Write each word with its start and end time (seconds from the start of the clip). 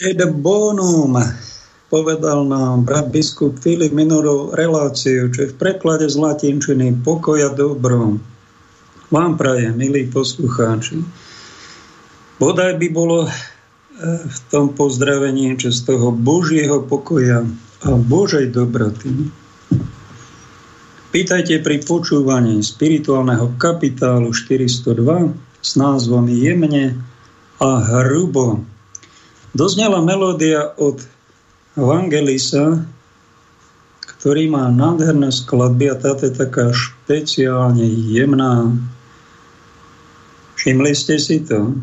Et 0.00 0.16
bonum, 0.16 1.12
povedal 1.92 2.48
nám 2.48 2.88
brat 2.88 3.12
biskup 3.12 3.60
Filip 3.60 3.92
minulú 3.92 4.48
reláciu, 4.56 5.28
čo 5.28 5.44
je 5.44 5.52
v 5.52 5.58
preklade 5.60 6.08
z 6.08 6.16
latinčiny 6.16 7.04
pokoja 7.04 7.52
dobro. 7.52 8.16
Vám 9.12 9.36
prajem, 9.36 9.76
milí 9.76 10.08
poslucháči. 10.08 11.04
Bodaj 12.40 12.80
by 12.80 12.88
bolo 12.88 13.28
eh, 13.28 13.32
v 14.24 14.38
tom 14.48 14.72
pozdravení, 14.72 15.60
čo 15.60 15.68
z 15.68 15.92
toho 15.92 16.16
Božieho 16.16 16.80
pokoja 16.80 17.44
a 17.84 17.88
Božej 17.92 18.56
dobroty. 18.56 19.28
Pýtajte 21.12 21.60
pri 21.60 21.76
počúvaní 21.84 22.64
spirituálneho 22.64 23.52
kapitálu 23.60 24.32
402 24.32 25.36
s 25.60 25.76
názvom 25.76 26.24
Jemne 26.32 26.96
a 27.60 27.68
hrubo. 27.84 28.64
Doznela 29.50 29.98
melódia 29.98 30.70
od 30.78 31.02
Evangelisa, 31.74 32.86
ktorý 33.98 34.46
má 34.46 34.70
nádherné 34.70 35.34
skladby 35.34 35.90
a 35.90 35.98
táto 35.98 36.30
je 36.30 36.38
taká 36.38 36.70
špeciálne 36.70 37.82
jemná. 37.82 38.70
Všimli 40.54 40.92
ste 40.94 41.18
si 41.18 41.42
to? 41.42 41.74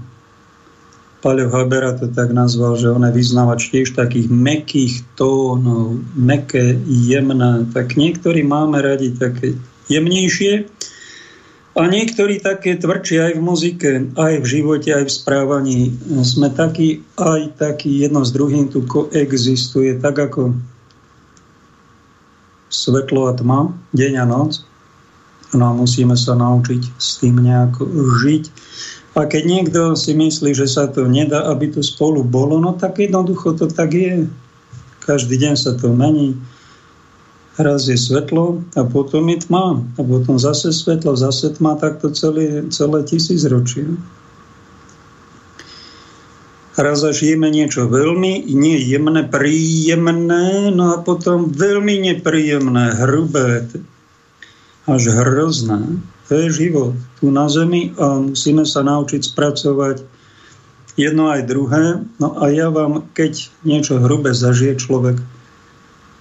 Paľo 1.20 1.50
Habera 1.50 1.98
to 1.98 2.08
tak 2.14 2.32
nazval, 2.32 2.80
že 2.80 2.94
on 2.94 3.04
je 3.04 3.18
vyznávač 3.20 3.74
tiež 3.74 4.00
takých 4.00 4.32
mekých 4.32 5.04
tónov, 5.20 6.00
meké, 6.16 6.78
jemné. 6.88 7.68
Tak 7.74 8.00
niektorí 8.00 8.48
máme 8.48 8.80
radi 8.80 9.12
také 9.12 9.60
jemnejšie, 9.92 10.70
a 11.78 11.86
niektorí 11.86 12.42
také 12.42 12.74
tvrdšie 12.74 13.18
aj 13.22 13.34
v 13.38 13.42
muzike, 13.46 13.92
aj 14.18 14.34
v 14.42 14.46
živote, 14.50 14.90
aj 14.90 15.06
v 15.06 15.14
správaní. 15.14 15.82
Sme 16.26 16.50
takí, 16.50 17.06
aj 17.22 17.62
takí, 17.62 18.02
jedno 18.02 18.26
s 18.26 18.34
druhým 18.34 18.74
tu 18.74 18.82
koexistuje, 18.82 20.02
tak 20.02 20.18
ako 20.18 20.58
svetlo 22.74 23.30
a 23.30 23.38
tma, 23.38 23.70
deň 23.94 24.14
a 24.18 24.26
noc. 24.26 24.66
No 25.54 25.70
a 25.70 25.78
musíme 25.78 26.18
sa 26.18 26.34
naučiť 26.34 26.98
s 26.98 27.22
tým 27.22 27.46
nejako 27.46 27.86
žiť. 28.26 28.44
A 29.14 29.30
keď 29.30 29.44
niekto 29.46 29.82
si 29.94 30.18
myslí, 30.18 30.58
že 30.58 30.66
sa 30.66 30.90
to 30.90 31.06
nedá, 31.06 31.46
aby 31.54 31.70
to 31.70 31.86
spolu 31.86 32.26
bolo, 32.26 32.58
no 32.58 32.74
tak 32.74 32.98
jednoducho 32.98 33.54
to 33.54 33.70
tak 33.70 33.94
je. 33.94 34.26
Každý 35.06 35.38
deň 35.40 35.54
sa 35.54 35.78
to 35.78 35.94
mení 35.94 36.42
raz 37.58 37.90
je 37.90 37.98
svetlo 37.98 38.62
a 38.78 38.86
potom 38.86 39.30
je 39.34 39.44
tma. 39.46 39.82
A 39.98 40.02
potom 40.02 40.38
zase 40.38 40.70
svetlo, 40.74 41.18
zase 41.18 41.54
tma, 41.58 41.76
takto 41.78 42.14
celé, 42.14 42.70
celé 42.70 43.04
tisíc 43.04 43.42
ročia. 43.50 43.90
Raz 46.78 47.02
zažijeme 47.02 47.50
niečo 47.50 47.90
veľmi 47.90 48.54
nejemné, 48.54 49.26
príjemné, 49.26 50.70
no 50.70 50.94
a 50.94 51.02
potom 51.02 51.50
veľmi 51.50 52.06
nepríjemné, 52.06 52.94
hrubé, 53.02 53.66
až 54.86 55.04
hrozné. 55.10 55.98
To 56.30 56.32
je 56.38 56.48
život 56.54 56.94
tu 57.18 57.34
na 57.34 57.50
Zemi 57.50 57.98
a 57.98 58.22
musíme 58.22 58.62
sa 58.62 58.86
naučiť 58.86 59.26
spracovať 59.26 60.06
jedno 61.02 61.34
aj 61.34 61.42
druhé. 61.50 62.06
No 62.22 62.38
a 62.38 62.54
ja 62.54 62.70
vám, 62.70 63.10
keď 63.18 63.50
niečo 63.66 63.98
hrubé 63.98 64.38
zažije 64.38 64.78
človek, 64.78 65.18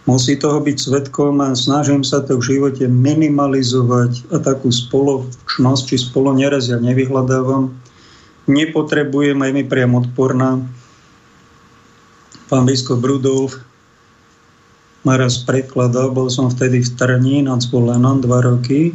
Musí 0.06 0.38
toho 0.38 0.62
byť 0.62 0.76
svetkom 0.78 1.42
a 1.42 1.58
snažím 1.58 2.06
sa 2.06 2.22
to 2.22 2.38
v 2.38 2.54
živote 2.54 2.86
minimalizovať 2.86 4.30
a 4.30 4.38
takú 4.38 4.70
spoločnosť 4.70 5.82
či 5.82 5.96
spolo 5.98 6.30
neraz 6.30 6.70
ja 6.70 6.78
nevyhľadávam. 6.78 7.74
Nepotrebujem, 8.46 9.42
aj 9.42 9.50
mi 9.50 9.66
priam 9.66 9.98
odporná. 9.98 10.62
Pán 12.46 12.62
biskup 12.70 13.02
Rudolf 13.02 13.58
ma 15.02 15.18
raz 15.18 15.42
prekladal, 15.42 16.14
bol 16.14 16.30
som 16.30 16.54
vtedy 16.54 16.86
v 16.86 16.90
Trní 16.94 17.42
nad 17.42 17.58
Zvolenom 17.58 18.22
dva 18.22 18.46
roky 18.46 18.94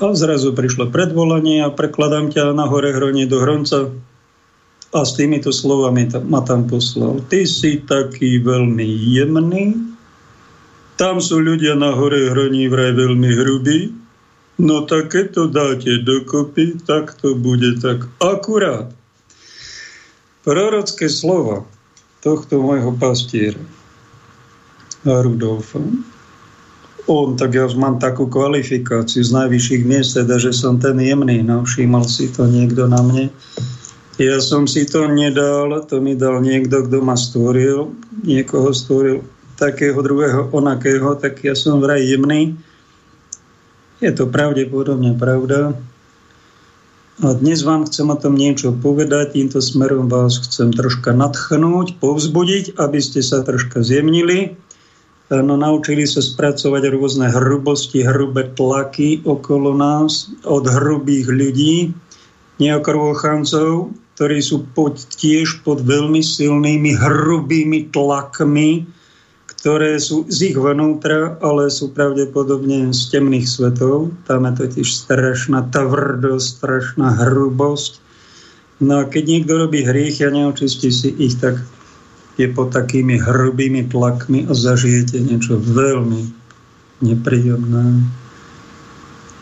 a 0.00 0.12
zrazu 0.12 0.52
prišlo 0.52 0.92
predvolanie 0.92 1.64
a 1.64 1.72
prekladám 1.72 2.28
ťa 2.28 2.52
na 2.52 2.68
hore 2.68 2.92
hronie 2.92 3.24
do 3.24 3.40
Hronca 3.40 3.88
a 4.92 5.00
s 5.00 5.16
týmito 5.16 5.48
slovami 5.52 6.12
ma 6.28 6.44
tam 6.44 6.68
poslal. 6.68 7.24
Ty 7.32 7.48
si 7.48 7.80
taký 7.84 8.44
veľmi 8.44 8.84
jemný, 8.84 9.89
tam 11.00 11.16
sú 11.16 11.40
ľudia 11.40 11.80
na 11.80 11.96
hore 11.96 12.28
hroní 12.28 12.68
vraj 12.68 12.92
veľmi 12.92 13.30
hrubí, 13.32 13.88
no 14.60 14.84
tak 14.84 15.16
keď 15.16 15.26
to 15.32 15.42
dáte 15.48 16.04
dokopy, 16.04 16.76
tak 16.84 17.16
to 17.24 17.32
bude 17.32 17.80
tak 17.80 18.04
akurát. 18.20 18.92
Prorocké 20.44 21.08
slova 21.08 21.64
tohto 22.20 22.60
môjho 22.60 22.92
pastiera 23.00 23.64
Rudolfa. 25.08 25.80
On, 27.08 27.32
tak 27.32 27.56
ja 27.56 27.64
mám 27.72 27.96
takú 27.96 28.28
kvalifikáciu 28.28 29.24
z 29.24 29.32
najvyšších 29.32 29.82
miest, 29.88 30.20
teda, 30.20 30.36
že 30.36 30.52
som 30.52 30.76
ten 30.76 31.00
jemný, 31.00 31.40
no 31.40 31.64
všímal 31.64 32.04
si 32.04 32.28
to 32.28 32.44
niekto 32.44 32.84
na 32.84 33.00
mne. 33.00 33.32
Ja 34.20 34.36
som 34.36 34.68
si 34.68 34.84
to 34.84 35.08
nedal, 35.08 35.72
to 35.88 35.96
mi 36.04 36.12
dal 36.12 36.44
niekto, 36.44 36.84
kto 36.84 37.00
ma 37.00 37.16
stvoril, 37.16 37.88
niekoho 38.20 38.68
stvoril 38.76 39.24
takého 39.60 40.00
druhého 40.00 40.48
onakého, 40.56 41.20
tak 41.20 41.44
ja 41.44 41.52
som 41.52 41.84
vraj 41.84 42.00
jemný. 42.00 42.56
Je 44.00 44.08
to 44.16 44.24
pravdepodobne 44.32 45.12
pravda. 45.20 45.76
A 47.20 47.36
dnes 47.36 47.60
vám 47.60 47.84
chcem 47.84 48.08
o 48.08 48.16
tom 48.16 48.32
niečo 48.32 48.72
povedať, 48.72 49.36
týmto 49.36 49.60
smerom 49.60 50.08
vás 50.08 50.40
chcem 50.40 50.72
troška 50.72 51.12
nadchnúť, 51.12 52.00
povzbudiť, 52.00 52.80
aby 52.80 52.96
ste 52.96 53.20
sa 53.20 53.44
troška 53.44 53.84
zjemnili, 53.84 54.56
no, 55.28 55.60
naučili 55.60 56.08
sa 56.08 56.24
spracovať 56.24 56.96
rôzne 56.96 57.28
hrubosti, 57.28 58.00
hrubé 58.00 58.48
tlaky 58.56 59.20
okolo 59.28 59.76
nás 59.76 60.32
od 60.48 60.64
hrubých 60.64 61.28
ľudí, 61.28 61.92
neokrvochancov, 62.56 63.92
ktorí 64.16 64.40
sú 64.40 64.64
pod, 64.72 64.96
tiež 64.96 65.60
pod 65.60 65.84
veľmi 65.84 66.24
silnými 66.24 66.96
hrubými 66.96 67.92
tlakmi, 67.92 68.88
ktoré 69.60 70.00
sú 70.00 70.24
z 70.32 70.52
ich 70.52 70.56
vnútra, 70.56 71.36
ale 71.44 71.68
sú 71.68 71.92
pravdepodobne 71.92 72.96
z 72.96 73.12
temných 73.12 73.44
svetov. 73.44 74.08
Tam 74.24 74.48
je 74.48 74.56
totiž 74.56 74.88
strašná 74.88 75.68
tvrdosť, 75.68 76.46
strašná 76.48 77.12
hrubosť. 77.20 78.00
No 78.80 79.04
a 79.04 79.08
keď 79.12 79.24
niekto 79.28 79.60
robí 79.60 79.84
hriech 79.84 80.24
a 80.24 80.32
neočistí 80.32 80.88
si 80.88 81.12
ich, 81.12 81.36
tak 81.36 81.60
je 82.40 82.48
pod 82.48 82.72
takými 82.72 83.20
hrubými 83.20 83.84
tlakmi 83.84 84.48
a 84.48 84.56
zažijete 84.56 85.20
niečo 85.20 85.60
veľmi 85.60 86.24
nepríjemné. 87.04 88.08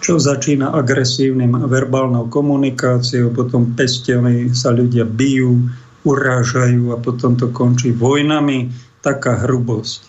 Čo 0.03 0.19
začína 0.19 0.75
agresívnym 0.75 1.63
verbálnou 1.71 2.27
komunikáciou, 2.27 3.31
potom 3.31 3.71
pestiami 3.79 4.51
sa 4.51 4.75
ľudia 4.75 5.07
bijú, 5.07 5.63
urážajú 6.03 6.91
a 6.91 6.99
potom 6.99 7.39
to 7.39 7.55
končí 7.55 7.95
vojnami, 7.95 8.75
taká 8.99 9.47
hrubosť 9.47 10.08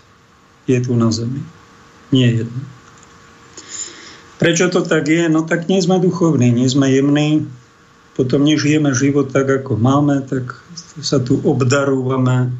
je 0.69 0.79
tu 0.85 0.93
na 0.93 1.09
zemi. 1.09 1.41
Nie 2.13 2.45
jedna. 2.45 2.61
Prečo 4.39 4.71
to 4.71 4.85
tak 4.85 5.09
je? 5.09 5.27
No 5.27 5.43
tak 5.43 5.67
nie 5.67 5.81
sme 5.81 5.99
duchovní, 5.99 6.53
nie 6.53 6.69
sme 6.69 6.87
jemní, 6.93 7.49
potom 8.15 8.43
nežijeme 8.47 8.91
život 8.95 9.31
tak, 9.31 9.47
ako 9.63 9.75
máme, 9.75 10.23
tak 10.27 10.55
sa 10.99 11.19
tu 11.19 11.39
obdarúvame 11.43 12.51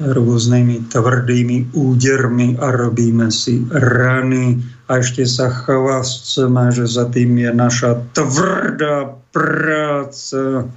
rôznymi 0.00 0.88
tvrdými 0.88 1.76
údermi 1.76 2.56
a 2.56 2.72
robíme 2.72 3.28
si 3.28 3.60
rany 3.68 4.62
a 4.88 5.04
ešte 5.04 5.28
sa 5.28 5.52
chvásceme, 5.52 6.72
že 6.72 6.88
za 6.88 7.04
tým 7.12 7.36
je 7.36 7.50
naša 7.52 8.00
tvrdá 8.16 9.12
práca. 9.34 10.70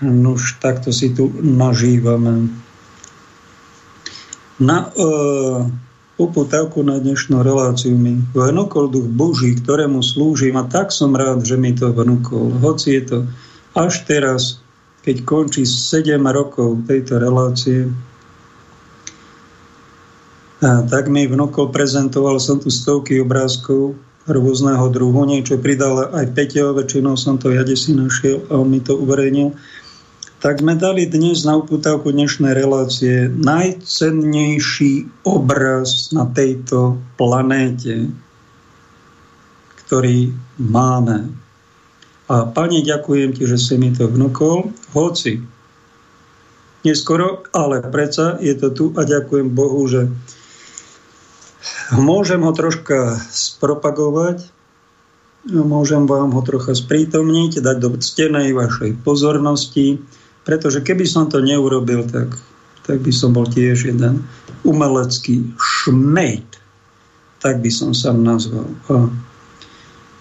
Nož 0.00 0.56
takto 0.64 0.90
si 0.90 1.12
tu 1.12 1.28
nažívame 1.42 2.48
na 4.60 4.86
e, 4.86 5.10
uputavku 6.14 6.86
na 6.86 7.02
dnešnú 7.02 7.42
reláciu 7.42 7.98
mi 7.98 8.22
vnúkol 8.34 8.86
duch 8.90 9.08
Boží, 9.10 9.58
ktorému 9.58 9.98
slúžim 9.98 10.54
a 10.54 10.64
tak 10.66 10.94
som 10.94 11.10
rád, 11.14 11.42
že 11.42 11.58
mi 11.58 11.74
to 11.74 11.90
vnúkol. 11.90 12.54
Hoci 12.62 12.98
je 12.98 13.02
to 13.02 13.18
až 13.74 14.06
teraz, 14.06 14.62
keď 15.02 15.26
končí 15.26 15.66
7 15.66 16.22
rokov 16.30 16.86
tejto 16.86 17.18
relácie, 17.18 17.90
a 20.64 20.80
tak 20.86 21.12
mi 21.12 21.28
vnúkol 21.28 21.68
prezentoval 21.74 22.40
som 22.40 22.56
tu 22.56 22.72
stovky 22.72 23.20
obrázkov 23.20 23.98
rôzneho 24.24 24.88
druhu, 24.88 25.28
niečo 25.28 25.60
pridal 25.60 26.08
aj 26.08 26.32
Peťo, 26.32 26.72
väčšinou 26.72 27.20
som 27.20 27.36
to 27.36 27.52
ja 27.52 27.60
si 27.76 27.92
našiel 27.92 28.40
a 28.48 28.56
on 28.56 28.72
mi 28.72 28.80
to 28.80 28.96
uverejnil 28.96 29.52
tak 30.44 30.60
sme 30.60 30.76
dali 30.76 31.08
dnes 31.08 31.40
na 31.48 31.56
uputávku 31.56 32.12
dnešnej 32.12 32.52
relácie 32.52 33.32
najcennejší 33.32 35.24
obraz 35.24 36.12
na 36.12 36.28
tejto 36.28 37.00
planéte, 37.16 38.12
ktorý 39.80 40.36
máme. 40.60 41.32
A 42.28 42.44
pani, 42.44 42.84
ďakujem 42.84 43.32
ti, 43.32 43.48
že 43.48 43.56
si 43.56 43.80
mi 43.80 43.96
to 43.96 44.04
vnúkol, 44.04 44.68
hoci 44.92 45.40
neskoro, 46.84 47.48
ale 47.56 47.80
predsa 47.80 48.36
je 48.36 48.52
to 48.52 48.68
tu 48.68 48.84
a 49.00 49.08
ďakujem 49.08 49.48
Bohu, 49.48 49.80
že 49.88 50.12
môžem 51.96 52.44
ho 52.44 52.52
troška 52.52 53.16
spropagovať, 53.32 54.44
môžem 55.56 56.04
vám 56.04 56.36
ho 56.36 56.44
trocha 56.44 56.76
sprítomniť, 56.76 57.64
dať 57.64 57.76
do 57.80 57.96
ctenej 57.96 58.52
vašej 58.52 59.00
pozornosti, 59.00 60.04
pretože 60.44 60.84
keby 60.84 61.08
som 61.08 61.26
to 61.26 61.40
neurobil, 61.40 62.04
tak, 62.04 62.36
tak 62.84 63.00
by 63.00 63.10
som 63.10 63.32
bol 63.32 63.48
tiež 63.48 63.88
jeden 63.88 64.22
umelecký 64.64 65.56
šmejt, 65.56 66.60
tak 67.40 67.60
by 67.60 67.70
som 67.72 67.96
sa 67.96 68.12
nazval. 68.12 68.68
A 68.92 69.08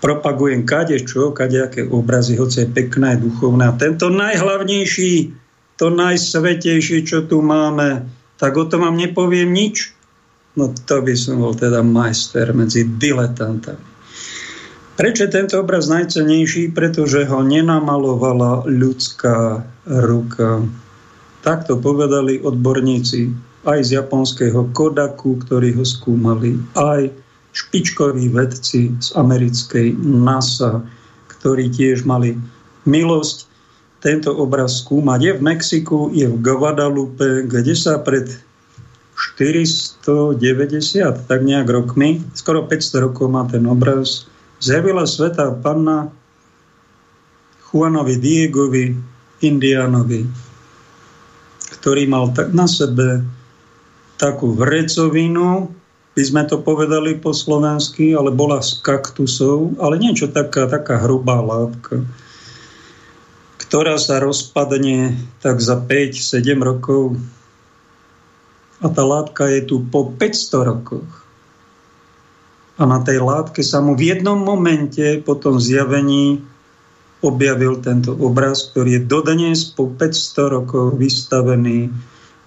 propagujem 0.03 0.67
kade 0.67 0.99
čo, 1.03 1.31
kadejaké 1.31 1.87
obrazy, 1.87 2.35
hoci 2.35 2.67
je 2.67 2.73
pekné, 2.75 3.19
duchovné. 3.19 3.71
A 3.71 3.79
tento 3.79 4.11
najhlavnejší, 4.11 5.31
to 5.79 5.87
najsvetejšie, 5.91 7.07
čo 7.07 7.23
tu 7.23 7.39
máme, 7.39 8.07
tak 8.35 8.59
o 8.59 8.67
tom 8.67 8.83
vám 8.83 8.99
nepoviem 8.99 9.47
nič. 9.51 9.95
No 10.59 10.69
to 10.71 11.01
by 11.01 11.15
som 11.15 11.39
bol 11.39 11.55
teda 11.55 11.79
majster 11.81 12.51
medzi 12.51 12.83
diletantami. 12.83 13.92
Prečo 14.93 15.25
je 15.25 15.33
tento 15.33 15.57
obraz 15.57 15.89
najcenejší? 15.89 16.77
Pretože 16.77 17.25
ho 17.25 17.41
nenamalovala 17.41 18.69
ľudská 18.69 19.65
ruka. 19.89 20.61
Takto 21.41 21.81
povedali 21.81 22.37
odborníci 22.39 23.33
aj 23.65 23.79
z 23.83 23.89
japonského 23.97 24.69
Kodaku, 24.75 25.41
ktorí 25.41 25.73
ho 25.75 25.81
skúmali, 25.81 26.61
aj 26.77 27.09
špičkoví 27.53 28.29
vedci 28.29 28.93
z 29.01 29.07
americkej 29.17 29.97
NASA, 29.97 30.85
ktorí 31.27 31.73
tiež 31.73 32.05
mali 32.05 32.37
milosť 32.85 33.49
tento 34.03 34.35
obraz 34.35 34.83
skúmať. 34.83 35.19
Je 35.23 35.33
v 35.39 35.41
Mexiku, 35.41 36.11
je 36.11 36.27
v 36.27 36.37
Guadalupe, 36.43 37.47
kde 37.47 37.73
sa 37.73 38.03
pred 38.03 38.27
490, 39.15 41.29
tak 41.29 41.39
nejak 41.41 41.69
rokmi, 41.71 42.19
skoro 42.35 42.67
500 42.67 43.05
rokov 43.09 43.31
má 43.31 43.47
ten 43.47 43.63
obraz, 43.63 44.27
zjavila 44.63 45.03
sveta 45.03 45.51
panna 45.59 46.07
Juanovi 47.67 48.15
Diegovi, 48.15 48.95
Indianovi, 49.43 50.23
ktorý 51.79 52.07
mal 52.07 52.31
na 52.55 52.63
sebe 52.63 53.27
takú 54.15 54.55
vrecovinu, 54.55 55.67
by 56.13 56.23
sme 56.23 56.45
to 56.47 56.61
povedali 56.61 57.17
po 57.19 57.35
slovensky, 57.35 58.15
ale 58.15 58.31
bola 58.31 58.63
z 58.63 58.79
kaktusov, 58.79 59.81
ale 59.83 59.99
niečo 59.99 60.29
taká, 60.31 60.69
taká 60.69 61.01
hrubá 61.01 61.41
látka, 61.41 62.05
ktorá 63.57 63.97
sa 63.99 64.21
rozpadne 64.21 65.17
tak 65.41 65.59
za 65.59 65.75
5-7 65.75 66.39
rokov. 66.61 67.17
A 68.79 68.87
tá 68.93 69.01
látka 69.01 69.49
je 69.49 69.65
tu 69.65 69.81
po 69.89 70.13
500 70.13 70.69
rokoch 70.69 71.22
a 72.73 72.83
na 72.89 72.99
tej 73.05 73.21
látke 73.21 73.61
sa 73.61 73.81
mu 73.85 73.93
v 73.93 74.13
jednom 74.13 74.37
momente 74.39 75.21
po 75.21 75.37
tom 75.37 75.61
zjavení 75.61 76.41
objavil 77.23 77.79
tento 77.79 78.17
obraz, 78.17 78.73
ktorý 78.73 78.99
je 78.99 79.01
dodnes 79.07 79.59
po 79.71 79.87
500 79.87 80.55
rokov 80.59 80.85
vystavený. 80.99 81.93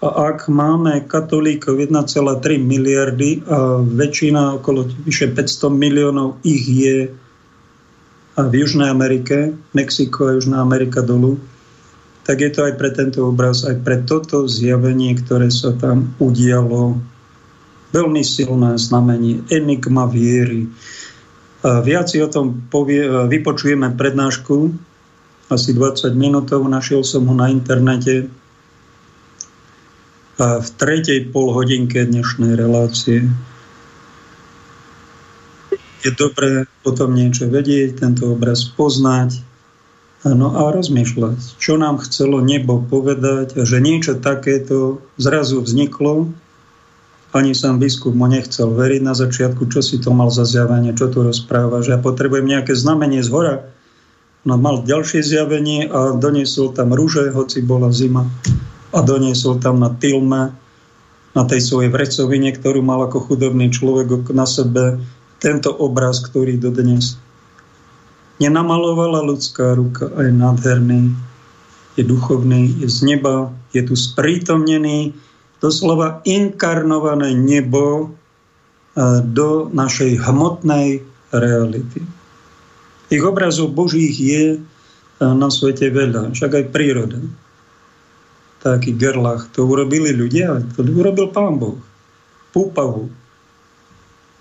A 0.05 0.28
ak 0.28 0.53
máme 0.53 1.08
katolíkov 1.08 1.81
1,3 1.81 2.60
miliardy 2.60 3.41
a 3.48 3.81
väčšina, 3.81 4.60
okolo 4.60 4.84
vyše 5.08 5.32
500 5.32 5.72
miliónov 5.72 6.36
ich 6.44 6.69
je 6.69 7.08
v 8.36 8.53
Južnej 8.53 8.93
Amerike, 8.93 9.56
Mexiko 9.72 10.29
a 10.29 10.36
Južná 10.36 10.60
Amerika 10.60 11.00
dolu, 11.00 11.41
tak 12.29 12.44
je 12.44 12.50
to 12.53 12.69
aj 12.69 12.77
pre 12.77 12.93
tento 12.93 13.24
obraz, 13.24 13.65
aj 13.65 13.81
pre 13.81 14.05
toto 14.05 14.44
zjavenie, 14.44 15.17
ktoré 15.17 15.48
sa 15.48 15.72
tam 15.72 16.12
udialo 16.20 17.00
Veľmi 17.94 18.22
silné 18.26 18.78
znamenie, 18.78 19.46
enigma 19.50 20.10
viery. 20.10 20.66
Viac 21.62 22.06
si 22.10 22.19
o 22.22 22.28
tom 22.31 22.66
povie, 22.70 23.02
vypočujeme 23.02 23.94
prednášku, 23.94 24.74
asi 25.46 25.70
20 25.70 26.14
minútov, 26.19 26.66
našiel 26.66 27.06
som 27.06 27.26
ho 27.31 27.34
na 27.34 27.50
internete 27.50 28.26
v 30.36 30.69
tretej 30.76 31.31
polhodinke 31.31 32.02
dnešnej 32.02 32.58
relácie. 32.58 33.31
Je 36.02 36.10
dobré 36.14 36.66
potom 36.82 37.14
niečo 37.14 37.48
vedieť, 37.50 38.02
tento 38.02 38.34
obraz 38.34 38.66
poznať, 38.66 39.46
No 40.26 40.58
a 40.58 40.74
rozmýšľať, 40.74 41.62
čo 41.62 41.78
nám 41.78 42.02
chcelo 42.02 42.43
nebo 42.43 42.82
povedať, 42.82 43.62
že 43.62 43.78
niečo 43.78 44.19
takéto 44.19 44.98
zrazu 45.14 45.62
vzniklo 45.62 46.34
ani 47.36 47.52
sám 47.52 47.76
biskup 47.76 48.16
mu 48.16 48.24
nechcel 48.26 48.72
veriť 48.72 49.05
na 49.05 49.12
začiatku, 49.12 49.69
čo 49.69 49.84
si 49.84 50.00
to 50.00 50.10
mal 50.16 50.32
za 50.32 50.48
zjavenie, 50.48 50.96
čo 50.96 51.12
tu 51.12 51.20
rozpráva, 51.20 51.84
že 51.84 51.94
ja 51.94 51.98
potrebujem 52.00 52.48
nejaké 52.48 52.72
znamenie 52.72 53.20
z 53.20 53.28
hora. 53.28 53.55
No 54.48 54.56
mal 54.56 54.82
ďalšie 54.82 55.20
zjavenie 55.20 55.90
a 55.93 56.16
doniesol 56.16 56.72
tam 56.72 56.96
rúže, 56.96 57.28
hoci 57.34 57.60
bola 57.60 57.93
zima. 57.93 58.24
A 58.94 59.05
doniesol 59.05 59.60
tam 59.60 59.82
na 59.82 59.93
tilme, 59.93 60.56
na 61.36 61.43
tej 61.44 61.60
svojej 61.60 61.93
vrecovine, 61.93 62.48
ktorú 62.56 62.81
mal 62.81 63.05
ako 63.05 63.28
chudobný 63.28 63.69
človek 63.69 64.32
na 64.32 64.48
sebe, 64.48 64.96
tento 65.36 65.69
obraz, 65.69 66.24
ktorý 66.24 66.56
dodnes 66.56 67.20
nenamalovala 68.40 69.24
ľudská 69.24 69.76
ruka, 69.76 70.08
aj 70.16 70.28
nádherný, 70.32 71.12
je 71.96 72.05
duchovný, 72.05 72.84
je 72.84 72.88
z 72.88 72.98
neba, 73.05 73.52
je 73.72 73.84
tu 73.84 73.96
sprítomnený, 73.96 75.16
doslova 75.60 76.20
inkarnované 76.29 77.32
nebo 77.32 77.84
e, 78.03 78.06
do 79.25 79.72
našej 79.72 80.20
hmotnej 80.20 81.01
reality. 81.32 82.05
Tých 83.06 83.22
obrazov 83.22 83.72
Božích 83.72 84.17
je 84.19 84.44
e, 84.55 84.58
na 85.22 85.48
svete 85.48 85.89
veľa, 85.89 86.34
však 86.34 86.51
aj 86.53 86.65
príroda. 86.75 87.20
Taký 88.60 88.98
gerlach. 88.98 89.46
To 89.55 89.63
urobili 89.65 90.10
ľudia, 90.10 90.58
to 90.75 90.82
urobil 90.82 91.31
Pán 91.31 91.56
Boh. 91.56 91.79
Púpavu. 92.51 93.13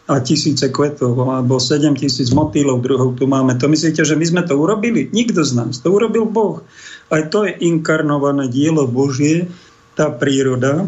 A 0.05 0.21
tisíce 0.21 0.69
kvetov, 0.69 1.17
alebo 1.17 1.57
7 1.57 1.97
tisíc 1.97 2.29
motýlov 2.29 2.85
druhov 2.85 3.17
tu 3.17 3.25
máme. 3.25 3.57
To 3.57 3.65
myslíte, 3.65 4.05
že 4.05 4.13
my 4.13 4.25
sme 4.25 4.41
to 4.45 4.53
urobili? 4.53 5.09
Nikto 5.09 5.41
z 5.41 5.57
nás. 5.57 5.81
To 5.81 5.97
urobil 5.97 6.29
Boh. 6.29 6.61
Aj 7.09 7.25
to 7.29 7.45
je 7.49 7.57
inkarnované 7.65 8.45
dielo 8.49 8.85
Božie, 8.85 9.49
tá 9.97 10.13
príroda. 10.13 10.85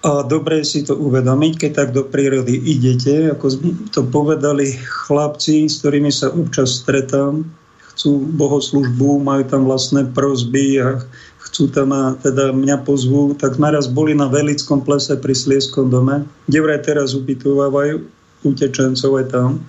A 0.00 0.24
dobre 0.24 0.64
si 0.64 0.80
to 0.80 0.96
uvedomiť, 0.96 1.52
keď 1.60 1.70
tak 1.76 1.88
do 1.92 2.08
prírody 2.08 2.56
idete, 2.56 3.28
ako 3.36 3.52
to 3.92 4.00
povedali 4.08 4.72
chlapci, 4.80 5.68
s 5.68 5.84
ktorými 5.84 6.08
sa 6.08 6.32
občas 6.32 6.80
stretám, 6.80 7.44
chcú 7.92 8.24
bohoslužbu, 8.32 9.20
majú 9.20 9.44
tam 9.44 9.68
vlastné 9.68 10.08
prozby 10.16 10.80
a 10.80 11.04
chcú 11.44 11.68
tam 11.68 11.92
a 11.92 12.16
teda 12.16 12.48
mňa 12.48 12.80
pozvú, 12.88 13.36
tak 13.36 13.60
sme 13.60 13.76
raz 13.76 13.92
boli 13.92 14.16
na 14.16 14.24
Velickom 14.32 14.80
plese 14.80 15.20
pri 15.20 15.36
Slieskom 15.36 15.92
dome, 15.92 16.24
kde 16.48 16.58
vraj 16.64 16.80
teraz 16.80 17.12
ubytovávajú 17.12 18.00
utečencov 18.48 19.20
aj 19.20 19.26
tam, 19.28 19.60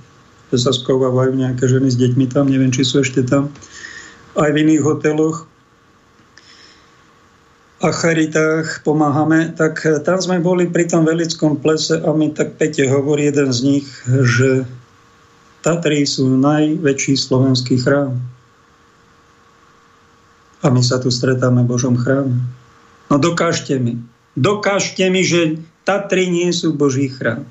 že 0.56 0.64
sa 0.64 0.72
skovávajú 0.72 1.36
nejaké 1.36 1.68
ženy 1.68 1.92
s 1.92 2.00
deťmi 2.00 2.32
tam, 2.32 2.48
neviem, 2.48 2.72
či 2.72 2.88
sú 2.88 3.04
ešte 3.04 3.28
tam, 3.28 3.52
aj 4.40 4.48
v 4.56 4.60
iných 4.64 4.80
hoteloch 4.80 5.51
a 7.82 7.90
charitách 7.90 8.86
pomáhame, 8.86 9.58
tak 9.58 9.82
eh, 9.84 9.98
tam 10.06 10.22
sme 10.22 10.38
boli 10.38 10.70
pri 10.70 10.86
tom 10.86 11.04
Velickom 11.04 11.58
plese 11.58 11.98
a 11.98 12.14
mi 12.14 12.30
tak 12.30 12.56
Pete 12.62 12.86
hovorí 12.86 13.28
jeden 13.28 13.50
z 13.50 13.60
nich, 13.66 13.88
že 14.06 14.70
Tatry 15.66 16.06
sú 16.06 16.30
najväčší 16.30 17.18
slovenský 17.18 17.82
chrám. 17.82 18.18
A 20.62 20.70
my 20.70 20.82
sa 20.86 21.02
tu 21.02 21.10
stretáme 21.10 21.66
v 21.66 21.70
Božom 21.74 21.98
chráme. 21.98 22.38
No 23.10 23.18
dokážte 23.18 23.82
mi, 23.82 23.98
dokážte 24.38 25.10
mi, 25.10 25.26
že 25.26 25.58
Tatry 25.82 26.30
nie 26.30 26.54
sú 26.54 26.78
Boží 26.78 27.10
chrám. 27.10 27.46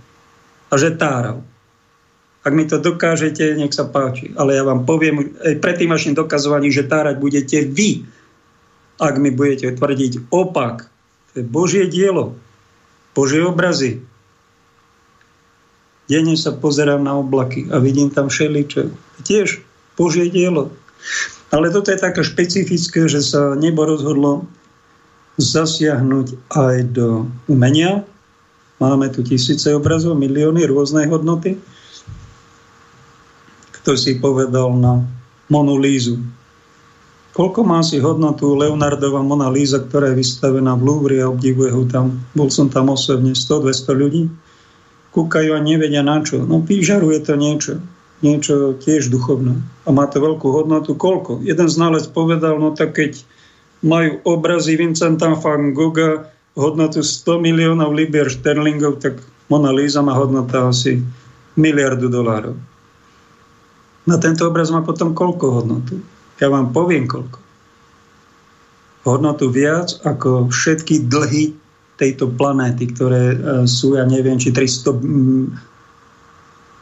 A 0.71 0.79
že 0.79 0.95
Tárov. 0.95 1.43
Ak 2.41 2.57
mi 2.57 2.65
to 2.65 2.81
dokážete, 2.81 3.59
nech 3.59 3.75
sa 3.75 3.85
páči. 3.85 4.33
Ale 4.39 4.57
ja 4.57 4.65
vám 4.65 4.89
poviem, 4.89 5.35
pred 5.61 5.77
tým 5.77 5.93
vašim 5.93 6.17
dokazovaním, 6.17 6.73
že 6.73 6.89
tárať 6.89 7.21
budete 7.21 7.59
vy 7.69 8.07
ak 9.01 9.17
mi 9.17 9.33
budete 9.33 9.73
tvrdiť 9.81 10.29
opak, 10.29 10.93
to 11.33 11.41
je 11.41 11.45
Božie 11.49 11.89
dielo, 11.89 12.37
Božie 13.17 13.41
obrazy. 13.41 14.05
Denne 16.11 16.37
sa 16.37 16.53
pozerám 16.53 17.01
na 17.01 17.17
oblaky 17.17 17.71
a 17.73 17.81
vidím 17.81 18.13
tam 18.13 18.29
všeličo. 18.29 18.93
Tiež 19.25 19.63
Božie 19.97 20.29
dielo. 20.29 20.75
Ale 21.51 21.71
toto 21.71 21.91
je 21.91 21.99
také 21.99 22.23
špecifické, 22.23 23.09
že 23.09 23.23
sa 23.25 23.55
nebo 23.55 23.87
rozhodlo 23.87 24.47
zasiahnuť 25.41 26.53
aj 26.53 26.77
do 26.93 27.31
umenia. 27.49 28.05
Máme 28.83 29.09
tu 29.09 29.25
tisíce 29.25 29.71
obrazov, 29.73 30.19
milióny 30.19 30.67
rôznej 30.67 31.09
hodnoty. 31.09 31.57
Kto 33.81 33.97
si 33.97 34.21
povedal 34.21 34.77
na 34.77 35.01
Monolízu, 35.49 36.21
Koľko 37.41 37.65
má 37.65 37.81
si 37.81 37.97
hodnotu 37.97 38.53
Leonardova 38.53 39.25
Mona 39.25 39.49
Lisa, 39.49 39.81
ktorá 39.81 40.13
je 40.13 40.21
vystavená 40.21 40.77
v 40.77 40.85
Louvre 40.85 41.25
a 41.25 41.33
obdivuje 41.33 41.73
ho 41.73 41.89
tam. 41.89 42.21
Bol 42.37 42.53
som 42.53 42.69
tam 42.69 42.93
osobne 42.93 43.33
100-200 43.33 43.97
ľudí. 43.97 44.29
Kúkajú 45.17 45.57
a 45.57 45.65
nevedia 45.65 46.05
na 46.05 46.21
čo. 46.21 46.45
No 46.45 46.61
vyžaruje 46.61 47.17
to 47.25 47.41
niečo. 47.41 47.81
Niečo 48.21 48.77
tiež 48.77 49.09
duchovné. 49.09 49.57
A 49.57 49.89
má 49.89 50.05
to 50.13 50.21
veľkú 50.21 50.53
hodnotu. 50.53 50.93
Koľko? 50.93 51.41
Jeden 51.41 51.65
znalec 51.65 52.13
povedal, 52.13 52.61
no 52.61 52.77
tak 52.77 53.01
keď 53.01 53.25
majú 53.81 54.21
obrazy 54.29 54.77
Vincenta 54.77 55.33
van 55.33 55.73
Gogha 55.73 56.29
hodnotu 56.53 57.01
100 57.01 57.41
miliónov 57.41 57.97
libier 57.97 58.29
šterlingov, 58.29 59.01
tak 59.01 59.17
Mona 59.49 59.73
Lisa 59.73 60.05
má 60.05 60.13
hodnota 60.13 60.69
asi 60.69 61.01
miliardu 61.57 62.13
dolárov. 62.13 62.61
Na 64.05 64.21
tento 64.21 64.45
obraz 64.45 64.69
má 64.69 64.85
potom 64.85 65.17
koľko 65.17 65.65
hodnotu? 65.65 66.20
Ja 66.41 66.49
vám 66.49 66.73
poviem 66.73 67.05
koľko. 67.05 67.39
Hodnotu 69.05 69.53
viac 69.53 70.01
ako 70.05 70.49
všetky 70.49 71.09
dlhy 71.09 71.53
tejto 72.01 72.33
planéty, 72.33 72.89
ktoré 72.89 73.37
e, 73.37 73.69
sú, 73.69 73.97
ja 73.97 74.09
neviem, 74.09 74.41
či 74.41 74.53
300, 74.53 74.97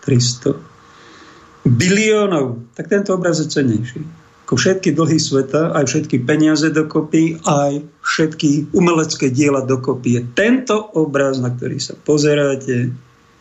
300 0.06 1.66
biliónov, 1.66 2.62
tak 2.78 2.86
tento 2.86 3.14
obraz 3.18 3.42
je 3.42 3.50
cenejší. 3.50 4.02
Ako 4.46 4.56
všetky 4.56 4.94
dlhy 4.94 5.18
sveta, 5.20 5.74
aj 5.74 5.84
všetky 5.90 6.24
peniaze 6.24 6.70
dokopy, 6.70 7.42
aj 7.44 7.82
všetky 8.00 8.72
umelecké 8.72 9.28
diela 9.28 9.60
dokopy 9.66 10.16
je 10.16 10.22
tento 10.32 10.78
obraz, 10.96 11.36
na 11.42 11.52
ktorý 11.52 11.76
sa 11.82 11.92
pozeráte 11.98 12.88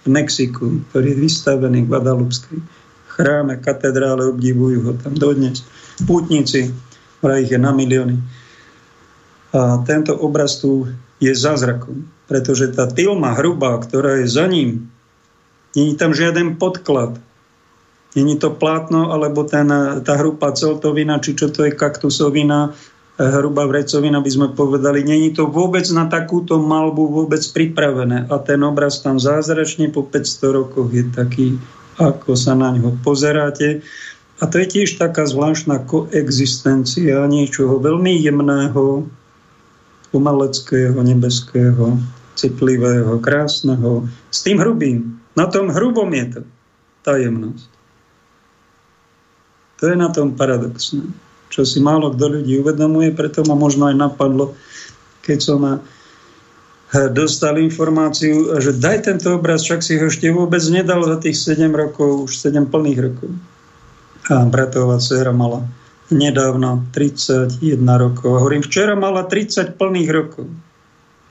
v 0.04 0.08
Mexiku, 0.10 0.82
ktorý 0.92 1.14
je 1.16 1.22
vystavený 1.24 1.86
v 1.86 1.90
Guadalupskej 1.94 2.60
chráme, 3.18 3.58
katedrále, 3.58 4.30
obdivujú 4.30 4.86
ho 4.86 4.94
tam 4.94 5.18
dodnes 5.18 5.66
pútnici, 6.06 6.76
vraj 7.24 7.48
ich 7.48 7.52
je 7.54 7.60
na 7.62 7.74
milióny. 7.74 8.22
A 9.56 9.82
tento 9.88 10.14
obraz 10.14 10.62
tu 10.62 10.86
je 11.18 11.34
zázrakom, 11.34 12.06
pretože 12.30 12.70
tá 12.76 12.86
tilma 12.86 13.34
hrubá, 13.34 13.80
ktorá 13.82 14.22
je 14.22 14.28
za 14.30 14.46
ním, 14.46 14.92
není 15.74 15.98
tam 15.98 16.14
žiaden 16.14 16.62
podklad. 16.62 17.18
Není 18.14 18.38
to 18.42 18.50
plátno, 18.54 19.14
alebo 19.14 19.46
ten, 19.46 19.70
tá 20.02 20.14
hrubá 20.18 20.50
celtovina, 20.54 21.22
či 21.22 21.38
čo 21.38 21.54
to 21.54 21.66
je 21.66 21.74
kaktusovina, 21.74 22.74
hrubá 23.18 23.66
vrecovina, 23.66 24.22
by 24.22 24.30
sme 24.30 24.48
povedali. 24.54 25.02
Není 25.02 25.34
to 25.34 25.50
vôbec 25.50 25.86
na 25.90 26.06
takúto 26.06 26.62
malbu 26.62 27.10
vôbec 27.10 27.42
pripravené. 27.42 28.30
A 28.30 28.36
ten 28.38 28.62
obraz 28.62 29.02
tam 29.02 29.18
zázračne 29.18 29.90
po 29.90 30.06
500 30.06 30.54
rokoch 30.54 30.90
je 30.94 31.04
taký, 31.10 31.48
ako 31.98 32.38
sa 32.38 32.54
na 32.54 32.74
ňo 32.78 32.94
pozeráte. 33.02 33.82
A 34.38 34.46
to 34.46 34.62
je 34.62 34.68
tiež 34.70 35.02
taká 35.02 35.26
zvláštna 35.26 35.82
koexistencia 35.90 37.26
niečoho 37.26 37.82
veľmi 37.82 38.22
jemného, 38.22 39.10
umeleckého, 40.14 40.94
nebeského, 41.02 41.98
citlivého, 42.38 43.18
krásneho, 43.18 44.06
s 44.30 44.46
tým 44.46 44.62
hrubým. 44.62 45.18
Na 45.34 45.50
tom 45.50 45.74
hrubom 45.74 46.14
je 46.14 46.26
to 46.38 46.42
tá 47.02 47.18
jemnosť. 47.18 47.70
To 49.82 49.84
je 49.90 49.96
na 49.98 50.10
tom 50.10 50.34
paradoxné, 50.34 51.06
čo 51.50 51.62
si 51.66 51.78
málo 51.82 52.14
kto 52.14 52.42
ľudí 52.42 52.62
uvedomuje, 52.62 53.14
preto 53.14 53.46
ma 53.46 53.54
možno 53.54 53.90
aj 53.90 53.96
napadlo, 53.98 54.58
keď 55.22 55.38
som 55.38 55.58
ma 55.62 55.74
dostal 57.14 57.60
informáciu, 57.60 58.58
že 58.58 58.74
daj 58.74 59.12
tento 59.12 59.34
obraz, 59.36 59.66
však 59.66 59.82
si 59.84 60.00
ho 60.00 60.08
ešte 60.08 60.30
vôbec 60.32 60.64
nedal 60.72 61.04
za 61.04 61.20
tých 61.20 61.36
7 61.36 61.70
rokov, 61.74 62.32
už 62.32 62.38
7 62.38 62.70
plných 62.70 63.00
rokov. 63.02 63.30
Bratová 64.28 65.00
dcera 65.00 65.32
mala 65.32 65.64
nedávno 66.12 66.84
31 66.92 67.64
rokov. 67.80 68.28
A 68.36 68.40
hovorím, 68.44 68.64
včera 68.64 68.92
mala 68.92 69.24
30 69.24 69.80
plných 69.80 70.10
rokov. 70.12 70.52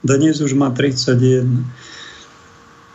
Dnes 0.01 0.41
už 0.41 0.57
má 0.57 0.73
31. 0.73 1.61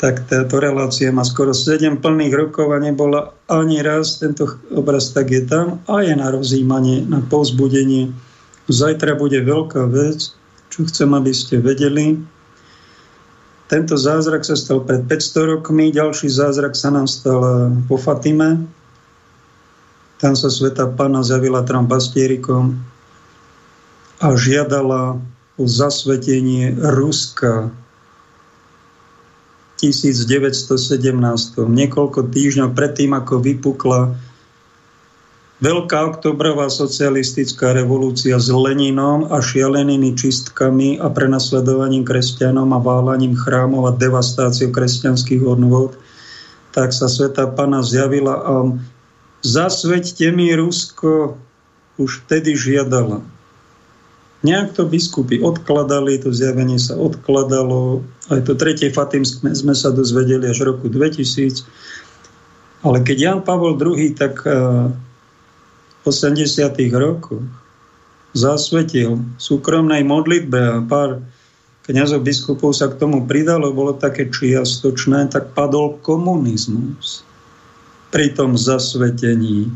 Tak 0.02 0.26
táto 0.26 0.59
relácia 0.59 1.14
má 1.14 1.23
skoro 1.23 1.54
7 1.54 2.02
plných 2.02 2.35
rokov 2.35 2.75
a 2.75 2.82
nebola 2.82 3.30
ani 3.47 3.78
raz. 3.78 4.18
Tento 4.18 4.59
obraz 4.75 5.14
tak 5.14 5.30
je 5.30 5.47
tam 5.47 5.78
a 5.87 6.02
je 6.02 6.14
na 6.18 6.35
rozjímanie, 6.35 7.06
na 7.06 7.23
povzbudenie. 7.23 8.11
Zajtra 8.66 9.14
bude 9.14 9.38
veľká 9.38 9.87
vec, 9.87 10.35
čo 10.75 10.82
chcem, 10.82 11.14
aby 11.14 11.30
ste 11.30 11.62
vedeli. 11.62 12.18
Tento 13.71 13.94
zázrak 13.94 14.42
sa 14.42 14.59
stal 14.59 14.82
pred 14.82 15.06
500 15.06 15.52
rokmi, 15.59 15.94
ďalší 15.94 16.26
zázrak 16.26 16.75
sa 16.75 16.90
nám 16.90 17.06
stal 17.06 17.71
po 17.87 17.94
Fatime, 17.94 18.66
tam 20.23 20.38
sa 20.38 20.47
sveta 20.47 20.87
pána 20.95 21.26
zavila 21.26 21.67
trom 21.67 21.91
pastierikom 21.91 22.79
a 24.23 24.29
žiadala 24.38 25.19
o 25.59 25.64
zasvetenie 25.67 26.79
Ruska 26.79 27.75
1917. 29.83 30.79
Niekoľko 31.59 32.31
týždňov 32.31 32.71
predtým, 32.71 33.19
ako 33.19 33.43
vypukla 33.43 34.14
Veľká 35.62 36.19
oktobrová 36.19 36.67
socialistická 36.67 37.71
revolúcia 37.71 38.35
s 38.35 38.50
Leninom 38.50 39.31
a 39.31 39.38
šialenými 39.38 40.19
čistkami 40.19 40.99
a 40.99 41.07
prenasledovaním 41.07 42.02
kresťanom 42.02 42.67
a 42.75 42.83
válaním 42.83 43.38
chrámov 43.38 43.87
a 43.87 43.95
devastáciou 43.95 44.75
kresťanských 44.75 45.38
hodnôt, 45.38 45.95
tak 46.75 46.91
sa 46.91 47.07
Sveta 47.07 47.47
Pana 47.55 47.79
zjavila 47.87 48.43
a 48.43 48.55
zasveďte 49.42 50.30
mi 50.30 50.54
Rusko, 50.54 51.37
už 52.00 52.25
vtedy 52.25 52.56
žiadala. 52.56 53.20
Nejak 54.42 54.75
to 54.75 54.82
biskupy 54.90 55.38
odkladali, 55.38 56.18
to 56.18 56.34
zjavenie 56.34 56.78
sa 56.78 56.99
odkladalo, 56.99 58.02
aj 58.26 58.42
to 58.42 58.58
tretie 58.58 58.90
Fatimské 58.90 59.54
sme 59.54 59.75
sa 59.75 59.94
dozvedeli 59.94 60.50
až 60.50 60.66
roku 60.66 60.90
2000. 60.90 61.62
Ale 62.82 62.99
keď 63.06 63.16
Jan 63.18 63.40
Pavol 63.46 63.78
II 63.78 64.11
tak 64.18 64.42
eh, 64.42 64.90
v 66.02 66.04
80. 66.06 66.42
rokoch 66.99 67.46
zasvetil 68.34 69.22
súkromnej 69.38 70.02
modlitbe 70.02 70.58
a 70.58 70.82
pár 70.82 71.22
kniazov 71.87 72.26
biskupov 72.26 72.75
sa 72.75 72.90
k 72.90 72.99
tomu 72.99 73.22
pridalo, 73.22 73.70
bolo 73.70 73.94
také 73.94 74.26
čiastočné, 74.26 75.30
tak 75.30 75.54
padol 75.54 76.02
komunizmus 76.02 77.22
pri 78.12 78.37
tom 78.37 78.61
zasvetení 78.61 79.73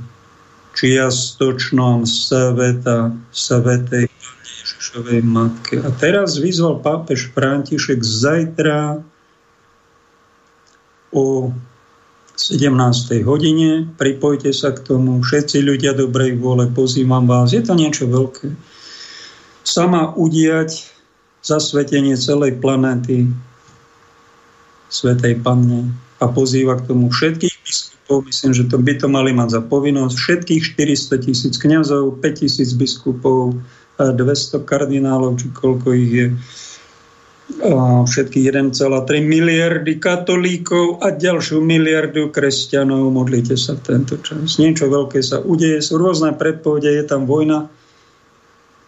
čiastočnom 0.76 2.04
sveta, 2.04 3.16
svetej 3.32 4.12
Ježišovej 4.44 5.20
matke. 5.24 5.80
A 5.80 5.88
teraz 5.96 6.36
vyzval 6.36 6.84
pápež 6.84 7.32
František 7.32 8.04
zajtra 8.04 9.00
o 11.16 11.48
17. 12.36 13.24
hodine. 13.24 13.88
Pripojte 13.96 14.52
sa 14.52 14.76
k 14.76 14.84
tomu. 14.84 15.24
Všetci 15.24 15.64
ľudia 15.64 15.96
dobrej 15.96 16.36
vôle, 16.36 16.68
pozývam 16.68 17.24
vás. 17.24 17.56
Je 17.56 17.64
to 17.64 17.72
niečo 17.72 18.04
veľké. 18.04 18.52
Sama 19.64 20.12
udiať 20.12 20.92
zasvetenie 21.40 22.20
celej 22.20 22.60
planéty 22.60 23.32
Svetej 24.92 25.40
Panne 25.40 25.88
a 26.20 26.28
pozýva 26.28 26.76
k 26.76 26.92
tomu 26.92 27.08
všetkých 27.08 27.56
biskupov. 27.64 27.95
Myslím, 28.06 28.54
že 28.54 28.70
to 28.70 28.78
by 28.78 28.94
to 28.94 29.10
mali 29.10 29.34
mať 29.34 29.58
za 29.58 29.62
povinnosť. 29.66 30.14
Všetkých 30.14 30.62
400 30.78 31.26
tisíc 31.26 31.54
kniazov, 31.58 32.22
5 32.22 32.38
tisíc 32.38 32.70
biskupov, 32.70 33.58
200 33.98 34.62
kardinálov, 34.62 35.42
či 35.42 35.50
koľko 35.50 35.88
ich 35.90 36.12
je, 36.14 36.26
všetkých 38.06 38.46
1,3 38.50 38.78
miliardy 39.22 39.98
katolíkov 39.98 41.02
a 41.02 41.14
ďalšiu 41.14 41.62
miliardu 41.62 42.30
kresťanov. 42.30 43.10
Modlite 43.10 43.58
sa 43.58 43.78
tento 43.78 44.18
čas. 44.22 44.58
Niečo 44.58 44.86
veľké 44.86 45.22
sa 45.22 45.42
udeje, 45.42 45.82
sú 45.82 45.98
rôzne 45.98 46.34
predpovede, 46.34 46.90
je 46.90 47.04
tam 47.06 47.26
vojna. 47.26 47.70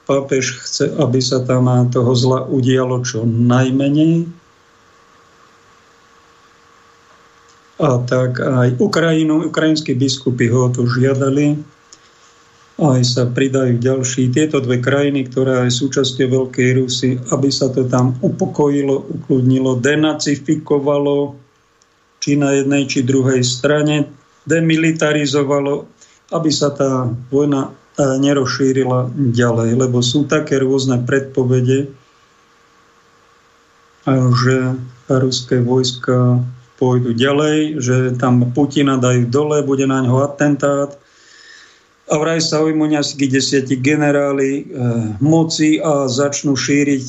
Pápež 0.07 0.63
chce, 0.63 0.95
aby 0.95 1.19
sa 1.19 1.43
tam 1.43 1.67
toho 1.91 2.15
zla 2.15 2.47
udialo 2.47 3.03
čo 3.03 3.27
najmenej 3.27 4.38
a 7.79 8.03
tak 8.03 8.43
aj 8.43 8.75
Ukrajinu, 8.83 9.47
ukrajinskí 9.47 9.95
biskupy 9.95 10.51
ho 10.51 10.67
to 10.75 10.83
žiadali, 10.83 11.55
aj 12.79 13.03
sa 13.03 13.23
pridajú 13.27 13.79
ďalší. 13.83 14.31
Tieto 14.31 14.63
dve 14.63 14.79
krajiny, 14.79 15.27
ktoré 15.27 15.67
aj 15.67 15.75
súčasťou 15.75 16.27
Veľkej 16.31 16.69
Rusy, 16.79 17.11
aby 17.35 17.51
sa 17.51 17.71
to 17.71 17.87
tam 17.91 18.15
upokojilo, 18.23 19.03
ukludnilo, 19.19 19.83
denacifikovalo, 19.83 21.35
či 22.19 22.39
na 22.39 22.55
jednej, 22.55 22.87
či 22.87 23.07
druhej 23.07 23.43
strane, 23.43 24.11
demilitarizovalo, 24.47 25.87
aby 26.35 26.51
sa 26.55 26.71
tá 26.71 27.11
vojna 27.31 27.71
e, 27.71 27.71
nerozšírila 27.99 29.11
ďalej, 29.35 29.71
lebo 29.75 29.99
sú 30.03 30.27
také 30.27 30.63
rôzne 30.63 31.03
predpovede, 31.03 31.91
že 34.09 34.57
ruské 35.11 35.61
vojska 35.61 36.41
pôjdu 36.79 37.13
ďalej, 37.13 37.83
že 37.83 37.97
tam 38.17 38.55
Putina 38.55 38.97
dajú 38.97 39.27
dole, 39.27 39.67
bude 39.67 39.85
na 39.85 40.01
ňo 40.01 40.23
atentát 40.23 40.95
a 42.09 42.15
vraj 42.17 42.41
sa 42.41 42.65
ujmú 42.65 42.89
nejakí 42.89 43.29
desiatí 43.29 43.77
generáli 43.77 44.65
e, 44.65 44.81
moci 45.21 45.77
a 45.77 46.09
začnú 46.09 46.57
šíriť 46.57 47.09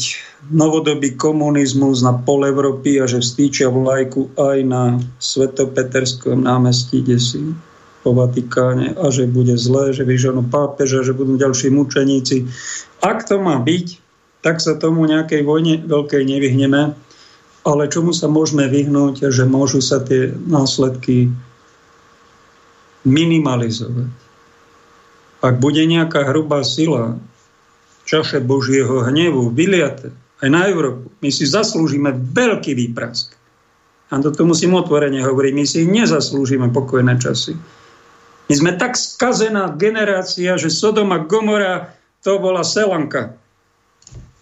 novodobý 0.51 1.15
komunizmus 1.15 2.03
na 2.03 2.19
pol 2.19 2.43
Európy 2.43 2.99
a 2.99 3.07
že 3.07 3.23
vstýčia 3.23 3.71
vlajku 3.71 4.35
aj 4.35 4.57
na 4.67 4.99
Svetopeterskom 5.23 6.43
námestí, 6.43 6.99
kde 6.99 7.15
si 7.15 7.39
po 8.03 8.11
Vatikáne 8.11 8.95
a 8.99 9.07
že 9.07 9.27
bude 9.27 9.55
zlé, 9.55 9.95
že 9.95 10.03
vyžanú 10.03 10.43
pápeža, 10.51 11.03
že 11.03 11.15
budú 11.15 11.39
ďalší 11.39 11.71
mučeníci. 11.71 12.47
Ak 12.99 13.23
to 13.23 13.39
má 13.39 13.55
byť, 13.59 13.87
tak 14.43 14.59
sa 14.59 14.75
tomu 14.75 15.07
nejakej 15.07 15.47
vojne 15.47 15.83
veľkej 15.83 16.23
nevyhneme, 16.27 16.95
ale 17.67 17.91
čomu 17.91 18.15
sa 18.15 18.31
môžeme 18.31 18.67
vyhnúť, 18.67 19.31
že 19.31 19.43
môžu 19.43 19.83
sa 19.83 19.99
tie 19.99 20.31
následky 20.31 21.31
minimalizovať 23.03 24.29
ak 25.39 25.55
bude 25.59 25.83
nejaká 25.87 26.27
hrubá 26.27 26.67
sila 26.67 27.15
čaše 28.03 28.43
Božieho 28.43 29.07
hnevu 29.07 29.51
vyliate 29.55 30.11
aj 30.39 30.49
na 30.51 30.67
Európu, 30.71 31.11
my 31.19 31.29
si 31.31 31.43
zaslúžime 31.43 32.15
veľký 32.15 32.71
výprask. 32.71 33.35
A 34.09 34.17
to 34.23 34.43
musím 34.47 34.73
otvorene 34.73 35.21
hovoriť, 35.21 35.53
my 35.53 35.65
si 35.67 35.85
nezaslúžime 35.85 36.73
pokojné 36.73 37.19
časy. 37.21 37.53
My 38.49 38.53
sme 38.55 38.71
tak 38.79 38.97
skazená 38.97 39.69
generácia, 39.77 40.57
že 40.57 40.73
Sodom 40.73 41.13
a 41.13 41.21
Gomora 41.21 41.93
to 42.25 42.41
bola 42.41 42.65
selanka. 42.65 43.37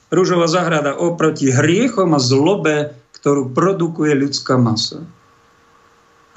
Rúžová 0.07 0.47
zahrada 0.47 0.95
oproti 0.95 1.51
hriechom 1.51 2.15
a 2.15 2.19
zlobe, 2.23 2.95
ktorú 3.17 3.51
produkuje 3.51 4.13
ľudská 4.13 4.61
masa. 4.61 5.01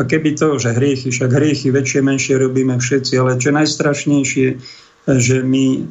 A 0.01 0.09
keby 0.09 0.33
to, 0.33 0.57
že 0.57 0.73
hriechy, 0.73 1.13
však 1.13 1.29
hriechy 1.29 1.69
väčšie, 1.69 2.01
menšie 2.01 2.35
robíme 2.41 2.81
všetci, 2.81 3.21
ale 3.21 3.37
čo 3.37 3.53
najstrašnejšie, 3.53 4.49
že 5.05 5.37
my 5.45 5.85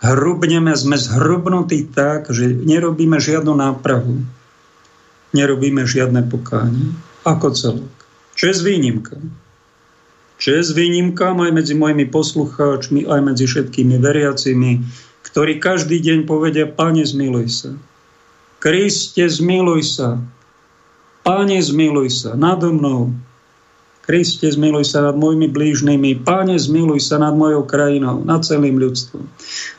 hrubneme, 0.00 0.72
sme 0.72 0.96
zhrubnutí 0.96 1.92
tak, 1.92 2.32
že 2.32 2.48
nerobíme 2.48 3.20
žiadnu 3.20 3.52
nápravu. 3.52 4.24
Nerobíme 5.36 5.84
žiadne 5.84 6.24
pokánie. 6.24 6.96
Ako 7.28 7.52
celok. 7.52 7.92
Čo 8.32 8.48
je 8.48 8.54
s 8.56 8.62
výnimkou? 8.64 9.20
Čo 10.40 10.56
je 10.56 10.62
s 10.64 10.72
výnimkám 10.72 11.36
aj 11.44 11.52
medzi 11.52 11.76
mojimi 11.76 12.08
poslucháčmi, 12.08 13.04
aj 13.04 13.20
medzi 13.20 13.44
všetkými 13.44 14.00
veriacimi, 14.00 14.80
ktorí 15.20 15.60
každý 15.60 16.00
deň 16.00 16.24
povedia, 16.24 16.64
Pane, 16.64 17.04
zmiluj 17.04 17.46
sa. 17.52 17.70
Kriste, 18.60 19.24
zmiluj 19.24 19.96
sa. 19.96 20.20
Pane, 21.24 21.56
zmiluj 21.60 22.08
sa 22.12 22.36
nado 22.36 22.68
mnou, 22.68 23.12
Kriste, 24.04 24.50
zmiluj 24.50 24.90
sa 24.90 25.06
nad 25.06 25.16
mojimi 25.16 25.46
blížnymi, 25.46 26.26
Páne, 26.26 26.58
zmiluj 26.58 26.98
sa 26.98 27.22
nad 27.22 27.32
mojou 27.36 27.62
krajinou, 27.62 28.26
nad 28.26 28.42
celým 28.42 28.76
ľudstvom. 28.76 29.22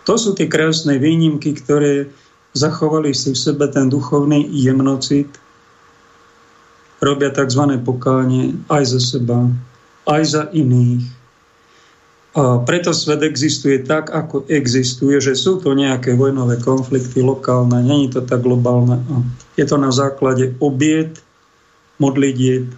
To 0.08 0.14
sú 0.16 0.34
tie 0.34 0.48
krásne 0.48 0.96
výnimky, 0.98 1.52
ktoré 1.58 2.08
zachovali 2.56 3.12
si 3.12 3.36
v 3.36 3.40
sebe 3.40 3.68
ten 3.68 3.92
duchovný 3.92 4.48
jemnocit, 4.50 5.28
robia 7.04 7.34
tzv. 7.34 7.76
pokánie 7.82 8.56
aj 8.72 8.98
za 8.98 9.02
seba, 9.02 9.52
aj 10.08 10.22
za 10.24 10.44
iných. 10.54 11.21
A 12.32 12.64
preto 12.64 12.96
svet 12.96 13.28
existuje 13.28 13.84
tak, 13.84 14.08
ako 14.08 14.48
existuje, 14.48 15.20
že 15.20 15.36
sú 15.36 15.60
to 15.60 15.76
nejaké 15.76 16.16
vojnové 16.16 16.64
konflikty 16.64 17.20
lokálne, 17.20 17.84
není 17.84 18.08
to 18.08 18.24
tak 18.24 18.40
globálne. 18.40 19.04
Je 19.60 19.68
to 19.68 19.76
na 19.76 19.92
základe 19.92 20.56
obiet, 20.64 21.20
modlitieb, 22.00 22.72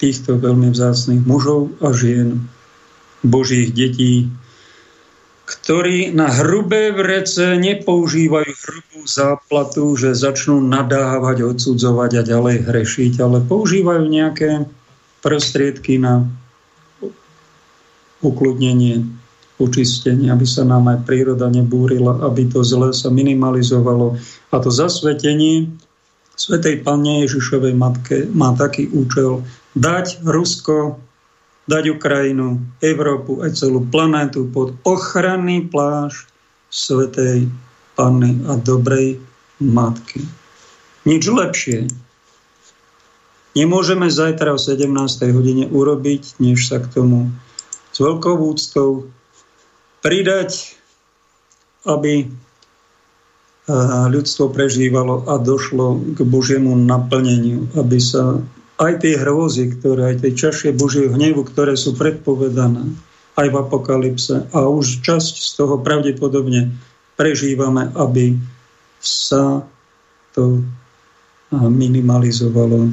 týchto 0.00 0.40
veľmi 0.40 0.72
vzácných 0.72 1.24
mužov 1.28 1.72
a 1.84 1.92
žien, 1.92 2.48
Božích 3.20 3.76
detí, 3.76 4.28
ktorí 5.46 6.10
na 6.10 6.26
hrubé 6.26 6.90
vrece 6.90 7.54
nepoužívajú 7.60 8.50
hrubú 8.50 9.00
záplatu, 9.06 9.94
že 9.94 10.16
začnú 10.16 10.58
nadávať, 10.64 11.46
odsudzovať 11.46 12.10
a 12.18 12.22
ďalej 12.26 12.56
hrešiť, 12.66 13.12
ale 13.22 13.44
používajú 13.44 14.04
nejaké 14.10 14.66
prostriedky 15.22 16.02
na 16.02 16.26
ukludnenie, 18.26 19.06
učistenie, 19.56 20.28
aby 20.28 20.44
sa 20.44 20.66
nám 20.66 20.90
aj 20.90 21.06
príroda 21.06 21.46
nebúrila, 21.48 22.20
aby 22.26 22.50
to 22.50 22.60
zle 22.66 22.90
sa 22.92 23.08
minimalizovalo. 23.08 24.18
A 24.52 24.56
to 24.58 24.68
zasvetenie 24.68 25.70
Svetej 26.36 26.84
Pane 26.84 27.24
Ježišovej 27.24 27.72
Matke 27.72 28.28
má 28.36 28.52
taký 28.52 28.92
účel, 28.92 29.40
dať 29.72 30.20
Rusko, 30.20 31.00
dať 31.64 31.96
Ukrajinu, 31.96 32.60
Európu 32.84 33.40
aj 33.40 33.56
celú 33.56 33.80
planétu 33.88 34.44
pod 34.52 34.76
ochranný 34.84 35.64
pláž 35.64 36.28
Svetej 36.68 37.48
Panny 37.96 38.44
a 38.44 38.60
dobrej 38.60 39.16
Matky. 39.56 40.20
Nič 41.08 41.24
lepšie 41.32 41.88
nemôžeme 43.56 44.12
zajtra 44.12 44.52
o 44.52 44.60
17. 44.60 44.84
hodine 45.32 45.64
urobiť, 45.72 46.36
než 46.44 46.68
sa 46.68 46.84
k 46.84 46.92
tomu 46.92 47.32
s 47.96 48.04
veľkou 48.04 48.36
úctou 48.44 49.08
pridať, 50.04 50.76
aby 51.88 52.28
ľudstvo 54.12 54.52
prežívalo 54.52 55.24
a 55.24 55.40
došlo 55.40 56.12
k 56.12 56.20
Božiemu 56.28 56.76
naplneniu, 56.76 57.72
aby 57.72 57.96
sa 57.96 58.36
aj 58.76 59.00
tie 59.00 59.16
hrôzy, 59.16 59.80
ktoré, 59.80 60.12
aj 60.12 60.28
tie 60.28 60.32
čašie 60.36 60.70
Božieho 60.76 61.08
hnevu, 61.08 61.40
ktoré 61.48 61.72
sú 61.72 61.96
predpovedané 61.96 62.84
aj 63.40 63.46
v 63.48 63.56
apokalypse 63.56 64.44
a 64.52 64.68
už 64.68 65.00
časť 65.00 65.34
z 65.40 65.50
toho 65.56 65.80
pravdepodobne 65.80 66.76
prežívame, 67.16 67.88
aby 67.96 68.36
sa 69.00 69.64
to 70.36 70.60
minimalizovalo. 71.50 72.92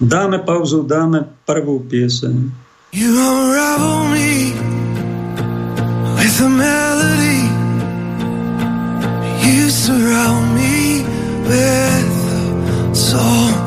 Dáme 0.00 0.40
pauzu, 0.44 0.80
dáme 0.84 1.28
prvú 1.44 1.84
pieseň. 1.84 2.65
You 2.92 3.10
unravel 3.10 4.08
me 4.14 4.52
with 6.14 6.40
a 6.40 6.48
melody. 6.48 7.42
You 9.46 9.68
surround 9.70 10.54
me 10.54 11.02
with 11.42 12.90
a 12.90 12.94
song 12.94 13.65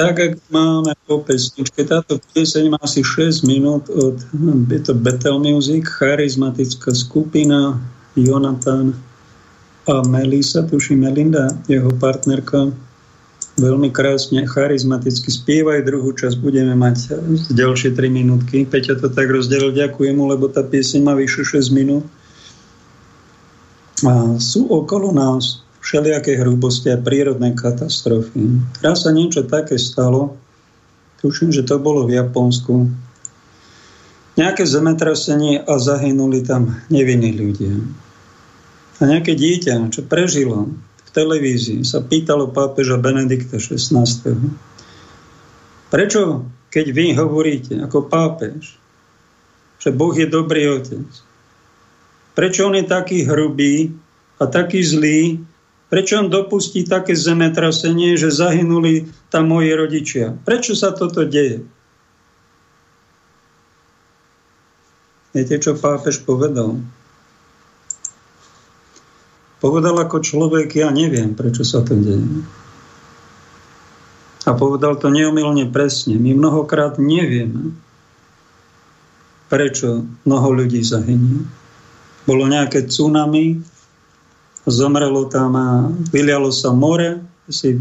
Tak, 0.00 0.16
ak 0.16 0.32
máme 0.48 0.96
po 1.04 1.20
pesničke, 1.20 1.84
táto 1.84 2.16
pieseň 2.32 2.72
má 2.72 2.80
asi 2.80 3.04
6 3.04 3.44
minút 3.44 3.84
od, 3.92 4.16
je 4.72 4.80
to 4.80 4.96
Betel 4.96 5.36
Music, 5.36 5.84
charizmatická 5.84 6.96
skupina, 6.96 7.76
Jonathan 8.16 8.96
a 9.84 10.00
Melisa, 10.08 10.64
tuším 10.64 11.04
Melinda, 11.04 11.52
jeho 11.68 11.92
partnerka, 12.00 12.72
veľmi 13.60 13.92
krásne, 13.92 14.48
charizmaticky 14.48 15.28
spievajú. 15.28 15.84
Druhú 15.84 16.16
časť 16.16 16.40
budeme 16.40 16.72
mať 16.72 17.20
ďalšie 17.52 17.92
3 17.92 18.08
minútky. 18.08 18.64
Peťa 18.64 18.96
to 19.04 19.12
tak 19.12 19.28
rozdelil, 19.28 19.76
ďakujem 19.76 20.16
mu, 20.16 20.32
lebo 20.32 20.48
tá 20.48 20.64
pieseň 20.64 21.04
má 21.04 21.12
vyše 21.12 21.44
6 21.44 21.76
minút. 21.76 22.08
A 24.08 24.40
sú 24.40 24.64
okolo 24.64 25.12
nás 25.12 25.60
všelijaké 25.80 26.36
hrubosti 26.36 26.92
a 26.92 27.00
prírodné 27.00 27.56
katastrofy. 27.56 28.60
Raz 28.84 29.04
sa 29.04 29.10
niečo 29.10 29.48
také 29.48 29.80
stalo, 29.80 30.36
tuším, 31.24 31.52
že 31.52 31.64
to 31.64 31.80
bolo 31.80 32.04
v 32.04 32.20
Japonsku, 32.20 32.88
nejaké 34.36 34.64
zemetrasenie 34.64 35.60
a 35.64 35.76
zahynuli 35.76 36.40
tam 36.44 36.80
nevinní 36.88 37.36
ľudia. 37.36 37.76
A 39.00 39.08
nejaké 39.08 39.32
dieťa, 39.36 39.88
čo 39.92 40.04
prežilo, 40.04 40.68
televízii 41.10 41.82
sa 41.82 42.00
pýtalo 42.00 42.54
pápeža 42.54 42.96
Benedikta 42.96 43.58
XVI. 43.58 44.06
Prečo, 45.90 46.46
keď 46.70 46.86
vy 46.94 47.06
hovoríte 47.18 47.74
ako 47.82 48.06
pápež, 48.06 48.78
že 49.82 49.90
Boh 49.90 50.14
je 50.14 50.28
dobrý 50.30 50.70
otec, 50.70 51.08
prečo 52.38 52.68
on 52.68 52.78
je 52.78 52.86
taký 52.86 53.26
hrubý 53.26 53.90
a 54.38 54.46
taký 54.46 54.80
zlý, 54.86 55.42
prečo 55.90 56.22
on 56.22 56.30
dopustí 56.30 56.86
také 56.86 57.18
zemetrasenie, 57.18 58.14
že 58.14 58.30
zahynuli 58.30 59.10
tam 59.28 59.50
moji 59.50 59.70
rodičia? 59.74 60.32
Prečo 60.46 60.78
sa 60.78 60.94
toto 60.94 61.26
deje? 61.26 61.66
Viete, 65.34 65.58
čo 65.58 65.78
pápež 65.78 66.22
povedal? 66.22 66.78
Povedal 69.60 69.94
ako 70.00 70.24
človek, 70.24 70.72
ja 70.78 70.88
neviem, 70.88 71.36
prečo 71.36 71.66
sa 71.66 71.84
to 71.84 71.92
deje. 71.98 72.42
A 74.48 74.56
povedal 74.56 74.96
to 74.96 75.12
neomilne 75.12 75.68
presne. 75.68 76.16
My 76.16 76.32
mnohokrát 76.32 76.96
nevieme, 76.96 77.76
prečo 79.52 80.06
mnoho 80.24 80.48
ľudí 80.64 80.80
zahynie. 80.80 81.44
Bolo 82.24 82.48
nejaké 82.48 82.88
tsunami, 82.88 83.60
zomrelo 84.66 85.28
tam 85.28 85.56
a 85.56 85.68
vylialo 86.12 86.52
sa 86.52 86.72
more, 86.74 87.20
asi 87.48 87.80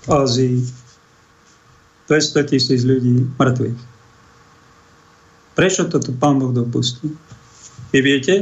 v 0.00 0.06
Ázii 0.08 0.56
200 2.08 2.50
tisíc 2.50 2.82
ľudí 2.82 3.28
mŕtvych. 3.38 3.80
Prečo 5.54 5.86
to 5.86 6.00
tu 6.00 6.10
Pán 6.16 6.40
Boh 6.40 6.50
dopustí? 6.50 7.12
Vy 7.92 8.00
viete? 8.00 8.34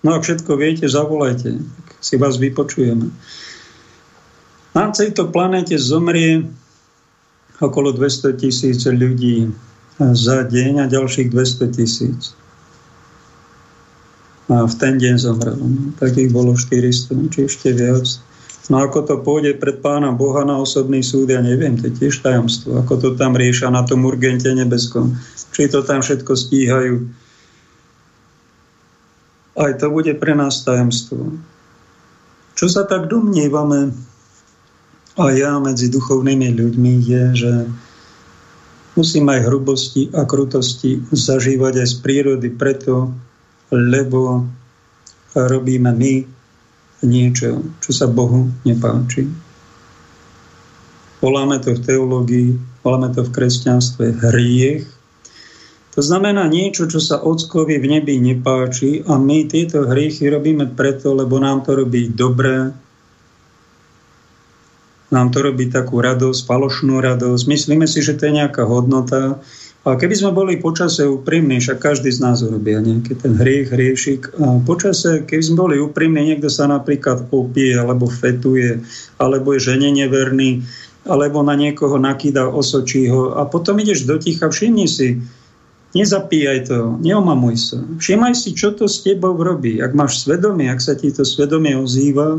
No 0.00 0.16
ak 0.16 0.24
všetko 0.24 0.56
viete, 0.56 0.88
zavolajte, 0.88 1.60
tak 1.60 1.86
si 2.00 2.14
vás 2.16 2.40
vypočujeme. 2.40 3.12
Na 4.72 4.88
tejto 4.94 5.28
planéte 5.28 5.76
zomrie 5.76 6.46
okolo 7.60 7.92
200 7.92 8.40
tisíc 8.40 8.80
ľudí 8.88 9.52
za 10.00 10.48
deň 10.48 10.72
a 10.80 10.86
ďalších 10.88 11.28
200 11.28 11.76
tisíc. 11.76 12.32
A 14.50 14.66
v 14.66 14.74
ten 14.74 14.98
deň 14.98 15.14
zomrelo. 15.16 15.64
Takých 16.02 16.34
bolo 16.34 16.58
400, 16.58 17.30
či 17.30 17.46
ešte 17.46 17.70
viac. 17.70 18.06
No 18.70 18.82
ako 18.82 19.02
to 19.06 19.14
pôjde 19.22 19.58
pred 19.58 19.78
pána 19.78 20.10
Boha 20.14 20.46
na 20.46 20.58
osobný 20.58 21.02
súd, 21.02 21.30
ja 21.30 21.42
neviem, 21.42 21.78
to 21.78 21.90
je 21.90 22.06
tiež 22.06 22.22
tajomstvo. 22.22 22.82
Ako 22.82 22.98
to 22.98 23.08
tam 23.14 23.34
riešia 23.34 23.70
na 23.70 23.82
tom 23.86 24.06
urgente 24.06 24.50
nebeskom. 24.50 25.18
Či 25.54 25.70
to 25.70 25.82
tam 25.86 26.02
všetko 26.02 26.32
stíhajú 26.34 26.94
aj 29.60 29.72
to 29.76 29.86
bude 29.92 30.12
pre 30.16 30.32
nás 30.32 30.64
tajomstvo. 30.64 31.36
Čo 32.56 32.66
sa 32.68 32.88
tak 32.88 33.12
domnievame 33.12 33.92
a 35.20 35.24
ja 35.36 35.60
medzi 35.60 35.92
duchovnými 35.92 36.54
ľuďmi 36.56 36.92
je, 37.04 37.24
že 37.34 37.52
musím 38.96 39.28
aj 39.28 39.44
hrubosti 39.48 40.08
a 40.16 40.24
krutosti 40.24 41.04
zažívať 41.12 41.84
aj 41.84 41.88
z 41.88 41.96
prírody 42.00 42.48
preto, 42.52 43.12
lebo 43.70 44.46
robíme 45.34 45.94
my 45.94 46.14
niečo, 47.06 47.64
čo 47.80 47.90
sa 47.94 48.10
Bohu 48.10 48.50
nepáči. 48.66 49.30
Voláme 51.20 51.60
to 51.62 51.76
v 51.76 51.84
teológii, 51.84 52.48
voláme 52.84 53.12
to 53.14 53.24
v 53.24 53.32
kresťanstve 53.32 54.20
hriech, 54.20 54.84
to 55.90 56.06
znamená 56.06 56.46
niečo, 56.46 56.86
čo 56.86 57.02
sa 57.02 57.18
ockovi 57.18 57.82
v 57.82 57.98
nebi 57.98 58.22
nepáči 58.22 59.02
a 59.10 59.18
my 59.18 59.50
tieto 59.50 59.90
hriechy 59.90 60.30
robíme 60.30 60.70
preto, 60.78 61.18
lebo 61.18 61.42
nám 61.42 61.66
to 61.66 61.74
robí 61.74 62.06
dobré, 62.06 62.70
nám 65.10 65.34
to 65.34 65.42
robí 65.42 65.66
takú 65.66 65.98
radosť, 65.98 66.46
falošnú 66.46 67.02
radosť. 67.02 67.42
Myslíme 67.50 67.90
si, 67.90 67.98
že 67.98 68.14
to 68.14 68.30
je 68.30 68.38
nejaká 68.38 68.62
hodnota. 68.62 69.42
A 69.80 69.96
keby 69.96 70.12
sme 70.12 70.36
boli 70.36 70.60
počase 70.60 71.08
úprimní, 71.08 71.56
však 71.56 71.80
každý 71.80 72.12
z 72.12 72.20
nás 72.20 72.44
urobia 72.44 72.84
nejaký 72.84 73.16
ten 73.16 73.32
hriech, 73.32 73.72
hriešik. 73.72 74.36
A 74.36 74.60
počase, 74.60 75.24
keby 75.24 75.40
sme 75.40 75.56
boli 75.56 75.76
úprimní, 75.80 76.32
niekto 76.32 76.52
sa 76.52 76.68
napríklad 76.68 77.32
opije, 77.32 77.80
alebo 77.80 78.04
fetuje, 78.04 78.84
alebo 79.16 79.56
je 79.56 79.72
žene 79.72 79.88
neverný, 79.88 80.68
alebo 81.08 81.40
na 81.40 81.56
niekoho 81.56 81.96
nakýda 81.96 82.44
osočího. 82.44 83.40
A 83.40 83.48
potom 83.48 83.80
ideš 83.80 84.04
do 84.04 84.20
ticha, 84.20 84.52
všimni 84.52 84.84
si, 84.84 85.16
Nezapíjaj 85.90 86.70
to, 86.70 87.02
neomamuj 87.02 87.56
sa. 87.58 87.78
Všimaj 87.98 88.38
si, 88.38 88.54
čo 88.54 88.70
to 88.70 88.86
s 88.86 89.02
tebou 89.02 89.34
robí. 89.34 89.82
Ak 89.82 89.90
máš 89.90 90.22
svedomie, 90.22 90.70
ak 90.70 90.78
sa 90.78 90.94
ti 90.94 91.10
to 91.10 91.26
svedomie 91.26 91.74
ozýva, 91.74 92.38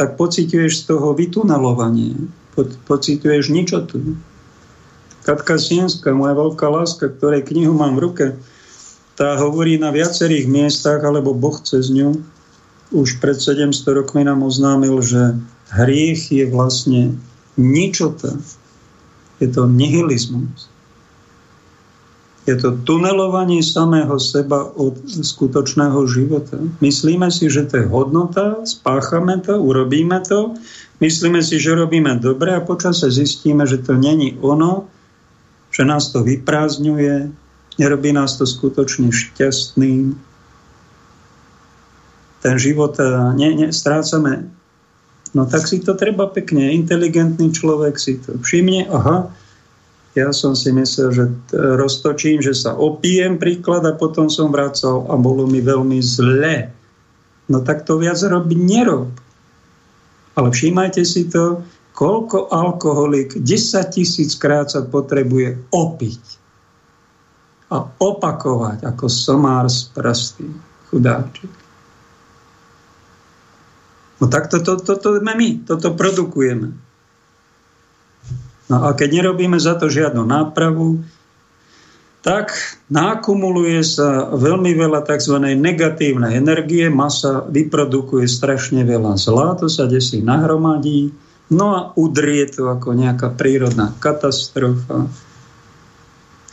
tak 0.00 0.16
pociťuješ 0.16 0.72
z 0.72 0.82
toho 0.88 1.12
vytunelovanie. 1.12 2.16
Po, 2.56 2.64
pociťuješ 2.64 3.52
ničotu. 3.52 4.16
Katka 5.26 5.58
Sienska, 5.58 6.14
moja 6.14 6.38
veľká 6.38 6.70
láska, 6.70 7.10
ktorej 7.10 7.50
knihu 7.50 7.74
mám 7.74 7.98
v 7.98 8.02
ruke, 8.06 8.26
tá 9.18 9.34
hovorí 9.34 9.74
na 9.74 9.90
viacerých 9.90 10.46
miestach, 10.46 11.02
alebo 11.02 11.34
Boh 11.34 11.58
cez 11.58 11.90
ňu 11.90 12.14
už 12.94 13.18
pred 13.18 13.34
700 13.34 13.74
rokmi 13.90 14.22
nám 14.22 14.46
oznámil, 14.46 15.02
že 15.02 15.34
hriech 15.74 16.30
je 16.30 16.46
vlastne 16.46 17.18
ničota. 17.58 18.38
Je 19.42 19.50
to 19.50 19.66
nihilizmus. 19.66 20.70
Je 22.46 22.54
to 22.54 22.78
tunelovanie 22.86 23.58
samého 23.58 24.14
seba 24.22 24.70
od 24.78 25.02
skutočného 25.02 25.98
života. 26.06 26.54
Myslíme 26.78 27.26
si, 27.34 27.50
že 27.50 27.66
to 27.66 27.82
je 27.82 27.90
hodnota, 27.90 28.62
spáchame 28.62 29.42
to, 29.42 29.58
urobíme 29.58 30.22
to, 30.22 30.54
myslíme 31.02 31.42
si, 31.42 31.58
že 31.58 31.74
robíme 31.74 32.22
dobre 32.22 32.54
a 32.54 32.62
počase 32.62 33.10
zistíme, 33.10 33.66
že 33.66 33.82
to 33.82 33.98
není 33.98 34.38
ono, 34.38 34.86
že 35.76 35.84
nás 35.84 36.08
to 36.08 36.24
vyprázdňuje, 36.24 37.28
nerobí 37.76 38.10
nás 38.16 38.40
to 38.40 38.48
skutočne 38.48 39.12
šťastným. 39.12 40.16
Ten 42.40 42.56
život 42.56 42.96
ne, 43.36 43.48
ne, 43.52 43.68
strácame. 43.68 44.48
No 45.36 45.44
tak 45.44 45.68
si 45.68 45.84
to 45.84 45.92
treba 45.92 46.32
pekne, 46.32 46.72
inteligentný 46.72 47.52
človek 47.52 48.00
si 48.00 48.16
to 48.16 48.40
všimne, 48.40 48.88
aha, 48.88 49.28
ja 50.16 50.32
som 50.32 50.56
si 50.56 50.72
myslel, 50.72 51.12
že 51.12 51.24
roztočím, 51.52 52.40
že 52.40 52.56
sa 52.56 52.72
opijem 52.72 53.36
príklad 53.36 53.84
a 53.84 53.92
potom 53.92 54.32
som 54.32 54.48
vracal 54.48 55.04
a 55.12 55.14
bolo 55.20 55.44
mi 55.44 55.60
veľmi 55.60 56.00
zle. 56.00 56.72
No 57.52 57.60
tak 57.60 57.84
to 57.84 58.00
viac 58.00 58.16
robiť 58.16 58.56
nerob. 58.56 59.12
Ale 60.32 60.48
všímajte 60.48 61.04
si 61.04 61.28
to, 61.28 61.60
koľko 61.96 62.52
alkoholik 62.52 63.40
10 63.40 63.96
tisíc 63.96 64.36
krát 64.36 64.68
sa 64.68 64.84
potrebuje 64.84 65.72
opiť 65.72 66.22
a 67.72 67.82
opakovať 67.82 68.84
ako 68.84 69.08
somár 69.08 69.72
z 69.72 69.88
prstý 69.96 70.46
chudáčik. 70.92 71.50
No 74.20 74.28
tak 74.28 74.52
toto 74.52 74.76
to, 74.76 75.00
to, 75.00 75.18
to 75.18 75.24
my, 75.24 75.48
toto 75.64 75.96
produkujeme. 75.96 76.76
No 78.68 78.76
a 78.84 78.92
keď 78.92 79.22
nerobíme 79.22 79.56
za 79.56 79.80
to 79.80 79.88
žiadnu 79.88 80.20
nápravu, 80.24 81.00
tak 82.26 82.50
nakumuluje 82.90 83.86
sa 83.86 84.34
veľmi 84.34 84.74
veľa 84.74 85.06
tzv. 85.06 85.38
negatívnej 85.54 86.34
energie, 86.34 86.90
masa 86.90 87.46
vyprodukuje 87.46 88.26
strašne 88.26 88.82
veľa 88.82 89.14
zla, 89.14 89.54
to 89.54 89.70
sa 89.70 89.86
desí 89.86 90.18
nahromadí, 90.26 91.14
no 91.50 91.66
a 91.74 91.80
udrie 91.94 92.46
to 92.50 92.70
ako 92.70 92.96
nejaká 92.96 93.32
prírodná 93.34 93.94
katastrofa. 94.02 95.06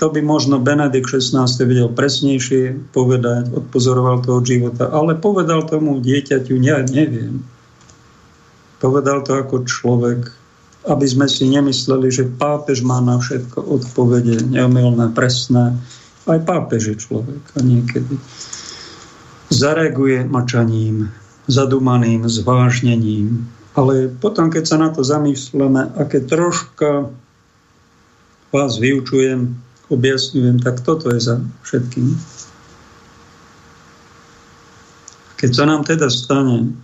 To 0.02 0.06
by 0.10 0.20
možno 0.26 0.60
Benedikt 0.60 1.14
XVI 1.14 1.48
vedel 1.64 1.88
presnejšie 1.94 2.92
povedať, 2.92 3.54
odpozoroval 3.54 4.26
to 4.26 4.42
života, 4.44 4.90
ale 4.90 5.16
povedal 5.16 5.64
tomu 5.70 6.02
dieťaťu, 6.02 6.54
ja 6.60 6.82
neviem. 6.84 7.46
Povedal 8.84 9.24
to 9.24 9.40
ako 9.40 9.64
človek, 9.64 10.28
aby 10.84 11.06
sme 11.08 11.32
si 11.32 11.48
nemysleli, 11.48 12.12
že 12.12 12.28
pápež 12.28 12.84
má 12.84 13.00
na 13.00 13.16
všetko 13.16 13.64
odpovede 13.64 14.44
neomilné, 14.52 15.16
presné. 15.16 15.80
Aj 16.28 16.40
pápež 16.44 16.92
je 16.92 16.98
človek 17.00 17.40
a 17.56 17.60
niekedy 17.64 18.20
zareaguje 19.54 20.26
mačaním, 20.28 21.14
zadumaným, 21.48 22.28
zvážnením. 22.28 23.48
Ale 23.74 24.10
potom, 24.22 24.54
keď 24.54 24.64
sa 24.70 24.78
na 24.78 24.94
to 24.94 25.02
zamýšľame, 25.02 25.98
aké 25.98 26.22
troška 26.22 27.10
vás 28.54 28.78
vyučujem, 28.78 29.58
objasňujem, 29.90 30.62
tak 30.62 30.86
toto 30.86 31.10
je 31.10 31.20
za 31.20 31.42
všetkým. 31.66 32.14
Keď 35.42 35.52
sa 35.52 35.66
nám 35.66 35.84
teda 35.84 36.08
stane, 36.14 36.78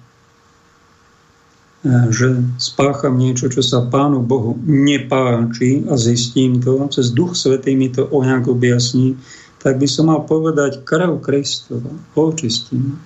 E, 1.80 2.12
že 2.12 2.44
spácham 2.60 3.16
niečo, 3.16 3.48
čo 3.48 3.64
sa 3.64 3.88
Pánu 3.88 4.20
Bohu 4.20 4.60
nepáči 4.68 5.88
a 5.88 5.96
zistím 5.96 6.60
to, 6.60 6.76
cez 6.92 7.16
Duch 7.16 7.40
Svetý 7.40 7.72
mi 7.80 7.88
to 7.88 8.04
nejak 8.12 8.52
objasní, 8.52 9.16
tak 9.64 9.80
by 9.80 9.88
som 9.88 10.12
mal 10.12 10.28
povedať 10.28 10.84
krv 10.84 11.24
Kristova, 11.24 11.92
očistím. 12.20 13.00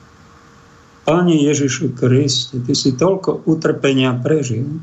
Pane 1.04 1.36
Ježišu 1.36 2.00
Kriste, 2.00 2.64
Ty 2.64 2.74
si 2.76 2.96
toľko 2.96 3.44
utrpenia 3.44 4.16
prežil, 4.16 4.80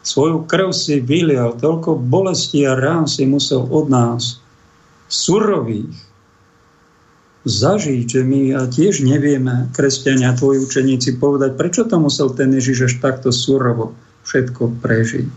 svoju 0.00 0.48
krv 0.48 0.72
si 0.72 0.96
vylial, 0.96 1.60
toľko 1.60 2.00
bolesti 2.00 2.64
a 2.64 2.72
rán 2.72 3.04
si 3.04 3.28
musel 3.28 3.68
od 3.68 3.92
nás, 3.92 4.40
surových, 5.12 5.92
zažiť, 7.44 8.04
že 8.04 8.20
my 8.24 8.40
tiež 8.68 9.04
nevieme, 9.04 9.68
kresťania, 9.76 10.36
tvoji 10.36 10.60
učeníci, 10.64 11.16
povedať, 11.20 11.56
prečo 11.56 11.82
to 11.88 11.96
musel 12.00 12.32
ten 12.32 12.52
Ježiš 12.52 12.88
až 12.88 12.94
takto 13.00 13.32
surovo 13.32 13.96
všetko 14.24 14.80
prežiť. 14.84 15.28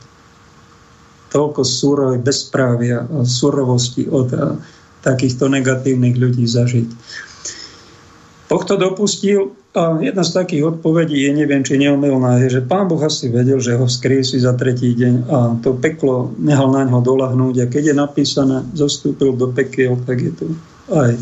Toľko 1.31 1.61
súrovej 1.65 2.19
bezprávia 2.21 3.07
a 3.07 3.23
surovosti 3.25 4.05
od 4.07 4.29
a, 4.35 4.59
takýchto 5.03 5.51
negatívnych 5.51 6.15
ľudí 6.15 6.47
zažiť. 6.47 6.87
Boh 8.47 8.63
to 8.63 8.75
dopustil 8.77 9.55
a 9.73 9.97
jedna 9.97 10.21
z 10.21 10.31
takých 10.37 10.77
odpovedí 10.77 11.17
je, 11.25 11.31
neviem, 11.33 11.65
či 11.65 11.81
neomilná, 11.81 12.37
je, 12.45 12.61
že 12.61 12.61
pán 12.61 12.85
Boh 12.85 13.01
asi 13.01 13.33
vedel, 13.33 13.57
že 13.57 13.73
ho 13.73 13.89
vzkriesí 13.89 14.37
za 14.37 14.53
tretí 14.53 14.93
deň 14.93 15.13
a 15.25 15.37
to 15.65 15.73
peklo 15.73 16.29
nehal 16.37 16.69
na 16.69 16.85
ňo 16.85 17.01
dolahnúť. 17.01 17.55
A 17.65 17.65
keď 17.65 17.89
je 17.89 17.95
napísané, 17.97 18.61
zostúpil 18.77 19.33
do 19.33 19.49
pekiel, 19.49 19.97
tak 20.05 20.21
je 20.21 20.31
tu 20.33 20.47
aj 20.93 21.17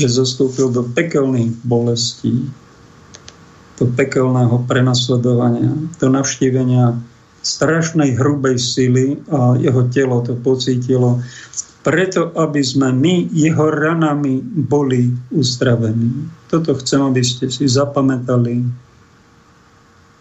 že 0.00 0.08
zostúpil 0.08 0.72
do 0.72 0.82
pekelných 0.82 1.52
bolestí, 1.62 2.48
do 3.76 3.84
pekelného 3.92 4.64
prenasledovania, 4.64 5.72
do 6.00 6.08
navštívenia 6.08 6.96
strašnej 7.42 8.14
hrubej 8.14 8.56
sily 8.56 9.18
a 9.28 9.58
jeho 9.58 9.82
telo 9.90 10.22
to 10.22 10.38
pocítilo, 10.38 11.18
preto 11.82 12.30
aby 12.38 12.62
sme 12.62 12.94
my 12.94 13.14
jeho 13.34 13.66
ranami 13.70 14.38
boli 14.42 15.10
uzdravení. 15.34 16.30
Toto 16.46 16.78
chcem, 16.78 17.02
aby 17.02 17.22
ste 17.26 17.50
si 17.50 17.66
zapamätali. 17.66 18.62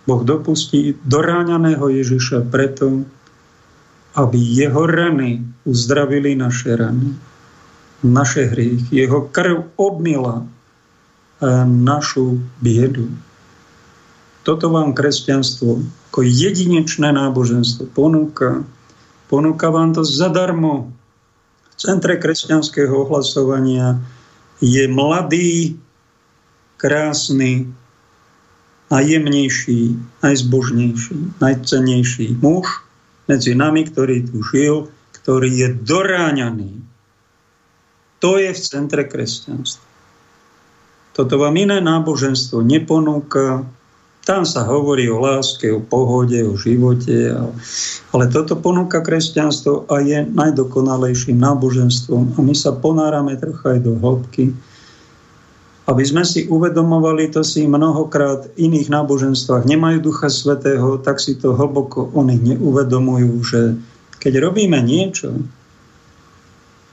Boh 0.09 0.21
dopustí 0.25 0.97
doráňaného 1.05 1.85
Ježiša 1.85 2.49
preto, 2.49 3.05
aby 4.17 4.37
jeho 4.41 4.89
rany 4.89 5.45
uzdravili 5.63 6.33
naše 6.33 6.73
rany 6.73 7.13
naše 8.03 8.49
hriechy. 8.49 9.05
Jeho 9.05 9.29
krv 9.29 9.77
obmila 9.77 10.41
e, 10.41 10.45
našu 11.65 12.41
biedu. 12.61 13.09
Toto 14.41 14.73
vám 14.73 14.97
kresťanstvo 14.97 15.85
ako 16.11 16.19
jedinečné 16.25 17.13
náboženstvo 17.13 17.93
ponúka. 17.93 18.65
Ponúka 19.29 19.69
vám 19.69 19.93
to 19.93 20.01
zadarmo. 20.01 20.91
Centre 21.81 22.13
kresťanského 22.21 22.93
ohlasovania 22.93 23.97
je 24.61 24.85
mladý, 24.85 25.81
krásny, 26.77 27.65
najjemnejší, 28.93 29.97
najzbožnejší, 30.21 31.41
najcenejší 31.41 32.37
muž 32.37 32.85
medzi 33.25 33.57
nami, 33.57 33.89
ktorý 33.89 34.29
tu 34.29 34.45
žil, 34.45 34.93
ktorý 35.17 35.49
je 35.49 35.67
doráňaný 35.81 36.81
to 38.21 38.37
je 38.37 38.53
v 38.53 38.59
centre 38.61 39.03
kresťanstva. 39.09 39.81
Toto 41.11 41.35
vám 41.41 41.57
iné 41.57 41.81
náboženstvo 41.81 42.61
neponúka. 42.61 43.65
Tam 44.21 44.45
sa 44.45 44.61
hovorí 44.69 45.09
o 45.09 45.17
láske, 45.17 45.73
o 45.73 45.81
pohode, 45.81 46.37
o 46.45 46.53
živote, 46.53 47.33
ale 48.13 48.25
toto 48.29 48.53
ponúka 48.53 49.01
kresťanstvo 49.01 49.89
a 49.89 49.97
je 49.97 50.29
najdokonalejším 50.29 51.41
náboženstvom. 51.41 52.37
A 52.37 52.39
my 52.45 52.53
sa 52.53 52.77
ponárame 52.77 53.33
trocha 53.41 53.73
aj 53.73 53.79
do 53.81 53.97
hĺbky, 53.97 54.53
aby 55.89 56.03
sme 56.05 56.21
si 56.21 56.45
uvedomovali, 56.45 57.33
to 57.33 57.41
si 57.41 57.65
mnohokrát 57.65 58.53
v 58.53 58.69
iných 58.69 58.93
náboženstvách 58.93 59.65
nemajú 59.65 59.97
Ducha 60.05 60.29
Svetého, 60.29 61.01
tak 61.01 61.17
si 61.17 61.33
to 61.35 61.57
hlboko 61.57 62.13
oni 62.13 62.37
neuvedomujú, 62.37 63.33
že 63.41 63.61
keď 64.21 64.37
robíme 64.37 64.77
niečo, 64.85 65.33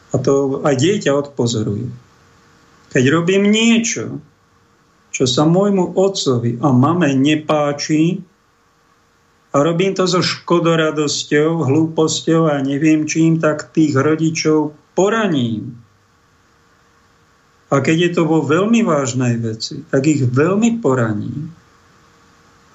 a 0.08 0.16
to 0.16 0.64
aj 0.64 0.74
dieťa 0.80 1.12
odpozoruje. 1.12 1.92
Keď 2.88 3.04
robím 3.12 3.52
niečo, 3.52 4.24
čo 5.18 5.26
sa 5.26 5.42
môjmu 5.42 5.98
otcovi 5.98 6.62
a 6.62 6.70
mame 6.70 7.10
nepáči 7.10 8.22
a 9.50 9.56
robím 9.66 9.90
to 9.98 10.06
so 10.06 10.22
škodoradosťou, 10.22 11.66
hlúposťou 11.66 12.46
a 12.46 12.62
neviem 12.62 13.02
čím, 13.02 13.42
tak 13.42 13.74
tých 13.74 13.98
rodičov 13.98 14.78
poraním. 14.94 15.74
A 17.74 17.82
keď 17.82 17.96
je 17.98 18.10
to 18.14 18.22
vo 18.30 18.46
veľmi 18.46 18.86
vážnej 18.86 19.42
veci, 19.42 19.82
tak 19.90 20.06
ich 20.06 20.22
veľmi 20.22 20.78
poraním. 20.78 21.50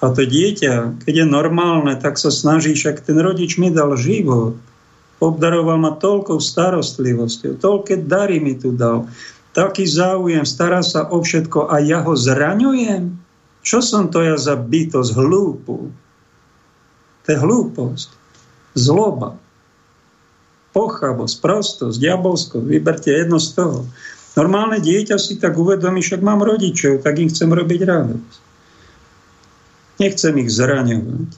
A 0.04 0.12
to 0.12 0.28
dieťa, 0.28 1.00
keď 1.00 1.24
je 1.24 1.26
normálne, 1.26 1.96
tak 1.96 2.20
sa 2.20 2.28
snaží, 2.28 2.76
však 2.76 3.08
ten 3.08 3.16
rodič 3.24 3.56
mi 3.56 3.72
dal 3.72 3.96
život 3.96 4.60
obdaroval 5.22 5.78
ma 5.80 5.92
toľkou 5.96 6.36
starostlivosťou, 6.36 7.56
toľké 7.56 8.04
dary 8.04 8.42
mi 8.42 8.58
tu 8.58 8.74
dal, 8.76 9.08
taký 9.54 9.86
záujem, 9.86 10.42
stará 10.42 10.82
sa 10.82 11.06
o 11.08 11.22
všetko 11.22 11.70
a 11.70 11.78
ja 11.80 12.02
ho 12.02 12.12
zraňujem? 12.18 13.14
Čo 13.64 13.80
som 13.80 14.12
to 14.12 14.20
ja 14.20 14.36
za 14.36 14.58
bytosť 14.58 15.16
hlúpu? 15.16 15.88
To 17.24 17.26
je 17.32 17.38
hlúposť, 17.40 18.12
zloba, 18.76 19.40
pochabosť, 20.76 21.40
prostosť, 21.40 21.96
diabolskosť. 21.96 22.66
Vyberte 22.66 23.08
jedno 23.08 23.40
z 23.40 23.56
toho. 23.56 23.88
Normálne 24.34 24.82
dieťa 24.82 25.16
si 25.16 25.38
tak 25.38 25.54
uvedomí, 25.56 26.02
však 26.02 26.20
mám 26.20 26.42
rodičov, 26.42 27.06
tak 27.06 27.22
im 27.22 27.30
chcem 27.30 27.48
robiť 27.48 27.80
radosť. 27.86 28.34
Nechcem 30.02 30.34
ich 30.42 30.50
zraňovať. 30.50 31.30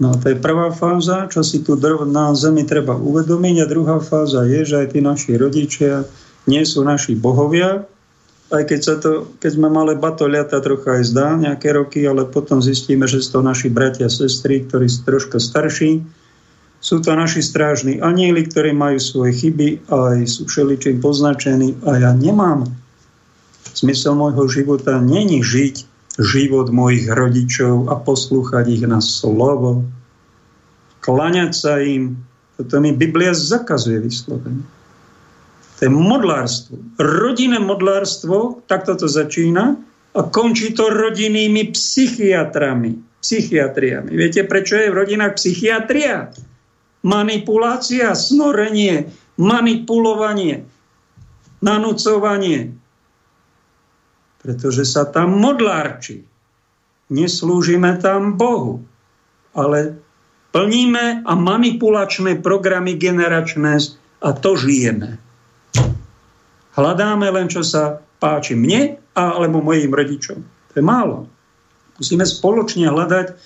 No 0.00 0.16
to 0.18 0.32
je 0.32 0.40
prvá 0.40 0.72
fáza, 0.74 1.30
čo 1.30 1.46
si 1.46 1.62
tu 1.62 1.78
na 2.08 2.34
Zemi 2.34 2.66
treba 2.66 2.96
uvedomiť 2.96 3.56
a 3.62 3.70
druhá 3.70 4.02
fáza 4.02 4.42
je, 4.48 4.66
že 4.66 4.76
aj 4.82 4.96
tí 4.96 4.98
naši 5.04 5.38
rodičia 5.38 6.08
nie 6.46 6.62
sú 6.66 6.82
naši 6.82 7.14
bohovia, 7.14 7.86
aj 8.52 8.68
keď, 8.68 8.80
sa 8.84 8.94
to, 9.00 9.32
keď 9.40 9.50
sme 9.56 9.68
mali 9.72 9.96
batoliata 9.96 10.60
trocha 10.60 11.00
aj 11.00 11.08
zdá 11.08 11.40
nejaké 11.40 11.72
roky, 11.72 12.04
ale 12.04 12.28
potom 12.28 12.60
zistíme, 12.60 13.08
že 13.08 13.24
sú 13.24 13.40
to 13.40 13.40
naši 13.40 13.72
bratia 13.72 14.06
a 14.06 14.12
sestry, 14.12 14.68
ktorí 14.68 14.92
sú 14.92 15.08
troška 15.08 15.40
starší. 15.40 16.04
Sú 16.82 17.00
to 17.00 17.16
naši 17.16 17.40
strážni 17.40 18.02
anieli, 18.04 18.44
ktorí 18.44 18.76
majú 18.76 19.00
svoje 19.00 19.40
chyby 19.40 19.88
aj 19.88 20.28
sú 20.28 20.44
všeličím 20.44 21.00
poznačení 21.00 21.80
a 21.88 21.96
ja 21.96 22.12
nemám. 22.12 22.68
Zmysel 23.72 24.12
môjho 24.18 24.44
života 24.52 25.00
není 25.00 25.40
žiť 25.40 25.88
život 26.20 26.68
mojich 26.68 27.08
rodičov 27.08 27.88
a 27.88 27.96
poslúchať 27.96 28.68
ich 28.68 28.84
na 28.84 29.00
slovo, 29.00 29.88
klaňať 31.00 31.52
sa 31.56 31.80
im. 31.80 32.20
Toto 32.60 32.84
mi 32.84 32.92
Biblia 32.92 33.32
zakazuje 33.32 33.96
vyslovene. 33.96 34.81
To 35.82 35.90
je 35.90 35.98
modlárstvo. 35.98 36.78
Rodinné 36.94 37.58
modlárstvo, 37.58 38.62
takto 38.70 38.94
to 38.94 39.10
začína 39.10 39.74
a 40.14 40.20
končí 40.30 40.70
to 40.78 40.86
rodinnými 40.86 41.74
psychiatrami. 41.74 43.18
Psychiatriami. 43.18 44.14
Viete, 44.14 44.46
prečo 44.46 44.78
je 44.78 44.94
v 44.94 44.98
rodinách 45.02 45.42
psychiatria? 45.42 46.30
Manipulácia, 47.02 48.14
snorenie, 48.14 49.10
manipulovanie, 49.42 50.70
nanúcovanie, 51.58 52.78
pretože 54.38 54.86
sa 54.86 55.02
tam 55.02 55.34
modlárči. 55.34 56.22
Neslúžime 57.10 57.98
tam 57.98 58.38
Bohu, 58.38 58.86
ale 59.50 59.98
plníme 60.54 61.26
a 61.26 61.32
manipulačné 61.34 62.38
programy 62.38 62.94
generačné 62.94 63.82
a 64.22 64.30
to 64.30 64.54
žijeme. 64.54 65.21
Hľadáme 66.72 67.28
len, 67.28 67.52
čo 67.52 67.60
sa 67.60 68.00
páči 68.20 68.56
mne 68.56 68.96
alebo 69.12 69.60
mojim 69.60 69.92
rodičom. 69.92 70.38
To 70.42 70.72
je 70.72 70.84
málo. 70.84 71.28
Musíme 72.00 72.24
spoločne 72.24 72.88
hľadať 72.88 73.36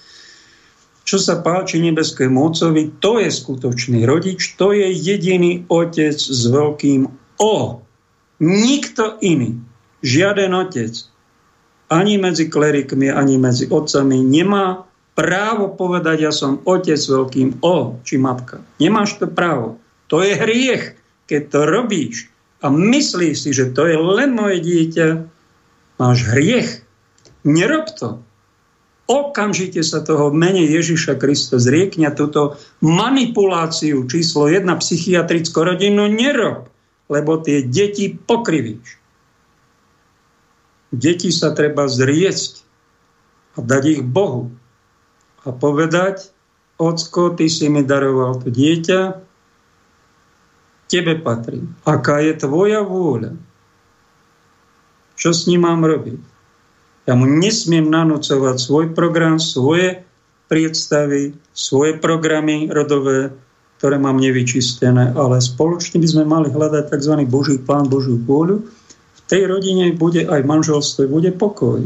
čo 1.06 1.22
sa 1.22 1.38
páči 1.38 1.78
nebeskému 1.78 2.34
Otcovi, 2.50 2.98
to 2.98 3.22
je 3.22 3.30
skutočný 3.30 4.02
rodič, 4.02 4.58
to 4.58 4.74
je 4.74 4.90
jediný 4.90 5.62
otec 5.70 6.18
s 6.18 6.50
veľkým 6.50 7.06
O. 7.38 7.78
Nikto 8.42 9.22
iný, 9.22 9.54
žiaden 10.02 10.50
otec, 10.50 10.98
ani 11.94 12.18
medzi 12.18 12.50
klerikmi, 12.50 13.06
ani 13.06 13.38
medzi 13.38 13.70
otcami 13.70 14.18
nemá 14.18 14.82
právo 15.14 15.70
povedať, 15.78 16.26
ja 16.26 16.34
som 16.34 16.58
otec 16.66 16.98
veľkým 16.98 17.62
O, 17.62 18.02
či 18.02 18.18
matka. 18.18 18.58
Nemáš 18.82 19.22
to 19.22 19.30
právo. 19.30 19.78
To 20.10 20.26
je 20.26 20.34
hriech, 20.34 20.98
keď 21.26 21.42
to 21.50 21.60
robíš 21.66 22.16
a 22.62 22.72
myslíš 22.72 23.36
si, 23.46 23.50
že 23.52 23.70
to 23.70 23.86
je 23.86 23.98
len 23.98 24.32
moje 24.34 24.62
dieťa, 24.62 25.08
máš 26.00 26.18
hriech. 26.32 26.82
Nerob 27.46 27.86
to. 27.94 28.22
Okamžite 29.06 29.86
sa 29.86 30.02
toho 30.02 30.34
mene 30.34 30.66
Ježiša 30.66 31.14
Krista 31.14 31.62
zriekňa 31.62 32.10
túto 32.18 32.58
manipuláciu 32.82 34.02
číslo 34.10 34.50
jedna 34.50 34.74
psychiatrickú 34.82 35.62
rodinu 35.62 36.10
nerob, 36.10 36.66
lebo 37.06 37.38
tie 37.38 37.62
deti 37.62 38.10
pokrivíš. 38.10 38.98
Deti 40.90 41.30
sa 41.30 41.54
treba 41.54 41.86
zriecť 41.86 42.52
a 43.54 43.58
dať 43.62 43.82
ich 43.94 44.02
Bohu. 44.02 44.50
A 45.46 45.54
povedať, 45.54 46.34
Ocko, 46.82 47.38
ty 47.38 47.46
si 47.46 47.70
mi 47.70 47.86
daroval 47.86 48.42
to 48.42 48.50
dieťa, 48.50 49.25
tebe 50.87 51.18
patrí. 51.18 51.62
Aká 51.87 52.22
je 52.22 52.35
tvoja 52.38 52.83
vôľa? 52.83 53.35
Čo 55.16 55.31
s 55.33 55.49
ním 55.49 55.64
mám 55.64 55.83
robiť? 55.83 56.20
Ja 57.07 57.14
mu 57.14 57.25
nesmiem 57.27 57.87
nanúcovať 57.87 58.57
svoj 58.59 58.87
program, 58.92 59.38
svoje 59.38 60.03
predstavy, 60.51 61.35
svoje 61.55 61.99
programy 61.99 62.66
rodové, 62.70 63.31
ktoré 63.79 63.99
mám 63.99 64.18
nevyčistené, 64.18 65.14
ale 65.14 65.38
spoločne 65.38 66.03
by 66.03 66.09
sme 66.09 66.25
mali 66.27 66.49
hľadať 66.51 66.90
tzv. 66.90 67.14
Boží 67.27 67.57
plán, 67.62 67.87
Božiu 67.87 68.18
vôľu 68.18 68.66
tej 69.27 69.51
rodine 69.51 69.90
bude 69.94 70.22
aj 70.22 70.40
v 70.42 70.51
manželstve, 70.51 71.11
bude 71.11 71.35
pokoj. 71.35 71.83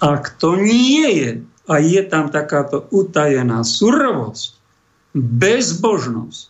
Ak 0.00 0.38
to 0.38 0.56
nie 0.56 1.06
je, 1.20 1.30
a 1.70 1.74
je 1.78 2.02
tam 2.06 2.30
takáto 2.34 2.86
utajená 2.90 3.62
surovosť, 3.62 4.58
bezbožnosť 5.14 6.40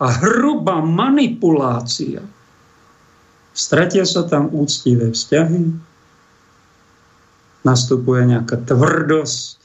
a 0.00 0.06
hrubá 0.08 0.80
manipulácia, 0.80 2.24
stratia 3.52 4.08
sa 4.08 4.24
tam 4.24 4.48
úctivé 4.50 5.12
vzťahy, 5.12 5.76
nastupuje 7.60 8.22
nejaká 8.32 8.56
tvrdosť, 8.64 9.60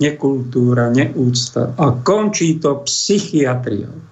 nekultúra, 0.00 0.88
neúcta 0.88 1.74
a 1.76 1.92
končí 2.00 2.56
to 2.62 2.86
psychiatriou 2.86 4.10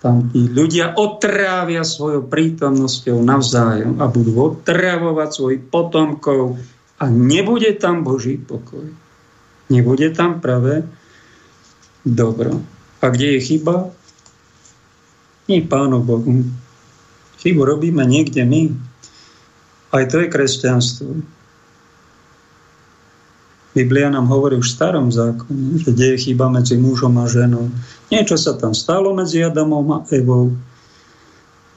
tam 0.00 0.32
tí 0.32 0.48
ľudia 0.48 0.96
otrávia 0.96 1.84
svojou 1.84 2.24
prítomnosťou 2.24 3.20
navzájom 3.20 4.00
a 4.00 4.08
budú 4.08 4.32
otravovať 4.56 5.28
svojich 5.28 5.62
potomkov 5.68 6.56
a 6.96 7.04
nebude 7.12 7.76
tam 7.76 8.00
Boží 8.00 8.40
pokoj. 8.40 8.88
Nebude 9.68 10.08
tam 10.16 10.40
pravé 10.40 10.88
dobro. 12.00 12.64
A 13.00 13.08
kde 13.08 13.36
je 13.36 13.40
chyba? 13.40 13.88
Nie 15.48 15.64
Pánu 15.64 16.04
Bohu. 16.04 16.44
Chybu 17.40 17.64
robíme 17.64 18.04
niekde 18.04 18.44
my. 18.44 18.76
Aj 19.90 20.04
to 20.06 20.20
je 20.20 20.28
kresťanstvo. 20.28 21.24
Biblia 23.70 24.10
nám 24.10 24.26
hovorí 24.26 24.58
už 24.58 24.66
v 24.66 24.76
starom 24.76 25.08
zákone, 25.08 25.78
že 25.80 25.94
deje 25.94 26.30
chyba 26.30 26.50
medzi 26.50 26.74
mužom 26.74 27.16
a 27.22 27.30
ženou. 27.30 27.70
Niečo 28.10 28.34
sa 28.34 28.58
tam 28.58 28.74
stalo 28.74 29.14
medzi 29.14 29.40
Adamom 29.46 29.86
a 29.94 29.98
Evou. 30.10 30.52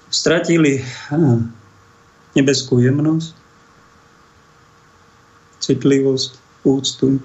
Stratili 0.09 0.81
nebeskú 2.33 2.81
jemnosť, 2.81 3.33
citlivosť, 5.61 6.31
úctu. 6.65 7.21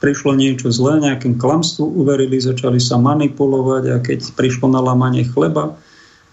Prišlo 0.00 0.32
niečo 0.32 0.72
zlé, 0.72 0.96
nejakým 1.04 1.36
klamstvu 1.36 1.84
uverili, 1.84 2.40
začali 2.40 2.80
sa 2.80 2.96
manipulovať 2.96 3.84
a 3.92 3.96
keď 4.00 4.32
prišlo 4.32 4.72
na 4.72 4.80
lamanie 4.80 5.28
chleba 5.28 5.76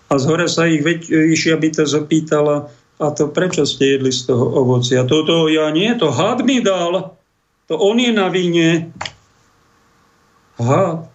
a 0.07 0.13
z 0.15 0.23
hore 0.23 0.47
sa 0.47 0.63
ich 0.71 0.83
vyššia 0.83 1.55
byta 1.59 1.83
zopýtala, 1.83 2.71
a 2.97 3.13
to 3.13 3.29
prečo 3.29 3.61
ste 3.67 3.99
jedli 3.99 4.09
z 4.09 4.31
toho 4.31 4.57
ovocia? 4.57 5.05
Toto 5.05 5.45
ja 5.51 5.69
nie, 5.69 5.93
to 5.99 6.09
had 6.09 6.41
mi 6.41 6.63
dal. 6.63 7.13
To 7.69 7.73
on 7.77 8.01
je 8.01 8.09
na 8.09 8.31
vine. 8.31 8.89
Aha. 10.57 11.05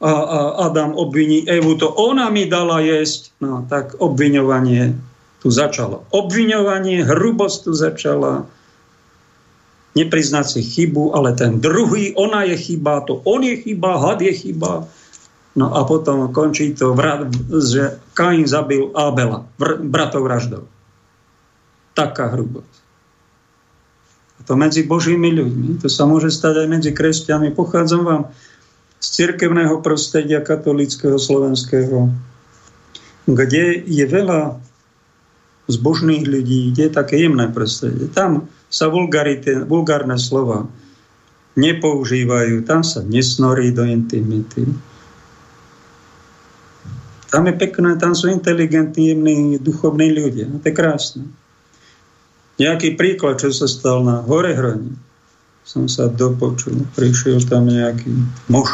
A, 0.00 0.12
a 0.12 0.38
Adam 0.70 0.96
obviní 0.96 1.44
Evu, 1.44 1.76
to 1.76 1.92
ona 1.92 2.32
mi 2.32 2.48
dala 2.48 2.80
jesť. 2.80 3.36
No 3.42 3.66
tak 3.68 4.00
obviňovanie 4.00 4.96
tu 5.44 5.52
začalo. 5.52 6.08
Obviňovanie, 6.14 7.04
hrubosť 7.04 7.58
tu 7.68 7.72
začala. 7.76 8.48
Nepriznať 9.96 10.46
si 10.46 10.60
chybu, 10.60 11.16
ale 11.16 11.32
ten 11.32 11.56
druhý, 11.56 12.12
ona 12.20 12.44
je 12.44 12.56
chyba, 12.56 13.00
to 13.08 13.24
on 13.24 13.40
je 13.40 13.56
chyba, 13.64 13.96
had 13.96 14.20
je 14.20 14.32
chyba. 14.32 14.84
No 15.56 15.72
a 15.72 15.88
potom 15.88 16.28
končí 16.36 16.76
to, 16.76 16.92
že 17.64 17.96
Kain 18.12 18.44
zabil 18.44 18.92
Abela, 18.92 19.48
bratov 19.80 20.28
vraždov. 20.28 20.68
Taká 21.96 22.28
hrubosť 22.36 22.76
to 24.46 24.54
medzi 24.54 24.86
Božími 24.86 25.34
ľuďmi. 25.34 25.82
To 25.82 25.90
sa 25.90 26.06
môže 26.06 26.30
stať 26.30 26.64
aj 26.64 26.68
medzi 26.70 26.90
kresťanmi. 26.94 27.56
Pochádzam 27.56 28.02
vám 28.06 28.22
z 29.02 29.06
cirkevného 29.22 29.82
prostredia 29.82 30.38
katolického 30.38 31.18
slovenského, 31.18 32.12
kde 33.26 33.82
je 33.82 34.04
veľa 34.06 34.60
zbožných 35.66 36.22
ľudí, 36.22 36.72
kde 36.72 36.82
je 36.88 36.92
také 36.94 37.26
jemné 37.26 37.50
prostredie. 37.50 38.06
Tam 38.14 38.46
sa 38.76 38.92
vulgarite, 38.92 39.64
vulgárne 39.64 40.20
slova 40.20 40.68
nepoužívajú, 41.56 42.68
tam 42.68 42.84
sa 42.84 43.00
nesnorí 43.00 43.72
do 43.72 43.82
intimity. 43.88 44.68
Tam 47.32 47.48
je 47.48 47.54
pekné, 47.56 47.96
tam 47.96 48.14
sú 48.14 48.30
inteligentní, 48.30 49.16
jemní, 49.16 49.58
duchovní 49.58 50.12
ľudia. 50.14 50.46
To 50.62 50.62
je 50.62 50.72
krásne. 50.76 51.24
Nejaký 52.56 52.96
príklad, 52.96 53.40
čo 53.40 53.52
sa 53.52 53.66
stal 53.68 54.04
na 54.04 54.22
Horehrani. 54.24 54.94
Som 55.66 55.90
sa 55.90 56.06
dopočul. 56.06 56.86
Prišiel 56.94 57.42
tam 57.44 57.66
nejaký 57.66 58.14
muž. 58.46 58.70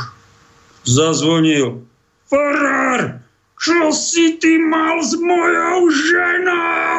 Zazvonil. 0.84 1.80
Farár, 2.28 3.24
čo 3.56 3.90
si 3.94 4.36
ty 4.36 4.60
mal 4.60 5.00
s 5.00 5.16
mojou 5.16 5.88
ženou? 5.88 6.98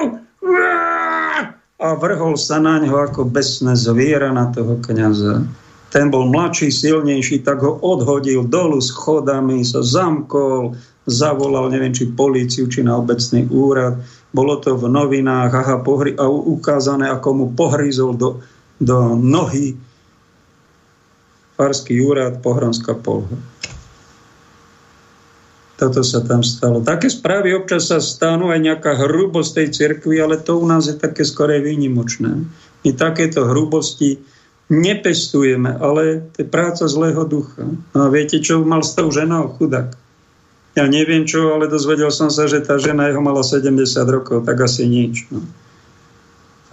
A 1.83 1.99
vrhol 1.99 2.39
sa 2.39 2.63
na 2.63 2.79
ňo 2.79 2.95
ako 2.95 3.27
besné 3.27 3.75
zviera 3.75 4.31
na 4.31 4.47
toho 4.55 4.79
kniaza. 4.79 5.43
Ten 5.91 6.07
bol 6.07 6.31
mladší, 6.31 6.71
silnejší, 6.71 7.43
tak 7.43 7.59
ho 7.59 7.75
odhodil 7.83 8.47
dolu 8.47 8.79
s 8.79 8.89
chodami, 8.89 9.61
sa 9.67 9.83
zamkol, 9.83 10.79
zavolal, 11.05 11.67
neviem, 11.67 11.91
či 11.91 12.09
políciu, 12.15 12.71
či 12.71 12.81
na 12.81 12.95
obecný 12.97 13.45
úrad 13.51 13.99
bolo 14.33 14.57
to 14.57 14.73
v 14.73 14.89
novinách 14.89 15.53
aha, 15.53 15.77
pohry, 15.85 16.17
a 16.17 16.25
ukázané, 16.25 17.05
ako 17.13 17.29
mu 17.37 17.45
pohryzol 17.53 18.17
do, 18.17 18.41
do 18.81 19.13
nohy 19.13 19.77
farský 21.53 22.01
úrad 22.01 22.41
Pohronská 22.41 22.97
polha. 22.97 23.37
Toto 25.83 25.99
sa 25.99 26.23
tam 26.23 26.39
stalo. 26.39 26.79
Také 26.79 27.11
správy 27.11 27.51
občas 27.59 27.91
sa 27.91 27.99
stanú 27.99 28.55
aj 28.55 28.59
nejaká 28.63 28.95
hrubosť 29.03 29.51
tej 29.59 29.67
cirkvi, 29.75 30.15
ale 30.23 30.39
to 30.39 30.55
u 30.55 30.63
nás 30.63 30.87
je 30.87 30.95
také 30.95 31.27
skore 31.27 31.59
výnimočné. 31.59 32.47
My 32.87 32.89
takéto 32.95 33.43
hrubosti 33.43 34.23
nepestujeme, 34.71 35.75
ale 35.75 36.31
to 36.31 36.39
je 36.39 36.47
práca 36.47 36.87
zlého 36.87 37.27
ducha. 37.27 37.67
A 37.91 38.07
viete, 38.07 38.39
čo 38.39 38.63
mal 38.63 38.79
s 38.79 38.95
tou 38.95 39.11
ženou? 39.11 39.59
Chudák 39.59 39.99
ja 40.73 40.89
neviem 40.89 41.29
čo, 41.29 41.53
ale 41.53 41.69
dozvedel 41.69 42.09
som 42.09 42.33
sa, 42.33 42.49
že 42.49 42.65
tá 42.65 42.81
žena 42.81 43.05
jeho 43.05 43.21
mala 43.21 43.45
70 43.45 43.77
rokov, 44.09 44.41
tak 44.41 44.57
asi 44.57 44.89
nič. 44.89 45.29
No. 45.29 45.45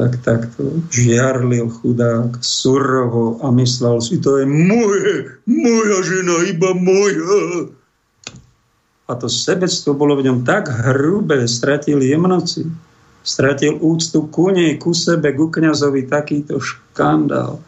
Tak 0.01 0.25
takto 0.25 0.81
žiarlil 0.89 1.69
chudák 1.69 2.41
surovo 2.41 3.37
a 3.45 3.53
myslel 3.53 4.01
si, 4.01 4.17
to 4.17 4.41
je 4.41 4.49
moje, 4.49 5.37
moja 5.45 5.99
žena, 6.01 6.49
iba 6.49 6.73
moja. 6.73 7.69
A 9.11 9.19
to 9.19 9.27
sebectvo 9.27 9.91
bolo 9.99 10.15
v 10.15 10.31
ňom 10.31 10.47
tak 10.47 10.71
hrubé, 10.71 11.51
stratil 11.51 11.99
jemnoci, 11.99 12.71
stratil 13.27 13.75
úctu 13.83 14.31
ku 14.31 14.55
nej, 14.55 14.79
ku 14.79 14.95
sebe, 14.95 15.35
ku 15.35 15.51
kniazovi, 15.51 16.07
takýto 16.07 16.63
škandál, 16.63 17.59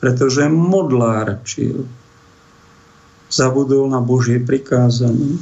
pretože 0.00 0.48
modlárčil, 0.48 1.84
zabudol 3.28 3.92
na 3.92 4.00
Božie 4.00 4.40
prikázanie 4.40 5.36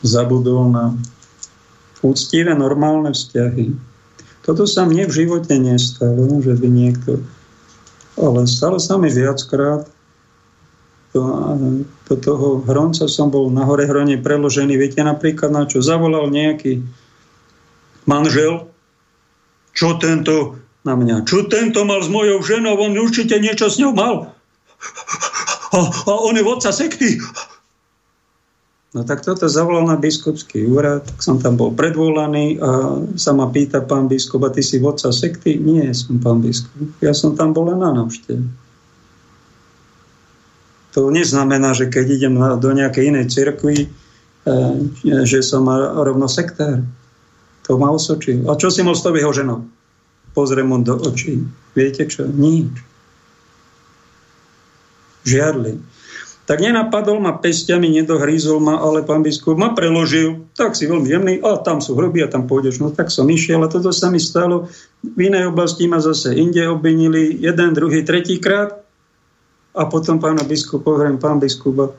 zabudol 0.00 0.72
na 0.72 0.96
úctivé 2.00 2.56
normálne 2.56 3.12
vzťahy. 3.12 3.76
To 4.48 4.56
Toto 4.56 4.64
sa 4.64 4.88
mne 4.88 5.06
v 5.06 5.16
živote 5.24 5.52
nestalo, 5.60 6.40
že 6.40 6.56
by 6.56 6.68
niekto... 6.68 7.20
Ale 8.20 8.44
stalo 8.44 8.80
sa 8.80 9.00
mi 9.00 9.08
viackrát. 9.08 9.88
Do 11.10 12.14
toho 12.14 12.62
hronca 12.62 13.10
som 13.10 13.34
bol 13.34 13.50
na 13.50 13.66
hore 13.66 13.82
hrone 13.86 14.14
preložený. 14.22 14.78
Viete 14.78 15.02
napríklad 15.02 15.50
na 15.50 15.66
čo? 15.66 15.82
Zavolal 15.82 16.30
nejaký 16.30 16.86
manžel, 18.06 18.70
čo 19.74 19.98
tento 19.98 20.60
na 20.80 20.96
mňa, 20.96 21.28
čo 21.28 21.44
tento 21.44 21.84
mal 21.84 22.00
s 22.00 22.08
mojou 22.08 22.40
ženou, 22.40 22.78
on 22.80 22.96
určite 22.96 23.36
niečo 23.36 23.68
s 23.68 23.76
ňou 23.76 23.92
mal. 23.92 24.32
A, 25.70 25.78
a 25.86 26.12
on 26.24 26.34
je 26.34 26.42
vodca 26.42 26.72
sekty. 26.72 27.20
No 28.90 29.06
tak 29.06 29.22
toto 29.22 29.46
zavolal 29.46 29.86
na 29.86 29.94
biskupský 29.94 30.66
úrad, 30.66 31.06
tak 31.06 31.22
som 31.22 31.38
tam 31.38 31.54
bol 31.54 31.70
predvolaný 31.70 32.58
a 32.58 32.98
sa 33.14 33.30
ma 33.30 33.46
pýta 33.46 33.86
pán 33.86 34.10
biskup, 34.10 34.42
a 34.42 34.50
ty 34.50 34.66
si 34.66 34.82
vodca 34.82 35.14
sekty? 35.14 35.62
Nie, 35.62 35.94
som 35.94 36.18
pán 36.18 36.42
biskup. 36.42 36.74
Ja 36.98 37.14
som 37.14 37.38
tam 37.38 37.54
bol 37.54 37.70
len 37.70 37.78
na 37.78 37.94
návšteve. 37.94 38.42
To 40.98 41.10
neznamená, 41.10 41.70
že 41.76 41.86
keď 41.86 42.06
idem 42.10 42.34
do 42.58 42.70
nejakej 42.74 43.14
inej 43.14 43.26
cirkvi, 43.30 43.86
e, 43.86 43.88
že 45.22 45.40
som 45.40 45.66
rovno 45.98 46.26
sektár. 46.26 46.82
To 47.70 47.78
ma 47.78 47.94
osočil. 47.94 48.46
A 48.50 48.58
čo 48.58 48.72
si 48.74 48.82
jeho 48.82 49.30
ženou? 49.30 49.62
Pozriem 50.34 50.66
mu 50.66 50.82
do 50.82 50.98
očí. 50.98 51.46
Viete 51.78 52.06
čo? 52.10 52.26
Nič. 52.26 52.74
Žiadli 55.22 55.78
tak 56.50 56.66
nenapadol 56.66 57.22
ma 57.22 57.38
pestiami, 57.38 57.94
nedohrízol 57.94 58.58
ma, 58.58 58.82
ale 58.82 59.06
pán 59.06 59.22
biskup 59.22 59.54
ma 59.54 59.70
preložil, 59.70 60.50
tak 60.58 60.74
si 60.74 60.90
veľmi 60.90 61.06
jemný, 61.06 61.34
a 61.46 61.62
tam 61.62 61.78
sú 61.78 61.94
hroby 61.94 62.26
a 62.26 62.32
tam 62.32 62.50
pôjdeš. 62.50 62.82
No 62.82 62.90
tak 62.90 63.14
som 63.14 63.30
išiel 63.30 63.62
a 63.62 63.70
toto 63.70 63.94
sa 63.94 64.10
mi 64.10 64.18
stalo. 64.18 64.66
V 64.98 65.30
inej 65.30 65.54
oblasti 65.54 65.86
ma 65.86 66.02
zase 66.02 66.34
inde 66.34 66.66
obvinili, 66.66 67.38
jeden, 67.38 67.70
druhý, 67.70 68.02
tretí 68.02 68.42
krát. 68.42 68.82
A 69.70 69.86
potom 69.86 70.18
pána 70.18 70.42
biskupa, 70.42 70.94
hovorím, 70.94 71.22
pán 71.22 71.38
biskupa, 71.38 71.94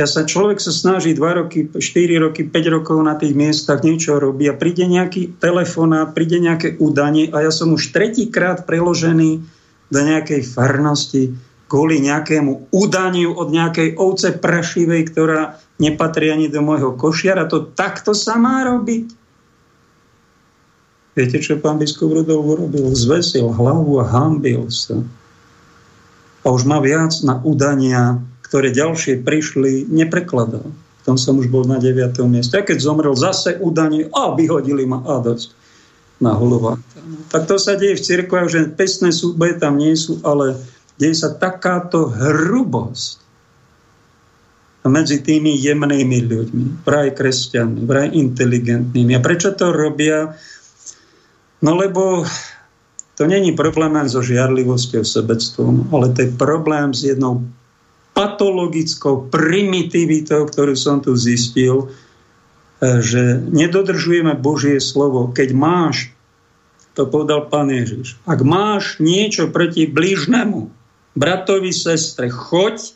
ja 0.00 0.08
sa 0.08 0.24
človek 0.24 0.56
sa 0.56 0.72
snaží 0.72 1.12
2 1.12 1.20
roky, 1.44 1.68
4 1.68 1.78
roky, 2.24 2.48
5 2.48 2.74
rokov 2.74 2.96
na 3.04 3.12
tých 3.14 3.36
miestach 3.36 3.84
niečo 3.84 4.16
robí 4.16 4.48
a 4.48 4.56
príde 4.56 4.88
nejaký 4.88 5.36
telefonát, 5.36 6.16
príde 6.16 6.40
nejaké 6.40 6.80
údanie 6.80 7.28
a 7.28 7.44
ja 7.44 7.52
som 7.52 7.76
už 7.76 7.92
tretíkrát 7.92 8.64
preložený 8.64 9.44
do 9.92 10.00
nejakej 10.00 10.48
farnosti 10.48 11.36
kvôli 11.68 12.00
nejakému 12.04 12.72
udaniu 12.72 13.36
od 13.36 13.52
nejakej 13.52 13.96
ovce 14.00 14.32
prašivej, 14.36 15.12
ktorá 15.12 15.60
nepatrí 15.76 16.28
ani 16.32 16.48
do 16.48 16.64
môjho 16.64 16.96
košiara. 16.96 17.48
To 17.48 17.64
takto 17.64 18.12
sa 18.16 18.36
má 18.36 18.64
robiť. 18.64 19.12
Viete, 21.12 21.36
čo 21.40 21.60
pán 21.60 21.76
biskup 21.76 22.12
Rudolf 22.12 22.44
urobil? 22.44 22.92
Zvesil 22.96 23.48
hlavu 23.52 24.00
a 24.00 24.04
hambil 24.04 24.72
sa. 24.72 25.00
A 26.42 26.50
už 26.50 26.66
má 26.66 26.82
viac 26.82 27.14
na 27.22 27.38
udania, 27.42 28.18
ktoré 28.42 28.74
ďalšie 28.74 29.22
prišli, 29.22 29.86
neprekladal. 29.86 30.66
V 31.02 31.02
tom 31.06 31.18
som 31.18 31.38
už 31.38 31.50
bol 31.50 31.66
na 31.66 31.82
9. 31.82 32.14
mieste. 32.30 32.54
A 32.58 32.66
keď 32.66 32.78
zomrel 32.78 33.14
zase 33.18 33.58
udanie, 33.58 34.06
a 34.10 34.34
vyhodili 34.34 34.86
ma 34.86 35.02
a 35.02 35.18
dosť 35.22 35.54
na 36.22 36.38
hlava. 36.38 36.78
Tak 37.34 37.50
to 37.50 37.58
sa 37.58 37.74
deje 37.74 37.98
v 37.98 38.04
cirkvi, 38.06 38.46
že 38.46 38.70
pesné 38.70 39.10
súboje 39.10 39.58
tam 39.58 39.74
nie 39.74 39.98
sú, 39.98 40.22
ale 40.22 40.54
deje 40.94 41.18
sa 41.18 41.34
takáto 41.34 42.06
hrubosť 42.06 43.18
medzi 44.86 45.22
tými 45.22 45.58
jemnými 45.58 46.18
ľuďmi, 46.26 46.64
vraj 46.82 47.14
kresťanmi, 47.14 47.86
vraj 47.86 48.10
inteligentnými. 48.14 49.14
A 49.14 49.22
prečo 49.22 49.54
to 49.54 49.70
robia? 49.70 50.34
No 51.62 51.78
lebo 51.78 52.26
to 53.22 53.30
není 53.30 53.54
problém 53.54 53.94
len 53.94 54.10
so 54.10 54.18
žiarlivosťou, 54.18 55.06
sebectvom, 55.06 55.94
ale 55.94 56.10
to 56.10 56.26
je 56.26 56.34
problém 56.34 56.90
s 56.90 57.06
jednou 57.06 57.46
patologickou 58.18 59.30
primitivitou, 59.30 60.42
ktorú 60.50 60.74
som 60.74 60.98
tu 60.98 61.14
zistil, 61.14 61.86
e, 61.86 62.98
že 62.98 63.38
nedodržujeme 63.46 64.34
Božie 64.42 64.82
slovo. 64.82 65.30
Keď 65.30 65.54
máš, 65.54 66.10
to 66.98 67.06
povedal 67.06 67.46
pán 67.46 67.70
Ježiš, 67.70 68.18
ak 68.26 68.42
máš 68.42 68.98
niečo 68.98 69.54
proti 69.54 69.86
blížnemu, 69.86 70.66
bratovi, 71.14 71.70
sestre, 71.70 72.26
choď, 72.26 72.90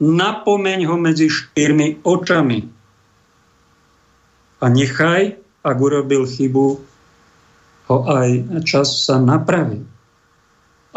napomeň 0.00 0.88
ho 0.88 0.96
medzi 0.96 1.28
štyrmi 1.28 2.00
očami. 2.00 2.64
A 4.56 4.72
nechaj, 4.72 5.36
ak 5.60 5.76
urobil 5.76 6.24
chybu, 6.24 6.95
ho 7.86 7.96
aj 8.06 8.62
čas 8.66 9.06
sa 9.06 9.18
napraví. 9.22 9.82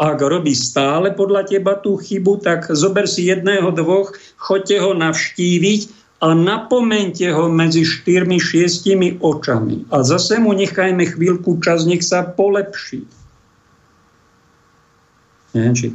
Ak 0.00 0.16
robí 0.24 0.56
stále 0.56 1.12
podľa 1.12 1.44
teba 1.44 1.76
tú 1.76 2.00
chybu, 2.00 2.40
tak 2.40 2.72
zober 2.72 3.04
si 3.04 3.28
jedného, 3.28 3.68
dvoch, 3.68 4.16
choďte 4.40 4.80
ho 4.80 4.96
navštíviť 4.96 5.80
a 6.24 6.32
napomente 6.32 7.28
ho 7.28 7.52
medzi 7.52 7.84
štyrmi, 7.84 8.40
šiestimi 8.40 9.20
očami. 9.20 9.84
A 9.92 10.00
zase 10.00 10.40
mu 10.40 10.56
nechajme 10.56 11.04
chvíľku 11.04 11.60
čas, 11.60 11.84
nech 11.84 12.00
sa 12.00 12.24
polepší. 12.24 13.04
Neviem, 15.52 15.74
či 15.76 15.88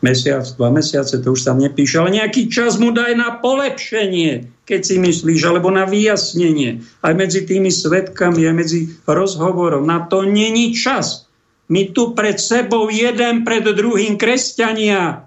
mesiac, 0.00 0.44
dva 0.56 0.72
mesiace, 0.72 1.20
to 1.20 1.36
už 1.36 1.44
tam 1.44 1.60
nepíše, 1.60 2.00
ale 2.00 2.16
nejaký 2.16 2.48
čas 2.48 2.80
mu 2.80 2.90
daj 2.90 3.12
na 3.16 3.36
polepšenie, 3.36 4.48
keď 4.70 4.80
si 4.86 4.96
myslíš, 5.02 5.42
alebo 5.50 5.66
na 5.74 5.82
vyjasnenie. 5.82 6.86
Aj 7.02 7.10
medzi 7.10 7.42
tými 7.42 7.74
svetkami, 7.74 8.46
aj 8.46 8.54
medzi 8.54 8.80
rozhovorom. 9.02 9.82
Na 9.82 10.06
to 10.06 10.22
není 10.22 10.70
čas. 10.78 11.26
My 11.66 11.90
tu 11.90 12.14
pred 12.14 12.38
sebou 12.38 12.86
jeden 12.86 13.42
pred 13.42 13.66
druhým 13.66 14.14
kresťania 14.14 15.26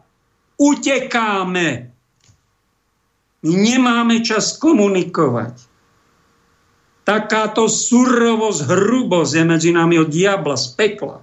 utekáme. 0.56 1.92
My 3.44 3.52
nemáme 3.52 4.24
čas 4.24 4.56
komunikovať. 4.56 5.60
Takáto 7.04 7.68
surovosť, 7.68 8.64
hrubosť 8.64 9.32
je 9.36 9.44
medzi 9.44 9.70
nami 9.76 10.00
od 10.00 10.08
diabla, 10.08 10.56
z 10.56 10.72
pekla. 10.80 11.20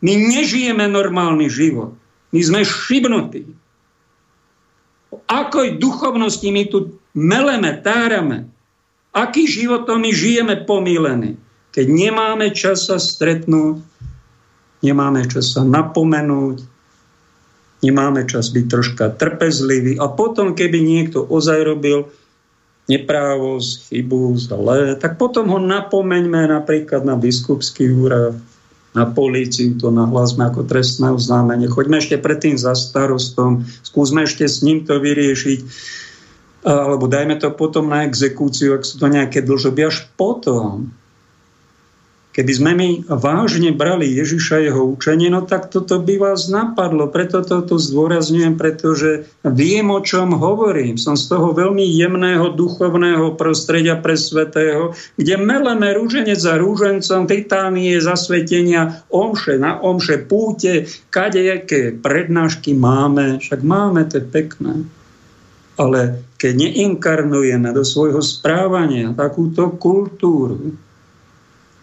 My 0.00 0.16
nežijeme 0.16 0.88
normálny 0.88 1.52
život. 1.52 1.92
My 2.32 2.40
sme 2.40 2.60
šibnutí. 2.64 3.44
O 5.12 5.20
akoj 5.24 5.76
duchovnosti 5.80 6.48
my 6.48 6.64
tu 6.68 6.97
meleme, 7.14 7.76
tárame. 7.80 8.48
Aký 9.12 9.48
život 9.48 9.88
to 9.88 9.96
my 9.96 10.10
žijeme 10.12 10.64
pomílený. 10.68 11.40
Keď 11.72 11.86
nemáme 11.88 12.50
čas 12.52 12.88
sa 12.88 12.96
stretnúť, 12.96 13.84
nemáme 14.82 15.26
čas 15.28 15.54
sa 15.54 15.62
napomenúť, 15.62 16.64
nemáme 17.84 18.26
čas 18.26 18.50
byť 18.50 18.64
troška 18.66 19.04
trpezlivý 19.14 19.98
a 20.00 20.10
potom, 20.10 20.54
keby 20.54 20.82
niekto 20.82 21.22
ozaj 21.22 21.58
robil 21.62 22.10
neprávosť, 22.88 23.92
chybu, 23.92 24.22
zle, 24.40 24.96
tak 24.96 25.20
potom 25.20 25.52
ho 25.52 25.60
napomeňme 25.60 26.48
napríklad 26.48 27.04
na 27.04 27.20
biskupský 27.20 27.92
úrad, 27.92 28.40
na 28.96 29.04
políciu, 29.04 29.76
to 29.76 29.92
nahlasme 29.92 30.40
ako 30.48 30.64
trestné 30.64 31.12
oznámenie. 31.12 31.68
Choďme 31.68 32.00
ešte 32.00 32.16
predtým 32.16 32.56
za 32.56 32.72
starostom, 32.72 33.68
skúsme 33.84 34.24
ešte 34.24 34.48
s 34.48 34.64
ním 34.64 34.88
to 34.88 34.96
vyriešiť, 34.96 35.60
alebo 36.66 37.06
dajme 37.06 37.38
to 37.38 37.54
potom 37.54 37.90
na 37.90 38.02
exekúciu, 38.02 38.74
ak 38.74 38.82
sú 38.82 38.98
to 38.98 39.06
nejaké 39.06 39.42
dlžoby, 39.46 39.86
až 39.86 40.10
potom. 40.18 40.90
Keby 42.38 42.52
sme 42.54 42.72
my 42.78 42.88
vážne 43.10 43.74
brali 43.74 44.14
Ježiša 44.14 44.70
jeho 44.70 44.94
učenie, 44.94 45.26
no 45.26 45.42
tak 45.42 45.74
toto 45.74 45.98
by 45.98 46.22
vás 46.22 46.46
napadlo. 46.46 47.10
Preto 47.10 47.42
to 47.42 47.66
tu 47.66 47.82
zdôrazňujem, 47.82 48.54
pretože 48.54 49.26
viem, 49.42 49.90
o 49.90 49.98
čom 49.98 50.38
hovorím. 50.38 50.94
Som 51.02 51.18
z 51.18 51.34
toho 51.34 51.50
veľmi 51.50 51.82
jemného 51.82 52.54
duchovného 52.54 53.34
prostredia 53.34 53.98
pre 53.98 54.14
svetého, 54.14 54.94
kde 55.18 55.34
meleme 55.34 55.90
rúženec 55.98 56.38
za 56.38 56.62
rúžencom, 56.62 57.26
titánie, 57.26 57.98
zasvetenia, 57.98 59.02
omše 59.10 59.58
na 59.58 59.82
omše, 59.82 60.22
púte, 60.22 60.86
kadejaké 61.10 61.90
prednášky 61.90 62.70
máme. 62.70 63.42
Však 63.42 63.66
máme, 63.66 64.06
to 64.06 64.22
pekné. 64.22 64.86
Ale 65.78 66.26
keď 66.42 66.52
neinkarnujeme 66.58 67.70
do 67.70 67.86
svojho 67.86 68.18
správania 68.18 69.14
takúto 69.14 69.78
kultúru, 69.78 70.74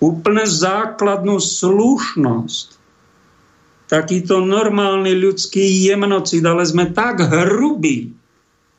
úplne 0.04 0.44
základnú 0.44 1.40
slušnosť. 1.40 2.68
Takýto 3.86 4.42
normálny 4.42 5.14
ľudský 5.14 5.62
jemnocid, 5.62 6.42
ale 6.42 6.66
sme 6.66 6.90
tak 6.90 7.22
hrubí, 7.22 8.12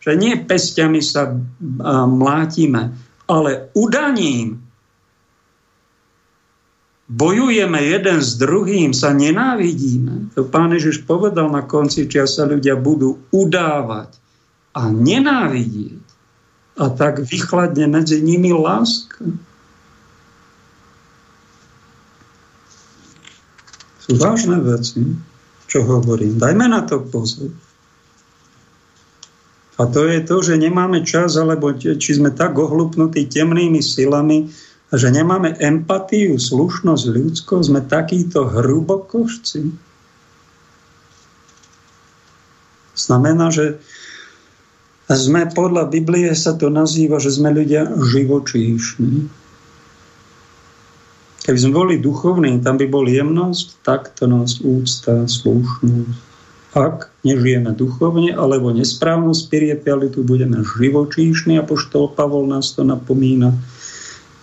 že 0.02 0.12
nie 0.18 0.34
pestiami 0.34 0.98
sa 0.98 1.30
mlátime, 2.10 2.90
ale 3.30 3.70
udaním 3.72 4.58
bojujeme 7.06 7.78
jeden 7.86 8.18
s 8.18 8.34
druhým, 8.34 8.90
sa 8.90 9.14
nenávidíme. 9.14 10.34
To 10.34 10.42
pán 10.42 10.74
Ježiš 10.74 11.06
povedal 11.06 11.54
na 11.54 11.62
konci 11.62 12.10
sa 12.10 12.42
ľudia 12.42 12.74
budú 12.74 13.22
udávať 13.30 14.25
a 14.76 14.92
nenávidieť. 14.92 16.04
A 16.76 16.92
tak 16.92 17.24
vychladne 17.24 17.88
medzi 17.88 18.20
nimi 18.20 18.52
láska. 18.52 19.24
Sú 24.04 24.20
vážne 24.20 24.60
veci, 24.60 25.16
čo 25.66 25.80
hovorím. 25.88 26.36
Dajme 26.36 26.68
na 26.68 26.84
to 26.84 27.00
pozor. 27.00 27.48
A 29.80 29.88
to 29.88 30.04
je 30.08 30.20
to, 30.24 30.36
že 30.44 30.60
nemáme 30.60 31.04
čas, 31.04 31.36
alebo 31.40 31.72
či 31.76 32.10
sme 32.12 32.32
tak 32.32 32.56
ohlupnutí 32.56 33.28
temnými 33.28 33.80
silami, 33.80 34.52
že 34.92 35.08
nemáme 35.12 35.56
empatiu, 35.60 36.36
slušnosť, 36.36 37.04
ľudskosť, 37.12 37.66
sme 37.66 37.80
takíto 37.84 38.48
hrubokošci. 38.48 39.60
Znamená, 42.96 43.52
že 43.52 43.76
sme 45.14 45.46
podľa 45.54 45.86
Biblie 45.86 46.34
sa 46.34 46.58
to 46.58 46.66
nazýva, 46.66 47.22
že 47.22 47.30
sme 47.30 47.54
ľudia 47.54 47.86
živočíšni. 47.94 49.30
Keby 51.46 51.58
sme 51.62 51.72
boli 51.78 51.94
duchovní, 52.02 52.58
tam 52.58 52.74
by 52.74 52.90
bol 52.90 53.06
jemnosť, 53.06 53.86
taktnosť, 53.86 54.56
úcta, 54.66 55.30
slušnosť, 55.30 56.26
ak 56.76 57.08
nežijeme 57.24 57.72
duchovne 57.72 58.36
alebo 58.36 58.68
nesprávnu 58.68 59.32
spiritualitu, 59.32 60.20
budeme 60.20 60.60
živočíšni, 60.60 61.56
poštol 61.64 62.12
Pavol 62.12 62.44
nás 62.50 62.76
to 62.76 62.84
napomína. 62.84 63.56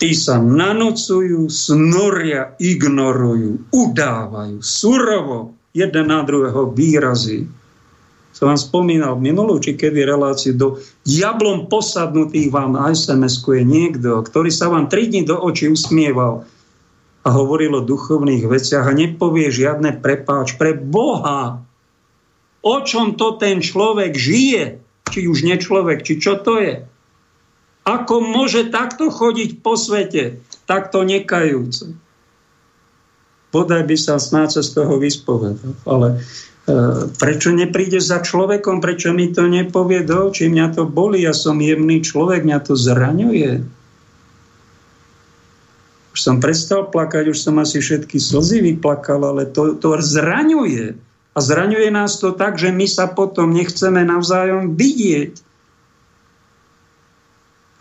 Tí 0.01 0.17
sa 0.17 0.41
nanocujú, 0.41 1.45
snoria, 1.53 2.57
ignorujú, 2.57 3.69
udávajú, 3.69 4.63
surovo 4.65 5.53
jeden 5.77 6.09
na 6.09 6.25
druhého 6.25 6.73
výrazy. 6.73 7.45
Som 8.33 8.49
vám 8.49 8.57
spomínal 8.57 9.13
minulú, 9.21 9.61
či 9.61 9.77
kedy 9.77 10.03
reláciu 10.03 10.57
do 10.57 10.81
diablom 11.05 11.69
posadnutých 11.69 12.49
vám 12.49 12.73
na 12.73 12.89
sms 12.89 13.45
je 13.45 13.63
niekto, 13.63 14.25
ktorý 14.25 14.49
sa 14.49 14.73
vám 14.73 14.89
tri 14.89 15.05
dní 15.05 15.23
do 15.23 15.37
očí 15.37 15.69
usmieval 15.69 16.43
a 17.23 17.29
hovoril 17.29 17.77
o 17.77 17.85
duchovných 17.85 18.49
veciach 18.49 18.89
a 18.89 18.97
nepovie 18.97 19.53
žiadne 19.53 20.01
prepáč 20.01 20.57
pre 20.57 20.73
Boha 20.75 21.63
o 22.63 22.75
čom 22.81 23.19
to 23.19 23.35
ten 23.35 23.59
človek 23.59 24.15
žije, 24.15 24.79
či 25.11 25.27
už 25.27 25.43
nečlovek, 25.43 26.01
či 26.01 26.17
čo 26.17 26.39
to 26.39 26.57
je. 26.57 26.87
Ako 27.83 28.23
môže 28.23 28.71
takto 28.71 29.11
chodiť 29.11 29.59
po 29.59 29.75
svete, 29.75 30.39
takto 30.63 31.03
nekajúce. 31.03 31.91
Podaj 33.51 33.83
by 33.83 33.95
sa 33.99 34.15
snáď 34.17 34.63
z 34.63 34.69
toho 34.71 34.95
vyspovedal. 34.97 35.75
Ale 35.83 36.23
prečo 37.19 37.51
nepríde 37.51 37.99
za 37.99 38.23
človekom, 38.23 38.79
prečo 38.79 39.11
mi 39.11 39.27
to 39.35 39.51
nepovie 39.51 40.07
do 40.07 40.31
očí, 40.31 40.47
mňa 40.47 40.67
to 40.71 40.87
boli, 40.87 41.27
ja 41.27 41.35
som 41.35 41.59
jemný 41.59 41.99
človek, 41.99 42.47
mňa 42.47 42.59
to 42.63 42.73
zraňuje. 42.79 43.51
Už 46.13 46.19
som 46.21 46.39
prestal 46.39 46.87
plakať, 46.87 47.33
už 47.33 47.39
som 47.41 47.59
asi 47.59 47.83
všetky 47.83 48.15
slzy 48.15 48.63
vyplakal, 48.63 49.25
ale 49.27 49.49
to, 49.49 49.75
to 49.75 49.97
zraňuje. 49.99 50.95
A 51.33 51.39
zraňuje 51.41 51.89
nás 51.89 52.21
to 52.21 52.31
tak, 52.31 52.61
že 52.61 52.69
my 52.69 52.85
sa 52.85 53.09
potom 53.09 53.51
nechceme 53.51 54.05
navzájom 54.05 54.77
vidieť. 54.77 55.41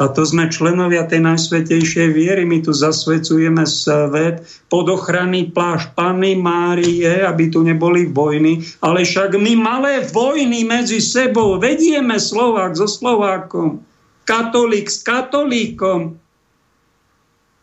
A 0.03 0.11
to 0.11 0.27
sme 0.27 0.51
členovia 0.51 1.07
tej 1.07 1.23
najsvetejšej 1.23 2.11
viery. 2.11 2.43
My 2.43 2.59
tu 2.59 2.75
zasvecujeme 2.75 3.63
svet 3.63 4.43
pod 4.67 4.91
ochrany 4.91 5.55
pláž 5.55 5.95
Panny 5.95 6.35
Márie, 6.35 7.23
aby 7.23 7.47
tu 7.47 7.63
neboli 7.63 8.11
vojny. 8.11 8.67
Ale 8.83 9.07
však 9.07 9.39
my 9.39 9.55
malé 9.55 10.03
vojny 10.03 10.67
medzi 10.67 10.99
sebou 10.99 11.55
vedieme 11.63 12.19
Slovák 12.19 12.75
so 12.75 12.91
Slovákom, 12.91 13.87
katolík 14.27 14.91
s 14.91 15.07
katolíkom. 15.07 16.19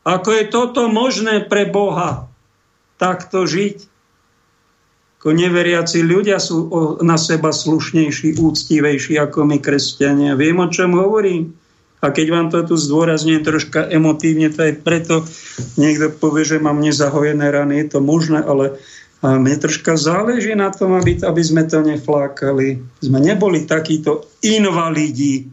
Ako 0.08 0.30
je 0.32 0.48
toto 0.48 0.88
možné 0.88 1.44
pre 1.44 1.68
Boha 1.68 2.32
takto 2.96 3.44
žiť? 3.44 3.84
Ako 5.20 5.36
neveriaci 5.36 6.08
ľudia 6.08 6.40
sú 6.40 6.72
na 7.04 7.20
seba 7.20 7.52
slušnejší, 7.52 8.40
úctivejší 8.40 9.20
ako 9.20 9.44
my 9.44 9.60
kresťania. 9.60 10.40
Viem, 10.40 10.64
o 10.64 10.72
čom 10.72 10.96
hovorím. 10.96 11.60
A 12.00 12.16
keď 12.16 12.28
vám 12.32 12.48
to 12.48 12.64
tu 12.64 12.76
zdôrazňujem 12.80 13.44
troška 13.44 13.92
emotívne, 13.92 14.48
to 14.48 14.64
aj 14.64 14.74
preto 14.84 15.28
niekto 15.76 16.16
povie, 16.16 16.48
že 16.48 16.64
mám 16.64 16.80
nezahojené 16.80 17.52
rany, 17.52 17.84
je 17.84 17.88
to 17.92 18.00
možné, 18.00 18.40
ale 18.40 18.80
mne 19.20 19.60
troška 19.60 20.00
záleží 20.00 20.56
na 20.56 20.72
tom, 20.72 20.96
aby, 20.96 21.20
aby 21.20 21.42
sme 21.44 21.68
to 21.68 21.84
neflákali. 21.84 22.80
Sme 23.04 23.20
neboli 23.20 23.68
takíto 23.68 24.32
invalidi, 24.40 25.52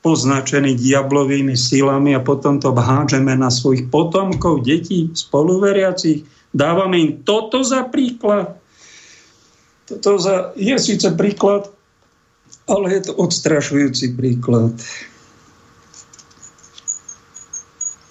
poznačení 0.00 0.78
diablovými 0.78 1.52
silami 1.52 2.16
a 2.16 2.24
potom 2.24 2.56
to 2.56 2.72
hádžeme 2.72 3.36
na 3.36 3.52
svojich 3.52 3.92
potomkov, 3.92 4.64
detí, 4.64 5.12
spoluveriacich 5.12 6.24
Dávame 6.54 6.96
im 6.96 7.10
toto 7.24 7.60
za 7.60 7.84
príklad. 7.84 8.56
Toto 9.88 10.20
za, 10.20 10.52
je 10.56 10.76
síce 10.80 11.08
príklad, 11.16 11.68
ale 12.68 12.86
je 12.92 13.00
to 13.08 13.12
odstrašujúci 13.16 14.12
príklad. 14.12 14.76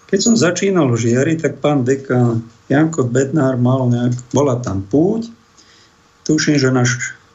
Keď 0.07 0.19
som 0.19 0.35
začínal 0.39 0.89
Žiari, 0.95 1.37
tak 1.37 1.61
pán 1.61 1.85
deka 1.85 2.41
Janko 2.71 3.05
Bednár 3.05 3.59
mal 3.59 3.85
nejak, 3.91 4.15
bola 4.33 4.57
tam 4.57 4.81
púť, 4.81 5.29
tuším, 6.25 6.57
že 6.57 6.73
na 6.73 6.87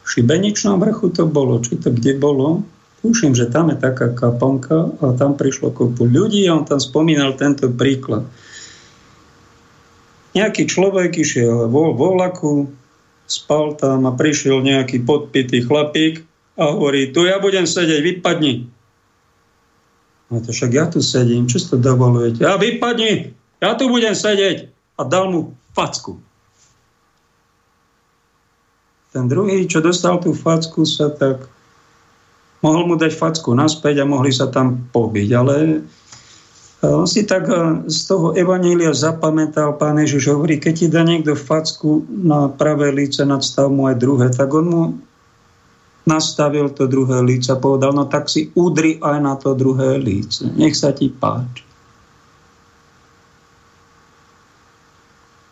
Šibeničnom 0.03 0.81
vrchu 0.83 1.12
to 1.14 1.29
bolo, 1.29 1.61
či 1.62 1.79
to 1.79 1.93
kde 1.93 2.18
bolo, 2.18 2.64
tuším, 3.05 3.37
že 3.37 3.53
tam 3.53 3.70
je 3.70 3.77
taká 3.77 4.11
kaponka 4.16 4.89
a 4.99 5.14
tam 5.14 5.37
prišlo 5.37 5.70
kopu 5.70 6.09
ľudí 6.09 6.49
a 6.49 6.59
on 6.59 6.64
tam 6.64 6.81
spomínal 6.81 7.37
tento 7.37 7.68
príklad. 7.70 8.27
Nejaký 10.33 10.64
človek 10.64 11.20
išiel 11.20 11.68
vo, 11.68 11.93
vo 11.93 12.16
vlaku, 12.16 12.73
spal 13.29 13.77
tam 13.77 14.09
a 14.09 14.16
prišiel 14.16 14.64
nejaký 14.64 15.05
podpitý 15.05 15.61
chlapík 15.61 16.25
a 16.57 16.63
hovorí, 16.69 17.13
tu 17.13 17.25
ja 17.25 17.41
budem 17.41 17.65
sedieť, 17.65 18.01
vypadni. 18.01 18.69
No 20.33 20.41
to 20.41 20.53
však 20.53 20.73
ja 20.73 20.89
tu 20.89 21.05
sedím, 21.05 21.49
čo 21.49 21.61
to 21.61 21.77
dovolujete? 21.77 22.45
A 22.45 22.57
vypadni, 22.57 23.37
ja 23.61 23.77
tu 23.77 23.89
budem 23.89 24.17
sedieť. 24.17 24.69
A 24.97 25.09
dal 25.09 25.33
mu 25.33 25.57
facku. 25.73 26.21
Ten 29.13 29.29
druhý, 29.29 29.69
čo 29.69 29.85
dostal 29.85 30.21
tú 30.25 30.33
facku, 30.33 30.89
sa 30.89 31.13
tak 31.13 31.45
mohol 32.65 32.89
mu 32.89 32.95
dať 32.97 33.13
facku 33.13 33.53
naspäť 33.53 34.05
a 34.05 34.09
mohli 34.09 34.33
sa 34.33 34.49
tam 34.49 34.89
pobiť, 34.89 35.29
ale 35.37 35.85
on 36.83 37.07
si 37.07 37.23
tak 37.23 37.47
e, 37.47 37.87
z 37.87 37.99
toho 38.11 38.35
evanília 38.35 38.91
zapamätal, 38.91 39.79
pán 39.79 40.03
Ježiš 40.03 40.35
hovorí, 40.35 40.59
keď 40.59 40.75
ti 40.75 40.87
dá 40.91 41.07
niekto 41.07 41.39
facku 41.39 42.03
na 42.09 42.51
pravé 42.51 42.91
líce, 42.91 43.23
nadstav 43.23 43.71
mu 43.71 43.87
aj 43.87 43.97
druhé, 44.03 44.27
tak 44.35 44.51
on 44.51 44.67
mu 44.67 44.83
nastavil 46.03 46.71
to 46.75 46.91
druhé 46.91 47.23
líce 47.23 47.55
povedal, 47.59 47.95
no 47.95 48.11
tak 48.11 48.27
si 48.27 48.51
udri 48.59 48.99
aj 48.99 49.19
na 49.23 49.35
to 49.39 49.55
druhé 49.55 49.99
líce. 50.03 50.47
Nech 50.59 50.75
sa 50.75 50.91
ti 50.91 51.07
páči. 51.11 51.63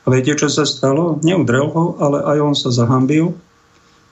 A 0.01 0.07
viete, 0.11 0.35
čo 0.35 0.51
sa 0.51 0.67
stalo? 0.67 1.23
Neudrel 1.23 1.71
ho, 1.71 1.95
ale 2.03 2.25
aj 2.25 2.39
on 2.43 2.55
sa 2.57 2.75
zahambil. 2.75 3.37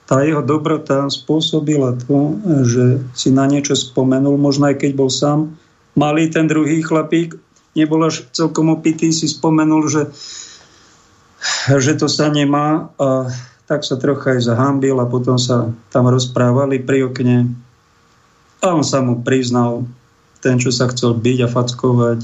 Tá 0.06 0.22
jeho 0.22 0.40
dobrota 0.46 1.10
spôsobila 1.10 1.98
to, 2.06 2.38
že 2.64 2.84
si 3.18 3.28
na 3.34 3.50
niečo 3.50 3.74
spomenul, 3.74 4.38
možno 4.38 4.70
aj 4.70 4.84
keď 4.84 4.90
bol 4.94 5.10
sám 5.10 5.58
malý 5.98 6.30
ten 6.30 6.46
druhý 6.46 6.86
chlapík, 6.86 7.34
nebol 7.74 8.06
až 8.06 8.24
celkom 8.30 8.70
opitý, 8.70 9.10
si 9.10 9.26
spomenul, 9.26 9.90
že, 9.90 10.02
že 11.76 11.98
to 11.98 12.06
sa 12.06 12.30
nemá 12.30 12.94
a 12.94 13.26
tak 13.68 13.84
sa 13.84 14.00
trocha 14.00 14.34
aj 14.34 14.48
zahambil 14.48 14.96
a 14.96 15.06
potom 15.06 15.36
sa 15.36 15.68
tam 15.92 16.08
rozprávali 16.08 16.80
pri 16.80 17.12
okne 17.12 17.52
a 18.58 18.74
on 18.74 18.82
sa 18.82 18.98
mu 18.98 19.22
priznal, 19.22 19.86
ten, 20.42 20.58
čo 20.58 20.74
sa 20.74 20.90
chcel 20.90 21.14
byť 21.14 21.38
a 21.46 21.48
fackovať, 21.50 22.18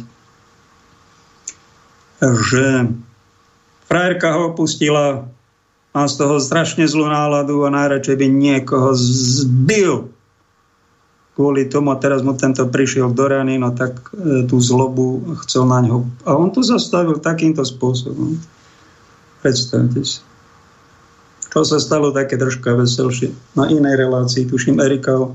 že 2.24 2.66
frajerka 3.86 4.34
ho 4.34 4.50
opustila, 4.50 5.30
má 5.94 6.04
z 6.10 6.14
toho 6.18 6.42
strašne 6.42 6.90
zlú 6.90 7.06
náladu 7.06 7.62
a 7.62 7.70
najradšej 7.70 8.16
by 8.18 8.26
niekoho 8.26 8.90
zbil 8.98 10.10
kvôli 11.34 11.66
tomu, 11.66 11.90
a 11.90 11.98
teraz 11.98 12.22
mu 12.22 12.34
tento 12.38 12.62
prišiel 12.70 13.10
do 13.10 13.26
rany, 13.26 13.58
no 13.58 13.74
tak 13.74 13.98
e, 14.14 14.46
tú 14.46 14.62
zlobu 14.62 15.34
chcel 15.42 15.66
na 15.66 15.82
ňo. 15.82 16.06
A 16.22 16.38
on 16.38 16.54
to 16.54 16.62
zastavil 16.62 17.18
takýmto 17.18 17.66
spôsobom. 17.66 18.38
Predstavte 19.42 20.06
si. 20.06 20.22
Čo 21.54 21.62
sa 21.62 21.78
stalo 21.78 22.10
také 22.10 22.34
troška 22.34 22.74
veselšie. 22.74 23.30
Na 23.54 23.70
inej 23.70 23.94
relácii, 23.94 24.50
tuším, 24.50 24.82
Erika, 24.82 25.30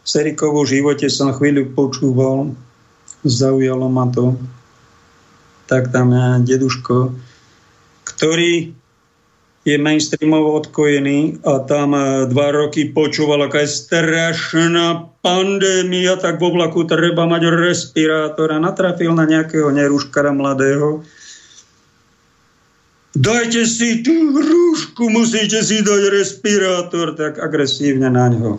s 0.00 0.12
Erikovou 0.16 0.64
živote 0.64 1.04
som 1.12 1.36
chvíľu 1.36 1.68
počúval, 1.76 2.56
zaujalo 3.28 3.92
ma 3.92 4.08
to. 4.08 4.40
Tak 5.68 5.92
tam 5.92 6.16
je 6.16 6.56
deduško, 6.56 7.12
ktorý 8.08 8.72
je 9.64 9.76
mainstreamovo 9.80 10.60
odkojený 10.60 11.40
a 11.40 11.64
tam 11.64 11.96
e, 11.96 12.28
dva 12.28 12.52
roky 12.52 12.92
počúval, 12.92 13.48
aká 13.48 13.64
je 13.64 13.72
strašná 13.72 15.08
pandémia, 15.24 16.20
tak 16.20 16.36
vo 16.36 16.52
vlaku 16.52 16.84
treba 16.84 17.24
mať 17.24 17.48
respirátor 17.48 18.52
a 18.52 18.60
natrafil 18.60 19.16
na 19.16 19.24
nejakého 19.24 19.72
neruškara 19.72 20.36
mladého. 20.36 21.00
Dajte 23.14 23.62
si 23.66 24.02
tú 24.02 24.14
rúšku, 24.34 25.10
musíte 25.10 25.62
si 25.62 25.80
dať 25.82 26.02
respirátor, 26.10 27.14
tak 27.14 27.38
agresívne 27.38 28.10
na 28.10 28.30
ňo 28.30 28.58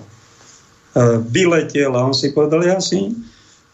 vyletel 1.27 1.91
a 1.91 2.07
on 2.07 2.15
si 2.15 2.31
povedal, 2.31 2.63
ja 2.63 2.79
si 2.79 3.11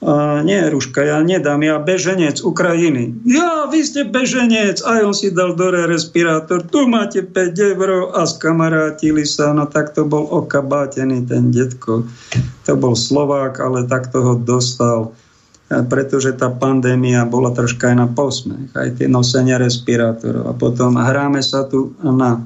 Uh, 0.02 0.42
nie, 0.42 0.58
Ruška, 0.58 1.06
ja 1.06 1.22
nedám, 1.22 1.62
ja 1.62 1.78
beženec 1.78 2.42
Ukrajiny. 2.42 3.14
Ja, 3.22 3.70
vy 3.70 3.86
ste 3.86 4.02
beženec. 4.02 4.82
A 4.82 5.06
on 5.06 5.14
si 5.14 5.30
dal 5.30 5.54
dore 5.54 5.86
respirátor. 5.86 6.66
Tu 6.66 6.90
máte 6.90 7.22
5 7.22 7.54
eur 7.78 8.10
a 8.10 8.26
skamarátili 8.26 9.22
sa. 9.30 9.54
No 9.54 9.70
tak 9.70 9.94
to 9.94 10.02
bol 10.10 10.26
okabátený 10.26 11.30
ten 11.30 11.54
detko. 11.54 12.10
To 12.66 12.74
bol 12.74 12.98
Slovák, 12.98 13.62
ale 13.62 13.86
takto 13.86 14.26
ho 14.26 14.34
dostal 14.42 15.14
pretože 15.88 16.36
tá 16.36 16.52
pandémia 16.52 17.24
bola 17.24 17.56
troška 17.56 17.92
aj 17.92 17.96
na 17.96 18.08
posmech, 18.12 18.76
aj 18.76 19.00
tie 19.00 19.08
nosenia 19.08 19.56
respirátorov. 19.56 20.52
A 20.52 20.54
potom 20.54 21.00
hráme 21.00 21.40
sa 21.40 21.64
tu 21.64 21.96
na 22.04 22.44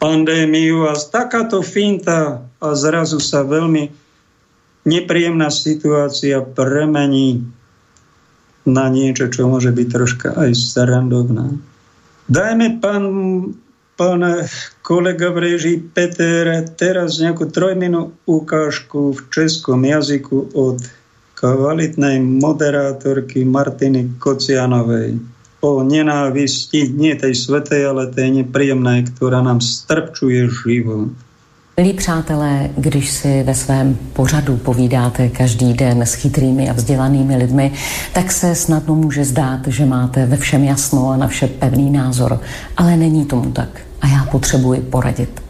pandémiu 0.00 0.88
a 0.88 0.96
takáto 0.96 1.60
finta 1.60 2.44
a 2.60 2.68
zrazu 2.72 3.20
sa 3.20 3.44
veľmi 3.44 3.92
nepríjemná 4.84 5.48
situácia 5.48 6.40
premení 6.44 7.44
na 8.64 8.88
niečo, 8.88 9.28
čo 9.28 9.48
môže 9.48 9.72
byť 9.72 9.88
troška 9.88 10.28
aj 10.36 10.50
srandovná. 10.56 11.52
Dajme 12.28 12.80
pán, 12.80 13.04
pán 14.00 14.20
kolega 14.80 15.28
v 15.28 15.52
režii 15.52 15.76
Peter 15.92 16.64
teraz 16.72 17.20
nejakú 17.20 17.52
trojminú 17.52 18.16
ukážku 18.24 19.12
v 19.12 19.20
českom 19.28 19.84
jazyku 19.84 20.56
od 20.56 20.80
kvalitnej 21.34 22.20
moderátorky 22.20 23.44
Martiny 23.44 24.16
Kocianovej 24.18 25.18
o 25.64 25.80
nenávisti, 25.80 26.92
nie 26.92 27.16
tej 27.16 27.32
svetej, 27.32 27.88
ale 27.88 28.12
tej 28.12 28.44
nepríjemnej, 28.44 29.08
ktorá 29.16 29.40
nám 29.40 29.64
strpčuje 29.64 30.44
život. 30.52 31.08
Milí 31.76 31.92
přátelé, 31.92 32.70
když 32.76 33.10
si 33.10 33.42
ve 33.42 33.54
svém 33.54 33.98
pořadu 34.12 34.56
povídáte 34.56 35.28
každý 35.28 35.72
den 35.72 36.02
s 36.02 36.14
chytrými 36.14 36.70
a 36.70 36.72
vzdělanými 36.72 37.36
lidmi, 37.36 37.72
tak 38.12 38.32
se 38.32 38.54
snadno 38.54 38.94
může 38.94 39.24
zdát, 39.24 39.66
že 39.66 39.86
máte 39.86 40.26
ve 40.26 40.36
všem 40.36 40.64
jasno 40.64 41.10
a 41.10 41.16
na 41.16 41.26
vše 41.26 41.46
pevný 41.46 41.90
názor. 41.90 42.40
Ale 42.76 42.96
není 42.96 43.24
tomu 43.24 43.50
tak. 43.50 43.80
A 44.00 44.06
já 44.06 44.24
potřebuji 44.30 44.80
poradit. 44.80 45.43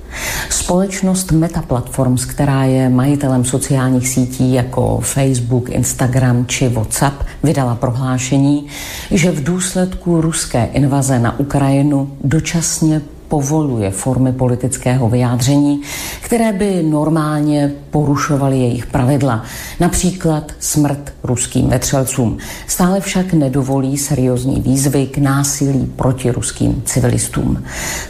Společnost 0.50 1.32
Meta 1.32 1.62
Platforms, 1.62 2.24
která 2.24 2.64
je 2.64 2.88
majitelem 2.88 3.44
sociálních 3.44 4.08
sítí 4.08 4.52
jako 4.52 5.00
Facebook, 5.02 5.70
Instagram 5.70 6.46
či 6.46 6.68
WhatsApp, 6.68 7.22
vydala 7.42 7.74
prohlášení, 7.74 8.66
že 9.10 9.30
v 9.30 9.44
důsledku 9.44 10.20
ruské 10.20 10.64
invaze 10.64 11.18
na 11.18 11.38
Ukrajinu 11.38 12.16
dočasně 12.24 13.00
povoluje 13.34 13.90
formy 13.90 14.32
politického 14.32 15.08
vyjádření, 15.08 15.80
které 16.20 16.52
by 16.52 16.82
normálně 16.82 17.72
porušovaly 17.90 18.58
jejich 18.58 18.86
pravidla, 18.86 19.42
například 19.80 20.52
smrt 20.58 21.12
ruským 21.22 21.68
vetřelcům. 21.68 22.38
Stále 22.66 23.00
však 23.00 23.32
nedovolí 23.32 23.98
seriózní 23.98 24.60
výzvy 24.60 25.06
k 25.06 25.18
násilí 25.18 25.92
proti 25.96 26.30
ruským 26.30 26.82
civilistům. 26.84 27.62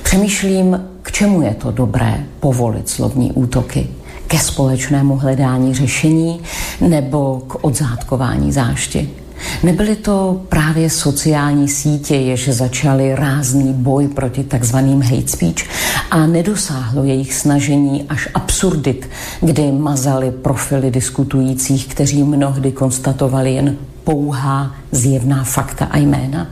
Přemýšlím, 0.02 0.80
k 1.02 1.12
čemu 1.12 1.42
je 1.42 1.54
to 1.54 1.70
dobré 1.70 2.24
povolit 2.40 2.88
slovní 2.88 3.32
útoky? 3.32 3.88
Ke 4.26 4.38
společnému 4.38 5.16
hledání 5.16 5.74
řešení 5.74 6.40
nebo 6.80 7.42
k 7.46 7.64
odzátkování 7.64 8.52
zášti? 8.52 9.23
Nebyly 9.62 9.96
to 9.96 10.40
právě 10.48 10.90
sociální 10.90 11.68
sítě, 11.68 12.16
jež 12.16 12.48
začaly 12.48 13.14
rázný 13.14 13.72
boj 13.72 14.08
proti 14.08 14.44
takzvaným 14.44 15.02
hate 15.02 15.28
speech 15.28 15.68
a 16.10 16.26
nedosáhlo 16.26 17.04
jejich 17.04 17.34
snažení 17.34 18.04
až 18.08 18.28
absurdit, 18.34 19.10
kdy 19.40 19.72
mazali 19.72 20.30
profily 20.30 20.90
diskutujících, 20.90 21.86
kteří 21.86 22.22
mnohdy 22.22 22.72
konstatovali 22.72 23.54
jen 23.54 23.76
pouhá 24.04 24.74
zjevná 24.92 25.44
fakta 25.44 25.84
a 25.84 25.98
jména. 25.98 26.46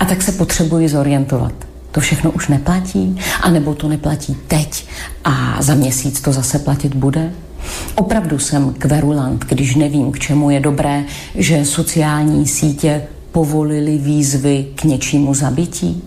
A 0.00 0.04
tak 0.04 0.22
se 0.22 0.32
potřebuji 0.32 0.88
zorientovat. 0.88 1.52
To 1.92 2.00
všechno 2.00 2.30
už 2.30 2.48
neplatí, 2.48 3.18
anebo 3.42 3.74
to 3.74 3.88
neplatí 3.88 4.36
teď 4.48 4.86
a 5.24 5.62
za 5.62 5.74
měsíc 5.74 6.20
to 6.20 6.32
zase 6.32 6.58
platit 6.58 6.94
bude? 6.94 7.32
Opravdu 7.94 8.38
jsem 8.38 8.74
kverulant, 8.78 9.44
když 9.44 9.74
nevím, 9.74 10.12
k 10.12 10.18
čemu 10.18 10.50
je 10.50 10.60
dobré, 10.60 11.04
že 11.34 11.64
sociální 11.64 12.46
sítě 12.46 13.02
povolili 13.32 13.98
výzvy 13.98 14.66
k 14.74 14.84
něčímu 14.84 15.34
zabití. 15.34 16.02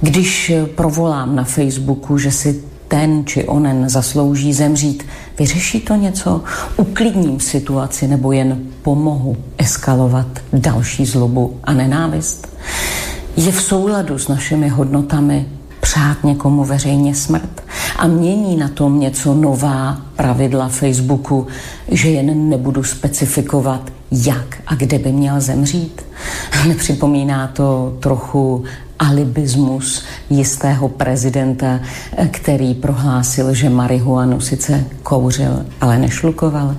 Když 0.00 0.52
provolám 0.74 1.36
na 1.36 1.44
Facebooku, 1.44 2.18
že 2.18 2.30
si 2.30 2.62
ten 2.88 3.26
či 3.26 3.44
onen 3.44 3.88
zaslouží 3.88 4.52
zemřít, 4.52 5.06
vyřeší 5.38 5.80
to 5.80 5.94
něco? 5.94 6.42
Uklidním 6.76 7.40
situaci 7.40 8.08
nebo 8.08 8.32
jen 8.32 8.58
pomohu 8.82 9.36
eskalovat 9.58 10.26
další 10.52 11.06
zlobu 11.06 11.56
a 11.64 11.72
nenávist? 11.72 12.48
Je 13.36 13.52
v 13.52 13.62
souladu 13.62 14.18
s 14.18 14.28
našimi 14.28 14.68
hodnotami 14.68 15.46
přát 15.96 16.24
někomu 16.24 16.64
veřejně 16.64 17.14
smrt 17.14 17.64
a 17.96 18.06
mění 18.06 18.56
na 18.56 18.68
tom 18.68 19.00
něco 19.00 19.34
nová 19.34 20.00
pravidla 20.16 20.68
Facebooku, 20.68 21.46
že 21.88 22.08
jen 22.08 22.48
nebudu 22.48 22.84
specifikovat, 22.84 23.92
jak 24.10 24.56
a 24.66 24.74
kde 24.74 24.98
by 24.98 25.12
měl 25.12 25.40
zemřít. 25.40 26.02
Nepřipomíná 26.68 27.46
to 27.46 27.96
trochu 28.00 28.64
alibismus 28.98 30.04
jistého 30.30 30.88
prezidenta, 30.88 31.80
který 32.30 32.74
prohlásil, 32.74 33.54
že 33.54 33.70
marihuanu 33.70 34.40
sice 34.40 34.84
kouřil, 35.02 35.66
ale 35.80 35.98
nešlukoval. 35.98 36.76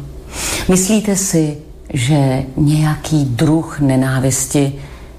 Myslíte 0.69 1.15
si, 1.15 1.57
že 1.93 2.43
nějaký 2.57 3.25
druh 3.25 3.79
nenávisti 3.79 4.73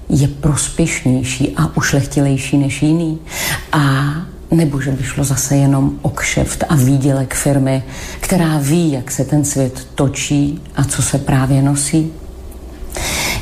je 0.09 0.27
prospěšnější 0.27 1.53
a 1.57 1.77
ušlechtilejší 1.77 2.57
než 2.57 2.81
jiný. 2.81 3.19
A 3.71 4.13
nebo 4.51 4.81
že 4.81 4.91
by 4.91 5.03
šlo 5.03 5.23
zase 5.23 5.55
jenom 5.55 5.91
o 6.01 6.09
kšeft 6.09 6.63
a 6.69 6.75
výdělek 6.75 7.33
firmy, 7.33 7.83
která 8.19 8.57
ví, 8.57 8.91
jak 8.91 9.11
se 9.11 9.25
ten 9.25 9.45
svět 9.45 9.87
točí 9.95 10.61
a 10.75 10.83
co 10.83 11.01
se 11.01 11.17
právě 11.17 11.61
nosí. 11.61 12.11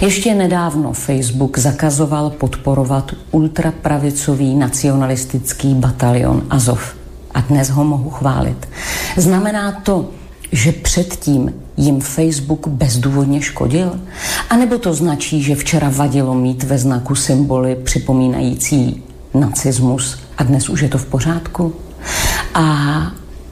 Ještě 0.01 0.35
nedávno 0.35 0.93
Facebook 0.93 1.57
zakazoval 1.57 2.29
podporovat 2.29 3.11
ultrapravicový 3.31 4.55
nacionalistický 4.55 5.73
batalion 5.73 6.43
Azov. 6.49 6.95
A 7.33 7.41
dnes 7.41 7.69
ho 7.69 7.83
mohu 7.83 8.09
chválit. 8.09 8.69
Znamená 9.17 9.71
to, 9.71 10.09
že 10.51 10.71
předtím 10.71 11.53
jim 11.77 11.99
Facebook 11.99 12.67
bezdůvodně 12.67 13.41
škodil? 13.41 13.99
A 14.49 14.55
nebo 14.55 14.77
to 14.77 14.93
značí, 14.93 15.43
že 15.43 15.55
včera 15.55 15.89
vadilo 15.89 16.35
mít 16.35 16.63
ve 16.63 16.77
znaku 16.77 17.15
symboly 17.15 17.75
připomínající 17.75 19.03
nacismus 19.33 20.17
a 20.37 20.43
dnes 20.43 20.69
už 20.69 20.81
je 20.81 20.89
to 20.89 20.97
v 20.97 21.05
pořádku? 21.05 21.73
A 22.53 22.97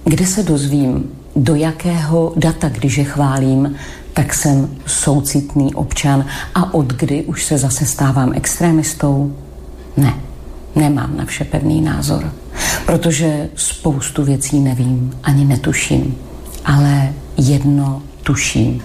kde 0.03 0.25
se 0.27 0.43
dozvím, 0.43 1.09
do 1.35 1.55
jakého 1.55 2.33
data, 2.35 2.69
když 2.69 2.97
je 2.97 3.03
chválím, 3.03 3.75
tak 4.13 4.33
jsem 4.33 4.69
soucitný 4.85 5.75
občan 5.75 6.25
a 6.55 6.73
od 6.73 6.93
kdy 6.93 7.23
už 7.23 7.45
se 7.45 7.57
zase 7.57 7.85
stávám 7.85 8.31
extrémistou? 8.35 9.35
Ne, 9.97 10.13
nemám 10.75 11.17
na 11.17 11.25
vše 11.25 11.43
pevný 11.43 11.81
názor, 11.81 12.33
protože 12.85 13.49
spoustu 13.55 14.23
věcí 14.23 14.59
nevím 14.59 15.13
ani 15.23 15.45
netuším, 15.45 16.17
ale 16.65 17.13
jedno 17.37 18.01
tuším, 18.23 18.81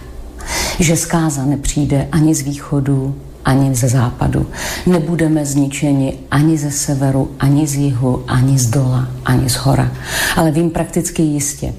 že 0.78 0.96
zkáza 0.96 1.44
nepřijde 1.44 2.08
ani 2.12 2.34
z 2.34 2.40
východu, 2.40 3.14
ani 3.44 3.74
ze 3.74 3.88
západu. 3.88 4.46
Nebudeme 4.86 5.46
zničeni 5.46 6.14
ani 6.30 6.58
ze 6.58 6.70
severu, 6.70 7.30
ani 7.40 7.66
z 7.66 7.74
jihu, 7.74 8.24
ani 8.28 8.58
z 8.58 8.66
dola, 8.66 9.08
ani 9.24 9.50
z 9.50 9.54
hora. 9.54 9.92
Ale 10.36 10.50
vím 10.50 10.70
prakticky 10.70 11.22
jistě, 11.22 11.74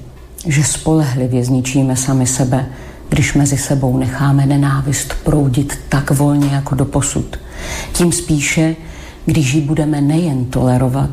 že 0.46 0.64
spolehlivě 0.64 1.44
zničíme 1.44 1.96
sami 1.96 2.26
sebe, 2.26 2.66
když 3.08 3.34
mezi 3.34 3.58
sebou 3.58 3.98
necháme 3.98 4.46
nenávist 4.46 5.14
proudit 5.24 5.78
tak 5.88 6.10
volně 6.10 6.48
jako 6.48 6.74
do 6.74 6.84
posud. 6.84 7.38
Tím 7.92 8.12
spíše, 8.12 8.76
když 9.26 9.54
ji 9.54 9.60
budeme 9.60 10.00
nejen 10.00 10.44
tolerovat, 10.44 11.10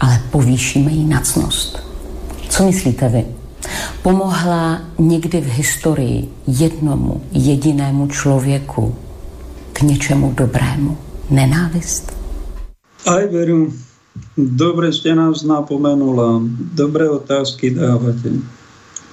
ale 0.00 0.20
povýšíme 0.30 0.90
jí 0.90 1.04
nacnost. 1.04 1.78
Co 2.48 2.66
myslíte 2.66 3.08
vy? 3.08 3.24
Pomohla 4.02 4.82
někdy 4.98 5.40
v 5.40 5.46
historii 5.46 6.28
jednomu 6.46 7.22
jedinému 7.32 8.08
člověku 8.08 8.96
k 9.72 9.82
něčemu 9.82 10.32
dobrému 10.34 10.98
nenávist? 11.30 12.12
Aj 13.06 13.26
veru, 13.26 13.70
dobre 14.38 14.90
ste 14.94 15.14
nás 15.14 15.42
napomenula, 15.46 16.42
dobré 16.74 17.10
otázky 17.10 17.74
dávate. 17.74 18.42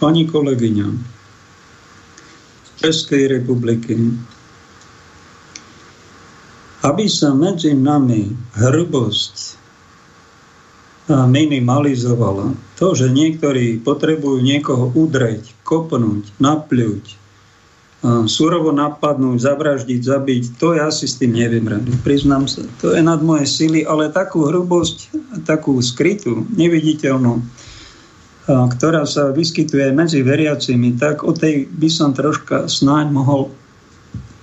Pani 0.01 0.25
kolegyňa 0.25 0.87
z 2.65 2.69
Českej 2.81 3.29
republiky, 3.29 3.97
aby 6.81 7.05
sa 7.09 7.33
medzi 7.37 7.73
nami 7.73 8.29
hrubosť 8.57 9.57
minimalizovala. 11.09 12.53
To, 12.77 12.93
že 12.93 13.09
niektorí 13.09 13.81
potrebujú 13.81 14.39
niekoho 14.39 14.93
udreť, 14.93 15.51
kopnúť, 15.65 16.29
napľuť, 16.37 17.17
surovo 18.31 18.71
napadnúť, 18.71 19.43
zavraždiť, 19.43 20.01
zabiť, 20.07 20.43
to 20.55 20.71
ja 20.77 20.87
si 20.87 21.03
s 21.03 21.19
tým 21.19 21.35
neviem 21.35 21.67
rady. 21.67 21.91
Priznám 21.99 22.47
sa, 22.47 22.63
to 22.79 22.95
je 22.95 23.03
nad 23.03 23.19
moje 23.19 23.43
sily, 23.43 23.83
ale 23.83 24.07
takú 24.07 24.47
hrubosť, 24.47 25.11
takú 25.43 25.75
skrytú, 25.83 26.47
neviditeľnú, 26.55 27.43
ktorá 28.47 29.03
sa 29.03 29.35
vyskytuje 29.35 29.91
medzi 29.91 30.23
veriacimi, 30.23 30.95
tak 30.95 31.27
o 31.27 31.35
tej 31.35 31.67
by 31.75 31.89
som 31.91 32.15
troška 32.15 32.71
snáď 32.71 33.11
mohol 33.11 33.51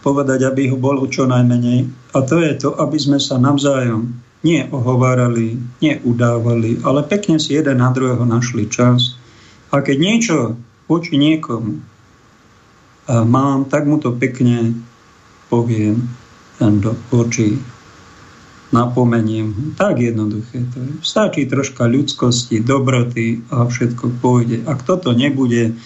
povedať, 0.05 0.45
aby 0.45 0.69
ho 0.71 0.77
bolo 0.77 1.09
čo 1.09 1.25
najmenej. 1.25 1.89
A 2.13 2.23
to 2.23 2.39
je 2.45 2.55
to, 2.61 2.77
aby 2.77 3.01
sme 3.01 3.17
sa 3.17 3.41
navzájom 3.41 4.26
nie 4.45 4.69
ohovárali, 4.69 5.57
nie 5.81 5.95
udávali, 6.05 6.81
ale 6.85 7.07
pekne 7.07 7.41
si 7.41 7.57
jeden 7.57 7.81
na 7.81 7.89
druhého 7.95 8.25
našli 8.29 8.69
čas. 8.69 9.17
A 9.73 9.81
keď 9.81 9.97
niečo 9.97 10.37
voči 10.87 11.17
niekomu 11.17 11.81
mám, 13.11 13.67
tak 13.71 13.87
mu 13.87 14.03
to 14.03 14.15
pekne 14.15 14.77
poviem 15.49 16.11
do 16.61 16.93
očí. 17.15 17.59
Napomeniem. 18.75 19.79
Tak 19.79 20.03
jednoduché 20.03 20.67
to 20.75 20.83
je. 20.83 20.93
Stačí 20.99 21.47
troška 21.47 21.87
ľudskosti, 21.87 22.67
dobroty 22.67 23.47
a 23.55 23.63
všetko 23.63 24.19
pôjde. 24.19 24.67
Ak 24.67 24.83
toto 24.83 25.15
nebude, 25.15 25.79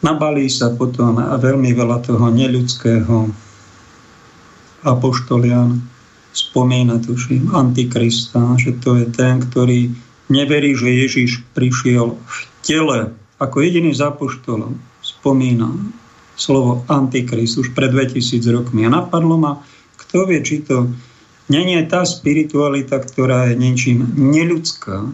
nabalí 0.00 0.48
sa 0.48 0.72
potom 0.72 1.20
a 1.20 1.36
veľmi 1.36 1.68
veľa 1.76 2.00
toho 2.00 2.32
neľudského. 2.32 3.28
Apoštolian 4.88 5.84
spomína, 6.34 6.98
tuším, 6.98 7.54
Antikrista, 7.54 8.58
že 8.58 8.74
to 8.82 8.98
je 8.98 9.06
ten, 9.14 9.38
ktorý 9.38 9.94
neverí, 10.28 10.74
že 10.74 10.90
Ježiš 10.90 11.46
prišiel 11.54 12.18
v 12.18 12.38
tele 12.66 13.14
ako 13.38 13.62
jediný 13.62 13.94
z 13.94 14.02
spomína 15.04 15.70
slovo 16.34 16.82
Antikrist 16.90 17.58
už 17.58 17.76
pred 17.76 17.94
2000 17.94 18.42
rokmi. 18.50 18.86
A 18.86 18.90
napadlo 18.90 19.38
ma, 19.38 19.62
kto 20.00 20.26
vie, 20.26 20.42
či 20.42 20.66
to 20.66 20.90
není 21.46 21.78
tá 21.86 22.02
spiritualita, 22.02 22.98
ktorá 22.98 23.52
je 23.52 23.54
niečím 23.58 24.10
neľudská, 24.16 25.06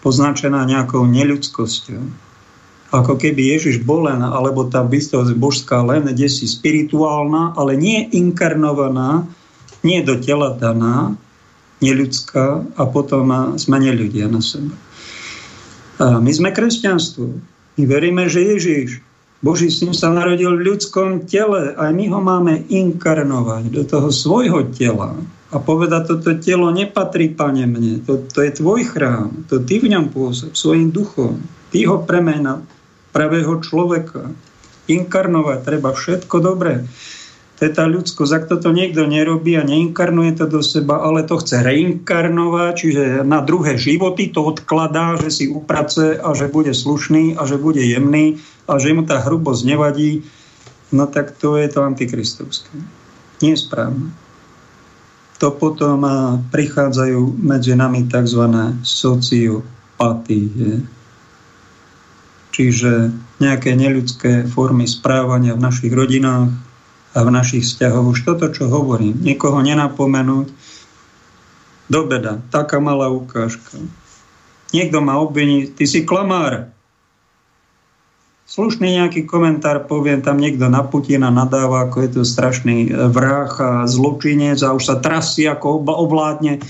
poznačená 0.00 0.64
nejakou 0.64 1.04
neľudskosťou. 1.04 2.02
Ako 2.94 3.18
keby 3.18 3.58
Ježiš 3.58 3.82
bol 3.82 4.06
len, 4.06 4.22
alebo 4.22 4.70
tá 4.70 4.86
bytosť 4.86 5.34
božská 5.34 5.82
len 5.82 6.06
kde 6.06 6.30
si 6.30 6.46
spirituálna, 6.46 7.58
ale 7.58 7.74
nie 7.74 8.06
inkarnovaná, 8.14 9.26
nie 9.86 10.02
do 10.02 10.18
tela 10.18 10.50
daná, 10.50 11.14
neľudská 11.78 12.74
a 12.74 12.82
potom 12.90 13.54
sme 13.54 13.78
neľudia 13.78 14.26
na 14.26 14.42
seba. 14.42 14.74
A 16.02 16.18
my 16.18 16.32
sme 16.34 16.50
kresťanstvo. 16.50 17.38
My 17.78 17.82
veríme, 17.86 18.26
že 18.26 18.42
Ježiš 18.42 19.06
Boží 19.44 19.68
syn 19.68 19.92
sa 19.92 20.08
narodil 20.08 20.56
v 20.56 20.74
ľudskom 20.74 21.28
tele 21.28 21.76
a 21.76 21.92
my 21.92 22.08
ho 22.08 22.20
máme 22.24 22.64
inkarnovať 22.72 23.68
do 23.68 23.82
toho 23.84 24.08
svojho 24.08 24.72
tela 24.72 25.12
a 25.52 25.56
povedať, 25.60 26.08
toto 26.08 26.34
telo 26.40 26.72
nepatrí, 26.72 27.36
pane, 27.36 27.68
mne, 27.68 28.02
to, 28.02 28.24
to 28.26 28.42
je 28.42 28.56
tvoj 28.56 28.82
chrám, 28.88 29.46
to 29.46 29.62
ty 29.62 29.78
v 29.78 29.92
ňom 29.92 30.10
pôsob, 30.10 30.56
svojim 30.56 30.90
duchom, 30.90 31.38
ty 31.70 31.84
ho 31.84 32.02
premena 32.02 32.64
pravého 33.12 33.60
človeka. 33.60 34.32
Inkarnovať 34.86 35.58
treba 35.62 35.94
všetko 35.94 36.36
dobré. 36.42 36.82
To 37.56 37.64
je 37.64 37.72
tá 37.72 37.88
ľudskosť. 37.88 38.32
Ak 38.36 38.44
toto 38.52 38.68
niekto 38.68 39.08
nerobí 39.08 39.56
a 39.56 39.64
neinkarnuje 39.64 40.36
to 40.36 40.44
do 40.44 40.60
seba, 40.60 41.00
ale 41.00 41.24
to 41.24 41.40
chce 41.40 41.64
reinkarnovať, 41.64 42.72
čiže 42.76 43.04
na 43.24 43.40
druhé 43.40 43.80
životy 43.80 44.28
to 44.28 44.44
odkladá, 44.44 45.16
že 45.16 45.32
si 45.32 45.44
uprace 45.48 46.20
a 46.20 46.36
že 46.36 46.52
bude 46.52 46.76
slušný 46.76 47.40
a 47.40 47.48
že 47.48 47.56
bude 47.56 47.80
jemný 47.80 48.44
a 48.68 48.76
že 48.76 48.92
mu 48.92 49.08
tá 49.08 49.24
hrubosť 49.24 49.62
nevadí, 49.72 50.28
no 50.92 51.08
tak 51.08 51.32
to 51.40 51.56
je 51.56 51.72
to 51.72 51.80
antikristovské. 51.80 52.76
Nie 53.40 53.56
je 53.56 53.64
správne. 53.64 54.12
To 55.40 55.52
potom 55.52 56.00
prichádzajú 56.52 57.40
medzi 57.40 57.72
nami 57.72 58.08
tzv. 58.08 58.44
sociopatie. 58.84 60.80
Čiže 62.52 63.12
nejaké 63.40 63.76
neľudské 63.76 64.48
formy 64.48 64.88
správania 64.88 65.52
v 65.52 65.64
našich 65.64 65.92
rodinách, 65.92 66.65
a 67.16 67.24
v 67.24 67.32
našich 67.32 67.64
vzťahoch. 67.64 68.12
Už 68.12 68.28
toto, 68.28 68.52
čo 68.52 68.68
hovorím, 68.68 69.16
niekoho 69.24 69.56
nenapomenúť, 69.64 70.52
do 71.86 72.00
beda, 72.04 72.42
taká 72.52 72.76
malá 72.76 73.08
ukážka. 73.08 73.78
Niekto 74.74 75.00
ma 75.00 75.16
obviní, 75.22 75.70
ty 75.70 75.88
si 75.88 76.04
klamár. 76.04 76.68
Slušný 78.46 79.02
nejaký 79.02 79.26
komentár 79.26 79.86
poviem, 79.86 80.22
tam 80.22 80.38
niekto 80.38 80.66
na 80.70 80.82
Putina 80.86 81.30
nadáva, 81.30 81.86
ako 81.86 81.96
je 82.04 82.10
to 82.20 82.22
strašný 82.22 82.90
vrah 83.10 83.50
a 83.58 83.86
zločinec 83.86 84.62
a 84.62 84.74
už 84.74 84.82
sa 84.86 84.96
trasí, 84.98 85.46
ako 85.46 85.82
ovládne. 85.82 86.62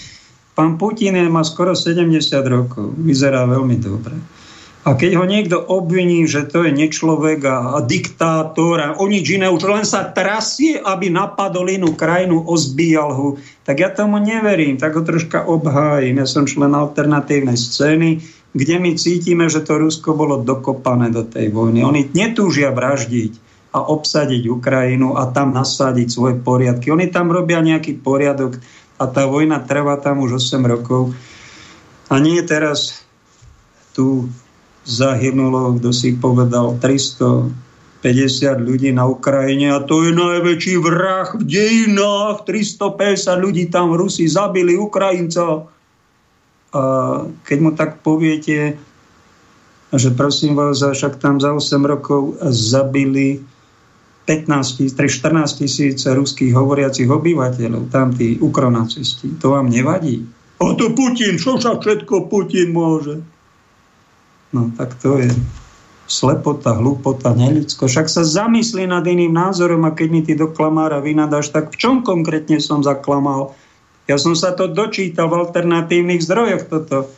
Pán 0.57 0.80
Putin 0.80 1.16
má 1.28 1.44
skoro 1.44 1.76
70 1.76 2.16
rokov, 2.49 2.97
vyzerá 2.97 3.44
veľmi 3.44 3.76
dobre. 3.76 4.16
A 4.87 4.95
keď 4.95 5.18
ho 5.18 5.26
niekto 5.26 5.59
obviní, 5.59 6.30
že 6.30 6.47
to 6.47 6.62
je 6.62 6.70
nečlovek 6.70 7.43
a, 7.43 7.74
a 7.74 7.78
diktátor 7.82 8.78
a 8.78 8.89
o 8.95 9.11
nič 9.11 9.34
iné, 9.34 9.51
už 9.51 9.66
len 9.66 9.82
sa 9.82 10.07
trasie, 10.07 10.78
aby 10.78 11.11
napadol 11.11 11.66
inú 11.66 11.99
krajinu, 11.99 12.47
ozbíjal 12.47 13.11
ho, 13.11 13.28
tak 13.66 13.82
ja 13.82 13.91
tomu 13.91 14.22
neverím, 14.22 14.78
tak 14.78 14.95
ho 14.95 15.03
troška 15.03 15.43
obhájim. 15.43 16.22
Ja 16.22 16.26
som 16.30 16.47
člen 16.47 16.70
alternatívnej 16.70 17.59
scény, 17.59 18.22
kde 18.55 18.74
my 18.78 18.95
cítime, 18.95 19.51
že 19.51 19.66
to 19.66 19.74
Rusko 19.74 20.14
bolo 20.14 20.47
dokopané 20.47 21.11
do 21.11 21.26
tej 21.26 21.51
vojny. 21.51 21.82
Oni 21.82 22.07
netúžia 22.14 22.70
vraždiť 22.70 23.43
a 23.74 23.91
obsadiť 23.91 24.47
Ukrajinu 24.47 25.18
a 25.18 25.26
tam 25.34 25.51
nasadiť 25.51 26.09
svoje 26.14 26.39
poriadky. 26.39 26.95
Oni 26.95 27.11
tam 27.11 27.34
robia 27.34 27.59
nejaký 27.59 27.99
poriadok 27.99 28.62
a 29.03 29.11
tá 29.11 29.26
vojna 29.26 29.66
trvá 29.66 29.99
tam 29.99 30.22
už 30.22 30.39
8 30.39 30.62
rokov. 30.62 31.11
A 32.07 32.22
nie 32.22 32.39
teraz 32.47 33.03
tu 33.91 34.30
zahynulo, 34.87 35.76
kto 35.82 35.91
si 35.91 36.14
povedal, 36.14 36.78
350 36.78 37.51
ľudí 38.62 38.95
na 38.95 39.11
Ukrajine 39.11 39.74
a 39.74 39.82
to 39.82 40.07
je 40.07 40.14
najväčší 40.14 40.78
vrah 40.78 41.26
v 41.34 41.43
dejinách. 41.43 42.47
350 42.47 43.43
ľudí 43.43 43.66
tam 43.66 43.93
Rusi 43.99 44.30
zabili 44.30 44.78
Ukrajincov. 44.78 45.68
A 46.70 46.82
keď 47.43 47.59
mu 47.59 47.70
tak 47.74 47.99
poviete, 48.07 48.78
že 49.91 50.11
prosím 50.14 50.55
vás, 50.55 50.78
však 50.78 51.18
tam 51.18 51.43
za 51.43 51.51
8 51.51 51.82
rokov 51.82 52.39
zabili 52.55 53.43
15 54.26 54.91
14 54.99 55.62
tisíc 55.62 56.03
ruských 56.03 56.51
hovoriacich 56.51 57.07
obyvateľov, 57.07 57.95
tam 57.95 58.11
tí 58.11 58.34
ukronacisti. 58.43 59.39
To 59.39 59.55
vám 59.55 59.70
nevadí? 59.70 60.26
A 60.59 60.74
to 60.74 60.91
Putin, 60.99 61.39
čo 61.39 61.62
sa 61.62 61.78
všetko 61.78 62.26
Putin 62.26 62.74
môže? 62.74 63.22
No 64.57 64.72
tak 64.72 64.96
to 65.04 65.20
je 65.20 65.28
slepota, 66.09 66.72
hlúpota, 66.72 67.36
neľudsko. 67.36 67.92
Však 67.92 68.09
sa 68.09 68.24
zamyslí 68.24 68.88
nad 68.88 69.04
iným 69.04 69.36
názorom 69.36 69.84
a 69.84 69.92
keď 69.92 70.09
mi 70.09 70.24
ty 70.24 70.32
do 70.32 70.48
klamára 70.48 71.02
vynadáš, 71.04 71.52
tak 71.52 71.74
v 71.74 71.76
čom 71.76 71.96
konkrétne 72.00 72.57
som 72.57 72.80
zaklamal? 72.80 73.52
Ja 74.09 74.16
som 74.16 74.32
sa 74.32 74.57
to 74.57 74.70
dočítal 74.70 75.28
v 75.28 75.44
alternatívnych 75.44 76.24
zdrojoch 76.24 76.72
toto. 76.72 77.12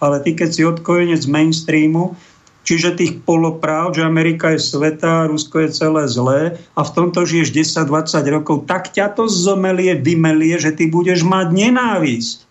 Ale 0.00 0.18
ty, 0.24 0.34
keď 0.34 0.48
si 0.50 0.64
odkojenec 0.64 1.22
mainstreamu, 1.28 2.16
čiže 2.64 2.96
tých 2.96 3.20
polopráv, 3.22 3.92
že 3.92 4.08
Amerika 4.08 4.50
je 4.56 4.64
sveta, 4.64 5.28
Rusko 5.28 5.68
je 5.68 5.70
celé 5.76 6.02
zlé 6.08 6.40
a 6.72 6.80
v 6.80 6.90
tomto 6.96 7.28
žiješ 7.28 7.52
10-20 7.86 8.34
rokov, 8.34 8.64
tak 8.64 8.90
ťa 8.90 9.12
to 9.14 9.28
zomelie, 9.28 9.92
vymelie, 10.00 10.56
že 10.56 10.72
ty 10.72 10.88
budeš 10.88 11.22
mať 11.22 11.52
nenávisť 11.52 12.49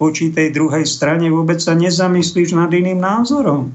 voči 0.00 0.32
tej 0.32 0.48
druhej 0.56 0.88
strane, 0.88 1.28
vôbec 1.28 1.60
sa 1.60 1.76
nezamyslíš 1.76 2.56
nad 2.56 2.72
iným 2.72 2.96
názorom. 2.96 3.68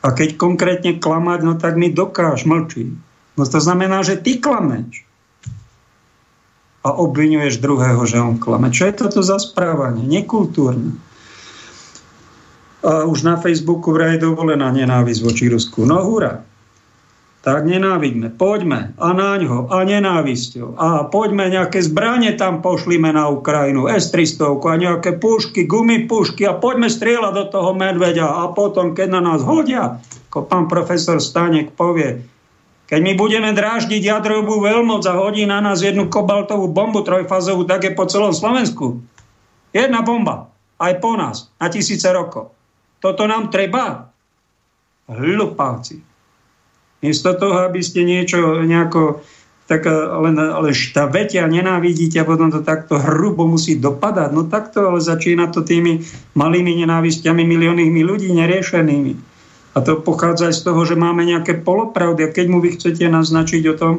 A 0.00 0.14
keď 0.14 0.38
konkrétne 0.38 0.96
klamať, 1.02 1.40
no 1.42 1.58
tak 1.58 1.74
mi 1.74 1.90
dokáž, 1.90 2.46
mlčí. 2.46 2.94
No 3.34 3.42
to 3.42 3.58
znamená, 3.58 4.06
že 4.06 4.16
ty 4.16 4.38
klameš. 4.38 5.04
A 6.80 6.96
obvinuješ 6.96 7.60
druhého, 7.60 8.00
že 8.08 8.16
on 8.16 8.40
klame. 8.40 8.72
Čo 8.72 8.88
je 8.88 8.94
toto 8.96 9.20
za 9.20 9.36
správanie? 9.36 10.06
Nekultúrne. 10.08 10.96
A 12.80 13.04
už 13.04 13.20
na 13.28 13.36
Facebooku 13.36 13.92
vraj 13.92 14.16
dovolená 14.16 14.72
nenávisť 14.72 15.20
voči 15.20 15.44
Rusku. 15.52 15.84
No 15.84 16.00
hurá 16.00 16.40
tak 17.40 17.64
nenávidme. 17.64 18.36
Poďme 18.36 18.92
a 19.00 19.08
naňho 19.16 19.72
a 19.72 19.80
nenávisťou. 19.80 20.76
A 20.76 21.08
poďme 21.08 21.48
nejaké 21.48 21.80
zbranie 21.80 22.36
tam 22.36 22.60
pošlime 22.60 23.08
na 23.16 23.32
Ukrajinu, 23.32 23.88
S-300 23.88 24.60
a 24.60 24.74
nejaké 24.76 25.16
pušky, 25.16 25.64
gumy 25.64 26.04
pušky 26.04 26.44
a 26.44 26.52
poďme 26.52 26.92
strieľať 26.92 27.32
do 27.32 27.44
toho 27.48 27.72
medveďa 27.72 28.44
a 28.44 28.52
potom, 28.52 28.92
keď 28.92 29.08
na 29.08 29.20
nás 29.24 29.40
hodia, 29.40 30.04
ako 30.28 30.44
pán 30.44 30.68
profesor 30.68 31.16
Stanek 31.16 31.72
povie, 31.72 32.20
Keď 32.90 33.00
my 33.06 33.14
budeme 33.14 33.54
dráždiť 33.54 34.02
jadrovú 34.02 34.66
veľmoc 34.66 35.06
a 35.06 35.14
hodí 35.14 35.46
na 35.46 35.62
nás 35.62 35.78
jednu 35.78 36.10
kobaltovú 36.10 36.66
bombu 36.66 37.06
trojfázovú, 37.06 37.62
tak 37.62 37.86
je 37.86 37.94
po 37.94 38.02
celom 38.10 38.34
Slovensku. 38.34 38.98
Jedna 39.70 40.02
bomba. 40.02 40.50
Aj 40.74 40.98
po 40.98 41.14
nás. 41.14 41.54
Na 41.62 41.70
tisíce 41.70 42.10
rokov. 42.10 42.50
Toto 42.98 43.30
nám 43.30 43.46
treba? 43.54 44.10
Hlupáci. 45.06 46.09
Miesto 47.00 47.32
toho, 47.32 47.64
aby 47.64 47.80
ste 47.80 48.04
niečo 48.04 48.60
nejako 48.64 49.24
tak 49.70 49.86
len, 49.86 50.34
len 50.34 50.74
štavetia, 50.74 51.46
nenávidíte 51.46 52.18
a 52.18 52.26
potom 52.26 52.50
to 52.50 52.66
takto 52.66 52.98
hrubo 52.98 53.46
musí 53.46 53.78
dopadať. 53.78 54.34
No 54.34 54.50
takto, 54.50 54.90
ale 54.90 54.98
začína 54.98 55.46
to 55.54 55.62
tými 55.62 56.02
malými 56.34 56.82
nenávistiami 56.82 57.46
miliónmi 57.46 58.02
ľudí 58.02 58.34
neriešenými. 58.34 59.14
A 59.70 59.78
to 59.78 60.02
pochádza 60.02 60.50
aj 60.50 60.54
z 60.58 60.62
toho, 60.66 60.82
že 60.82 60.98
máme 60.98 61.22
nejaké 61.22 61.62
polopravdy. 61.62 62.26
A 62.26 62.34
keď 62.34 62.46
mu 62.50 62.58
vy 62.58 62.74
chcete 62.74 63.06
naznačiť 63.06 63.62
o 63.70 63.78
tom, 63.78 63.94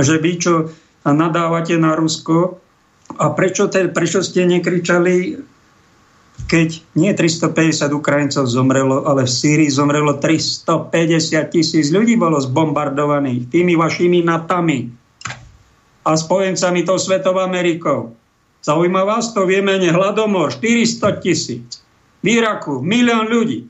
že 0.00 0.16
vy 0.16 0.32
čo 0.40 0.72
nadávate 1.04 1.76
na 1.76 1.92
Rusko 1.92 2.56
a 3.20 3.28
prečo, 3.36 3.68
te, 3.68 3.92
prečo 3.92 4.24
ste 4.24 4.48
nekričali, 4.48 5.36
keď 6.44 6.82
nie 6.98 7.10
350 7.14 7.94
Ukrajincov 7.94 8.44
zomrelo, 8.50 9.06
ale 9.06 9.24
v 9.24 9.32
Sýrii 9.32 9.70
zomrelo 9.70 10.18
350 10.18 11.54
tisíc 11.54 11.88
ľudí 11.94 12.18
bolo 12.18 12.36
zbombardovaných 12.42 13.48
tými 13.48 13.78
vašimi 13.78 14.20
natami 14.26 14.90
a 16.04 16.10
spojencami 16.12 16.84
tou 16.84 17.00
Svetovou 17.00 17.40
Amerikou. 17.40 18.12
Zaujíma 18.64 19.04
vás 19.04 19.32
to, 19.32 19.44
vieme, 19.48 19.76
hladomor, 19.76 20.52
400 20.52 21.20
tisíc. 21.20 21.80
V 22.24 22.26
Iraku 22.40 22.80
milión 22.80 23.28
ľudí. 23.28 23.68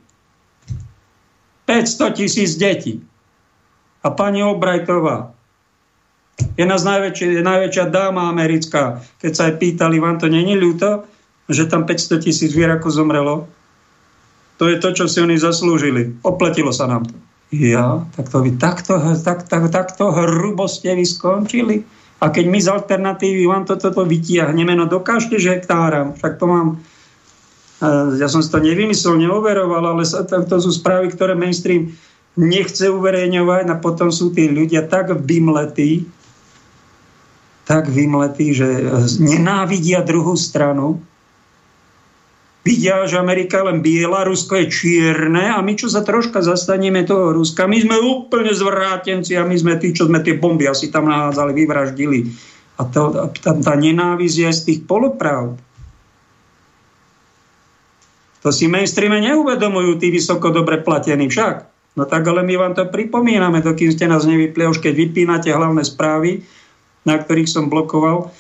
500 1.67 2.19
tisíc 2.19 2.55
detí. 2.55 3.03
A 4.05 4.13
pani 4.13 4.45
Obrajtová, 4.45 5.33
jedna 6.61 6.77
z 6.77 6.85
najväčšia, 6.85 7.41
najväčšia 7.41 7.85
dáma 7.89 8.29
americká, 8.29 9.01
keď 9.17 9.33
sa 9.33 9.43
aj 9.49 9.55
pýtali, 9.59 9.97
vám 9.97 10.21
to 10.21 10.29
není 10.29 10.55
ľúto, 10.61 11.09
že 11.49 11.69
tam 11.69 11.85
500 11.85 12.25
tisíc 12.25 12.51
v 12.53 12.65
Iraku 12.65 12.89
zomrelo? 12.89 13.49
To 14.63 14.71
je 14.71 14.79
to, 14.79 14.95
čo 14.95 15.05
si 15.11 15.19
oni 15.19 15.35
zaslúžili. 15.35 16.15
Opletilo 16.23 16.71
sa 16.71 16.87
nám 16.87 17.11
to. 17.11 17.17
Ja, 17.55 18.03
tak 18.19 18.31
to 18.31 18.43
vy 18.43 18.59
takto, 18.59 18.99
tak, 19.23 19.47
tak, 19.47 19.71
takto 19.71 20.11
hrubo 20.11 20.67
ste 20.67 20.95
vy 20.95 21.07
skončili. 21.07 21.87
A 22.23 22.33
keď 22.33 22.45
my 22.49 22.59
z 22.59 22.69
alternatívy 22.73 23.45
vám 23.45 23.69
toto 23.69 23.93
to, 23.93 24.03
to 24.03 24.03
vytiahneme, 24.09 24.73
no 24.73 24.89
dokážte, 24.89 25.37
že 25.37 25.61
hektáram. 25.61 26.17
Však 26.17 26.35
to 26.41 26.47
mám 26.49 26.69
ja 28.17 28.27
som 28.31 28.41
si 28.41 28.49
to 28.49 28.63
nevymyslel, 28.63 29.19
neoveroval, 29.19 29.85
ale 29.97 30.05
to 30.47 30.57
sú 30.63 30.71
správy, 30.73 31.13
ktoré 31.13 31.35
mainstream 31.35 31.93
nechce 32.35 32.91
uverejňovať 32.91 33.65
a 33.71 33.77
potom 33.79 34.11
sú 34.11 34.35
tí 34.35 34.51
ľudia 34.51 34.87
tak 34.87 35.15
vymletí, 35.15 36.07
tak 37.65 37.89
vymletí, 37.89 38.53
že 38.53 38.67
nenávidia 39.23 40.05
druhú 40.05 40.37
stranu. 40.37 41.01
Vidia, 42.65 43.05
že 43.05 43.21
Amerika 43.21 43.61
je 43.61 43.69
len 43.69 43.85
biela, 43.85 44.25
Rusko 44.25 44.57
je 44.65 44.73
čierne 44.73 45.53
a 45.53 45.61
my, 45.61 45.77
čo 45.77 45.93
sa 45.93 46.01
troška 46.01 46.41
zastaneme 46.41 47.05
toho 47.05 47.37
Ruska, 47.37 47.69
my 47.69 47.77
sme 47.77 48.01
úplne 48.01 48.57
zvrátenci 48.57 49.37
a 49.37 49.45
my 49.45 49.53
sme 49.53 49.77
tí, 49.77 49.93
čo 49.93 50.09
sme 50.09 50.25
tie 50.25 50.41
bomby 50.41 50.65
asi 50.65 50.89
tam 50.89 51.13
nahádzali, 51.13 51.53
vyvraždili. 51.53 52.25
A, 52.81 52.89
to, 52.89 53.13
a 53.21 53.29
tá, 53.29 53.53
tá 53.53 53.75
nenávisť 53.77 54.37
je 54.49 54.51
z 54.51 54.61
tých 54.65 54.81
polopravd. 54.89 55.61
To 58.45 58.49
si 58.49 58.65
mainstreame 58.65 59.21
neuvedomujú 59.21 60.01
tí 60.01 60.09
vysoko 60.09 60.49
dobre 60.49 60.81
platení 60.81 61.29
však. 61.29 61.69
No 62.01 62.09
tak 62.09 62.25
ale 62.25 62.43
my 62.49 62.55
vám 62.57 62.73
to 62.73 62.89
pripomíname, 62.89 63.61
dokým 63.61 63.93
ste 63.93 64.09
nás 64.09 64.25
nevypli, 64.25 64.65
už 64.65 64.81
keď 64.81 64.93
vypínate 65.05 65.53
hlavné 65.53 65.85
správy, 65.85 66.43
na 67.05 67.21
ktorých 67.21 67.49
som 67.49 67.69
blokoval 67.69 68.33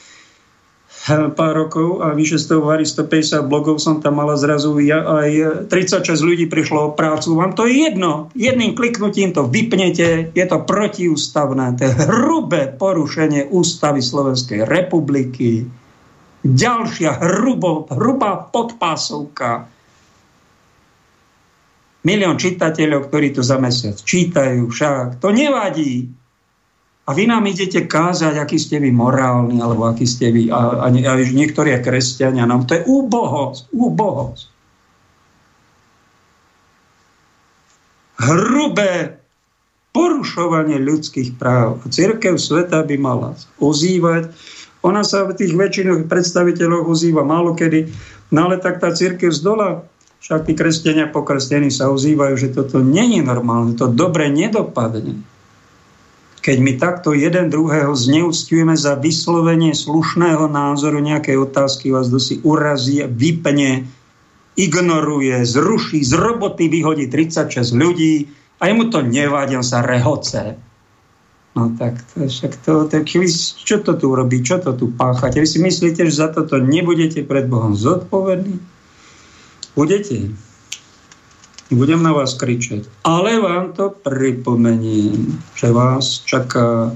pár 1.04 1.52
rokov 1.52 2.00
a 2.00 2.16
vyše 2.16 2.40
z 2.40 2.56
toho 2.56 2.64
150 2.64 3.44
blogov 3.44 3.76
som 3.76 4.00
tam 4.00 4.16
mala 4.16 4.40
zrazu 4.40 4.72
ja, 4.80 5.04
aj 5.04 5.68
36 5.68 6.16
ľudí 6.24 6.48
prišlo 6.48 6.78
o 6.80 6.94
prácu. 6.96 7.36
Vám 7.36 7.52
to 7.52 7.68
je 7.68 7.84
jedno. 7.84 8.32
Jedným 8.32 8.72
kliknutím 8.72 9.36
to 9.36 9.44
vypnete. 9.44 10.32
Je 10.32 10.44
to 10.48 10.64
protiústavné. 10.64 11.76
To 11.76 11.80
je 11.84 11.92
hrubé 12.08 12.72
porušenie 12.72 13.52
ústavy 13.52 14.00
Slovenskej 14.00 14.64
republiky. 14.64 15.68
Ďalšia 16.44 17.20
hrubo, 17.20 17.84
hrubá 17.92 18.48
podpásovka 18.48 19.68
milión 22.04 22.36
čitateľov, 22.36 23.08
ktorí 23.08 23.32
to 23.32 23.40
za 23.40 23.56
mesiac 23.56 23.96
čítajú 23.96 24.68
však. 24.68 25.20
To 25.24 25.28
nevadí. 25.32 26.23
A 27.04 27.12
vy 27.12 27.28
nám 27.28 27.44
idete 27.44 27.84
kázať, 27.84 28.40
aký 28.40 28.56
ste 28.56 28.80
vy 28.80 28.88
morálni, 28.88 29.60
alebo 29.60 29.84
aký 29.84 30.08
ste 30.08 30.32
vy, 30.32 30.48
a, 30.48 30.84
a, 30.84 30.86
a 30.88 31.14
niektorí 31.20 31.76
kresťania 31.84 32.48
nám. 32.48 32.64
To 32.64 32.80
je 32.80 32.82
úbohosť, 32.88 33.62
úbohosť. 33.76 34.46
Hrubé 38.24 39.20
porušovanie 39.92 40.80
ľudských 40.80 41.36
práv. 41.36 41.84
A 41.84 41.92
církev 41.92 42.40
sveta 42.40 42.80
by 42.82 42.96
mala 42.96 43.36
ozývať. 43.60 44.32
Ona 44.80 45.04
sa 45.04 45.28
v 45.28 45.36
tých 45.36 45.52
väčšinových 45.52 46.08
predstaviteľoch 46.08 46.88
ozýva 46.88 47.20
málo 47.20 47.52
no 48.32 48.38
ale 48.48 48.56
tak 48.58 48.80
tá 48.80 48.90
církev 48.96 49.28
z 49.28 49.40
dola 49.44 49.84
však 50.24 50.48
tí 50.48 50.56
kresťania 50.56 51.12
pokrstení 51.12 51.68
sa 51.68 51.92
ozývajú, 51.92 52.34
že 52.40 52.48
toto 52.56 52.80
není 52.80 53.20
normálne, 53.20 53.76
to 53.76 53.92
dobre 53.92 54.32
nedopadne. 54.32 55.20
Keď 56.44 56.56
my 56.60 56.72
takto 56.76 57.16
jeden 57.16 57.48
druhého 57.48 57.96
zneúctujeme 57.96 58.76
za 58.76 59.00
vyslovenie 59.00 59.72
slušného 59.72 60.44
názoru 60.52 61.00
nejakej 61.00 61.40
otázky, 61.40 61.88
vás 61.88 62.12
si 62.20 62.36
urazí, 62.44 63.00
vypne, 63.00 63.88
ignoruje, 64.52 65.40
zruší, 65.40 66.04
z 66.04 66.12
roboty 66.12 66.68
vyhodí 66.68 67.08
36 67.08 67.72
ľudí 67.72 68.28
a 68.60 68.68
jemu 68.68 68.92
to 68.92 69.00
nevadí, 69.00 69.56
on 69.56 69.64
sa 69.64 69.80
rehoce. 69.80 70.60
No 71.56 71.72
tak 71.80 72.04
to, 72.12 72.28
však 72.28 72.60
to, 72.60 72.92
tak 72.92 73.08
vy, 73.08 73.28
čo 73.64 73.80
to 73.80 73.96
tu 73.96 74.12
robí, 74.12 74.44
čo 74.44 74.60
to 74.60 74.76
tu 74.76 74.92
páchate? 74.92 75.40
Vy 75.40 75.48
si 75.48 75.58
myslíte, 75.64 76.04
že 76.04 76.12
za 76.12 76.28
toto 76.28 76.60
nebudete 76.60 77.24
pred 77.24 77.48
Bohom 77.48 77.72
zodpovední? 77.72 78.60
Budete. 79.72 80.28
Budem 81.72 82.04
na 82.04 82.12
vás 82.12 82.36
kričať. 82.36 82.84
Ale 83.08 83.40
vám 83.40 83.72
to 83.72 83.88
pripomeniem, 83.88 85.40
že 85.56 85.72
vás 85.72 86.20
čaká 86.28 86.92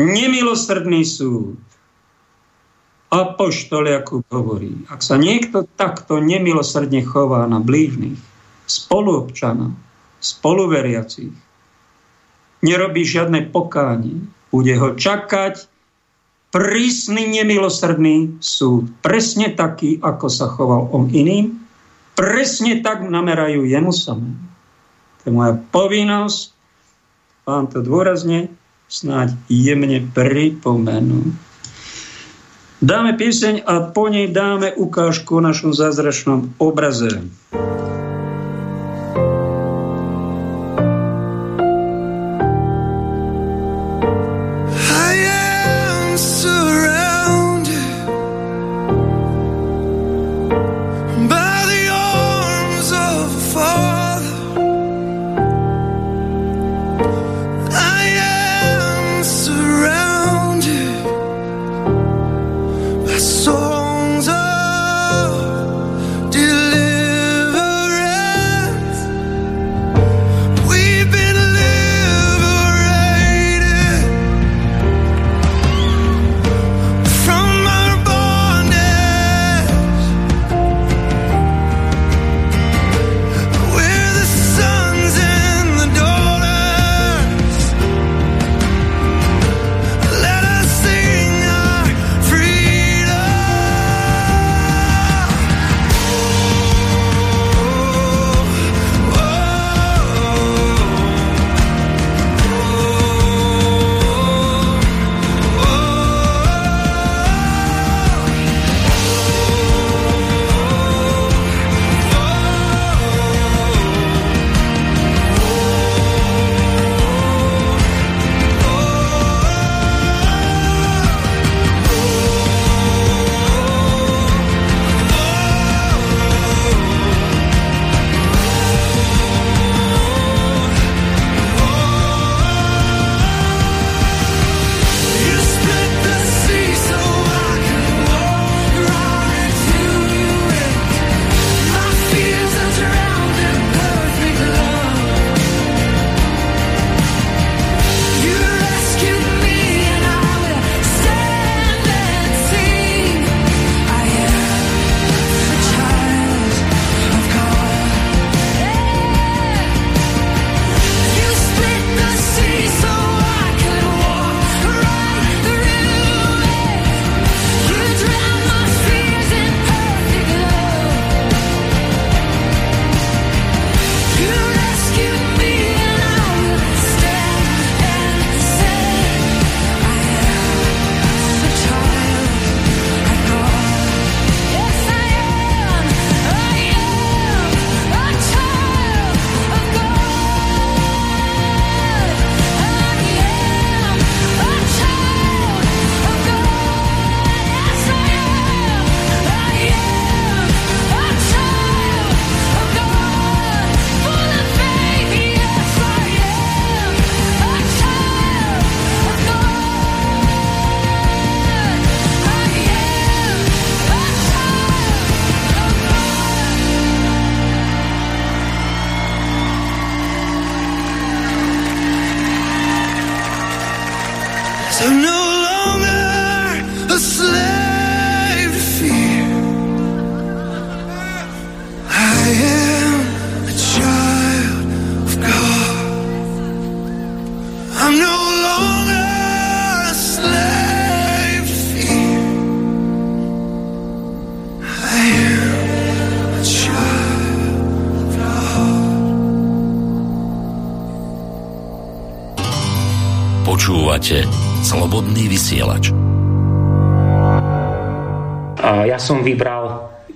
nemilosrdný 0.00 1.04
súd. 1.04 1.60
Apoštol 3.12 3.94
Jakub 3.94 4.26
hovorí, 4.32 4.74
ak 4.90 5.04
sa 5.04 5.14
niekto 5.14 5.68
takto 5.78 6.18
nemilosrdne 6.18 7.04
chová 7.06 7.46
na 7.46 7.62
blížnych, 7.62 8.18
spoluobčanov, 8.66 9.76
spoluveriacich, 10.18 11.30
nerobí 12.64 13.02
žiadne 13.06 13.54
pokánie, 13.54 14.24
bude 14.50 14.74
ho 14.74 14.98
čakať 14.98 15.68
prísny, 16.50 17.38
nemilosrdný 17.38 18.42
súd. 18.42 18.90
Presne 18.98 19.52
taký, 19.54 20.02
ako 20.02 20.26
sa 20.26 20.50
choval 20.50 20.90
on 20.90 21.06
iným, 21.12 21.63
presne 22.14 22.80
tak 22.80 23.02
namerajú 23.02 23.66
jemu 23.66 23.92
samému. 23.92 24.42
To 25.20 25.22
je 25.26 25.30
moja 25.30 25.52
povinnosť 25.70 26.54
vám 27.44 27.68
to 27.68 27.84
dôrazne 27.84 28.48
snáď 28.88 29.36
jemne 29.52 30.00
pripomenú. 30.16 31.36
Dáme 32.84 33.16
píseň 33.16 33.64
a 33.64 33.92
po 33.92 34.12
nej 34.12 34.28
dáme 34.28 34.72
ukážku 34.76 35.40
o 35.40 35.44
našom 35.44 35.72
zázračnom 35.72 36.52
obraze. 36.60 37.24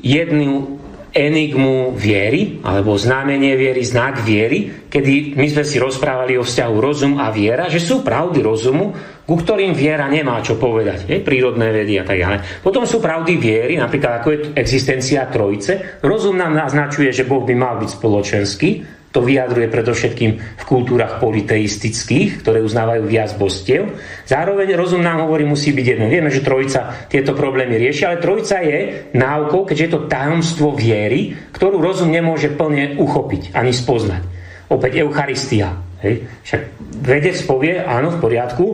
Jednu 0.08 0.78
enigmu 1.12 1.96
viery, 1.96 2.60
alebo 2.62 2.94
znamenie 2.94 3.56
viery, 3.56 3.80
znak 3.80 4.22
viery, 4.22 4.88
kedy 4.92 5.34
my 5.34 5.46
sme 5.48 5.64
si 5.64 5.76
rozprávali 5.80 6.36
o 6.36 6.44
vzťahu 6.44 6.74
rozum 6.76 7.16
a 7.16 7.32
viera, 7.32 7.72
že 7.72 7.80
sú 7.80 8.04
pravdy 8.04 8.44
rozumu, 8.44 8.92
ku 9.24 9.34
ktorým 9.36 9.72
viera 9.72 10.08
nemá 10.08 10.40
čo 10.44 10.60
povedať, 10.60 11.08
je, 11.08 11.20
prírodné 11.20 11.72
vedy 11.72 12.00
a 12.00 12.04
tak 12.04 12.20
ďalej. 12.20 12.64
Potom 12.64 12.84
sú 12.84 13.00
pravdy 13.00 13.40
viery, 13.40 13.76
napríklad 13.76 14.20
ako 14.20 14.28
je 14.32 14.38
existencia 14.56 15.28
trojice. 15.28 16.00
Rozum 16.04 16.36
nám 16.36 16.56
naznačuje, 16.56 17.12
že 17.12 17.28
Boh 17.28 17.44
by 17.44 17.54
mal 17.56 17.80
byť 17.80 17.90
spoločenský, 17.92 18.70
to 19.08 19.24
vyjadruje 19.24 19.72
predovšetkým 19.72 20.30
v 20.36 20.64
kultúrach 20.68 21.16
politeistických, 21.16 22.44
ktoré 22.44 22.60
uznávajú 22.60 23.08
viac 23.08 23.32
bostiev. 23.40 23.96
Zároveň 24.28 24.76
rozum 24.76 25.00
nám 25.00 25.24
hovorí, 25.24 25.48
musí 25.48 25.72
byť 25.72 25.86
jedno. 25.86 26.06
Vieme, 26.12 26.28
že 26.28 26.44
trojica 26.44 27.08
tieto 27.08 27.32
problémy 27.32 27.80
rieši, 27.80 28.04
ale 28.04 28.20
trojica 28.20 28.60
je 28.60 29.08
náukou, 29.16 29.64
keďže 29.64 29.84
je 29.84 29.92
to 29.96 30.06
tajomstvo 30.12 30.76
viery, 30.76 31.32
ktorú 31.56 31.80
rozum 31.80 32.12
nemôže 32.12 32.52
plne 32.52 33.00
uchopiť 33.00 33.56
ani 33.56 33.72
spoznať. 33.72 34.22
Opäť 34.68 35.00
Eucharistia. 35.00 35.72
Hej. 36.04 36.28
Však 36.44 36.62
vedec 37.02 37.36
povie, 37.48 37.80
áno, 37.80 38.14
v 38.14 38.20
poriadku, 38.22 38.66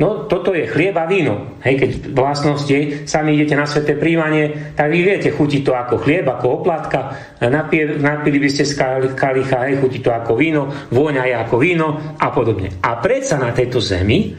No 0.00 0.24
toto 0.24 0.56
je 0.56 0.64
chlieb 0.64 0.96
a 0.96 1.04
víno. 1.04 1.60
Hej, 1.60 1.76
keď 1.76 1.90
vlastnosti 2.16 3.04
sami 3.04 3.36
idete 3.36 3.52
na 3.52 3.68
sveté 3.68 4.00
príjmanie, 4.00 4.72
tak 4.72 4.88
vy 4.88 5.04
viete, 5.04 5.28
chutí 5.28 5.60
to 5.60 5.76
ako 5.76 6.00
chlieb, 6.00 6.24
ako 6.24 6.64
oplatka, 6.64 7.12
napie, 7.44 8.00
napili 8.00 8.40
by 8.40 8.48
ste 8.48 8.64
z 8.64 8.80
kalicha, 9.12 9.68
hej, 9.68 9.76
chutí 9.76 10.00
to 10.00 10.08
ako 10.08 10.40
víno, 10.40 10.72
vôňa 10.88 11.28
je 11.28 11.34
ako 11.36 11.56
víno 11.60 12.16
a 12.16 12.32
podobne. 12.32 12.80
A 12.80 12.96
predsa 12.96 13.36
na 13.36 13.52
tejto 13.52 13.76
zemi, 13.76 14.32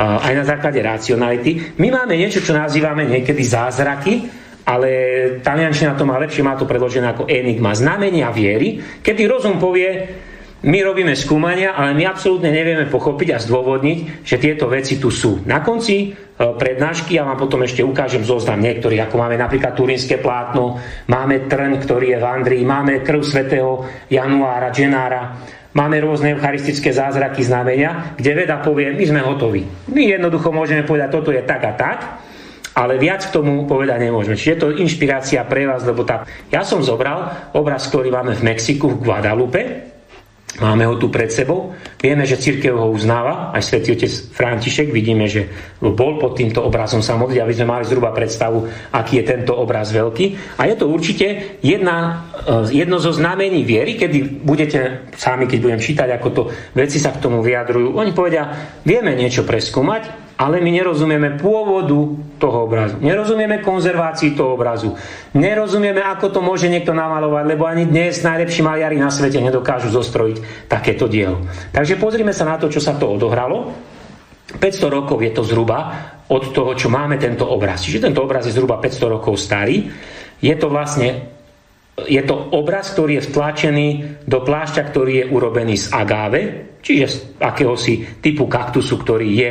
aj 0.00 0.32
na 0.32 0.48
základe 0.48 0.80
racionality, 0.80 1.76
my 1.76 1.92
máme 1.92 2.16
niečo, 2.16 2.40
čo 2.40 2.56
nazývame 2.56 3.04
niekedy 3.04 3.44
zázraky, 3.44 4.40
ale 4.64 4.88
taliančina 5.44 5.92
to 5.92 6.08
má 6.08 6.16
lepšie, 6.16 6.40
má 6.40 6.56
to 6.56 6.64
predložené 6.64 7.12
ako 7.12 7.28
enigma, 7.28 7.76
znamenia 7.76 8.32
viery, 8.32 8.80
kedy 9.04 9.28
rozum 9.28 9.60
povie, 9.60 10.08
my 10.62 10.78
robíme 10.78 11.10
skúmania, 11.18 11.74
ale 11.74 11.90
my 11.90 12.06
absolútne 12.06 12.54
nevieme 12.54 12.86
pochopiť 12.86 13.28
a 13.34 13.42
zdôvodniť, 13.42 14.22
že 14.22 14.38
tieto 14.38 14.70
veci 14.70 14.94
tu 15.02 15.10
sú. 15.10 15.42
Na 15.42 15.58
konci 15.58 16.06
e, 16.06 16.08
prednášky 16.38 17.18
ja 17.18 17.26
vám 17.26 17.34
potom 17.34 17.66
ešte 17.66 17.82
ukážem 17.82 18.22
zoznam 18.22 18.62
niektorých, 18.62 19.10
ako 19.10 19.16
máme 19.18 19.34
napríklad 19.34 19.74
turínske 19.74 20.22
plátno, 20.22 20.78
máme 21.10 21.50
trň, 21.50 21.82
ktorý 21.82 22.14
je 22.14 22.18
v 22.22 22.28
Andrii, 22.30 22.62
máme 22.62 23.02
krv 23.02 23.26
svätého 23.26 23.82
Januára, 24.06 24.70
Dženára, 24.70 25.22
máme 25.74 25.98
rôzne 25.98 26.38
eucharistické 26.38 26.94
zázraky, 26.94 27.42
znamenia, 27.42 28.14
kde 28.14 28.30
veda 28.30 28.62
povie, 28.62 28.94
my 28.94 29.02
sme 29.02 29.20
hotoví. 29.26 29.66
My 29.90 30.14
jednoducho 30.14 30.54
môžeme 30.54 30.86
povedať, 30.86 31.10
toto 31.10 31.34
je 31.34 31.42
tak 31.42 31.62
a 31.66 31.74
tak, 31.74 31.98
ale 32.78 33.02
viac 33.02 33.26
k 33.26 33.34
tomu 33.34 33.66
povedať 33.66 33.98
nemôžeme. 33.98 34.38
Čiže 34.38 34.52
je 34.54 34.62
to 34.62 34.68
inšpirácia 34.78 35.42
pre 35.42 35.66
vás, 35.66 35.82
lebo 35.82 36.06
tá... 36.06 36.22
Ja 36.54 36.62
som 36.62 36.86
zobral 36.86 37.50
obraz, 37.50 37.90
ktorý 37.90 38.14
máme 38.14 38.38
v 38.38 38.46
Mexiku, 38.46 38.94
v 38.94 39.02
Guadalupe, 39.04 39.91
Máme 40.60 40.84
ho 40.84 41.00
tu 41.00 41.08
pred 41.08 41.32
sebou. 41.32 41.72
Vieme, 41.96 42.28
že 42.28 42.36
církev 42.36 42.76
ho 42.76 42.92
uznáva. 42.92 43.56
Aj 43.56 43.64
svätý 43.64 43.96
otec 43.96 44.12
František 44.36 44.92
vidíme, 44.92 45.24
že 45.24 45.48
bol 45.80 46.20
pod 46.20 46.36
týmto 46.36 46.60
obrazom 46.60 47.00
sa 47.00 47.16
modliť, 47.16 47.40
aby 47.40 47.54
sme 47.56 47.72
mali 47.72 47.88
zhruba 47.88 48.12
predstavu, 48.12 48.68
aký 48.92 49.24
je 49.24 49.28
tento 49.32 49.56
obraz 49.56 49.88
veľký. 49.96 50.58
A 50.60 50.68
je 50.68 50.76
to 50.76 50.92
určite 50.92 51.56
jedna, 51.64 52.28
eh, 52.36 52.84
jedno 52.84 53.00
zo 53.00 53.16
znamení 53.16 53.64
viery, 53.64 53.96
kedy 53.96 54.44
budete 54.44 55.08
sami, 55.16 55.48
keď 55.48 55.58
budem 55.64 55.80
čítať, 55.80 56.08
ako 56.20 56.28
to 56.36 56.42
veci 56.76 57.00
sa 57.00 57.16
k 57.16 57.22
tomu 57.24 57.40
vyjadrujú. 57.40 57.96
Oni 57.96 58.12
povedia, 58.12 58.52
vieme 58.84 59.16
niečo 59.16 59.48
preskúmať, 59.48 60.31
ale 60.42 60.58
my 60.58 60.74
nerozumieme 60.74 61.38
pôvodu 61.38 62.18
toho 62.42 62.66
obrazu. 62.66 62.98
Nerozumieme 62.98 63.62
konzervácii 63.62 64.34
toho 64.34 64.58
obrazu. 64.58 64.98
Nerozumieme, 65.38 66.02
ako 66.02 66.34
to 66.34 66.40
môže 66.42 66.66
niekto 66.66 66.90
namalovať, 66.90 67.44
lebo 67.46 67.70
ani 67.70 67.86
dnes 67.86 68.26
najlepší 68.26 68.66
maliari 68.66 68.98
na 68.98 69.06
svete 69.06 69.38
nedokážu 69.38 69.94
zostrojiť 69.94 70.66
takéto 70.66 71.06
dielo. 71.06 71.46
Takže 71.70 71.94
pozrime 71.94 72.34
sa 72.34 72.42
na 72.42 72.58
to, 72.58 72.66
čo 72.66 72.82
sa 72.82 72.98
to 72.98 73.06
odohralo. 73.06 73.70
500 74.58 74.90
rokov 74.90 75.22
je 75.22 75.30
to 75.30 75.46
zhruba 75.46 75.78
od 76.26 76.50
toho, 76.50 76.74
čo 76.74 76.90
máme 76.90 77.22
tento 77.22 77.46
obraz. 77.46 77.86
Čiže 77.86 78.10
tento 78.10 78.26
obraz 78.26 78.42
je 78.50 78.52
zhruba 78.58 78.82
500 78.82 79.14
rokov 79.14 79.38
starý. 79.38 79.86
Je 80.42 80.54
to 80.58 80.66
vlastne 80.66 81.30
je 81.92 82.22
to 82.24 82.56
obraz, 82.56 82.96
ktorý 82.96 83.20
je 83.20 83.28
vtlačený 83.28 83.88
do 84.24 84.40
plášťa, 84.40 84.82
ktorý 84.88 85.12
je 85.22 85.28
urobený 85.28 85.76
z 85.76 85.92
agáve, 85.92 86.40
čiže 86.80 87.06
z 87.06 87.16
akéhosi 87.36 88.16
typu 88.24 88.48
kaktusu, 88.48 88.96
ktorý 88.96 89.28
je 89.28 89.50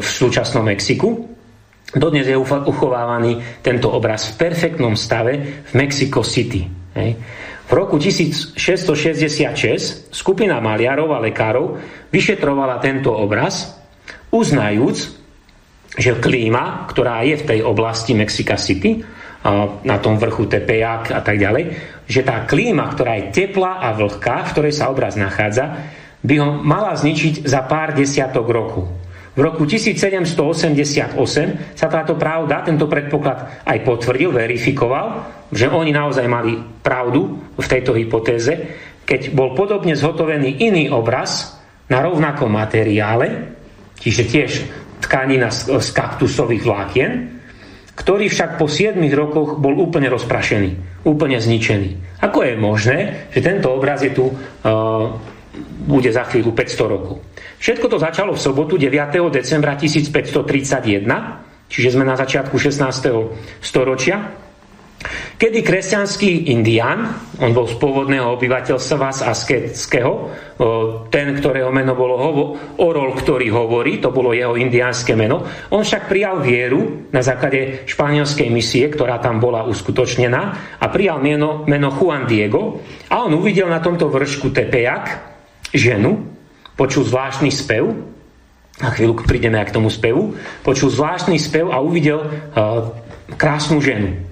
v 0.00 0.08
súčasnom 0.08 0.64
Mexiku. 0.64 1.28
Dodnes 1.90 2.24
je 2.24 2.38
uchovávaný 2.38 3.60
tento 3.60 3.92
obraz 3.92 4.32
v 4.32 4.46
perfektnom 4.46 4.96
stave 4.96 5.66
v 5.68 5.72
Mexico 5.76 6.24
City. 6.24 6.64
V 7.70 7.70
roku 7.70 8.02
1666 8.02 10.10
skupina 10.10 10.58
maliarov 10.58 11.14
a 11.14 11.22
lekárov 11.22 11.78
vyšetrovala 12.10 12.82
tento 12.82 13.14
obraz, 13.14 13.78
uznajúc, 14.34 14.98
že 15.94 16.18
klíma, 16.18 16.90
ktorá 16.90 17.22
je 17.26 17.36
v 17.38 17.46
tej 17.46 17.62
oblasti 17.66 18.14
Mexica 18.14 18.56
City, 18.58 19.02
na 19.84 19.96
tom 19.98 20.20
vrchu 20.20 20.44
Tepejak 20.44 21.16
a 21.16 21.20
tak 21.24 21.40
ďalej, 21.40 21.72
že 22.04 22.20
tá 22.20 22.44
klíma, 22.44 22.92
ktorá 22.92 23.16
je 23.16 23.32
teplá 23.32 23.80
a 23.80 23.96
vlhká, 23.96 24.44
v 24.44 24.52
ktorej 24.52 24.74
sa 24.76 24.92
obraz 24.92 25.16
nachádza, 25.16 25.80
by 26.20 26.34
ho 26.36 26.60
mala 26.60 26.92
zničiť 26.92 27.48
za 27.48 27.64
pár 27.64 27.96
desiatok 27.96 28.44
roku. 28.52 28.84
V 29.30 29.40
roku 29.40 29.64
1788 29.64 31.16
sa 31.72 31.86
táto 31.88 32.18
pravda, 32.18 32.66
tento 32.66 32.84
predpoklad 32.90 33.64
aj 33.64 33.78
potvrdil, 33.86 34.34
verifikoval, 34.34 35.06
že 35.48 35.70
oni 35.70 35.94
naozaj 35.94 36.26
mali 36.28 36.60
pravdu 36.84 37.40
v 37.56 37.66
tejto 37.66 37.96
hypotéze, 37.96 38.52
keď 39.08 39.32
bol 39.32 39.56
podobne 39.56 39.96
zhotovený 39.96 40.60
iný 40.60 40.92
obraz 40.92 41.56
na 41.88 42.04
rovnakom 42.04 42.52
materiále, 42.52 43.56
čiže 43.96 44.22
tiež 44.28 44.50
tkanina 45.00 45.48
z 45.54 45.88
kaktusových 45.94 46.62
vlákien, 46.66 47.39
ktorý 48.00 48.32
však 48.32 48.56
po 48.56 48.64
7 48.64 48.96
rokoch 49.12 49.60
bol 49.60 49.76
úplne 49.76 50.08
rozprašený, 50.08 51.04
úplne 51.04 51.36
zničený. 51.36 52.24
Ako 52.24 52.48
je 52.48 52.54
možné, 52.56 53.28
že 53.28 53.44
tento 53.44 53.68
obraz 53.68 54.00
je 54.00 54.16
tu, 54.16 54.32
uh, 54.32 55.12
bude 55.84 56.08
za 56.08 56.24
chvíľu 56.24 56.56
500 56.56 56.94
rokov. 56.96 57.20
Všetko 57.60 57.86
to 57.92 58.00
začalo 58.00 58.32
v 58.32 58.40
sobotu 58.40 58.80
9. 58.80 59.20
decembra 59.28 59.76
1531, 59.76 61.04
čiže 61.68 61.88
sme 61.92 62.08
na 62.08 62.16
začiatku 62.16 62.56
16. 62.56 63.60
storočia, 63.60 64.39
Kedy 65.40 65.64
kresťanský 65.64 66.52
indián, 66.52 67.16
on 67.40 67.56
bol 67.56 67.64
z 67.64 67.80
pôvodného 67.80 68.36
obyvateľstva 68.36 69.08
z 69.08 69.20
asketského, 69.24 70.28
ten, 71.08 71.40
ktorého 71.40 71.72
meno 71.72 71.96
bolo 71.96 72.20
Orol, 72.76 73.16
ktorý 73.16 73.48
hovorí, 73.48 73.96
to 73.96 74.12
bolo 74.12 74.36
jeho 74.36 74.60
indiánske 74.60 75.16
meno, 75.16 75.40
on 75.72 75.80
však 75.80 76.04
prijal 76.04 76.44
vieru 76.44 77.08
na 77.08 77.24
základe 77.24 77.88
španielskej 77.88 78.52
misie, 78.52 78.92
ktorá 78.92 79.16
tam 79.24 79.40
bola 79.40 79.64
uskutočnená 79.64 80.42
a 80.76 80.86
prijal 80.92 81.16
meno, 81.24 81.64
meno 81.64 81.88
Juan 81.96 82.28
Diego 82.28 82.84
a 83.08 83.24
on 83.24 83.32
uvidel 83.32 83.72
na 83.72 83.80
tomto 83.80 84.12
vršku 84.12 84.52
Tepejak 84.52 85.04
ženu, 85.72 86.20
počul 86.76 87.08
zvláštny 87.08 87.48
spev, 87.48 87.88
na 88.84 88.92
chvíľu 88.92 89.24
prídeme 89.24 89.56
aj 89.56 89.72
k 89.72 89.76
tomu 89.80 89.88
spevu, 89.88 90.36
počul 90.60 90.92
zvláštny 90.92 91.40
spev 91.40 91.72
a 91.72 91.80
uvidel 91.80 92.20
uh, 92.20 92.92
krásnu 93.40 93.80
ženu 93.80 94.29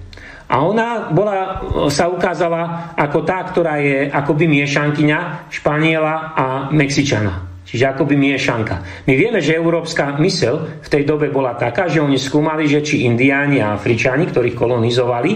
a 0.49 0.55
ona 0.65 1.13
bola, 1.13 1.61
sa 1.93 2.09
ukázala 2.09 2.91
ako 2.97 3.21
tá, 3.21 3.45
ktorá 3.45 3.77
je 3.77 4.09
akoby 4.09 4.49
miešankyňa 4.49 5.49
Španiela 5.53 6.33
a 6.33 6.45
Mexičana. 6.73 7.45
Čiže 7.69 7.85
akoby 7.93 8.17
miešanka. 8.17 9.05
My 9.05 9.13
vieme, 9.13 9.45
že 9.45 9.53
európska 9.53 10.17
mysel 10.17 10.81
v 10.81 10.89
tej 10.89 11.05
dobe 11.05 11.29
bola 11.29 11.53
taká, 11.53 11.85
že 11.85 12.01
oni 12.01 12.17
skúmali, 12.17 12.65
že 12.65 12.81
či 12.81 13.05
indiáni 13.05 13.61
a 13.61 13.77
Afričani, 13.77 14.25
ktorých 14.25 14.57
kolonizovali 14.57 15.31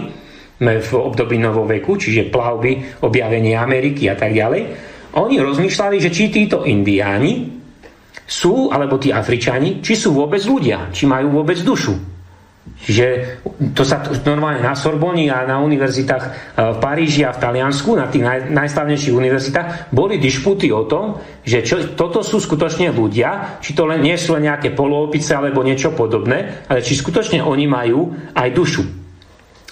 v 0.58 0.90
období 0.98 1.38
novoveku, 1.38 1.94
čiže 1.94 2.34
plavby, 2.34 2.98
objavenie 3.06 3.54
Ameriky 3.54 4.10
a 4.10 4.18
tak 4.18 4.34
ďalej, 4.34 4.62
oni 5.14 5.38
rozmýšľali, 5.38 6.02
že 6.02 6.10
či 6.10 6.26
títo 6.26 6.66
indiáni 6.66 7.54
sú, 8.26 8.66
alebo 8.66 8.98
tí 8.98 9.14
Afričani, 9.14 9.78
či 9.78 9.94
sú 9.94 10.10
vôbec 10.10 10.42
ľudia, 10.42 10.90
či 10.90 11.06
majú 11.06 11.38
vôbec 11.38 11.62
dušu. 11.62 12.13
Že 12.84 13.40
to 13.72 13.80
sa 13.80 14.04
normálne 14.28 14.60
na 14.60 14.76
Sorboni 14.76 15.32
a 15.32 15.48
na 15.48 15.56
univerzitách 15.64 16.24
e, 16.24 16.30
v 16.76 16.78
Paríži 16.78 17.24
a 17.24 17.32
v 17.32 17.40
Taliansku, 17.40 17.96
na 17.96 18.12
tých 18.12 18.20
naj, 18.20 18.52
najslavnejších 18.52 19.16
univerzitách, 19.16 19.68
boli 19.88 20.20
dišputy 20.20 20.68
o 20.68 20.84
tom, 20.84 21.16
že 21.40 21.64
čo, 21.64 21.96
toto 21.96 22.20
sú 22.20 22.36
skutočne 22.36 22.92
ľudia, 22.92 23.60
či 23.64 23.72
to 23.72 23.88
len 23.88 24.04
nie 24.04 24.16
sú 24.20 24.36
len 24.36 24.52
nejaké 24.52 24.76
poloopice 24.76 25.32
alebo 25.32 25.64
niečo 25.64 25.96
podobné, 25.96 26.68
ale 26.68 26.84
či 26.84 26.92
skutočne 26.92 27.40
oni 27.40 27.64
majú 27.64 28.12
aj 28.36 28.48
dušu. 28.52 28.84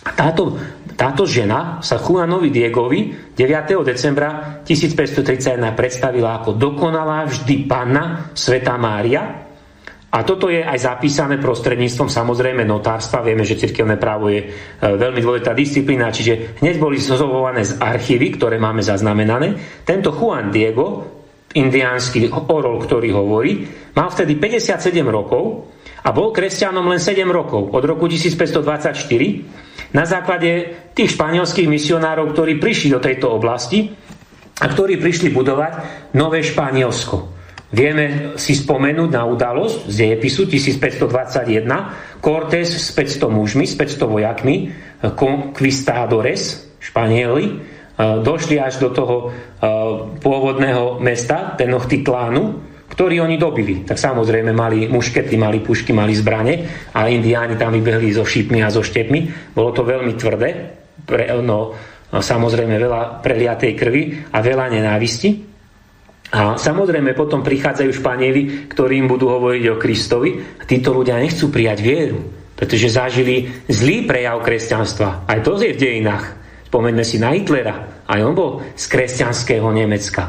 A 0.02 0.10
táto, 0.18 0.59
táto 0.98 1.22
žena 1.28 1.78
sa 1.78 1.98
Juanovi 1.98 2.51
Diegovi 2.51 3.32
9. 3.39 3.86
decembra 3.86 4.60
1531 4.66 5.62
predstavila 5.78 6.43
ako 6.43 6.59
dokonalá 6.59 7.30
vždy 7.30 7.70
panna 7.70 8.34
Sveta 8.34 8.74
Mária, 8.74 9.41
a 10.12 10.28
toto 10.28 10.52
je 10.52 10.60
aj 10.60 10.76
zapísané 10.76 11.40
prostredníctvom 11.40 12.12
samozrejme 12.12 12.68
notárstva. 12.68 13.24
Vieme, 13.24 13.48
že 13.48 13.56
cirkevné 13.56 13.97
právo 13.97 14.28
je 14.28 14.44
e, 14.44 14.47
veľmi 14.84 15.24
dôležitá 15.24 15.56
disciplína, 15.56 16.12
čiže 16.12 16.60
hneď 16.60 16.76
boli 16.76 17.01
zozovované 17.01 17.64
z 17.64 17.80
archívy, 17.80 18.36
ktoré 18.36 18.60
máme 18.60 18.84
zaznamenané. 18.84 19.56
Tento 19.89 20.12
Juan 20.12 20.52
Diego, 20.52 21.09
indiánsky 21.56 22.28
orol, 22.28 22.84
ktorý 22.84 23.09
hovorí, 23.09 23.64
mal 23.97 24.12
vtedy 24.12 24.36
57 24.36 24.93
rokov 25.09 25.72
a 26.05 26.12
bol 26.12 26.28
kresťanom 26.28 26.93
len 26.93 27.01
7 27.01 27.24
rokov, 27.32 27.72
od 27.72 27.80
roku 27.80 28.05
1524, 28.05 29.97
na 29.97 30.05
základe 30.05 30.76
tých 30.93 31.16
španielských 31.16 31.68
misionárov, 31.72 32.36
ktorí 32.36 32.60
prišli 32.60 32.93
do 32.93 33.01
tejto 33.01 33.32
oblasti 33.32 33.89
a 34.60 34.68
ktorí 34.68 35.01
prišli 35.01 35.32
budovať 35.32 35.72
Nové 36.20 36.44
Španielsko. 36.44 37.41
Vieme 37.72 38.36
si 38.36 38.52
spomenúť 38.52 39.10
na 39.16 39.24
udalosť 39.24 39.88
z 39.88 39.94
dejepisu 39.96 40.44
1521. 40.44 42.20
Cortés 42.20 42.68
s 42.68 42.92
500 42.92 43.32
mužmi, 43.32 43.64
s 43.64 43.72
500 43.80 44.12
vojakmi, 44.12 44.68
conquistadores, 45.16 46.68
Španieli, 46.82 47.44
e, 47.48 47.52
došli 48.20 48.60
až 48.60 48.76
do 48.82 48.92
toho 48.92 49.16
e, 49.16 49.26
pôvodného 50.20 51.00
mesta, 51.00 51.56
Tenochtitlánu, 51.56 52.60
ktorý 52.92 53.24
oni 53.24 53.40
dobili. 53.40 53.88
Tak 53.88 53.96
samozrejme 53.96 54.52
mali 54.52 54.90
muškety, 54.92 55.40
mali 55.40 55.64
pušky, 55.64 55.96
mali 55.96 56.12
zbrane 56.12 56.54
a 56.92 57.08
indiáni 57.08 57.56
tam 57.56 57.72
vybehli 57.72 58.12
so 58.12 58.28
šípmi 58.28 58.60
a 58.60 58.68
so 58.68 58.84
štepmi. 58.84 59.54
Bolo 59.56 59.72
to 59.72 59.80
veľmi 59.86 60.12
tvrdé, 60.12 60.48
pre, 61.08 61.32
no, 61.40 61.72
samozrejme 62.12 62.76
veľa 62.76 63.24
preliatej 63.24 63.72
krvi 63.72 64.28
a 64.28 64.44
veľa 64.44 64.68
nenávisti. 64.68 65.51
A 66.32 66.56
samozrejme 66.56 67.12
potom 67.12 67.44
prichádzajú 67.44 67.90
Španieli, 67.92 68.72
ktorí 68.72 69.04
im 69.04 69.09
budú 69.09 69.28
hovoriť 69.28 69.64
o 69.68 69.76
Kristovi 69.76 70.40
a 70.40 70.64
títo 70.64 70.96
ľudia 70.96 71.20
nechcú 71.20 71.52
prijať 71.52 71.78
vieru, 71.84 72.24
pretože 72.56 72.88
zažili 72.88 73.52
zlý 73.68 74.09
prejav 74.09 74.40
kresťanstva. 74.40 75.28
Aj 75.28 75.38
to 75.44 75.60
je 75.60 75.76
v 75.76 75.80
dejinách. 75.80 76.24
Spomeňme 76.72 77.04
si 77.04 77.20
na 77.20 77.36
Hitlera. 77.36 78.04
Aj 78.09 78.20
on 78.24 78.32
bol 78.32 78.64
z 78.72 78.84
kresťanského 78.88 79.68
Nemecka. 79.76 80.24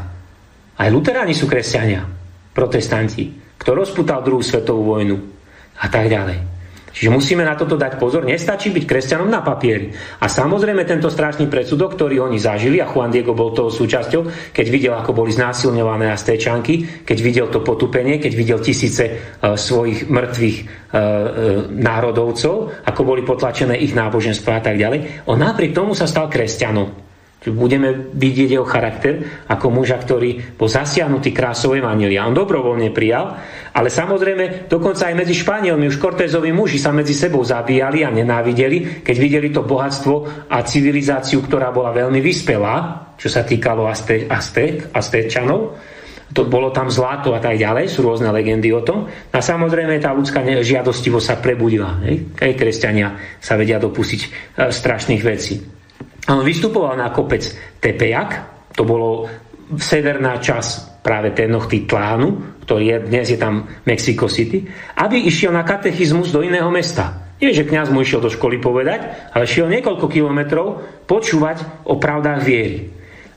Aj 0.76 0.90
luteráni 0.92 1.32
sú 1.32 1.48
kresťania, 1.48 2.04
protestanti. 2.52 3.32
Kto 3.56 3.72
rozputal 3.72 4.20
druhú 4.28 4.44
svetovú 4.44 5.00
vojnu 5.00 5.16
a 5.80 5.88
tak 5.88 6.12
ďalej. 6.12 6.53
Čiže 6.94 7.10
musíme 7.10 7.42
na 7.42 7.58
toto 7.58 7.74
dať 7.74 7.98
pozor. 7.98 8.22
Nestačí 8.22 8.70
byť 8.70 8.86
kresťanom 8.86 9.26
na 9.26 9.42
papieri. 9.42 9.90
A 10.22 10.30
samozrejme 10.30 10.86
tento 10.86 11.10
strašný 11.10 11.50
predsudok, 11.50 11.98
ktorý 11.98 12.22
oni 12.22 12.38
zažili, 12.38 12.78
a 12.78 12.86
Juan 12.86 13.10
Diego 13.10 13.34
bol 13.34 13.52
toho 13.52 13.74
súčasťou, 13.74 14.54
keď 14.54 14.68
videl, 14.70 14.94
ako 14.94 15.12
boli 15.12 15.34
znásilňované 15.34 16.14
stečanky, 16.14 17.04
keď 17.04 17.18
videl 17.20 17.48
to 17.50 17.66
potupenie, 17.66 18.22
keď 18.22 18.34
videl 18.38 18.60
tisíce 18.62 19.10
uh, 19.10 19.58
svojich 19.58 20.06
mŕtvych 20.08 20.58
uh, 20.62 20.66
uh, 20.66 21.06
národovcov, 21.74 22.86
ako 22.86 23.02
boli 23.02 23.26
potlačené 23.26 23.76
ich 23.82 23.98
náboženstva 23.98 24.62
a 24.62 24.62
tak 24.62 24.78
ďalej, 24.78 25.26
on 25.28 25.42
napriek 25.42 25.74
tomu 25.74 25.98
sa 25.98 26.06
stal 26.06 26.30
kresťanom. 26.30 27.03
Budeme 27.44 28.14
vidieť 28.16 28.56
jeho 28.56 28.64
charakter 28.64 29.44
ako 29.52 29.68
muža, 29.68 30.00
ktorý 30.00 30.56
bol 30.56 30.72
zasiahnutý 30.72 31.36
krásou 31.36 31.76
Evangelia. 31.76 32.24
On 32.24 32.32
dobrovoľne 32.32 32.96
prijal, 32.96 33.36
ale 33.76 33.92
samozrejme 33.92 34.72
dokonca 34.72 35.12
aj 35.12 35.16
medzi 35.20 35.36
Španielmi 35.36 35.92
už 35.92 36.00
Kortézovi 36.00 36.56
muži 36.56 36.80
sa 36.80 36.96
medzi 36.96 37.12
sebou 37.12 37.44
zabíjali 37.44 38.08
a 38.08 38.16
nenávideli, 38.16 39.04
keď 39.04 39.16
videli 39.20 39.52
to 39.52 39.68
bohatstvo 39.68 40.48
a 40.48 40.64
civilizáciu, 40.64 41.44
ktorá 41.44 41.76
bola 41.76 41.92
veľmi 41.92 42.24
vyspelá, 42.24 43.12
čo 43.20 43.28
sa 43.28 43.44
týkalo 43.44 43.92
Azte, 43.92 44.24
Aztek, 44.24 44.96
Aztečanov. 44.96 45.76
To 46.34 46.50
bolo 46.50 46.72
tam 46.72 46.90
zlato 46.90 47.36
a 47.36 47.44
tak 47.44 47.60
ďalej, 47.60 47.92
sú 47.92 48.08
rôzne 48.08 48.32
legendy 48.34 48.72
o 48.74 48.82
tom. 48.82 49.06
A 49.06 49.38
samozrejme 49.38 50.02
tá 50.02 50.16
ľudská 50.16 50.42
žiadostivosť 50.42 51.28
sa 51.28 51.36
prebudila. 51.38 52.02
Hej? 52.08 52.40
Aj 52.40 52.56
kresťania 52.58 53.38
sa 53.38 53.54
vedia 53.54 53.78
dopustiť 53.78 54.22
e, 54.24 54.30
strašných 54.74 55.22
vecí. 55.22 55.73
On 56.32 56.40
vystupoval 56.40 56.96
na 56.96 57.12
kopec 57.12 57.44
Tepejak, 57.84 58.32
to 58.72 58.88
bolo 58.88 59.28
severná 59.76 60.40
časť 60.40 61.04
práve 61.04 61.36
Tenochtitlánu, 61.36 62.64
ktorý 62.64 62.84
je, 62.88 62.98
dnes 63.12 63.28
je 63.28 63.36
tam 63.36 63.68
Mexico 63.84 64.32
City, 64.32 64.64
aby 64.96 65.28
išiel 65.28 65.52
na 65.52 65.68
katechizmus 65.68 66.32
do 66.32 66.40
iného 66.40 66.72
mesta. 66.72 67.36
Nie, 67.44 67.52
že 67.52 67.68
kňaz 67.68 67.92
mu 67.92 68.00
išiel 68.00 68.24
do 68.24 68.32
školy 68.32 68.64
povedať, 68.64 69.32
ale 69.36 69.44
šiel 69.44 69.68
niekoľko 69.68 70.08
kilometrov 70.08 70.80
počúvať 71.04 71.84
o 71.84 72.00
pravdách 72.00 72.40
viery. 72.40 72.88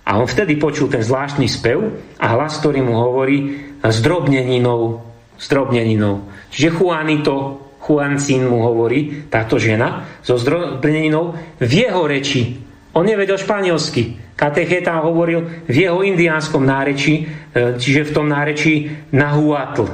A 0.06 0.22
on 0.22 0.30
vtedy 0.30 0.54
počul 0.54 0.86
ten 0.86 1.02
zvláštny 1.02 1.50
spev 1.50 1.82
a 2.22 2.26
hlas, 2.38 2.62
ktorý 2.62 2.86
mu 2.86 2.94
hovorí 2.94 3.58
zdrobneninou, 3.82 5.02
zdrobneninou. 5.42 6.22
Čiže 6.54 6.70
Juanito, 6.78 7.34
Juancín 7.82 8.46
mu 8.46 8.62
hovorí, 8.62 9.26
táto 9.26 9.58
žena, 9.58 10.06
so 10.22 10.38
zdrobneninou 10.38 11.58
v 11.58 11.72
jeho 11.74 12.06
reči 12.06 12.65
on 12.97 13.05
nevedel 13.05 13.36
španielsky. 13.36 14.16
Katecheta 14.32 15.05
hovoril 15.05 15.68
v 15.68 15.77
jeho 15.85 16.01
indiánskom 16.01 16.64
nárečí, 16.64 17.24
e, 17.24 17.24
čiže 17.77 18.09
v 18.09 18.14
tom 18.16 18.27
nárečí 18.28 18.89
Nahuatl. 19.12 19.85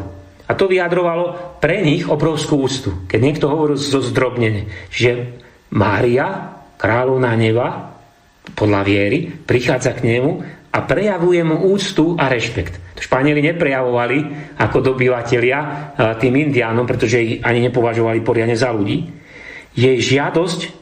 A 0.47 0.53
to 0.55 0.71
vyjadrovalo 0.71 1.59
pre 1.59 1.83
nich 1.83 2.07
obrovskú 2.07 2.63
ústu. 2.63 3.07
Keď 3.11 3.21
niekto 3.23 3.47
hovoril 3.51 3.79
zo 3.79 4.03
zdrobnene, 4.03 4.91
že 4.91 5.39
Mária, 5.75 6.59
kráľovná 6.77 7.33
neva, 7.39 7.97
podľa 8.53 8.83
viery, 8.83 9.31
prichádza 9.31 9.95
k 9.95 10.19
nemu 10.19 10.31
a 10.75 10.79
prejavuje 10.83 11.41
mu 11.47 11.71
úctu 11.71 12.19
a 12.19 12.27
rešpekt. 12.27 12.99
Španieli 12.99 13.43
neprejavovali 13.55 14.19
ako 14.59 14.79
dobyvatelia 14.95 15.59
e, 15.59 15.67
tým 16.19 16.35
indiánom, 16.39 16.87
pretože 16.87 17.19
ich 17.19 17.33
ani 17.43 17.67
nepovažovali 17.67 18.23
poriadne 18.23 18.59
za 18.59 18.71
ľudí. 18.75 19.11
Jej 19.73 20.19
žiadosť 20.19 20.82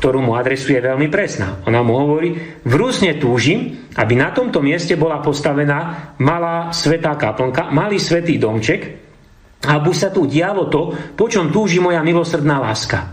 ktorú 0.00 0.24
mu 0.24 0.32
adresuje 0.32 0.80
veľmi 0.80 1.12
presná. 1.12 1.60
Ona 1.68 1.84
mu 1.84 2.00
hovorí, 2.00 2.32
vrúsne 2.64 3.20
túžim, 3.20 3.84
aby 4.00 4.16
na 4.16 4.32
tomto 4.32 4.64
mieste 4.64 4.96
bola 4.96 5.20
postavená 5.20 6.16
malá 6.16 6.72
svetá 6.72 7.20
kaplnka, 7.20 7.68
malý 7.68 8.00
svetý 8.00 8.40
domček, 8.40 8.80
aby 9.60 9.92
sa 9.92 10.08
tu 10.08 10.24
dialo 10.24 10.72
to, 10.72 10.96
po 11.12 11.28
čom 11.28 11.52
túži 11.52 11.84
moja 11.84 12.00
milosrdná 12.00 12.64
láska. 12.64 13.12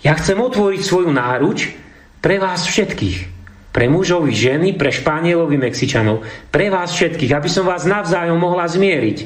Ja 0.00 0.16
chcem 0.16 0.40
otvoriť 0.40 0.80
svoju 0.80 1.12
náruč 1.12 1.76
pre 2.24 2.40
vás 2.40 2.64
všetkých. 2.64 3.36
Pre 3.76 3.84
mužov 3.92 4.24
ženy, 4.32 4.72
pre 4.72 4.88
Španielov 4.88 5.52
Mexičanov. 5.52 6.24
Pre 6.48 6.66
vás 6.72 6.96
všetkých, 6.96 7.36
aby 7.36 7.48
som 7.52 7.68
vás 7.68 7.84
navzájom 7.84 8.40
mohla 8.40 8.64
zmieriť. 8.64 9.18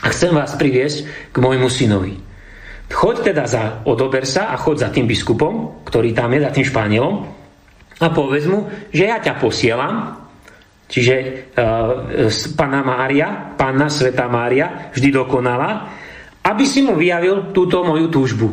A 0.00 0.08
chcem 0.08 0.32
vás 0.32 0.56
priviesť 0.56 1.28
k 1.28 1.36
môjmu 1.36 1.68
synovi. 1.68 2.25
Choď 2.86 3.34
teda 3.34 3.44
za, 3.50 3.82
odober 3.82 4.22
sa 4.22 4.54
a 4.54 4.56
choď 4.56 4.76
za 4.86 4.88
tým 4.94 5.10
biskupom, 5.10 5.82
ktorý 5.82 6.14
tam 6.14 6.30
je, 6.34 6.38
za 6.46 6.54
tým 6.54 6.66
Španielom 6.66 7.14
a 7.98 8.06
povedz 8.12 8.46
mu, 8.46 8.70
že 8.94 9.10
ja 9.10 9.18
ťa 9.18 9.42
posielam, 9.42 10.14
čiže 10.86 11.14
uh, 11.56 12.30
Pana 12.54 12.86
Mária, 12.86 13.56
Panna 13.58 13.90
Sveta 13.90 14.30
Mária, 14.30 14.92
vždy 14.94 15.08
dokonala, 15.10 15.90
aby 16.46 16.62
si 16.62 16.86
mu 16.86 16.94
vyjavil 16.94 17.50
túto 17.50 17.82
moju 17.82 18.06
túžbu. 18.06 18.48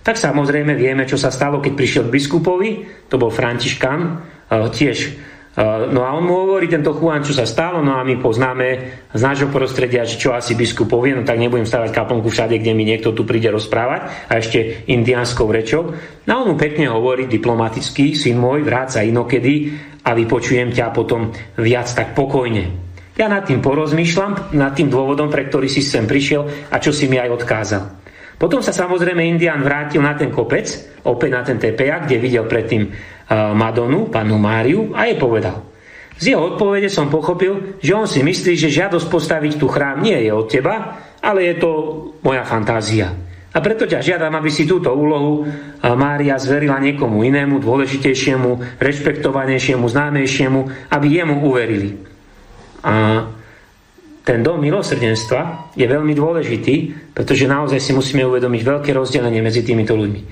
Tak 0.00 0.16
samozrejme 0.16 0.72
vieme, 0.72 1.04
čo 1.04 1.20
sa 1.20 1.28
stalo, 1.28 1.60
keď 1.60 1.72
prišiel 1.76 2.04
k 2.08 2.14
biskupovi, 2.16 2.70
to 3.12 3.20
bol 3.20 3.28
Františkan, 3.28 3.98
uh, 4.00 4.72
tiež 4.72 5.27
No 5.58 6.06
a 6.06 6.14
on 6.14 6.22
mu 6.22 6.46
hovorí, 6.46 6.70
tento 6.70 6.94
čo 6.94 7.34
sa 7.34 7.42
stalo, 7.42 7.82
no 7.82 7.98
a 7.98 8.06
my 8.06 8.22
poznáme 8.22 8.66
z 9.10 9.18
nášho 9.18 9.50
prostredia, 9.50 10.06
že 10.06 10.14
čo 10.14 10.30
asi 10.30 10.54
biskup 10.54 10.86
povie, 10.86 11.18
no 11.18 11.26
tak 11.26 11.34
nebudem 11.34 11.66
stavať 11.66 11.90
kaplnku 11.90 12.30
všade, 12.30 12.62
kde 12.62 12.78
mi 12.78 12.86
niekto 12.86 13.10
tu 13.10 13.26
príde 13.26 13.50
rozprávať 13.50 14.30
a 14.30 14.38
ešte 14.38 14.86
indianskou 14.86 15.50
rečou. 15.50 15.90
No 16.26 16.30
a 16.30 16.38
on 16.46 16.54
mu 16.54 16.56
pekne 16.56 16.86
hovorí 16.86 17.26
diplomaticky, 17.26 18.14
syn 18.14 18.38
môj, 18.38 18.62
vráť 18.62 19.02
inokedy 19.02 19.74
a 20.06 20.14
vypočujem 20.14 20.70
ťa 20.70 20.94
potom 20.94 21.34
viac 21.58 21.90
tak 21.90 22.14
pokojne. 22.14 22.86
Ja 23.18 23.26
nad 23.26 23.42
tým 23.42 23.58
porozmýšľam, 23.58 24.54
nad 24.54 24.78
tým 24.78 24.86
dôvodom, 24.86 25.26
pre 25.26 25.50
ktorý 25.50 25.66
si 25.66 25.82
sem 25.82 26.06
prišiel 26.06 26.70
a 26.70 26.78
čo 26.78 26.94
si 26.94 27.10
mi 27.10 27.18
aj 27.18 27.34
odkázal. 27.34 27.82
Potom 28.38 28.62
sa 28.62 28.70
samozrejme 28.70 29.26
Indian 29.26 29.58
vrátil 29.58 29.98
na 29.98 30.14
ten 30.14 30.30
kopec, 30.30 30.70
opäť 31.02 31.30
na 31.34 31.42
ten 31.42 31.58
TPA, 31.58 32.06
kde 32.06 32.22
videl 32.22 32.46
predtým 32.46 32.86
Madonu, 33.32 34.08
panu 34.08 34.40
Máriu 34.40 34.96
a 34.96 35.04
jej 35.04 35.20
povedal 35.20 35.68
Z 36.16 36.32
jeho 36.32 36.54
odpovede 36.54 36.88
som 36.88 37.12
pochopil, 37.12 37.78
že 37.78 37.92
on 37.92 38.08
si 38.08 38.24
myslí, 38.24 38.56
že 38.56 38.72
žiadosť 38.72 39.06
postaviť 39.06 39.52
tu 39.60 39.68
chrám 39.68 40.00
nie 40.00 40.16
je 40.26 40.32
od 40.32 40.48
teba, 40.48 40.98
ale 41.20 41.46
je 41.52 41.54
to 41.60 41.70
moja 42.24 42.42
fantázia. 42.42 43.12
A 43.48 43.58
preto 43.64 43.88
ťa 43.88 44.04
žiadam, 44.04 44.36
aby 44.36 44.50
si 44.52 44.68
túto 44.68 44.92
úlohu 44.92 45.48
Mária 45.80 46.36
zverila 46.36 46.76
niekomu 46.78 47.24
inému, 47.24 47.64
dôležitejšiemu, 47.64 48.76
rešpektovanejšiemu, 48.76 49.84
známejšiemu, 49.88 50.60
aby 50.92 51.06
jemu 51.08 51.36
uverili. 51.48 51.96
A 52.84 53.24
ten 54.22 54.44
dom 54.44 54.60
milosrdenstva 54.60 55.72
je 55.72 55.88
veľmi 55.88 56.12
dôležitý, 56.12 56.76
pretože 57.16 57.48
naozaj 57.48 57.80
si 57.80 57.96
musíme 57.96 58.28
uvedomiť 58.28 58.60
veľké 58.60 58.90
rozdelenie 58.92 59.40
medzi 59.40 59.64
týmito 59.64 59.96
ľuďmi. 59.96 60.22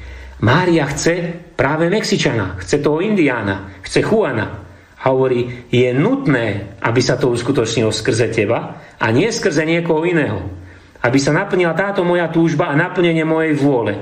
Mária 0.40 0.84
chce 0.92 1.32
práve 1.56 1.88
Mexičana, 1.88 2.60
chce 2.60 2.84
toho 2.84 3.00
Indiána, 3.00 3.80
chce 3.80 4.04
Juana, 4.04 4.66
a 5.06 5.14
hovorí, 5.14 5.70
je 5.70 5.86
nutné, 5.94 6.74
aby 6.82 6.98
sa 6.98 7.14
to 7.14 7.30
uskutočnilo 7.30 7.94
skrze 7.94 8.26
teba 8.34 8.82
a 8.98 9.06
nie 9.14 9.30
skrze 9.30 9.62
niekoho 9.62 10.02
iného. 10.02 10.50
Aby 10.98 11.22
sa 11.22 11.30
naplnila 11.30 11.78
táto 11.78 12.02
moja 12.02 12.26
túžba 12.26 12.66
a 12.66 12.74
naplnenie 12.74 13.22
mojej 13.22 13.54
vôle. 13.54 13.94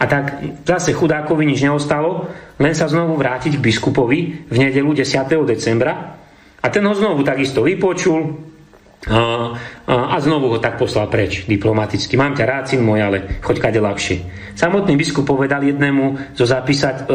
A 0.00 0.04
tak 0.08 0.40
zase 0.64 0.96
chudákovi 0.96 1.44
nič 1.44 1.60
neostalo, 1.60 2.32
len 2.56 2.72
sa 2.72 2.88
znovu 2.88 3.20
vrátiť 3.20 3.60
k 3.60 3.64
biskupovi 3.68 4.48
v 4.48 4.56
nedelu 4.56 4.88
10. 4.96 5.28
decembra. 5.44 6.16
A 6.64 6.66
ten 6.72 6.80
ho 6.88 6.94
znovu 6.96 7.20
takisto 7.20 7.60
vypočul, 7.60 8.40
a, 9.06 9.54
a, 9.86 9.94
a 10.12 10.16
znovu 10.18 10.50
ho 10.50 10.58
tak 10.58 10.82
poslal 10.82 11.06
preč 11.06 11.46
diplomaticky. 11.46 12.18
Mám 12.18 12.34
ťa 12.34 12.44
rád, 12.44 12.64
syn 12.66 12.82
môj, 12.82 13.00
ale 13.06 13.18
choď 13.38 13.56
kade 13.62 13.78
ľahšie. 13.78 14.16
Samotný 14.58 14.98
biskup 14.98 15.22
povedal 15.22 15.62
jednému 15.62 16.34
zo 16.34 16.42
zapísať, 16.42 17.06
e, 17.06 17.14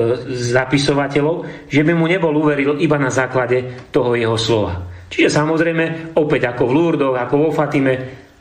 zapisovateľov, 0.56 1.68
že 1.68 1.84
by 1.84 1.92
mu 1.92 2.08
nebol 2.08 2.32
uveril 2.32 2.80
iba 2.80 2.96
na 2.96 3.12
základe 3.12 3.92
toho 3.92 4.16
jeho 4.16 4.40
slova. 4.40 4.88
Čiže 5.12 5.28
samozrejme, 5.28 6.16
opäť 6.16 6.56
ako 6.56 6.64
v 6.64 6.72
Lurdoch, 6.72 7.16
ako 7.20 7.36
vo 7.36 7.50
Fatime, 7.52 7.94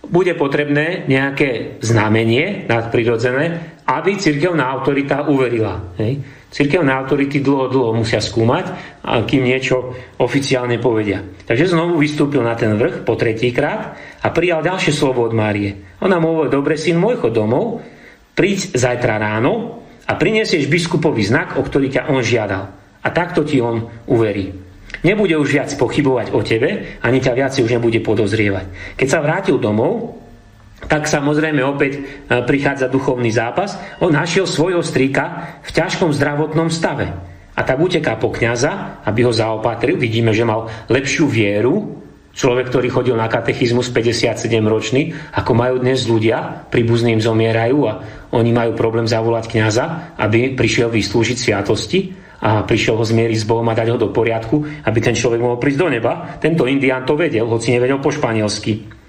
bude 0.07 0.39
potrebné 0.39 1.11
nejaké 1.11 1.83
znamenie 1.83 2.71
nadprirodzené, 2.71 3.45
aby 3.91 4.15
cirkevná 4.15 4.71
autorita 4.71 5.27
uverila. 5.27 5.99
Hej? 5.99 6.23
Cirkevné 6.51 6.91
autority 6.91 7.39
dlho, 7.39 7.71
dlho 7.71 7.95
musia 7.95 8.19
skúmať, 8.19 8.75
kým 9.07 9.47
niečo 9.47 9.95
oficiálne 10.19 10.83
povedia. 10.83 11.23
Takže 11.23 11.71
znovu 11.71 12.03
vystúpil 12.03 12.43
na 12.43 12.59
ten 12.59 12.75
vrch 12.75 13.07
po 13.07 13.15
tretíkrát 13.15 13.95
a 14.19 14.29
prijal 14.35 14.67
ďalšie 14.67 14.91
slovo 14.91 15.23
od 15.23 15.31
Márie. 15.31 15.95
Ona 16.03 16.19
mu 16.19 16.35
hovorí, 16.35 16.51
dobre 16.51 16.75
syn 16.75 16.99
môj, 16.99 17.23
chod 17.23 17.39
domov, 17.39 17.79
príď 18.35 18.75
zajtra 18.75 19.23
ráno 19.23 19.87
a 20.11 20.19
prinesieš 20.19 20.67
biskupovi 20.67 21.23
znak, 21.23 21.55
o 21.55 21.63
ktorý 21.63 21.87
ťa 21.87 22.03
on 22.11 22.19
žiadal. 22.19 22.65
A 23.01 23.09
takto 23.15 23.47
ti 23.47 23.63
on 23.63 23.87
uverí. 24.11 24.51
Nebude 25.07 25.39
už 25.39 25.55
viac 25.55 25.71
pochybovať 25.79 26.35
o 26.35 26.43
tebe, 26.43 26.99
ani 26.99 27.23
ťa 27.23 27.33
viac 27.39 27.55
už 27.55 27.71
nebude 27.71 28.03
podozrievať. 28.03 28.99
Keď 28.99 29.07
sa 29.07 29.23
vrátil 29.23 29.57
domov, 29.63 30.19
tak 30.89 31.05
samozrejme 31.05 31.61
opäť 31.61 31.93
e, 31.99 32.01
prichádza 32.41 32.89
duchovný 32.89 33.29
zápas. 33.29 33.77
On 34.01 34.09
našiel 34.09 34.49
svojho 34.49 34.81
strýka 34.81 35.59
v 35.61 35.71
ťažkom 35.71 36.15
zdravotnom 36.17 36.73
stave. 36.73 37.13
A 37.53 37.61
tak 37.61 37.77
uteká 37.77 38.17
po 38.17 38.33
kňaza, 38.33 39.05
aby 39.05 39.29
ho 39.29 39.33
zaopatril. 39.35 40.01
Vidíme, 40.01 40.33
že 40.33 40.49
mal 40.49 40.73
lepšiu 40.89 41.29
vieru. 41.29 42.01
Človek, 42.31 42.71
ktorý 42.71 42.89
chodil 42.89 43.17
na 43.19 43.27
katechizmus 43.27 43.91
57 43.91 44.39
ročný, 44.65 45.13
ako 45.35 45.51
majú 45.51 45.83
dnes 45.83 46.07
ľudia, 46.07 46.71
príbuzní 46.71 47.19
im 47.19 47.23
zomierajú 47.23 47.79
a 47.91 47.93
oni 48.31 48.55
majú 48.55 48.79
problém 48.79 49.05
zavolať 49.05 49.51
kňaza, 49.51 50.15
aby 50.15 50.55
prišiel 50.55 50.95
vyslúžiť 50.95 51.37
sviatosti 51.37 52.15
a 52.41 52.63
prišiel 52.63 52.95
ho 52.97 53.05
zmieriť 53.05 53.45
s 53.45 53.49
Bohom 53.51 53.67
a 53.67 53.75
dať 53.75 53.93
ho 53.93 53.99
do 53.99 54.15
poriadku, 54.15 54.63
aby 54.63 54.99
ten 55.03 55.19
človek 55.19 55.43
mohol 55.43 55.59
prísť 55.59 55.81
do 55.83 55.89
neba. 55.91 56.39
Tento 56.39 56.71
indián 56.71 57.03
to 57.03 57.19
vedel, 57.19 57.51
hoci 57.51 57.75
nevedel 57.75 57.99
po 57.99 58.15
španielsky. 58.15 59.00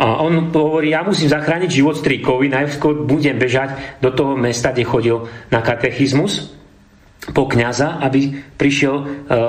A 0.00 0.24
on 0.24 0.48
hovorí, 0.48 0.96
ja 0.96 1.04
musím 1.04 1.28
zachrániť 1.28 1.68
život 1.68 2.00
strikovi, 2.00 2.48
najskôr 2.48 3.04
budem 3.04 3.36
bežať 3.36 4.00
do 4.00 4.08
toho 4.12 4.32
mesta, 4.38 4.72
kde 4.72 4.88
chodil 4.88 5.18
na 5.52 5.60
katechizmus 5.60 6.56
po 7.30 7.46
kňaza, 7.46 8.02
aby 8.02 8.34
prišiel 8.56 8.94
e, 8.98 9.04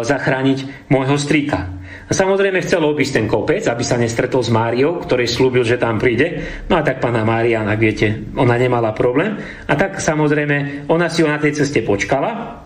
zachrániť 0.05 0.91
môjho 0.93 1.17
strika. 1.17 1.73
Samozrejme 2.13 2.61
chcel 2.61 2.85
obísť 2.85 3.13
ten 3.17 3.25
kopec, 3.25 3.65
aby 3.65 3.81
sa 3.81 3.97
nestretol 3.97 4.45
s 4.45 4.53
Máriou, 4.53 5.01
ktorej 5.01 5.31
slúbil, 5.31 5.65
že 5.65 5.81
tam 5.81 5.97
príde. 5.97 6.61
No 6.69 6.77
a 6.77 6.85
tak 6.85 7.01
pána 7.01 7.25
Mária, 7.25 7.65
ak 7.65 7.79
viete, 7.81 8.29
ona 8.37 8.53
nemala 8.59 8.93
problém. 8.93 9.39
A 9.65 9.73
tak 9.73 9.97
samozrejme, 9.97 10.85
ona 10.91 11.09
si 11.09 11.25
ho 11.25 11.31
na 11.31 11.41
tej 11.41 11.63
ceste 11.63 11.81
počkala 11.81 12.61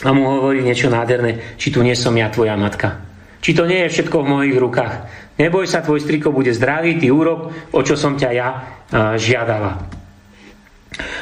a 0.00 0.08
mu 0.14 0.40
hovorí 0.40 0.64
niečo 0.64 0.88
nádherné, 0.88 1.58
či 1.60 1.68
tu 1.68 1.84
nie 1.84 1.92
som 1.92 2.14
ja 2.16 2.32
tvoja 2.32 2.56
matka. 2.56 3.04
Či 3.44 3.52
to 3.52 3.68
nie 3.68 3.84
je 3.86 3.92
všetko 3.92 4.24
v 4.24 4.30
mojich 4.30 4.56
rukách. 4.56 4.94
Neboj 5.38 5.70
sa, 5.70 5.86
tvoj 5.86 6.02
striko 6.02 6.34
bude 6.34 6.50
zdravý, 6.50 6.98
ty 6.98 7.14
úrok, 7.14 7.54
o 7.70 7.80
čo 7.86 7.94
som 7.94 8.18
ťa 8.18 8.30
ja 8.34 8.48
žiadala. 9.14 9.86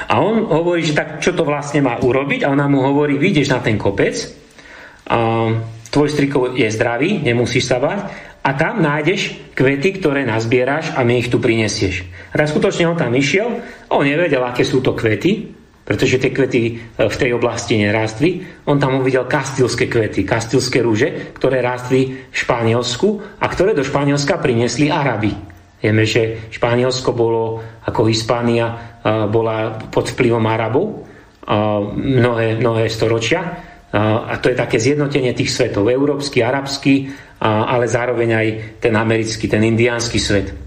A 0.09 0.25
on 0.25 0.49
hovorí, 0.49 0.87
že 0.87 0.97
tak 0.97 1.21
čo 1.21 1.37
to 1.37 1.45
vlastne 1.45 1.85
má 1.85 2.01
urobiť 2.01 2.47
a 2.47 2.53
ona 2.55 2.65
mu 2.65 2.81
hovorí, 2.81 3.21
vyjdeš 3.21 3.53
na 3.53 3.61
ten 3.61 3.77
kopec, 3.77 4.17
a 5.07 5.53
tvoj 5.93 6.09
striko 6.11 6.57
je 6.57 6.67
zdravý, 6.67 7.23
nemusíš 7.23 7.71
sa 7.71 7.79
báť 7.79 8.11
a 8.43 8.55
tam 8.55 8.79
nájdeš 8.83 9.53
kvety, 9.55 9.99
ktoré 9.99 10.23
nazbieraš 10.23 10.95
a 10.95 11.03
my 11.03 11.19
ich 11.21 11.31
tu 11.31 11.43
prinesieš. 11.43 12.07
A 12.33 12.39
tak 12.39 12.51
skutočne 12.51 12.87
on 12.87 12.99
tam 12.99 13.15
išiel, 13.15 13.63
on 13.91 14.07
nevedel, 14.07 14.43
aké 14.43 14.63
sú 14.63 14.83
to 14.83 14.95
kvety, 14.95 15.56
pretože 15.87 16.19
tie 16.19 16.35
kvety 16.35 16.63
e, 16.67 16.73
v 17.07 17.17
tej 17.17 17.31
oblasti 17.39 17.79
nerástli. 17.79 18.43
On 18.67 18.75
tam 18.75 18.99
uvidel 18.99 19.31
kastilské 19.31 19.87
kvety, 19.87 20.27
kastilské 20.27 20.83
rúže, 20.83 21.31
ktoré 21.39 21.63
rástli 21.63 22.27
v 22.27 22.35
Španielsku 22.35 23.39
a 23.39 23.47
ktoré 23.47 23.71
do 23.71 23.87
Španielska 23.87 24.43
priniesli 24.43 24.91
Arabi. 24.91 25.31
Vieme, 25.79 26.03
že 26.03 26.51
Španielsko 26.51 27.15
bolo 27.15 27.63
ako 27.87 28.11
Hispánia 28.11 28.67
e, 28.67 28.75
bola 29.31 29.79
pod 29.87 30.11
vplyvom 30.11 30.43
Arabov 30.43 30.85
e, 30.91 30.95
mnohé, 31.95 32.59
mnohé 32.59 32.91
storočia 32.91 33.63
a 33.97 34.37
to 34.43 34.53
je 34.53 34.59
také 34.59 34.77
zjednotenie 34.77 35.33
tých 35.33 35.49
svetov, 35.49 35.89
európsky, 35.89 36.45
arabský, 36.45 37.09
ale 37.41 37.89
zároveň 37.89 38.31
aj 38.35 38.49
ten 38.83 38.93
americký, 38.93 39.49
ten 39.49 39.63
indiánsky 39.65 40.21
svet. 40.21 40.66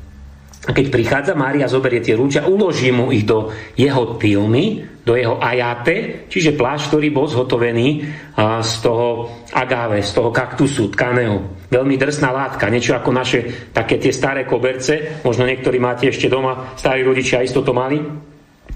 A 0.68 0.76
keď 0.76 0.92
prichádza, 0.92 1.40
Mária 1.40 1.72
zoberie 1.72 2.04
tie 2.04 2.20
rúča, 2.20 2.44
uloží 2.44 2.92
mu 2.92 3.16
ich 3.16 3.24
do 3.24 3.48
jeho 3.80 4.20
tilmy, 4.20 4.84
do 5.08 5.16
jeho 5.16 5.40
ajate, 5.40 6.28
čiže 6.28 6.60
plášť, 6.60 6.92
ktorý 6.92 7.08
bol 7.16 7.32
zhotovený 7.32 8.04
z 8.60 8.74
toho 8.84 9.32
agáve, 9.56 10.04
z 10.04 10.12
toho 10.12 10.36
kaktusu 10.36 10.92
tkaného. 10.92 11.64
Veľmi 11.72 11.96
drsná 11.96 12.36
látka, 12.36 12.68
niečo 12.68 12.92
ako 12.92 13.10
naše 13.16 13.72
také 13.72 14.04
tie 14.04 14.12
staré 14.12 14.44
koberce, 14.44 15.24
možno 15.24 15.48
niektorí 15.48 15.80
máte 15.80 16.12
ešte 16.12 16.28
doma, 16.28 16.76
starí 16.76 17.08
rodičia 17.08 17.40
isto 17.40 17.64
to 17.64 17.72
mali. 17.72 18.04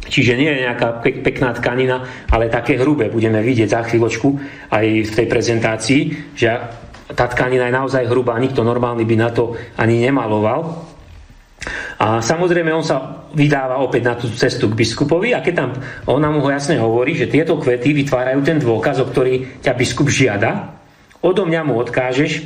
Čiže 0.03 0.39
nie 0.39 0.51
je 0.51 0.63
nejaká 0.63 1.03
pekná 1.03 1.51
tkanina, 1.51 2.27
ale 2.31 2.47
také 2.47 2.79
hrubé. 2.79 3.11
Budeme 3.11 3.43
vidieť 3.43 3.69
za 3.71 3.81
chvíľočku 3.87 4.29
aj 4.71 4.85
v 5.03 5.11
tej 5.11 5.27
prezentácii, 5.27 6.01
že 6.31 6.47
tá 7.11 7.27
tkanina 7.27 7.67
je 7.67 7.77
naozaj 7.77 8.07
hrubá, 8.07 8.39
nikto 8.39 8.63
normálny 8.63 9.03
by 9.03 9.15
na 9.19 9.29
to 9.35 9.55
ani 9.75 9.99
nemaloval. 9.99 10.91
A 11.99 12.19
samozrejme 12.19 12.71
on 12.75 12.83
sa 12.83 13.23
vydáva 13.31 13.79
opäť 13.79 14.01
na 14.03 14.13
tú 14.19 14.27
cestu 14.31 14.67
k 14.67 14.77
biskupovi 14.77 15.31
a 15.31 15.39
keď 15.39 15.53
tam 15.55 15.69
ona 16.11 16.27
mu 16.29 16.43
ho 16.43 16.49
jasne 16.51 16.75
hovorí, 16.77 17.15
že 17.15 17.31
tieto 17.31 17.55
kvety 17.55 17.95
vytvárajú 18.03 18.39
ten 18.43 18.59
dôkaz, 18.59 18.99
o 18.99 19.07
ktorý 19.07 19.63
ťa 19.63 19.73
biskup 19.73 20.11
žiada, 20.11 20.75
odo 21.23 21.47
mňa 21.47 21.61
mu 21.63 21.79
odkážeš, 21.79 22.31
e, 22.35 22.41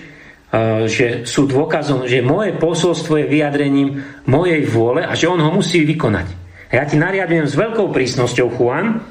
že 0.85 1.05
sú 1.25 1.49
dôkazom, 1.49 2.05
že 2.05 2.21
moje 2.21 2.53
posolstvo 2.55 3.17
je 3.17 3.31
vyjadrením 3.31 3.97
mojej 4.29 4.61
vôle 4.69 5.01
a 5.01 5.17
že 5.17 5.25
on 5.25 5.41
ho 5.41 5.49
musí 5.49 5.81
vykonať. 5.81 6.27
A 6.67 6.73
ja 6.77 6.83
ti 6.85 6.99
nariadujem 6.99 7.47
s 7.47 7.55
veľkou 7.57 7.89
prísnosťou, 7.89 8.53
Juan, 8.59 9.01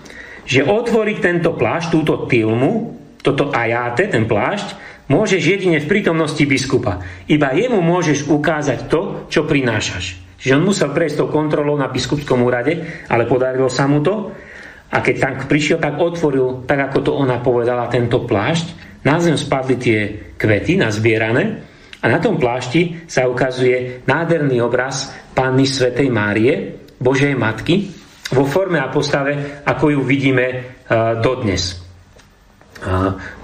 že 0.47 0.63
otvoriť 0.63 1.19
tento 1.19 1.59
plášť, 1.59 1.87
túto 1.91 2.31
tilmu, 2.31 2.95
toto 3.19 3.51
ajáte, 3.51 4.07
ten 4.07 4.31
plášť, 4.31 4.96
môžeš 5.07 5.43
jedine 5.43 5.79
v 5.83 5.91
prítomnosti 5.91 6.43
biskupa. 6.43 7.03
Iba 7.31 7.55
jemu 7.55 7.79
môžeš 7.83 8.31
ukázať 8.31 8.91
to, 8.91 9.27
čo 9.31 9.47
prinášaš. 9.47 10.27
Čiže 10.37 10.57
on 10.59 10.69
musel 10.69 10.93
prejsť 10.93 11.17
tou 11.25 11.29
kontrolou 11.33 11.75
na 11.75 11.89
biskupskom 11.89 12.45
úrade, 12.45 13.05
ale 13.09 13.27
podarilo 13.27 13.73
sa 13.73 13.89
mu 13.89 14.05
to. 14.05 14.31
A 14.93 15.03
keď 15.03 15.15
tam 15.19 15.33
prišiel, 15.51 15.83
tak 15.83 15.99
otvoril, 15.99 16.63
tak 16.69 16.93
ako 16.93 16.99
to 17.03 17.13
ona 17.17 17.43
povedala, 17.43 17.91
tento 17.91 18.23
plášť. 18.23 19.01
Na 19.03 19.19
zem 19.19 19.39
spadli 19.39 19.77
tie 19.79 19.99
kvety 20.35 20.79
nazbierané 20.79 21.63
a 22.03 22.07
na 22.07 22.19
tom 22.19 22.39
plášti 22.39 23.07
sa 23.07 23.27
ukazuje 23.27 24.07
nádherný 24.07 24.63
obraz 24.63 25.11
Panny 25.35 25.67
Svetej 25.67 26.11
Márie, 26.11 26.55
Božej 26.99 27.35
Matky, 27.35 27.91
vo 28.35 28.43
forme 28.43 28.83
a 28.83 28.91
postave, 28.91 29.63
ako 29.63 29.95
ju 29.95 30.01
vidíme 30.03 30.47
uh, 30.47 31.19
dodnes. 31.23 31.86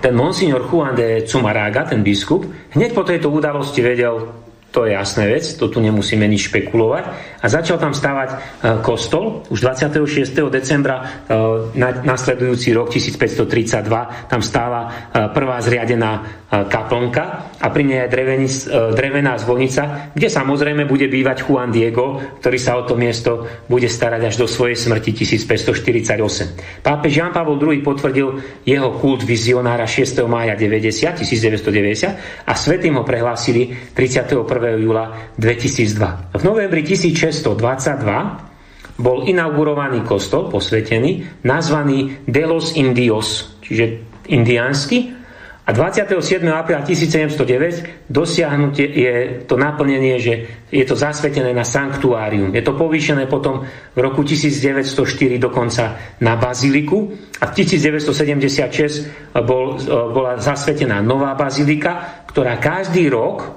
Ten 0.01 0.13
monsignor 0.13 0.69
Juan 0.69 0.95
de 0.95 1.25
Cumaraga, 1.25 1.89
ten 1.89 2.05
biskup, 2.05 2.45
hneď 2.77 2.93
po 2.93 3.03
tejto 3.03 3.33
udalosti 3.33 3.81
vedel, 3.81 4.29
to 4.73 4.89
je 4.89 4.97
jasná 4.97 5.29
vec, 5.29 5.45
to 5.61 5.69
tu 5.69 5.85
nemusíme 5.85 6.25
nič 6.25 6.49
špekulovať. 6.49 7.05
A 7.45 7.47
začal 7.47 7.77
tam 7.77 7.93
stavať 7.93 8.29
e, 8.33 8.37
kostol, 8.81 9.45
už 9.53 9.61
26. 9.61 10.33
decembra 10.49 11.29
e, 11.29 11.37
na, 11.77 11.93
nasledujúci 11.93 12.73
rok 12.73 12.89
1532 12.89 13.85
tam 14.33 14.41
stála 14.41 14.81
e, 14.89 14.89
prvá 15.37 15.61
zriadená 15.61 16.25
kaplnka 16.53 17.57
a 17.57 17.73
pri 17.73 17.83
nej 17.89 18.05
je 18.05 18.13
drevený, 18.13 18.45
drevená 18.93 19.41
zvonica, 19.41 20.13
kde 20.13 20.29
samozrejme 20.29 20.85
bude 20.85 21.09
bývať 21.09 21.49
Juan 21.49 21.73
Diego, 21.73 22.21
ktorý 22.45 22.59
sa 22.61 22.77
o 22.77 22.85
to 22.85 22.93
miesto 22.93 23.49
bude 23.73 23.89
starať 23.89 24.29
až 24.29 24.37
do 24.37 24.45
svojej 24.45 24.77
smrti 24.77 25.17
1548. 25.17 26.85
Pápež 26.85 27.13
Jan 27.17 27.33
Pavel 27.33 27.57
II 27.57 27.81
potvrdil 27.81 28.29
jeho 28.69 28.91
kult 29.01 29.25
vizionára 29.25 29.89
6. 29.89 30.29
mája 30.29 30.53
90, 30.53 31.25
1990 31.25 32.45
a 32.45 32.53
svetým 32.53 33.01
ho 33.01 33.05
prehlásili 33.09 33.73
31 33.97 34.45
júla 34.77 35.33
2002. 35.41 36.37
V 36.37 36.43
novembri 36.45 36.85
1622 36.85 39.01
bol 39.01 39.25
inaugurovaný 39.25 40.05
kostol 40.05 40.53
posvetený, 40.53 41.41
nazvaný 41.49 42.29
Delos 42.29 42.77
Indios, 42.77 43.57
čiže 43.65 44.05
indiánsky, 44.29 45.22
a 45.63 45.71
27. 45.71 46.43
apríla 46.51 46.83
1709 46.83 48.11
dosiahnutie 48.11 48.83
je 48.83 49.15
to 49.47 49.55
naplnenie, 49.55 50.19
že 50.19 50.35
je 50.75 50.83
to 50.83 50.99
zasvetené 50.99 51.55
na 51.55 51.63
sanktuárium. 51.63 52.51
Je 52.51 52.67
to 52.67 52.75
povýšené 52.75 53.31
potom 53.31 53.63
v 53.95 53.99
roku 54.03 54.27
1904 54.27 55.39
dokonca 55.39 56.19
na 56.19 56.35
baziliku 56.35 57.15
a 57.39 57.47
v 57.47 57.63
1976 57.63 59.39
bol, 59.47 59.79
bola 59.87 60.43
zasvetená 60.43 60.99
nová 60.99 61.39
bazilika, 61.39 62.27
ktorá 62.27 62.59
každý 62.59 63.07
rok 63.07 63.55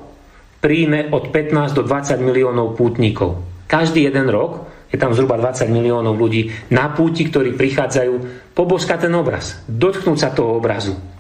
príjme 0.62 1.10
od 1.10 1.34
15 1.34 1.74
do 1.74 1.82
20 1.90 2.22
miliónov 2.22 2.78
pútnikov. 2.78 3.42
Každý 3.66 4.06
jeden 4.06 4.30
rok 4.30 4.70
je 4.94 5.02
tam 5.02 5.10
zhruba 5.18 5.42
20 5.42 5.74
miliónov 5.74 6.14
ľudí 6.14 6.54
na 6.70 6.94
púti, 6.94 7.26
ktorí 7.26 7.58
prichádzajú 7.58 8.14
poboskať 8.54 9.10
ten 9.10 9.14
obraz, 9.18 9.58
dotknúť 9.66 10.18
sa 10.22 10.30
toho 10.30 10.62
obrazu. 10.62 11.15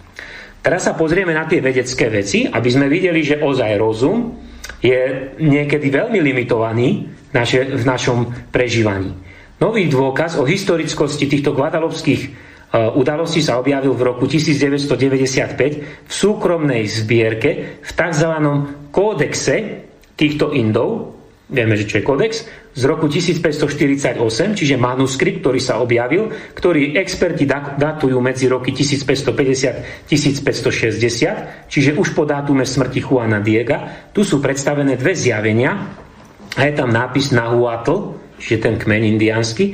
Teraz 0.65 0.89
sa 0.89 0.97
pozrieme 0.97 1.29
na 1.29 1.45
tie 1.45 1.61
vedecké 1.61 2.09
veci, 2.09 2.49
aby 2.49 2.69
sme 2.73 2.89
videli, 2.89 3.21
že 3.21 3.37
ozaj 3.37 3.77
rozum 3.77 4.33
je 4.81 5.29
niekedy 5.37 5.93
veľmi 5.93 6.17
limitovaný 6.25 7.05
naše, 7.29 7.69
v 7.69 7.85
našom 7.85 8.49
prežívaní. 8.49 9.13
Nový 9.61 9.85
dôkaz 9.85 10.41
o 10.41 10.43
historickosti 10.43 11.29
týchto 11.29 11.53
guadalopských 11.53 12.21
e, 12.25 12.29
udalostí 12.97 13.45
sa 13.45 13.61
objavil 13.61 13.93
v 13.93 14.09
roku 14.09 14.25
1995 14.25 16.01
v 16.01 16.11
súkromnej 16.11 16.89
zbierke 16.89 17.79
v 17.85 17.91
tzv 17.93 18.31
kódexe 18.89 19.85
týchto 20.17 20.49
Indov, 20.49 21.13
vieme, 21.45 21.77
že 21.77 21.85
čo 21.85 22.01
je 22.01 22.03
kódex, 22.09 22.49
z 22.75 22.83
roku 22.83 23.07
1548, 23.07 24.19
čiže 24.51 24.75
manuskript, 24.75 25.39
ktorý 25.39 25.63
sa 25.63 25.79
objavil, 25.79 26.27
ktorý 26.51 26.99
experti 26.99 27.47
datujú 27.47 28.19
medzi 28.19 28.51
roky 28.51 28.75
1550-1560, 28.75 31.71
čiže 31.71 31.95
už 31.95 32.11
po 32.11 32.27
dátume 32.27 32.67
smrti 32.67 32.99
Juana 32.99 33.39
Diega. 33.39 34.11
Tu 34.11 34.27
sú 34.27 34.43
predstavené 34.43 34.99
dve 34.99 35.15
zjavenia 35.15 35.71
a 36.51 36.61
je 36.67 36.73
tam 36.75 36.91
nápis 36.91 37.31
Nahuatl, 37.31 38.19
čiže 38.43 38.59
ten 38.59 38.75
kmeň 38.75 39.01
indiánsky. 39.07 39.71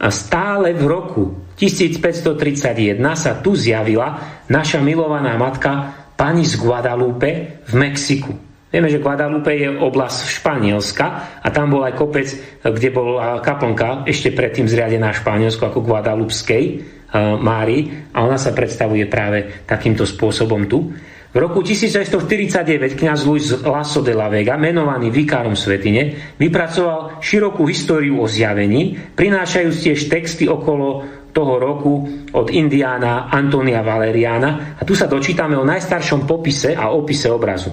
A 0.00 0.08
stále 0.08 0.72
v 0.72 0.88
roku 0.88 1.52
1531 1.60 2.96
sa 3.12 3.44
tu 3.44 3.52
zjavila 3.52 4.40
naša 4.48 4.80
milovaná 4.80 5.36
matka 5.36 5.92
pani 6.16 6.48
z 6.48 6.56
Guadalupe 6.56 7.60
v 7.68 7.72
Mexiku. 7.76 8.47
Vieme, 8.68 8.92
že 8.92 9.00
Guadalupe 9.00 9.56
je 9.56 9.72
oblasť 9.72 10.28
Španielska 10.28 11.06
a 11.40 11.48
tam 11.48 11.72
bol 11.72 11.88
aj 11.88 11.96
kopec, 11.96 12.28
kde 12.60 12.88
bola 12.92 13.40
kaplnka 13.40 14.04
ešte 14.04 14.36
predtým 14.36 14.68
zriadená 14.68 15.08
Španielsku 15.16 15.64
ako 15.64 15.80
Guadalupskej 15.80 16.64
uh, 16.76 17.40
Mári 17.40 18.12
a 18.12 18.28
ona 18.28 18.36
sa 18.36 18.52
predstavuje 18.52 19.08
práve 19.08 19.64
takýmto 19.64 20.04
spôsobom 20.04 20.68
tu. 20.68 20.92
V 21.28 21.36
roku 21.36 21.60
1649 21.60 22.96
kňaz 22.96 23.18
Luis 23.28 23.52
Lasso 23.52 24.00
de 24.00 24.16
la 24.16 24.32
Vega, 24.32 24.56
menovaný 24.56 25.12
vikárom 25.12 25.52
Svetine, 25.52 26.32
vypracoval 26.40 27.20
širokú 27.20 27.68
históriu 27.68 28.20
o 28.20 28.28
zjavení, 28.28 28.96
prinášajúc 29.12 29.76
tiež 29.76 30.00
texty 30.08 30.48
okolo 30.48 31.04
toho 31.32 31.54
roku 31.60 31.94
od 32.32 32.48
Indiána 32.48 33.28
Antonia 33.28 33.84
Valeriana 33.84 34.80
a 34.80 34.82
tu 34.88 34.96
sa 34.96 35.04
dočítame 35.04 35.52
o 35.54 35.68
najstaršom 35.68 36.24
popise 36.24 36.72
a 36.72 36.90
opise 36.96 37.28
obrazu. 37.28 37.70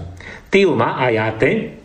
Tilma 0.55 0.95
Ajate, 0.95 1.75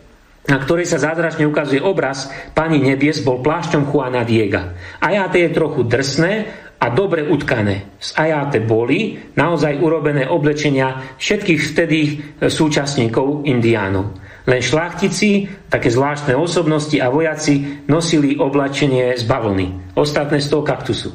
na 0.47 0.55
ktorej 0.55 0.87
sa 0.87 0.95
zázračne 0.95 1.43
ukazuje 1.43 1.83
obraz 1.83 2.31
Pani 2.55 2.79
nebies, 2.79 3.19
bol 3.19 3.43
plášťom 3.43 3.91
Juana 3.91 4.23
Diega. 4.23 4.71
Ajate 5.03 5.43
je 5.43 5.51
trochu 5.51 5.83
drsné 5.83 6.47
a 6.79 6.87
dobre 6.87 7.27
utkané. 7.27 7.99
Z 7.99 8.15
Ajate 8.15 8.63
boli 8.63 9.19
naozaj 9.35 9.75
urobené 9.75 10.23
oblečenia 10.23 11.19
všetkých 11.19 11.61
vtedy 11.67 11.99
e, 11.99 12.13
súčasníkov 12.47 13.43
indiánov. 13.43 14.15
Len 14.47 14.63
šlachtici, 14.63 15.51
také 15.67 15.91
zvláštne 15.91 16.31
osobnosti 16.39 16.95
a 16.95 17.11
vojaci 17.11 17.83
nosili 17.91 18.39
oblečenie 18.39 19.19
z 19.19 19.27
bavlny. 19.27 19.99
Ostatné 19.99 20.39
z 20.39 20.47
toho 20.47 20.63
kaktusu. 20.63 21.11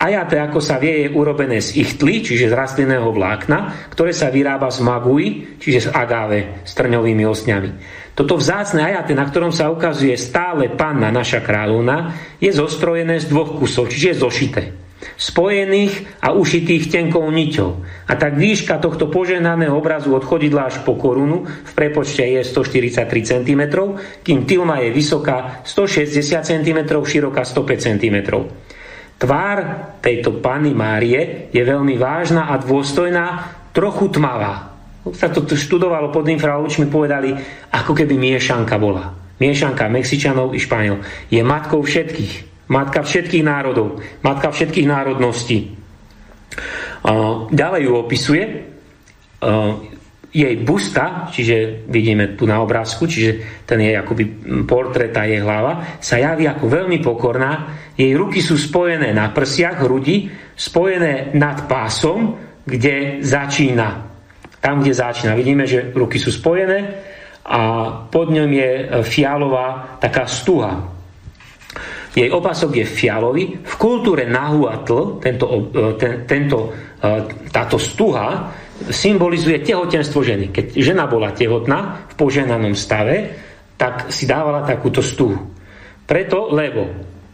Ajate, 0.00 0.40
ako 0.40 0.64
sa 0.64 0.80
vie, 0.80 1.04
je 1.04 1.12
urobené 1.12 1.60
z 1.60 1.76
ichtly, 1.76 2.24
čiže 2.24 2.48
z 2.48 2.56
rastlinného 2.56 3.12
vlákna, 3.12 3.92
ktoré 3.92 4.16
sa 4.16 4.32
vyrába 4.32 4.72
z 4.72 4.80
magui, 4.80 5.60
čiže 5.60 5.86
z 5.86 5.88
agáve, 5.92 6.64
s 6.64 6.72
trňovými 6.72 7.20
osňami. 7.28 7.70
Toto 8.16 8.40
vzácne 8.40 8.80
ajate, 8.80 9.12
na 9.12 9.28
ktorom 9.28 9.52
sa 9.52 9.68
ukazuje 9.68 10.16
stále 10.16 10.72
panna 10.72 11.12
naša 11.12 11.44
kráľovna, 11.44 12.16
je 12.40 12.48
zostrojené 12.48 13.20
z 13.20 13.28
dvoch 13.28 13.60
kusov, 13.60 13.92
čiže 13.92 14.16
je 14.16 14.20
zošité. 14.24 14.62
Spojených 15.20 16.24
a 16.24 16.32
ušitých 16.32 16.88
tenkou 16.88 17.28
niťou. 17.28 17.70
A 18.08 18.12
tak 18.16 18.40
výška 18.40 18.80
tohto 18.80 19.12
poženaného 19.12 19.76
obrazu 19.76 20.16
od 20.16 20.24
chodidla 20.24 20.72
až 20.72 20.80
po 20.80 20.96
korunu 20.96 21.44
v 21.44 21.72
prepočte 21.76 22.24
je 22.24 22.40
143 22.40 23.04
cm, 23.04 23.62
kým 24.24 24.48
tilma 24.48 24.80
je 24.80 24.96
vysoká 24.96 25.60
160 25.68 26.24
cm, 26.40 26.88
široká 26.88 27.44
105 27.44 27.84
cm. 27.84 28.16
Tvár 29.20 29.58
tejto 30.00 30.40
Panny 30.40 30.72
Márie 30.72 31.52
je 31.52 31.60
veľmi 31.60 32.00
vážna 32.00 32.48
a 32.48 32.56
dôstojná, 32.56 33.52
trochu 33.76 34.08
tmavá. 34.08 34.72
Sa 35.12 35.28
to 35.28 35.44
študovalo 35.44 36.08
pod 36.08 36.24
infralúčmi, 36.24 36.88
povedali, 36.88 37.36
ako 37.68 37.92
keby 37.92 38.16
miešanka 38.16 38.80
bola. 38.80 39.12
Miešanka 39.36 39.92
Mexičanov 39.92 40.56
i 40.56 40.60
Španiel. 40.60 41.04
Je 41.28 41.40
matkou 41.44 41.84
všetkých. 41.84 42.64
Matka 42.72 43.04
všetkých 43.04 43.44
národov. 43.44 44.00
Matka 44.24 44.52
všetkých 44.52 44.88
národností. 44.88 45.76
Ďalej 47.52 47.80
ju 47.84 47.92
opisuje 47.96 48.44
jej 50.30 50.54
busta, 50.62 51.26
čiže 51.34 51.86
vidíme 51.90 52.38
tu 52.38 52.46
na 52.46 52.62
obrázku, 52.62 53.10
čiže 53.10 53.62
ten 53.66 53.82
je 53.82 53.98
akoby 53.98 54.24
portrét 54.62 55.10
a 55.18 55.26
jej 55.26 55.42
hlava, 55.42 55.98
sa 55.98 56.22
javí 56.22 56.46
ako 56.46 56.70
veľmi 56.70 57.02
pokorná. 57.02 57.74
Jej 57.98 58.14
ruky 58.14 58.38
sú 58.38 58.54
spojené 58.54 59.10
na 59.10 59.34
prsiach, 59.34 59.82
hrudi, 59.82 60.30
spojené 60.54 61.34
nad 61.34 61.66
pásom, 61.66 62.38
kde 62.62 63.18
začína. 63.26 64.06
Tam, 64.62 64.84
kde 64.84 64.94
začína. 64.94 65.34
Vidíme, 65.34 65.66
že 65.66 65.90
ruky 65.90 66.22
sú 66.22 66.30
spojené 66.30 66.78
a 67.50 67.60
pod 68.06 68.30
ňom 68.30 68.50
je 68.52 68.70
fialová 69.02 69.98
taká 69.98 70.30
stuha. 70.30 70.94
Jej 72.10 72.30
opasok 72.30 72.82
je 72.82 72.86
fialový. 72.86 73.44
V 73.62 73.74
kultúre 73.78 74.26
Nahuatl, 74.26 75.22
tento, 75.22 75.46
ten, 75.98 76.26
tento, 76.26 76.74
táto 77.50 77.78
stuha 77.78 78.50
symbolizuje 78.88 79.60
tehotenstvo 79.60 80.24
ženy. 80.24 80.48
Keď 80.48 80.80
žena 80.80 81.04
bola 81.04 81.36
tehotná 81.36 82.08
v 82.08 82.14
poženanom 82.16 82.72
stave, 82.72 83.36
tak 83.76 84.08
si 84.08 84.24
dávala 84.24 84.64
takúto 84.64 85.04
stuhu. 85.04 85.36
Preto, 86.08 86.48
lebo 86.52 86.88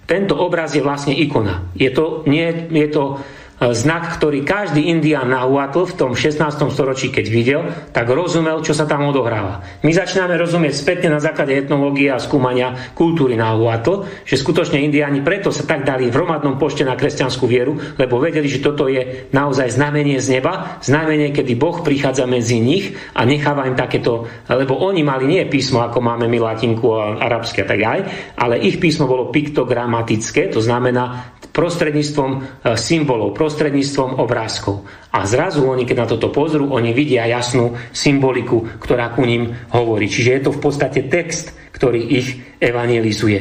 tento 0.06 0.38
obraz 0.38 0.74
je 0.74 0.82
vlastne 0.82 1.14
ikona. 1.14 1.70
Je 1.74 1.90
to, 1.90 2.26
nie, 2.26 2.46
je 2.70 2.88
to 2.90 3.18
znak, 3.56 4.20
ktorý 4.20 4.44
každý 4.44 4.92
Indián 4.92 5.32
nahuatl 5.32 5.88
v 5.88 5.96
tom 5.96 6.12
16. 6.12 6.44
storočí, 6.68 7.08
keď 7.08 7.26
videl, 7.32 7.62
tak 7.88 8.04
rozumel, 8.12 8.60
čo 8.60 8.76
sa 8.76 8.84
tam 8.84 9.08
odohráva. 9.08 9.64
My 9.80 9.96
začíname 9.96 10.36
rozumieť 10.36 10.76
spätne 10.76 11.08
na 11.16 11.20
základe 11.24 11.56
etnológie 11.56 12.12
a 12.12 12.20
skúmania 12.20 12.92
kultúry 12.92 13.32
nahuatl, 13.32 14.04
že 14.28 14.36
skutočne 14.36 14.84
Indiáni 14.84 15.24
preto 15.24 15.48
sa 15.48 15.64
tak 15.64 15.88
dali 15.88 16.12
v 16.12 16.16
hromadnom 16.20 16.60
pošte 16.60 16.84
na 16.84 17.00
kresťanskú 17.00 17.48
vieru, 17.48 17.80
lebo 17.96 18.20
vedeli, 18.20 18.44
že 18.44 18.60
toto 18.60 18.92
je 18.92 19.32
naozaj 19.32 19.72
znamenie 19.72 20.20
z 20.20 20.36
neba, 20.36 20.76
znamenie, 20.84 21.32
kedy 21.32 21.56
Boh 21.56 21.80
prichádza 21.80 22.28
medzi 22.28 22.60
nich 22.60 22.92
a 23.16 23.24
necháva 23.24 23.64
im 23.64 23.76
takéto, 23.78 24.28
lebo 24.52 24.76
oni 24.84 25.00
mali 25.00 25.24
nie 25.24 25.48
písmo, 25.48 25.80
ako 25.80 26.04
máme 26.04 26.28
my 26.28 26.38
latinku 26.44 26.92
a 26.92 27.24
arabské 27.24 27.64
a 27.64 27.68
tak 27.72 27.80
aj, 27.80 28.00
ale 28.36 28.60
ich 28.60 28.76
písmo 28.76 29.08
bolo 29.08 29.32
piktogramatické, 29.32 30.52
to 30.52 30.60
znamená 30.60 31.32
prostredníctvom 31.56 32.30
e, 32.36 32.40
symbolov, 32.76 33.32
prostredníctvom 33.46 34.18
obrázkov. 34.18 34.82
A 35.14 35.22
zrazu 35.22 35.62
oni, 35.62 35.86
keď 35.86 35.96
na 36.02 36.10
toto 36.10 36.34
pozrú, 36.34 36.74
oni 36.74 36.90
vidia 36.90 37.30
jasnú 37.30 37.78
symboliku, 37.94 38.66
ktorá 38.82 39.14
ku 39.14 39.22
ním 39.22 39.54
hovorí. 39.70 40.10
Čiže 40.10 40.34
je 40.34 40.42
to 40.42 40.50
v 40.50 40.62
podstate 40.66 41.06
text, 41.06 41.54
ktorý 41.70 42.02
ich 42.02 42.58
evangelizuje. 42.58 43.38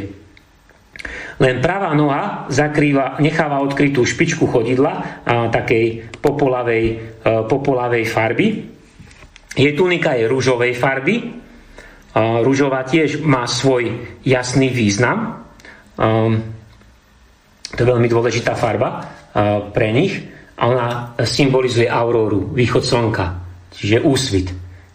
Len 1.42 1.56
pravá 1.60 1.92
noha 1.98 2.46
zakrýva, 2.54 3.18
necháva 3.18 3.60
odkrytú 3.66 4.06
špičku 4.06 4.46
chodidla 4.46 4.94
a, 4.94 5.04
takej 5.50 6.16
popolavej, 6.22 6.86
a, 7.26 7.44
popolavej 7.50 8.06
farby. 8.06 8.48
Jej 9.58 9.74
tunika 9.74 10.14
je 10.16 10.30
rúžovej 10.30 10.78
farby. 10.78 11.16
A, 11.18 12.46
rúžová 12.46 12.86
tiež 12.86 13.26
má 13.26 13.50
svoj 13.50 13.90
jasný 14.22 14.70
význam. 14.70 15.44
A, 15.98 16.30
to 17.74 17.80
je 17.84 17.90
veľmi 17.90 18.08
dôležitá 18.08 18.54
farba 18.56 19.25
pre 19.76 19.90
nich. 19.92 20.32
A 20.56 20.72
ona 20.72 20.88
symbolizuje 21.20 21.92
auróru, 21.92 22.56
východ 22.56 22.80
slnka, 22.80 23.26
čiže 23.76 24.00
úsvit. 24.08 24.48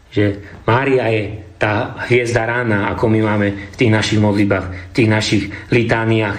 Že 0.09 0.41
Mária 0.65 1.05
je 1.13 1.23
tá 1.61 2.01
hviezda 2.09 2.49
rána, 2.49 2.89
ako 2.97 3.13
my 3.13 3.21
máme 3.21 3.49
v 3.69 3.77
tých 3.77 3.93
našich 3.93 4.17
modlitbách, 4.17 4.67
v 4.91 4.95
tých 4.97 5.09
našich 5.13 5.43
litániách. 5.69 6.39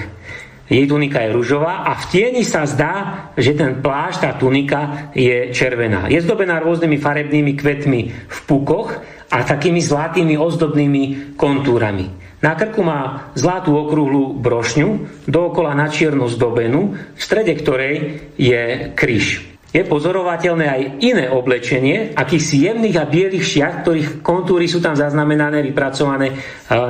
Jej 0.72 0.88
tunika 0.88 1.22
je 1.22 1.36
ružová 1.36 1.86
a 1.86 1.94
v 2.00 2.08
tieni 2.10 2.42
sa 2.48 2.66
zdá, 2.66 2.94
že 3.38 3.54
ten 3.54 3.84
plášť, 3.84 4.18
tá 4.24 4.32
tunika 4.40 5.12
je 5.14 5.54
červená. 5.54 6.10
Je 6.10 6.18
zdobená 6.24 6.58
rôznymi 6.64 6.98
farebnými 6.98 7.54
kvetmi 7.54 8.02
v 8.10 8.38
pukoch 8.50 8.98
a 9.30 9.38
takými 9.46 9.84
zlatými 9.84 10.40
ozdobnými 10.40 11.36
kontúrami. 11.38 12.21
Na 12.42 12.58
krku 12.58 12.82
má 12.82 13.30
zlatú 13.38 13.78
okrúhlu 13.78 14.34
brošňu, 14.34 15.24
dookola 15.30 15.78
na 15.78 15.94
čierno 15.94 16.26
zdobenú, 16.26 16.98
v 16.98 17.22
strede 17.22 17.54
ktorej 17.54 17.96
je 18.38 18.92
kríž 18.98 19.52
je 19.72 19.88
pozorovateľné 19.88 20.66
aj 20.68 20.82
iné 21.00 21.26
oblečenie, 21.32 22.12
akýchsi 22.12 22.68
jemných 22.68 22.98
a 23.00 23.08
bielých 23.08 23.46
šiat, 23.48 23.76
ktorých 23.88 24.10
kontúry 24.20 24.68
sú 24.68 24.84
tam 24.84 25.00
zaznamenané, 25.00 25.64
vypracované 25.64 26.36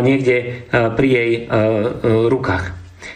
niekde 0.02 0.66
pri 0.74 1.08
jej 1.14 1.32
rukách. 2.26 2.66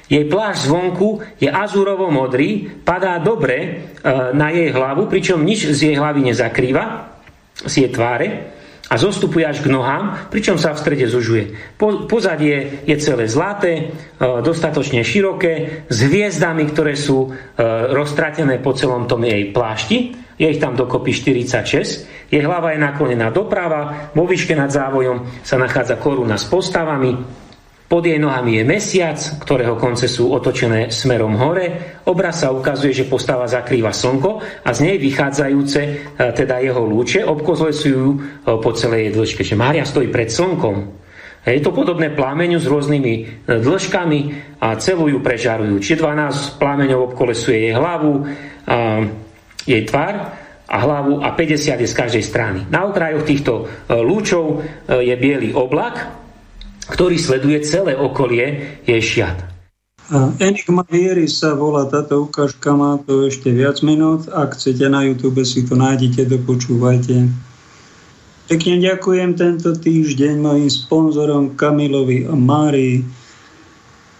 Jej 0.05 0.29
plášť 0.29 0.69
zvonku 0.69 1.41
je 1.41 1.49
azúrovo 1.49 2.13
modrý, 2.13 2.69
padá 2.85 3.17
dobre 3.17 3.89
na 4.37 4.53
jej 4.53 4.69
hlavu, 4.69 5.09
pričom 5.09 5.41
nič 5.41 5.73
z 5.73 5.79
jej 5.89 5.95
hlavy 5.97 6.29
nezakrýva, 6.29 7.09
z 7.65 7.73
jej 7.73 7.89
tváre 7.89 8.27
a 8.85 8.95
zostupuje 9.01 9.41
až 9.45 9.65
k 9.65 9.71
nohám, 9.73 10.29
pričom 10.29 10.61
sa 10.61 10.77
v 10.77 10.81
strede 10.81 11.05
zužuje. 11.09 11.57
Po, 11.73 12.05
pozadie 12.05 12.85
je 12.85 12.95
celé 13.01 13.25
zlaté, 13.25 13.71
e, 13.77 13.83
dostatočne 14.45 15.01
široké, 15.01 15.85
s 15.89 15.97
hviezdami, 16.05 16.69
ktoré 16.69 16.93
sú 16.93 17.29
e, 17.29 17.29
roztratené 17.89 18.61
po 18.61 18.77
celom 18.77 19.09
tom 19.09 19.25
jej 19.25 19.49
plášti. 19.49 19.97
Je 20.35 20.51
ich 20.51 20.61
tam 20.61 20.75
dokopy 20.77 21.15
46. 21.15 22.29
Jej 22.29 22.43
hlava 22.43 22.75
je 22.75 22.83
naklonená 22.83 23.31
doprava, 23.31 24.11
vo 24.11 24.27
výške 24.27 24.53
nad 24.53 24.69
závojom 24.69 25.41
sa 25.41 25.55
nachádza 25.55 25.95
koruna 25.95 26.35
s 26.35 26.45
postavami, 26.45 27.44
pod 27.85 28.01
jej 28.01 28.17
nohami 28.17 28.57
je 28.57 28.63
mesiac, 28.65 29.17
ktorého 29.45 29.77
konce 29.77 30.09
sú 30.09 30.33
otočené 30.33 30.89
smerom 30.89 31.37
hore. 31.37 32.01
Obraz 32.09 32.41
sa 32.41 32.49
ukazuje, 32.49 32.97
že 32.97 33.05
postava 33.05 33.45
zakrýva 33.45 33.93
slnko 33.93 34.41
a 34.65 34.69
z 34.73 34.79
nej 34.89 34.97
vychádzajúce, 34.97 35.81
e, 35.85 35.91
teda 36.33 36.65
jeho 36.65 36.81
lúče, 36.81 37.21
obkozlesujú 37.21 38.05
e, 38.09 38.17
po 38.57 38.71
celej 38.73 39.09
jej 39.09 39.11
dĺžke. 39.13 39.41
Že 39.45 39.55
Mária 39.61 39.85
stojí 39.85 40.09
pred 40.09 40.33
slnkom. 40.33 41.05
Je 41.45 41.61
to 41.61 41.69
podobné 41.69 42.09
plámeniu 42.09 42.57
s 42.57 42.65
rôznymi 42.65 43.13
e, 43.13 43.23
dĺžkami 43.61 44.19
a 44.65 44.73
celú 44.81 45.05
ju 45.05 45.21
prežarujú. 45.21 45.77
Čiže 45.77 46.01
12 46.01 46.57
plámeňov 46.57 47.13
obkolesuje 47.13 47.69
jej 47.69 47.73
hlavu, 47.77 48.25
jej 49.61 49.85
tvár 49.85 50.33
a 50.65 50.75
hlavu 50.81 51.21
a 51.21 51.37
50 51.37 51.85
je 51.85 51.85
z 51.85 51.93
každej 51.93 52.23
strany. 52.25 52.59
Na 52.73 52.89
okrajoch 52.89 53.29
týchto 53.29 53.69
lúčov 53.93 54.65
je 54.89 55.13
biely 55.13 55.53
oblak, 55.53 56.24
ktorý 56.89 57.17
sleduje 57.17 57.61
celé 57.65 57.97
okolie 57.97 58.79
jej 58.85 59.01
šiat. 59.01 59.55
Enigma 60.37 60.85
viery 60.85 61.25
sa 61.25 61.57
volá 61.57 61.89
táto 61.89 62.29
ukážka, 62.29 62.77
má 62.77 63.01
to 63.01 63.25
ešte 63.25 63.49
viac 63.49 63.81
minút. 63.81 64.29
Ak 64.29 64.53
chcete 64.53 64.85
na 64.85 65.01
YouTube 65.01 65.41
si 65.41 65.65
to 65.65 65.73
nájdete, 65.73 66.29
dopočúvajte. 66.29 67.25
Pekne 68.45 68.75
ďakujem 68.77 69.33
tento 69.33 69.73
týždeň 69.73 70.37
mojim 70.37 70.69
sponzorom 70.69 71.57
Kamilovi 71.57 72.29
a 72.29 72.37
Márii 72.37 73.01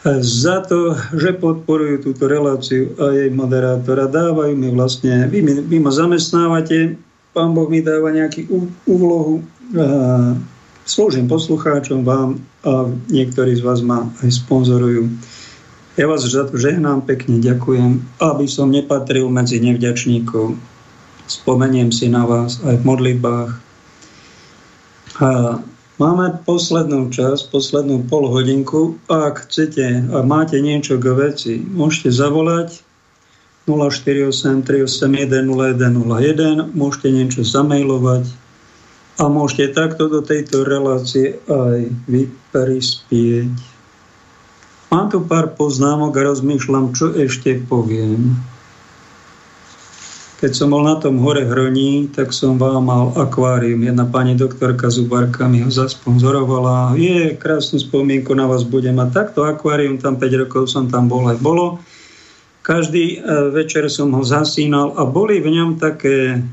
za 0.06 0.66
to, 0.66 0.98
že 1.14 1.38
podporujú 1.38 2.10
túto 2.10 2.26
reláciu 2.26 2.98
a 2.98 3.14
jej 3.14 3.30
moderátora. 3.30 4.10
Dávajú 4.10 4.58
mi 4.58 4.74
vlastne, 4.74 5.30
vy, 5.30 5.66
vy 5.66 5.78
ma 5.78 5.94
zamestnávate, 5.94 6.98
pán 7.34 7.54
Boh 7.54 7.70
mi 7.70 7.86
dáva 7.86 8.10
nejaký 8.10 8.50
úlohu, 8.90 9.46
slúžim 10.86 11.26
poslucháčom, 11.26 12.06
vám 12.06 12.38
a 12.62 12.90
niektorí 13.10 13.58
z 13.58 13.66
vás 13.66 13.82
ma 13.82 14.10
aj 14.22 14.30
sponzorujú. 14.46 15.10
Ja 15.98 16.06
vás 16.12 16.28
žehnám 16.30 17.10
pekne, 17.10 17.42
ďakujem, 17.42 18.04
aby 18.22 18.46
som 18.46 18.70
nepatril 18.70 19.32
medzi 19.32 19.58
nevďačníkov. 19.64 20.54
Spomeniem 21.26 21.90
si 21.90 22.06
na 22.12 22.28
vás 22.28 22.62
aj 22.62 22.82
v 22.82 22.88
modlitbách. 22.88 23.52
A 25.24 25.30
máme 25.98 26.38
poslednú 26.44 27.10
čas, 27.10 27.48
poslednú 27.48 28.06
pol 28.06 28.28
hodinku. 28.30 29.00
Ak 29.08 29.50
chcete 29.50 30.06
a 30.12 30.20
máte 30.22 30.60
niečo 30.60 31.00
k 31.02 31.06
veci, 31.16 31.54
môžete 31.64 32.12
zavolať 32.12 32.84
048 33.66 34.62
381 34.62 35.50
0101, 35.50 36.78
môžete 36.78 37.10
niečo 37.10 37.42
zamailovať 37.42 38.45
a 39.16 39.24
môžete 39.32 39.72
takto 39.72 40.12
do 40.12 40.20
tejto 40.20 40.68
relácie 40.68 41.40
aj 41.48 41.88
vy. 42.08 42.28
Mám 44.92 45.12
tu 45.12 45.20
pár 45.24 45.56
poznámok 45.56 46.16
a 46.20 46.26
rozmýšľam, 46.32 46.96
čo 46.96 47.12
ešte 47.16 47.60
poviem. 47.68 48.36
Keď 50.36 50.52
som 50.52 50.68
bol 50.68 50.84
na 50.84 51.00
tom 51.00 51.24
hore 51.24 51.48
Hroní, 51.48 52.12
tak 52.12 52.36
som 52.36 52.60
vám 52.60 52.92
mal 52.92 53.16
akvárium. 53.16 53.88
Jedna 53.88 54.04
pani 54.04 54.36
doktorka 54.36 54.92
Zubarka 54.92 55.48
mi 55.48 55.64
ho 55.64 55.72
zasponzorovala. 55.72 57.00
Je, 57.00 57.40
krásnu 57.40 57.80
spomienku 57.80 58.36
na 58.36 58.44
vás 58.44 58.68
budem 58.68 59.00
mať. 59.00 59.16
Takto 59.16 59.48
akvárium, 59.48 59.96
tam 59.96 60.20
5 60.20 60.44
rokov 60.44 60.68
som 60.68 60.92
tam 60.92 61.08
bol 61.08 61.24
aj 61.32 61.40
bolo. 61.40 61.80
Každý 62.68 63.16
e, 63.16 63.18
večer 63.56 63.88
som 63.88 64.12
ho 64.12 64.28
zasínal 64.28 64.92
a 65.00 65.08
boli 65.08 65.40
v 65.40 65.56
ňom 65.56 65.80
také 65.80 66.44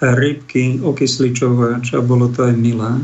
rybky, 0.00 0.78
okysličovač 0.82 1.94
a 1.94 2.00
bolo 2.02 2.30
to 2.30 2.46
aj 2.46 2.54
milé. 2.54 3.02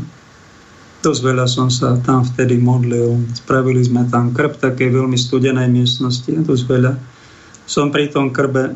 Dosť 1.03 1.21
veľa 1.21 1.45
som 1.45 1.69
sa 1.69 1.99
tam 2.01 2.25
vtedy 2.25 2.57
modlil. 2.57 3.21
Spravili 3.37 3.83
sme 3.83 4.07
tam 4.09 4.33
krb 4.33 4.57
takej 4.57 4.89
veľmi 4.89 5.19
studenej 5.19 5.69
miestnosti. 5.69 6.33
Dosť 6.33 6.63
veľa. 6.65 6.93
Som 7.69 7.93
pri 7.93 8.09
tom 8.09 8.33
krbe 8.33 8.73
e, 8.73 8.75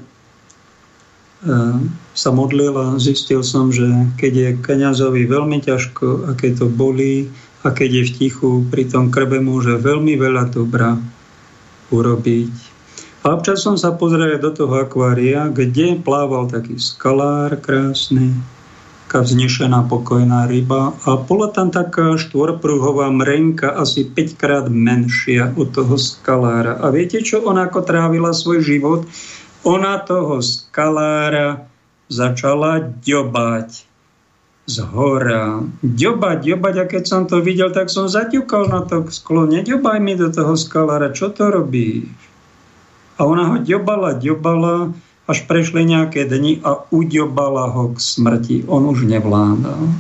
sa 2.14 2.30
modlil 2.30 2.76
a 2.78 3.02
zistil 3.02 3.42
som, 3.42 3.74
že 3.74 3.88
keď 4.22 4.34
je 4.36 4.50
kniazovi 4.62 5.26
veľmi 5.26 5.58
ťažko 5.64 6.30
a 6.30 6.38
keď 6.38 6.52
to 6.62 6.66
bolí 6.70 7.32
a 7.66 7.74
keď 7.74 7.90
je 7.90 8.04
v 8.06 8.12
tichu, 8.14 8.52
pri 8.70 8.86
tom 8.86 9.10
krbe 9.10 9.42
môže 9.42 9.80
veľmi 9.82 10.14
veľa 10.20 10.54
dobra 10.54 11.02
urobiť 11.90 12.69
a 13.20 13.36
občas 13.36 13.60
som 13.60 13.76
sa 13.76 13.92
pozrel 13.92 14.40
do 14.40 14.52
toho 14.56 14.80
akvária, 14.80 15.52
kde 15.52 16.00
plával 16.00 16.48
taký 16.48 16.80
skalár 16.80 17.60
krásny, 17.60 18.32
taká 19.10 19.28
vznešená 19.28 19.92
pokojná 19.92 20.48
ryba 20.48 20.96
a 21.04 21.20
bola 21.20 21.52
tam 21.52 21.68
taká 21.68 22.16
štvorpruhová 22.16 23.12
mrenka 23.12 23.76
asi 23.76 24.08
5 24.08 24.40
krát 24.40 24.66
menšia 24.72 25.52
od 25.58 25.76
toho 25.76 26.00
skalára. 26.00 26.80
A 26.80 26.94
viete, 26.96 27.20
čo 27.20 27.44
ona 27.44 27.68
ako 27.68 27.84
trávila 27.84 28.32
svoj 28.32 28.64
život? 28.64 29.04
Ona 29.68 30.00
toho 30.06 30.40
skalára 30.40 31.68
začala 32.08 32.80
ďobať 33.04 33.90
z 34.70 34.78
hora. 34.94 35.66
Ďobať, 35.82 36.38
ďobať 36.46 36.76
a 36.78 36.86
keď 36.86 37.04
som 37.04 37.26
to 37.26 37.42
videl, 37.42 37.74
tak 37.74 37.90
som 37.90 38.06
zaťukal 38.08 38.70
na 38.70 38.86
to 38.86 39.04
sklo. 39.12 39.50
Neďobaj 39.50 39.98
mi 40.00 40.14
do 40.16 40.30
toho 40.30 40.54
skalára, 40.54 41.12
čo 41.12 41.34
to 41.34 41.50
robíš? 41.50 42.29
A 43.20 43.28
ona 43.28 43.44
ho 43.52 43.58
ďobala, 43.60 44.16
ďobala, 44.16 44.96
až 45.30 45.46
prešli 45.46 45.86
nejaké 45.86 46.26
dni 46.26 46.64
a 46.66 46.88
uďobala 46.90 47.70
ho 47.70 47.94
k 47.94 48.00
smrti. 48.00 48.58
On 48.66 48.82
už 48.88 49.06
nevládal. 49.06 49.92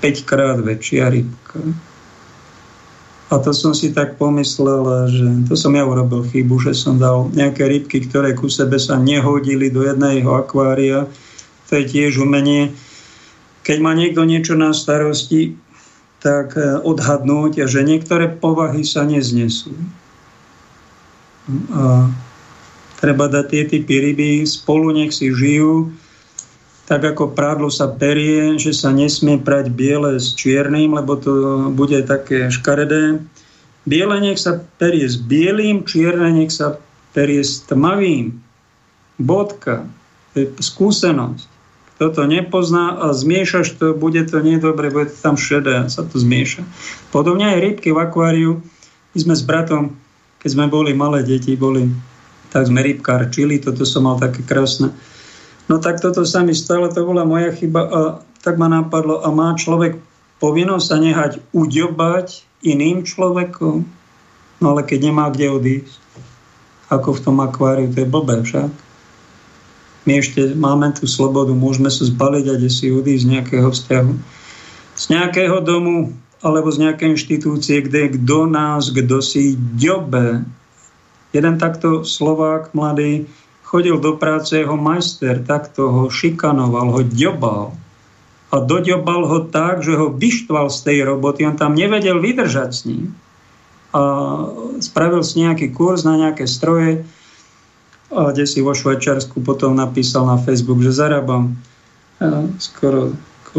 5 0.00 0.26
krát 0.26 0.58
väčšia 0.58 1.12
rybka. 1.12 1.60
A 3.28 3.36
to 3.44 3.52
som 3.52 3.76
si 3.76 3.92
tak 3.92 4.16
pomyslel, 4.16 4.82
že 5.12 5.26
to 5.46 5.54
som 5.54 5.76
ja 5.76 5.84
urobil 5.84 6.24
chybu, 6.24 6.56
že 6.64 6.72
som 6.72 6.96
dal 6.96 7.28
nejaké 7.36 7.68
rybky, 7.68 8.08
ktoré 8.08 8.32
ku 8.32 8.48
sebe 8.48 8.80
sa 8.80 8.96
nehodili 8.96 9.68
do 9.68 9.84
jedného 9.84 10.32
akvária. 10.32 11.04
To 11.68 11.72
je 11.76 11.84
tiež 11.84 12.24
umenie. 12.24 12.72
Keď 13.68 13.78
má 13.84 13.92
niekto 13.92 14.24
niečo 14.24 14.56
na 14.56 14.72
starosti, 14.72 15.60
tak 16.24 16.56
eh, 16.56 16.80
odhadnúť, 16.80 17.68
že 17.68 17.84
niektoré 17.84 18.32
povahy 18.32 18.82
sa 18.82 19.04
neznesú. 19.04 19.76
A 21.68 22.08
Treba 22.98 23.30
dať 23.30 23.46
tie 23.46 23.62
typy 23.66 23.94
ryby, 24.02 24.42
spolu 24.42 24.90
nech 24.90 25.14
si 25.14 25.30
žijú, 25.30 25.94
tak 26.88 27.04
ako 27.04 27.36
prádlo 27.36 27.68
sa 27.68 27.84
perie, 27.86 28.56
že 28.56 28.72
sa 28.72 28.88
nesmie 28.88 29.36
prať 29.36 29.68
biele 29.68 30.16
s 30.16 30.32
čiernym, 30.32 30.96
lebo 30.96 31.20
to 31.20 31.32
bude 31.76 32.00
také 32.08 32.48
škaredé. 32.48 33.20
Biele 33.84 34.16
nech 34.24 34.40
sa 34.40 34.56
perie 34.80 35.04
s 35.04 35.20
bielým, 35.20 35.84
čierne 35.84 36.32
nech 36.32 36.48
sa 36.48 36.80
perie 37.12 37.44
s 37.44 37.60
tmavým. 37.68 38.40
Bodka. 39.20 39.84
To 40.32 40.34
je 40.40 40.46
skúsenosť. 40.64 41.44
Kto 41.98 42.14
to 42.14 42.22
nepozná 42.30 42.94
a 42.94 43.10
zmiešaš 43.10 43.74
to, 43.74 43.90
bude 43.92 44.22
to 44.30 44.38
nedobre, 44.40 44.88
bude 44.88 45.10
to 45.10 45.18
tam 45.18 45.34
šedé, 45.34 45.90
sa 45.90 46.06
to 46.06 46.16
zmieša. 46.16 46.62
Podobne 47.10 47.52
aj 47.52 47.58
rybky 47.58 47.90
v 47.90 47.98
akváriu. 47.98 48.52
My 49.12 49.18
sme 49.18 49.34
s 49.34 49.42
bratom, 49.42 49.98
keď 50.38 50.50
sme 50.56 50.70
boli 50.70 50.94
malé 50.94 51.26
deti, 51.26 51.58
boli, 51.58 51.90
tak 52.48 52.68
sme 52.68 52.80
rybkárčili, 52.80 53.60
toto 53.60 53.84
som 53.84 54.08
mal 54.08 54.16
také 54.16 54.40
krásne 54.44 54.92
No 55.68 55.76
tak 55.76 56.00
toto 56.00 56.24
sa 56.24 56.40
mi 56.40 56.56
stalo, 56.56 56.88
to 56.88 57.04
bola 57.04 57.28
moja 57.28 57.52
chyba 57.52 57.82
a 57.84 58.00
tak 58.40 58.56
ma 58.56 58.72
napadlo, 58.72 59.20
a 59.20 59.28
má 59.28 59.52
človek 59.52 60.00
povinnosť 60.40 60.84
sa 60.88 60.96
nehať 60.96 61.32
uďobať 61.52 62.26
iným 62.64 63.04
človekom? 63.04 63.84
No 64.58 64.66
ale 64.72 64.82
keď 64.88 65.12
nemá 65.12 65.28
kde 65.28 65.52
odísť, 65.52 66.00
ako 66.88 67.20
v 67.20 67.22
tom 67.22 67.36
akváriu, 67.44 67.92
to 67.92 68.00
je 68.00 68.08
blbé 68.08 68.40
však. 68.48 68.72
My 70.08 70.24
ešte 70.24 70.56
máme 70.56 70.88
tú 70.96 71.04
slobodu, 71.04 71.52
môžeme 71.52 71.92
sa 71.92 72.08
zbaliť 72.08 72.44
a 72.48 72.56
si 72.72 72.88
odísť 72.88 73.22
z 73.28 73.30
nejakého 73.36 73.68
vzťahu. 73.68 74.12
Z 74.96 75.04
nejakého 75.12 75.60
domu 75.60 76.16
alebo 76.40 76.72
z 76.72 76.88
nejakej 76.88 77.12
inštitúcie, 77.12 77.84
kde 77.84 78.16
kto 78.16 78.48
nás, 78.48 78.88
kto 78.88 79.20
si 79.20 79.52
ďobe. 79.76 80.48
Jeden 81.32 81.60
takto 81.60 82.04
Slovák 82.08 82.72
mladý 82.72 83.28
chodil 83.68 84.00
do 84.00 84.16
práce 84.16 84.56
jeho 84.56 84.80
majster, 84.80 85.44
takto 85.44 85.92
ho 85.92 86.04
šikanoval, 86.08 86.88
ho 86.88 87.02
ďobal. 87.04 87.76
A 88.48 88.56
doďobal 88.64 89.28
ho 89.28 89.44
tak, 89.44 89.84
že 89.84 89.92
ho 89.92 90.08
vyštval 90.08 90.72
z 90.72 90.78
tej 90.88 90.98
roboty. 91.04 91.44
On 91.44 91.52
tam 91.52 91.76
nevedel 91.76 92.16
vydržať 92.16 92.70
s 92.72 92.80
ním. 92.88 93.12
A 93.92 94.00
spravil 94.80 95.20
si 95.20 95.44
nejaký 95.44 95.68
kurz 95.76 96.08
na 96.08 96.16
nejaké 96.16 96.48
stroje 96.48 97.04
a 98.08 98.32
kde 98.32 98.48
si 98.48 98.64
vo 98.64 98.72
Švajčiarsku 98.72 99.44
potom 99.44 99.76
napísal 99.76 100.24
na 100.24 100.40
Facebook, 100.40 100.80
že 100.80 100.96
zarábam 100.96 101.60
skoro 102.56 103.12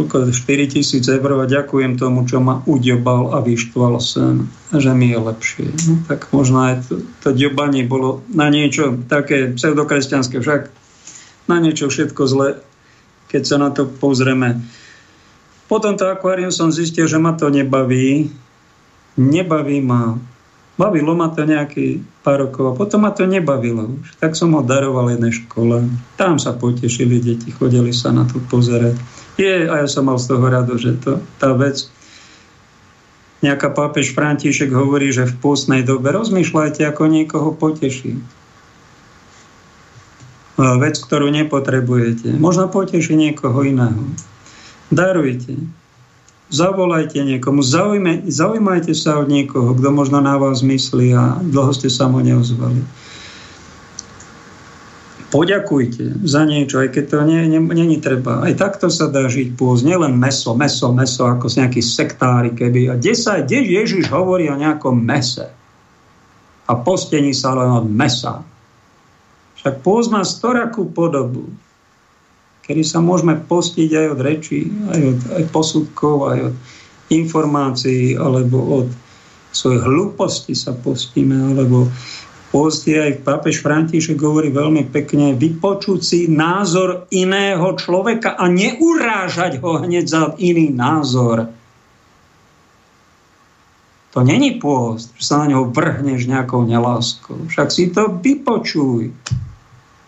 koľko, 0.07 0.31
4 0.31 0.71
tisíc 0.71 1.03
eur 1.09 1.43
a 1.43 1.49
ďakujem 1.49 1.99
tomu, 1.99 2.23
čo 2.23 2.39
ma 2.39 2.63
udobal 2.63 3.35
a 3.35 3.43
vyštval 3.43 3.99
sem, 3.99 4.47
že 4.71 4.91
mi 4.95 5.11
je 5.11 5.19
lepšie. 5.19 5.67
No, 5.89 5.93
tak 6.07 6.31
možno 6.31 6.63
aj 6.63 6.88
to, 6.88 7.03
to 7.26 7.30
ďobanie 7.35 7.84
bolo 7.84 8.23
na 8.31 8.47
niečo 8.47 8.95
také 9.09 9.51
pseudokresťanské, 9.51 10.39
však 10.39 10.71
na 11.49 11.57
niečo 11.57 11.89
všetko 11.89 12.21
zle, 12.30 12.49
keď 13.27 13.41
sa 13.43 13.57
na 13.57 13.69
to 13.73 13.89
pozrieme. 13.89 14.61
Potom 15.69 15.97
to 15.97 16.09
akvárium 16.09 16.49
som 16.49 16.73
zistil, 16.73 17.05
že 17.05 17.21
ma 17.21 17.38
to 17.38 17.49
nebaví. 17.53 18.30
Nebaví 19.17 19.81
ma. 19.85 20.17
Bavilo 20.80 21.11
ma 21.11 21.27
to 21.27 21.43
nejaký 21.43 21.99
pár 22.23 22.47
rokov 22.47 22.63
a 22.71 22.77
potom 22.77 23.03
ma 23.03 23.11
to 23.11 23.27
nebavilo. 23.27 23.99
Tak 24.23 24.34
som 24.34 24.55
ho 24.55 24.63
daroval 24.63 25.11
jednej 25.11 25.35
škole. 25.35 25.91
Tam 26.15 26.39
sa 26.39 26.55
potešili 26.55 27.19
deti, 27.19 27.51
chodili 27.51 27.91
sa 27.91 28.15
na 28.15 28.23
to 28.23 28.39
pozerať. 28.47 28.95
Je, 29.40 29.72
a 29.72 29.74
ja 29.80 29.88
som 29.88 30.03
mal 30.03 30.20
z 30.20 30.36
toho 30.36 30.44
rado, 30.52 30.76
že 30.76 30.99
to, 30.99 31.24
tá 31.40 31.56
vec, 31.56 31.88
nejaká 33.40 33.72
pápež 33.72 34.11
František 34.11 34.68
hovorí, 34.76 35.16
že 35.16 35.32
v 35.32 35.40
pôstnej 35.40 35.82
dobe 35.88 36.11
rozmýšľajte, 36.11 36.84
ako 36.84 37.07
niekoho 37.07 37.49
poteší. 37.56 38.20
Vec, 40.60 40.99
ktorú 40.99 41.32
nepotrebujete. 41.32 42.36
Možno 42.36 42.68
poteší 42.68 43.16
niekoho 43.16 43.64
iného. 43.64 44.03
Darujte. 44.91 45.56
Zavolajte 46.52 47.24
niekomu. 47.24 47.64
Zaujme, 47.64 48.28
zaujímajte 48.28 48.91
sa 48.91 49.24
od 49.24 49.32
niekoho, 49.32 49.72
kto 49.72 49.88
možno 49.88 50.20
na 50.20 50.36
vás 50.36 50.60
myslí 50.60 51.16
a 51.16 51.40
dlho 51.40 51.72
ste 51.72 51.88
sa 51.88 52.11
mu 52.11 52.20
neozvali 52.20 52.84
poďakujte 55.30 56.26
za 56.26 56.43
niečo, 56.45 56.81
aj 56.81 56.89
keď 56.93 57.03
to 57.10 57.18
nie, 57.26 57.41
nie, 57.45 57.61
není 57.61 57.97
treba. 58.01 58.41
Aj 58.41 58.53
takto 58.57 58.89
sa 58.89 59.07
dá 59.10 59.30
žiť 59.30 59.53
pôz, 59.56 59.85
nielen 59.85 60.18
meso, 60.18 60.57
meso, 60.57 60.89
meso, 60.89 61.30
ako 61.30 61.45
z 61.45 61.65
nejaký 61.65 61.81
sektári 61.85 62.51
keby. 62.53 62.89
A 62.89 62.93
kde 62.97 63.14
sa 63.14 63.41
kde 63.41 63.61
Ježiš 63.61 64.10
hovorí 64.10 64.49
o 64.49 64.57
nejakom 64.57 64.97
mese? 64.97 65.47
A 66.69 66.72
postení 66.77 67.34
sa 67.34 67.53
len 67.57 67.69
od 67.69 67.85
mesa. 67.89 68.41
Však 69.61 69.81
pôz 69.85 70.10
má 70.10 70.22
storakú 70.26 70.89
podobu, 70.89 71.49
kedy 72.65 72.85
sa 72.85 73.01
môžeme 73.01 73.38
postiť 73.38 73.89
aj 73.91 74.07
od 74.14 74.19
rečí, 74.22 74.61
aj 74.93 75.01
od 75.01 75.19
aj 75.41 75.43
posudkov, 75.49 76.15
aj 76.30 76.39
od 76.53 76.56
informácií, 77.10 78.14
alebo 78.14 78.85
od 78.85 78.88
svojej 79.49 79.81
hlúposti 79.81 80.53
sa 80.53 80.77
postíme, 80.77 81.34
alebo 81.34 81.89
Poste 82.49 82.97
aj 82.97 83.21
pápež 83.21 83.61
František 83.61 84.17
hovorí 84.17 84.49
veľmi 84.49 84.89
pekne, 84.89 85.38
vypočuť 85.38 85.99
si 86.01 86.19
názor 86.26 87.05
iného 87.13 87.77
človeka 87.77 88.34
a 88.34 88.49
neurážať 88.49 89.61
ho 89.61 89.77
hneď 89.85 90.05
za 90.09 90.23
iný 90.41 90.73
názor. 90.73 91.53
To 94.17 94.26
není 94.26 94.57
pôst, 94.57 95.13
že 95.21 95.30
sa 95.30 95.45
na 95.45 95.53
neho 95.53 95.69
vrhneš 95.69 96.26
nejakou 96.26 96.65
neláskou. 96.65 97.45
Však 97.53 97.69
si 97.69 97.93
to 97.93 98.17
vypočuj. 98.17 99.13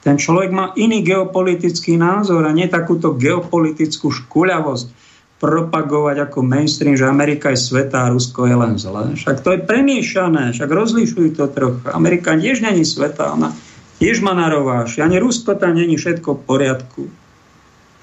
Ten 0.01 0.17
človek 0.17 0.49
má 0.49 0.73
iný 0.73 1.05
geopolitický 1.05 1.93
názor 2.01 2.49
a 2.49 2.55
nie 2.57 2.65
takúto 2.65 3.13
geopolitickú 3.13 4.09
škuľavosť 4.09 5.00
propagovať 5.41 6.29
ako 6.29 6.45
mainstream, 6.45 6.93
že 6.93 7.09
Amerika 7.09 7.49
je 7.49 7.57
svetá 7.57 8.05
a 8.05 8.13
Rusko 8.13 8.45
je 8.45 8.55
len 8.55 8.77
zlé. 8.77 9.17
Však 9.17 9.41
to 9.41 9.57
je 9.57 9.65
premiešané, 9.65 10.53
však 10.53 10.69
rozlišujú 10.69 11.33
to 11.33 11.49
trochu. 11.49 11.81
Amerika 11.89 12.37
tiež 12.37 12.61
není 12.61 12.85
svetá, 12.85 13.33
ona 13.33 13.49
tiež 13.97 14.21
má 14.21 14.37
narováš. 14.37 15.01
Ani 15.01 15.17
Rusko 15.17 15.57
tam 15.57 15.73
není 15.73 15.97
všetko 15.97 16.37
v 16.37 16.41
poriadku. 16.45 17.03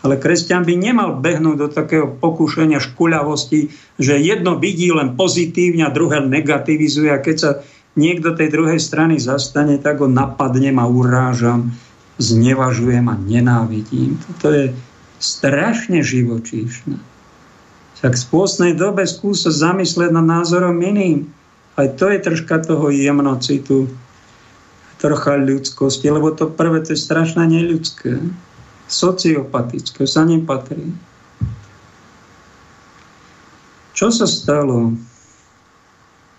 Ale 0.02 0.18
kresťan 0.18 0.62
by 0.66 0.74
nemal 0.78 1.18
behnúť 1.18 1.56
do 1.58 1.68
takého 1.70 2.06
pokúšania 2.10 2.82
škuľavosti, 2.82 3.70
že 3.98 4.14
jedno 4.18 4.58
vidí 4.58 4.90
len 4.90 5.14
pozitívne 5.14 5.86
a 5.86 5.94
druhé 5.94 6.22
negativizuje 6.22 7.10
a 7.10 7.22
keď 7.22 7.36
sa 7.38 7.50
niekto 7.98 8.34
tej 8.34 8.50
druhej 8.50 8.78
strany 8.78 9.18
zastane, 9.18 9.78
tak 9.78 9.98
ho 10.02 10.06
napadnem 10.06 10.78
a 10.78 10.86
urážam, 10.86 11.74
znevažujem 12.18 13.06
a 13.10 13.14
nenávidím. 13.18 14.22
Toto 14.38 14.54
je 14.54 14.64
strašne 15.18 16.02
živočíšne. 16.02 17.17
Však 17.98 18.14
v 18.14 18.24
spôsnej 18.30 18.72
dobe 18.78 19.02
skúsa 19.10 19.50
zamyslieť 19.50 20.14
nad 20.14 20.22
názorom 20.22 20.78
iným. 20.78 21.26
Aj 21.74 21.90
to 21.98 22.06
je 22.10 22.22
troška 22.22 22.62
toho 22.62 22.94
jemnocitu, 22.94 23.90
trocha 25.02 25.34
ľudskosti, 25.38 26.06
lebo 26.10 26.30
to 26.30 26.46
prvé 26.46 26.82
to 26.82 26.94
je 26.94 26.98
strašne 26.98 27.42
neľudské. 27.42 28.22
Sociopatické, 28.86 30.06
sa 30.06 30.22
nepatrí. 30.22 30.94
Čo 33.98 34.14
sa 34.14 34.30
stalo? 34.30 34.94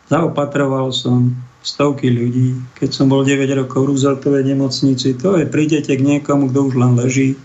Zaopatroval 0.07 0.95
som 0.95 1.35
stovky 1.59 2.07
ľudí, 2.07 2.55
keď 2.79 2.89
som 2.95 3.11
bol 3.11 3.27
9 3.27 3.35
rokov 3.59 3.83
v 3.83 3.87
Rooseveltovej 3.93 4.43
nemocnici. 4.47 5.11
To 5.19 5.35
je, 5.35 5.43
prídete 5.43 5.91
k 5.91 6.01
niekomu, 6.01 6.49
kto 6.49 6.71
už 6.71 6.73
len 6.79 6.95
leží, 6.95 7.35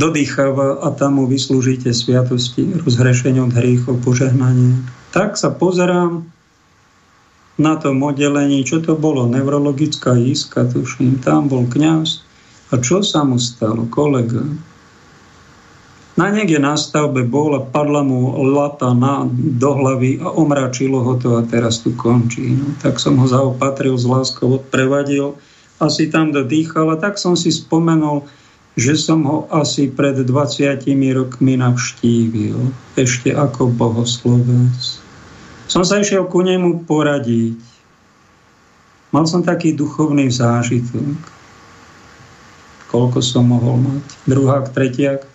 dodýcháva 0.00 0.80
a 0.80 0.88
tam 0.96 1.20
mu 1.20 1.28
vyslúžite 1.28 1.92
sviatosti, 1.92 2.64
rozhrešenie 2.80 3.44
od 3.44 3.52
hriechov, 3.52 4.00
požehnanie. 4.00 4.80
Tak 5.12 5.36
sa 5.36 5.52
pozerám 5.52 6.24
na 7.60 7.76
tom 7.76 8.00
oddelení, 8.00 8.64
čo 8.64 8.80
to 8.80 8.96
bolo, 8.96 9.28
neurologická 9.28 10.16
iska, 10.16 10.64
tuším, 10.64 11.20
tam 11.20 11.52
bol 11.52 11.68
kňaz. 11.68 12.24
A 12.72 12.80
čo 12.80 13.04
sa 13.04 13.20
mu 13.20 13.36
stalo, 13.36 13.84
kolega? 13.92 14.40
Na 16.16 16.32
niekde 16.32 16.60
na 16.60 16.76
stavbe 16.76 17.24
bol 17.24 17.56
a 17.56 17.60
padla 17.60 18.00
mu 18.00 18.44
lata 18.44 18.96
na, 18.96 19.28
do 19.32 19.70
hlavy 19.76 20.20
a 20.20 20.32
omračilo 20.32 21.04
ho 21.04 21.14
to 21.20 21.36
a 21.36 21.44
teraz 21.44 21.84
tu 21.84 21.92
končí. 21.96 22.56
No, 22.56 22.72
tak 22.80 22.96
som 22.96 23.20
ho 23.20 23.26
zaopatril, 23.28 23.96
z 24.00 24.08
láskou 24.08 24.60
odprevadil, 24.60 25.36
asi 25.80 26.12
tam 26.12 26.32
dodýchal 26.32 26.92
a 26.92 27.00
tak 27.00 27.16
som 27.16 27.36
si 27.36 27.48
spomenul, 27.48 28.28
že 28.78 28.94
som 28.94 29.26
ho 29.26 29.38
asi 29.50 29.90
pred 29.90 30.14
20 30.22 30.86
rokmi 31.14 31.58
navštívil, 31.58 32.70
ešte 32.94 33.34
ako 33.34 33.70
bohoslovec. 33.74 34.78
Som 35.66 35.82
sa 35.86 36.02
išiel 36.02 36.26
ku 36.26 36.42
nemu 36.42 36.86
poradiť. 36.86 37.58
Mal 39.10 39.26
som 39.26 39.42
taký 39.42 39.74
duchovný 39.74 40.30
zážitok. 40.30 41.18
Koľko 42.90 43.18
som 43.22 43.50
mohol 43.50 43.78
mať? 43.82 44.04
Druhák, 44.26 44.74
tretiak, 44.74 45.26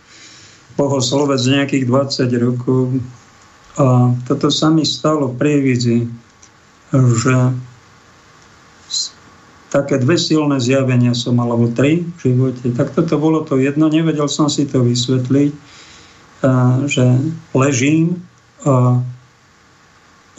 bohoslovec 0.75 1.39
nejakých 1.43 1.87
20 1.87 2.45
rokov. 2.45 2.99
A 3.75 4.11
toto 4.27 4.47
sa 4.51 4.71
mi 4.71 4.87
stalo 4.87 5.31
v 5.31 5.39
prievidzi, 5.39 6.07
že 6.91 7.35
také 9.75 9.99
dve 9.99 10.15
silné 10.15 10.63
zjavenia 10.63 11.11
som 11.11 11.35
mal, 11.35 11.51
alebo 11.51 11.67
tri 11.67 12.07
v 12.07 12.19
živote. 12.23 12.71
Tak 12.71 12.95
toto 12.95 13.19
bolo 13.19 13.43
to 13.43 13.59
jedno, 13.59 13.91
nevedel 13.91 14.31
som 14.31 14.47
si 14.47 14.63
to 14.63 14.79
vysvetliť, 14.79 15.51
že 16.87 17.05
ležím 17.51 18.23
a 18.63 19.03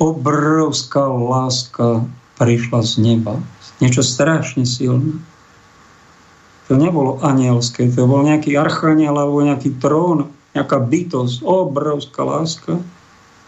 obrovská 0.01 1.05
láska 1.05 2.09
prišla 2.41 2.81
z 2.81 2.93
neba. 3.05 3.37
Niečo 3.85 4.01
strašne 4.01 4.65
silné. 4.65 5.21
To 6.73 6.81
nebolo 6.81 7.21
anielské, 7.21 7.93
to 7.93 8.09
bol 8.09 8.25
nejaký 8.25 8.57
archaniel 8.57 9.21
alebo 9.21 9.45
nejaký 9.45 9.77
trón, 9.77 10.33
nejaká 10.57 10.81
bytosť, 10.81 11.45
obrovská 11.45 12.25
láska. 12.25 12.81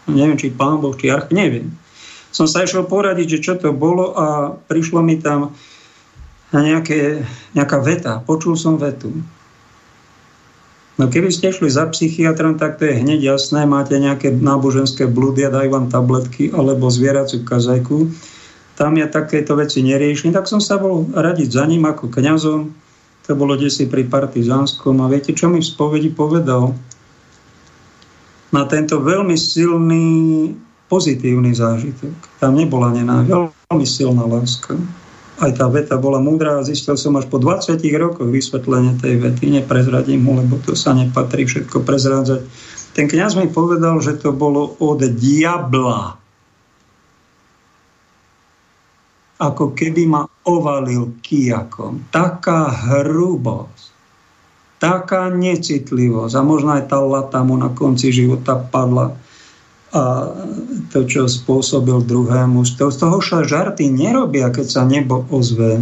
Neviem, 0.05 0.37
či 0.37 0.53
pán 0.53 0.81
Boh, 0.81 0.93
či 0.93 1.09
arch, 1.09 1.33
neviem. 1.33 1.73
Som 2.29 2.45
sa 2.45 2.61
išiel 2.61 2.85
poradiť, 2.85 3.27
že 3.37 3.43
čo 3.43 3.53
to 3.57 3.73
bolo 3.73 4.13
a 4.13 4.53
prišlo 4.69 5.01
mi 5.01 5.17
tam 5.17 5.57
na 6.49 6.59
nejaké, 6.65 7.25
nejaká 7.53 7.77
veta. 7.81 8.13
Počul 8.25 8.57
som 8.57 8.81
vetu. 8.81 9.13
No 10.99 11.07
keby 11.07 11.31
ste 11.31 11.55
šli 11.55 11.71
za 11.71 11.87
psychiatrom, 11.87 12.59
tak 12.59 12.75
to 12.75 12.89
je 12.89 12.99
hneď 12.99 13.37
jasné. 13.37 13.63
Máte 13.63 13.95
nejaké 13.95 14.35
náboženské 14.35 15.07
blúdy 15.07 15.47
a 15.47 15.53
dajú 15.53 15.71
vám 15.71 15.87
tabletky 15.87 16.51
alebo 16.51 16.91
zvieraciu 16.91 17.47
kazajku. 17.47 18.11
Tam 18.75 18.99
ja 18.99 19.07
takéto 19.07 19.55
veci 19.55 19.79
neriešim. 19.79 20.35
Tak 20.35 20.51
som 20.51 20.59
sa 20.59 20.75
bol 20.75 21.07
radiť 21.07 21.55
za 21.55 21.63
ním 21.63 21.87
ako 21.87 22.11
kňazom. 22.11 22.75
To 23.29 23.31
bolo 23.37 23.55
desi 23.55 23.87
pri 23.87 24.09
partizánskom. 24.09 24.99
A 24.99 25.07
viete, 25.07 25.31
čo 25.31 25.47
mi 25.47 25.63
v 25.63 25.69
spovedi 25.71 26.11
povedal? 26.11 26.75
Na 28.49 28.65
tento 28.65 28.99
veľmi 28.99 29.37
silný 29.37 30.07
pozitívny 30.89 31.53
zážitok. 31.53 32.41
Tam 32.41 32.57
nebola 32.57 32.91
nenávisť, 32.91 33.69
veľmi 33.69 33.85
silná 33.87 34.25
láska 34.25 34.75
aj 35.39 35.51
tá 35.55 35.65
veta 35.71 35.95
bola 35.95 36.19
múdra 36.19 36.59
a 36.59 36.67
zistil 36.67 36.99
som 36.99 37.15
až 37.15 37.31
po 37.31 37.39
20 37.39 37.79
rokoch 37.95 38.27
vysvetlenie 38.27 38.99
tej 38.99 39.23
vety. 39.23 39.55
Neprezradím 39.63 40.27
mu, 40.27 40.35
lebo 40.35 40.59
to 40.59 40.75
sa 40.75 40.91
nepatrí 40.91 41.47
všetko 41.47 41.87
prezrádzať. 41.87 42.43
Ten 42.91 43.07
kňaz 43.07 43.39
mi 43.39 43.47
povedal, 43.47 44.03
že 44.03 44.19
to 44.19 44.35
bolo 44.35 44.75
od 44.83 44.99
diabla. 44.99 46.19
Ako 49.39 49.71
keby 49.71 50.03
ma 50.03 50.27
ovalil 50.43 51.15
kijakom. 51.23 52.11
Taká 52.11 52.67
hrubosť, 52.67 53.95
taká 54.83 55.31
necitlivosť 55.31 56.33
a 56.35 56.41
možno 56.43 56.75
aj 56.75 56.91
tá 56.91 56.99
lata 56.99 57.39
mu 57.47 57.55
na 57.55 57.71
konci 57.71 58.11
života 58.11 58.59
padla 58.59 59.15
a 59.89 60.29
to, 60.93 61.05
čo 61.09 61.25
spôsobil 61.25 62.05
druhému. 62.05 62.61
Z 62.61 62.77
toho 62.77 63.17
sa 63.21 63.41
žarty 63.41 63.89
nerobia, 63.89 64.53
keď 64.53 64.67
sa 64.69 64.81
nebo 64.85 65.25
ozve. 65.33 65.81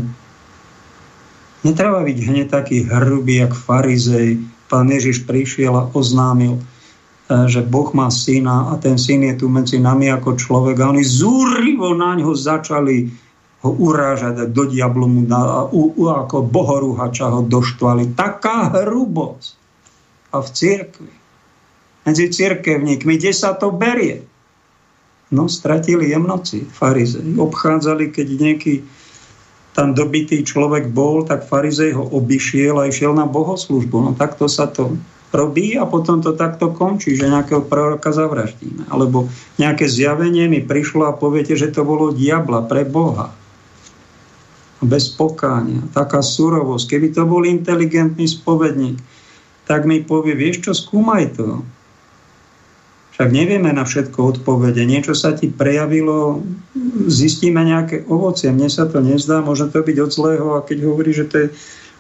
Netreba 1.68 2.00
byť 2.08 2.18
hneď 2.24 2.48
taký 2.48 2.88
hrubý, 2.88 3.44
jak 3.44 3.52
farizej. 3.52 4.40
Pán 4.72 4.88
Ježiš 4.88 5.28
prišiel 5.28 5.76
a 5.76 5.88
oznámil, 5.92 6.56
e, 6.56 6.62
že 7.52 7.64
Boh 7.64 7.92
má 7.92 8.08
syna 8.08 8.72
a 8.72 8.80
ten 8.80 8.96
syn 8.96 9.28
je 9.28 9.44
tu 9.44 9.52
medzi 9.52 9.80
nami 9.80 10.08
ako 10.12 10.40
človek 10.40 10.80
a 10.80 10.92
oni 10.92 11.04
zúrivo 11.04 11.92
na 11.96 12.16
ňo 12.16 12.32
začali 12.32 13.12
ho 13.64 13.72
urážať 13.74 14.54
do 14.54 14.64
diablu 14.70 15.10
mu 15.10 15.24
a 15.34 15.66
u, 15.68 15.98
u, 15.98 16.04
ako 16.14 16.46
bohorúhača 16.46 17.28
ho 17.34 17.42
doštvali. 17.42 18.14
Taká 18.14 18.72
hrubosť. 18.72 19.58
A 20.36 20.44
v 20.44 20.48
cirkvi 20.52 21.17
medzi 22.08 22.32
cirkevníkmi, 22.32 23.20
kde 23.20 23.36
sa 23.36 23.52
to 23.52 23.76
berie. 23.76 24.24
No, 25.28 25.52
stratili 25.52 26.08
jemnoci, 26.08 26.64
farizej. 26.72 27.36
Obchádzali, 27.36 28.16
keď 28.16 28.28
nejaký 28.40 28.74
tam 29.76 29.92
dobitý 29.92 30.42
človek 30.42 30.90
bol, 30.90 31.28
tak 31.28 31.46
farizej 31.46 32.00
ho 32.00 32.08
obišiel 32.16 32.80
a 32.80 32.88
išiel 32.88 33.12
na 33.12 33.28
bohoslužbu. 33.28 34.08
No 34.08 34.12
takto 34.16 34.48
sa 34.48 34.72
to 34.72 34.96
robí 35.36 35.76
a 35.76 35.84
potom 35.84 36.24
to 36.24 36.34
takto 36.34 36.72
končí, 36.72 37.14
že 37.20 37.28
nejakého 37.28 37.62
proroka 37.68 38.16
zavraždíme. 38.16 38.88
Alebo 38.88 39.28
nejaké 39.60 39.86
zjavenie 39.86 40.48
mi 40.48 40.64
prišlo 40.64 41.12
a 41.12 41.14
poviete, 41.14 41.60
že 41.60 41.76
to 41.76 41.84
bolo 41.84 42.16
diabla 42.16 42.64
pre 42.66 42.88
Boha. 42.88 43.36
Bez 44.80 45.12
pokánia. 45.12 45.84
Taká 45.92 46.24
surovosť. 46.24 46.98
Keby 46.98 47.08
to 47.12 47.28
bol 47.28 47.44
inteligentný 47.44 48.26
spovedník, 48.26 48.98
tak 49.68 49.84
mi 49.84 50.00
povie, 50.00 50.34
vieš 50.34 50.64
čo, 50.64 50.72
skúmaj 50.72 51.36
to. 51.36 51.62
Však 53.18 53.34
nevieme 53.34 53.74
na 53.74 53.82
všetko 53.82 54.38
odpovede. 54.38 54.86
Niečo 54.86 55.18
sa 55.18 55.34
ti 55.34 55.50
prejavilo, 55.50 56.46
zistíme 57.10 57.66
nejaké 57.66 58.06
ovocie. 58.06 58.54
Mne 58.54 58.70
sa 58.70 58.86
to 58.86 59.02
nezdá, 59.02 59.42
môže 59.42 59.74
to 59.74 59.82
byť 59.82 59.98
od 60.06 60.12
zlého 60.14 60.48
a 60.54 60.62
keď 60.62 60.86
hovorí, 60.86 61.18
že 61.18 61.26
to 61.26 61.36
je 61.42 61.48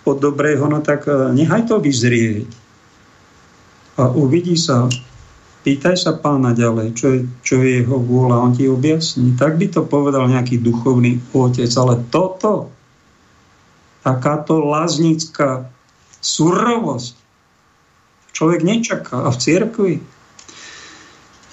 od 0.05 0.21
dobrého, 0.21 0.61
no 0.69 0.77
tak 0.85 1.09
e, 1.09 1.33
nechaj 1.33 1.65
to 1.65 1.81
vyzrieť. 1.81 2.45
A 3.97 4.13
uvidí 4.13 4.53
sa, 4.61 4.85
pýtaj 5.65 5.97
sa 5.97 6.13
pána 6.21 6.53
ďalej, 6.53 6.93
čo 6.93 7.07
je, 7.09 7.19
čo 7.41 7.65
je 7.65 7.81
jeho 7.81 7.97
vôľa, 7.97 8.37
on 8.37 8.53
ti 8.53 8.69
objasní. 8.69 9.33
Tak 9.41 9.57
by 9.57 9.73
to 9.73 9.89
povedal 9.89 10.29
nejaký 10.29 10.61
duchovný 10.61 11.17
otec, 11.33 11.73
ale 11.81 11.97
toto, 12.13 12.69
takáto 14.05 14.61
laznická 14.61 15.65
surovosť, 16.21 17.17
človek 18.37 18.61
nečaká. 18.61 19.25
A 19.25 19.33
v 19.33 19.41
cirkvi 19.41 19.93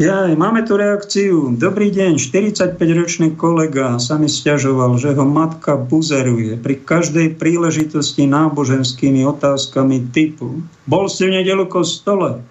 ja, 0.03 0.27
máme 0.35 0.67
tu 0.67 0.75
reakciu. 0.75 1.55
Dobrý 1.55 1.95
deň, 1.95 2.19
45-ročný 2.19 3.39
kolega 3.39 3.95
sa 4.03 4.19
mi 4.19 4.27
stiažoval, 4.27 4.99
že 4.99 5.15
ho 5.15 5.23
matka 5.23 5.79
buzeruje 5.79 6.59
pri 6.59 6.83
každej 6.83 7.39
príležitosti 7.39 8.27
náboženskými 8.27 9.23
otázkami 9.23 10.11
typu 10.11 10.67
Bol 10.91 11.07
si 11.07 11.31
v 11.31 11.39
nedelu 11.39 11.71
kostole? 11.71 12.43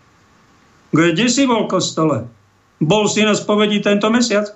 Kde 0.95 1.28
si 1.28 1.44
bol 1.44 1.68
kostole? 1.68 2.32
Bol 2.80 3.11
si 3.11 3.28
na 3.28 3.36
spovedi 3.36 3.84
tento 3.84 4.07
mesiac? 4.07 4.48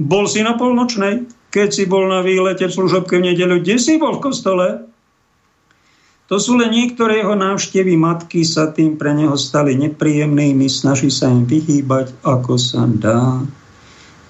Bol 0.00 0.24
si 0.24 0.40
na 0.40 0.56
polnočnej? 0.56 1.28
Keď 1.52 1.68
si 1.68 1.84
bol 1.84 2.08
na 2.08 2.24
výlete 2.24 2.64
v 2.64 2.76
služobke 2.76 3.20
v 3.20 3.32
nedelu, 3.32 3.60
kde 3.60 3.76
si 3.76 4.00
bol 4.00 4.16
v 4.16 4.24
kostole? 4.24 4.66
To 6.26 6.42
sú 6.42 6.58
len 6.58 6.74
niektoré 6.74 7.22
jeho 7.22 7.38
návštevy 7.38 7.94
matky 7.94 8.42
sa 8.42 8.74
tým 8.74 8.98
pre 8.98 9.14
neho 9.14 9.38
stali 9.38 9.78
nepríjemnými, 9.78 10.66
snaží 10.66 11.06
sa 11.06 11.30
im 11.30 11.46
vyhýbať, 11.46 12.18
ako 12.26 12.58
sa 12.58 12.82
dá. 12.90 13.46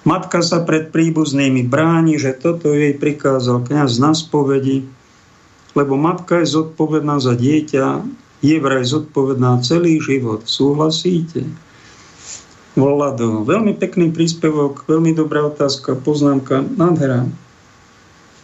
Matka 0.05 0.45
sa 0.45 0.61
pred 0.61 0.93
príbuznými 0.93 1.65
bráni, 1.65 2.21
že 2.21 2.37
toto 2.37 2.69
jej 2.69 2.93
prikázal 2.93 3.65
kniaz 3.65 3.97
na 3.97 4.13
spovedi, 4.13 4.85
lebo 5.73 5.97
matka 5.97 6.45
je 6.45 6.53
zodpovedná 6.53 7.17
za 7.17 7.33
dieťa, 7.33 8.05
je 8.45 8.55
vraj 8.61 8.85
zodpovedná 8.85 9.65
celý 9.65 9.97
život. 9.97 10.45
Súhlasíte? 10.45 11.49
Volado. 12.77 13.41
Veľmi 13.41 13.73
pekný 13.73 14.13
príspevok, 14.13 14.85
veľmi 14.85 15.17
dobrá 15.17 15.49
otázka, 15.49 15.97
poznámka, 15.97 16.61
nádhera. 16.61 17.25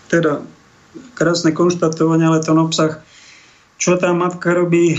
Teda 0.09 0.41
krásne 1.13 1.53
konštatovanie, 1.53 2.25
ale 2.25 2.41
ten 2.41 2.57
obsah 2.57 3.05
čo 3.83 3.99
tá 3.99 4.15
matka 4.15 4.55
robí 4.55 4.95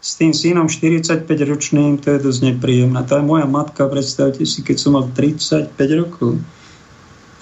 s 0.00 0.16
tým 0.16 0.32
synom 0.32 0.72
45-ročným, 0.72 2.00
to 2.00 2.16
je 2.16 2.24
dosť 2.24 2.40
nepríjemné. 2.48 2.96
Tá 3.04 3.20
moja 3.20 3.44
matka, 3.44 3.84
predstavte 3.92 4.48
si, 4.48 4.64
keď 4.64 4.76
som 4.80 4.96
mal 4.96 5.04
35 5.12 5.76
rokov. 6.00 6.40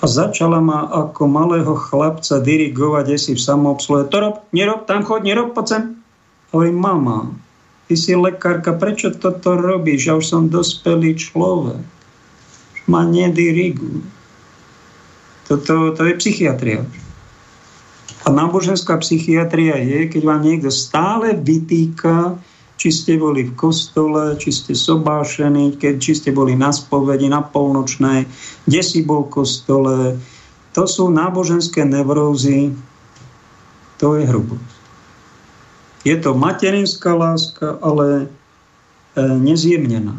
A 0.02 0.04
začala 0.10 0.58
ma 0.58 0.90
ako 0.90 1.30
malého 1.30 1.78
chlapca 1.78 2.42
dirigovať, 2.42 3.14
si 3.14 3.38
v 3.38 3.42
samoobsluhe. 3.46 4.10
To 4.10 4.16
rob, 4.18 4.36
nerob, 4.50 4.90
tam 4.90 5.06
chod, 5.06 5.22
nerob, 5.22 5.54
poď 5.54 5.66
sem. 5.70 5.82
Hovorím, 6.50 6.82
mama, 6.82 7.30
ty 7.86 7.94
si 7.94 8.18
lekárka, 8.18 8.74
prečo 8.74 9.14
toto 9.14 9.54
robíš? 9.54 10.10
Ja 10.10 10.18
už 10.18 10.26
som 10.26 10.50
dospelý 10.50 11.14
človek. 11.14 11.86
Ma 12.90 13.06
nediriguj. 13.06 14.02
Toto 15.46 15.94
to 15.94 16.02
je 16.02 16.18
psychiatria. 16.18 16.82
A 18.28 18.32
náboženská 18.36 19.00
psychiatria 19.00 19.80
je, 19.80 20.04
keď 20.12 20.22
vám 20.28 20.44
niekto 20.44 20.68
stále 20.68 21.32
vytýka, 21.32 22.36
či 22.76 22.92
ste 22.92 23.16
boli 23.16 23.48
v 23.48 23.56
kostole, 23.56 24.36
či 24.36 24.52
ste 24.52 24.76
sobášení, 24.76 25.80
keď, 25.80 25.96
či 25.96 26.12
ste 26.12 26.30
boli 26.36 26.52
na 26.52 26.68
spovedi, 26.68 27.24
na 27.32 27.40
polnočnej, 27.40 28.28
kde 28.68 28.82
si 28.84 29.00
bol 29.00 29.24
v 29.24 29.32
kostole. 29.32 29.96
To 30.76 30.84
sú 30.84 31.08
náboženské 31.08 31.88
neurózy, 31.88 32.76
to 33.96 34.20
je 34.20 34.28
hrubosť. 34.28 34.76
Je 36.04 36.16
to 36.20 36.36
materinská 36.36 37.16
láska, 37.16 37.80
ale 37.80 38.28
e, 39.16 39.24
nezjemnená. 39.24 40.14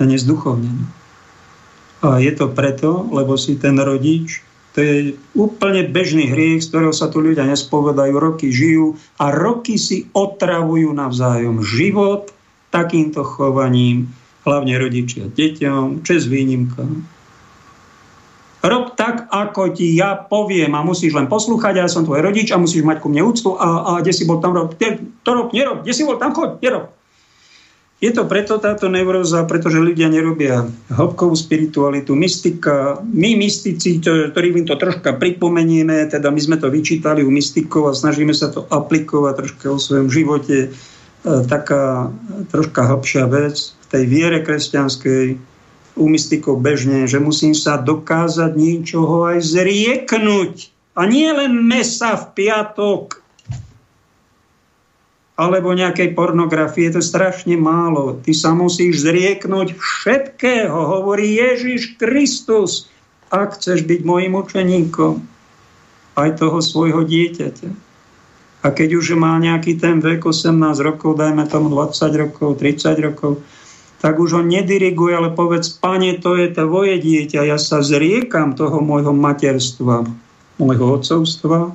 Nezduchovnená. 0.00 0.88
A 2.00 2.16
je 2.16 2.32
to 2.32 2.48
preto, 2.48 3.04
lebo 3.12 3.36
si 3.36 3.60
ten 3.60 3.76
rodič 3.76 4.47
to 4.76 4.78
je 4.84 4.96
úplne 5.34 5.88
bežný 5.88 6.28
hriech, 6.28 6.62
z 6.62 6.70
ktorého 6.70 6.94
sa 6.94 7.08
tu 7.08 7.24
ľudia 7.24 7.48
nespovedajú, 7.48 8.14
roky 8.14 8.52
žijú 8.52 9.00
a 9.18 9.32
roky 9.32 9.80
si 9.80 10.06
otravujú 10.12 10.92
navzájom 10.92 11.64
život 11.64 12.30
takýmto 12.68 13.24
chovaním, 13.24 14.12
hlavne 14.44 14.76
rodičia 14.76 15.28
deťom, 15.32 16.04
čes 16.04 16.28
výnimka. 16.28 16.84
Rob 18.58 18.98
tak, 18.98 19.30
ako 19.30 19.70
ti 19.70 19.94
ja 19.94 20.18
poviem 20.18 20.74
a 20.74 20.82
musíš 20.82 21.14
len 21.14 21.30
poslúchať, 21.30 21.78
ja 21.78 21.86
som 21.86 22.02
tvoj 22.02 22.26
rodič 22.26 22.50
a 22.50 22.58
musíš 22.58 22.82
mať 22.82 22.98
ku 22.98 23.06
mne 23.06 23.22
úctu 23.22 23.54
a, 23.54 23.86
a 23.86 23.90
kde 24.02 24.10
si 24.10 24.26
bol 24.26 24.42
tam 24.42 24.50
rob, 24.50 24.74
to 24.74 25.30
rob, 25.30 25.54
nerob, 25.54 25.86
kde 25.86 25.94
si 25.94 26.02
bol 26.02 26.18
tam 26.18 26.34
choď, 26.34 26.58
nerob. 26.58 26.97
Je 27.98 28.14
to 28.14 28.30
preto 28.30 28.62
táto 28.62 28.86
neuróza, 28.86 29.42
pretože 29.42 29.82
ľudia 29.82 30.06
nerobia 30.06 30.70
hĺbkovú 30.86 31.34
spiritualitu, 31.34 32.14
mystika. 32.14 33.02
My 33.02 33.34
mystici, 33.34 33.98
ktorí 33.98 34.54
im 34.54 34.70
to 34.70 34.78
troška 34.78 35.18
pripomenieme, 35.18 36.06
teda 36.06 36.30
my 36.30 36.38
sme 36.38 36.56
to 36.62 36.70
vyčítali 36.70 37.26
u 37.26 37.30
mystikov 37.34 37.90
a 37.90 37.98
snažíme 37.98 38.30
sa 38.30 38.54
to 38.54 38.70
aplikovať 38.70 39.34
troška 39.34 39.66
o 39.74 39.82
svojom 39.82 40.08
živote. 40.14 40.56
E, 40.62 41.32
taká 41.50 42.14
troška 42.54 42.86
hĺbšia 42.86 43.26
vec 43.26 43.74
v 43.74 43.86
tej 43.90 44.04
viere 44.06 44.46
kresťanskej, 44.46 45.26
u 45.98 46.06
mystikov 46.06 46.62
bežne, 46.62 47.10
že 47.10 47.18
musím 47.18 47.58
sa 47.58 47.82
dokázať 47.82 48.54
niečoho 48.54 49.34
aj 49.34 49.42
zrieknúť. 49.42 50.70
A 50.94 51.10
nie 51.10 51.26
len 51.34 51.66
mesa 51.66 52.14
v 52.14 52.24
piatok, 52.38 53.18
alebo 55.38 55.70
nejakej 55.70 56.18
pornografie, 56.18 56.90
to 56.90 56.98
je 56.98 57.06
strašne 57.06 57.54
málo. 57.54 58.18
Ty 58.26 58.34
sa 58.34 58.50
musíš 58.58 59.06
zrieknúť 59.06 59.78
všetkého, 59.78 60.74
hovorí 60.74 61.38
Ježiš 61.38 61.94
Kristus, 61.94 62.90
ak 63.30 63.54
chceš 63.54 63.86
byť 63.86 64.00
môjim 64.02 64.34
učeníkom, 64.34 65.22
aj 66.18 66.42
toho 66.42 66.58
svojho 66.58 67.06
dieťaťa. 67.06 67.70
A 68.66 68.74
keď 68.74 68.98
už 68.98 69.14
má 69.14 69.38
nejaký 69.38 69.78
ten 69.78 70.02
vek 70.02 70.26
18 70.26 70.50
rokov, 70.82 71.14
dajme 71.14 71.46
tomu 71.46 71.70
20 71.70 71.94
rokov, 72.18 72.58
30 72.58 72.98
rokov, 72.98 73.38
tak 74.02 74.18
už 74.18 74.38
ho 74.38 74.42
nediriguje, 74.42 75.14
ale 75.14 75.30
povedz, 75.30 75.70
pane, 75.78 76.18
to 76.18 76.34
je 76.34 76.50
tvoje 76.50 76.98
dieťa, 76.98 77.46
ja 77.46 77.58
sa 77.62 77.78
zriekam 77.86 78.58
toho 78.58 78.82
môjho 78.82 79.14
materstva, 79.14 80.02
môjho 80.58 80.98
otcovstva, 80.98 81.70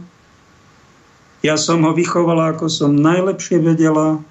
ja 1.44 1.60
som 1.60 1.84
ho 1.84 1.91
vychovala, 1.91 2.56
ako 2.56 2.72
som 2.72 2.95
najlepšie 2.95 3.60
vedela. 3.60 4.24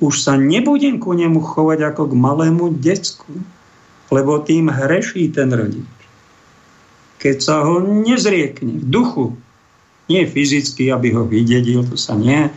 Už 0.00 0.24
sa 0.24 0.36
nebudem 0.40 0.96
ku 0.96 1.12
nemu 1.12 1.40
chovať 1.40 1.92
ako 1.92 2.12
k 2.12 2.14
malému 2.16 2.66
decku, 2.80 3.32
lebo 4.08 4.40
tým 4.40 4.72
hreší 4.72 5.32
ten 5.32 5.52
rodič. 5.52 5.88
Keď 7.20 7.36
sa 7.40 7.64
ho 7.64 7.80
nezriekne 7.80 8.80
v 8.80 8.86
duchu, 8.88 9.24
nie 10.08 10.24
fyzicky, 10.24 10.92
aby 10.92 11.16
ho 11.16 11.24
vydedil, 11.24 11.84
to 11.84 11.96
sa 11.96 12.12
nie, 12.12 12.48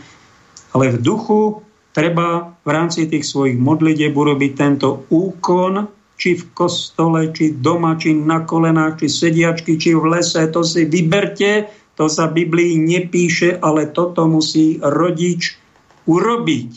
ale 0.72 0.84
v 0.94 0.98
duchu 1.00 1.64
treba 1.96 2.54
v 2.62 2.68
rámci 2.70 3.08
tých 3.08 3.26
svojich 3.26 3.58
modlitieb 3.58 4.14
urobiť 4.14 4.52
tento 4.54 5.08
úkon, 5.10 5.88
či 6.20 6.36
v 6.36 6.44
kostole, 6.52 7.32
či 7.32 7.56
doma, 7.56 7.96
či 7.96 8.12
na 8.12 8.44
kolenách, 8.44 9.00
či 9.00 9.08
sediačky, 9.08 9.80
či 9.80 9.96
v 9.96 10.20
lese, 10.20 10.44
to 10.52 10.60
si 10.60 10.84
vyberte, 10.84 11.64
to 12.00 12.08
sa 12.08 12.32
v 12.32 12.48
Biblii 12.48 12.80
nepíše, 12.80 13.60
ale 13.60 13.92
toto 13.92 14.24
musí 14.24 14.80
rodič 14.80 15.60
urobiť. 16.08 16.70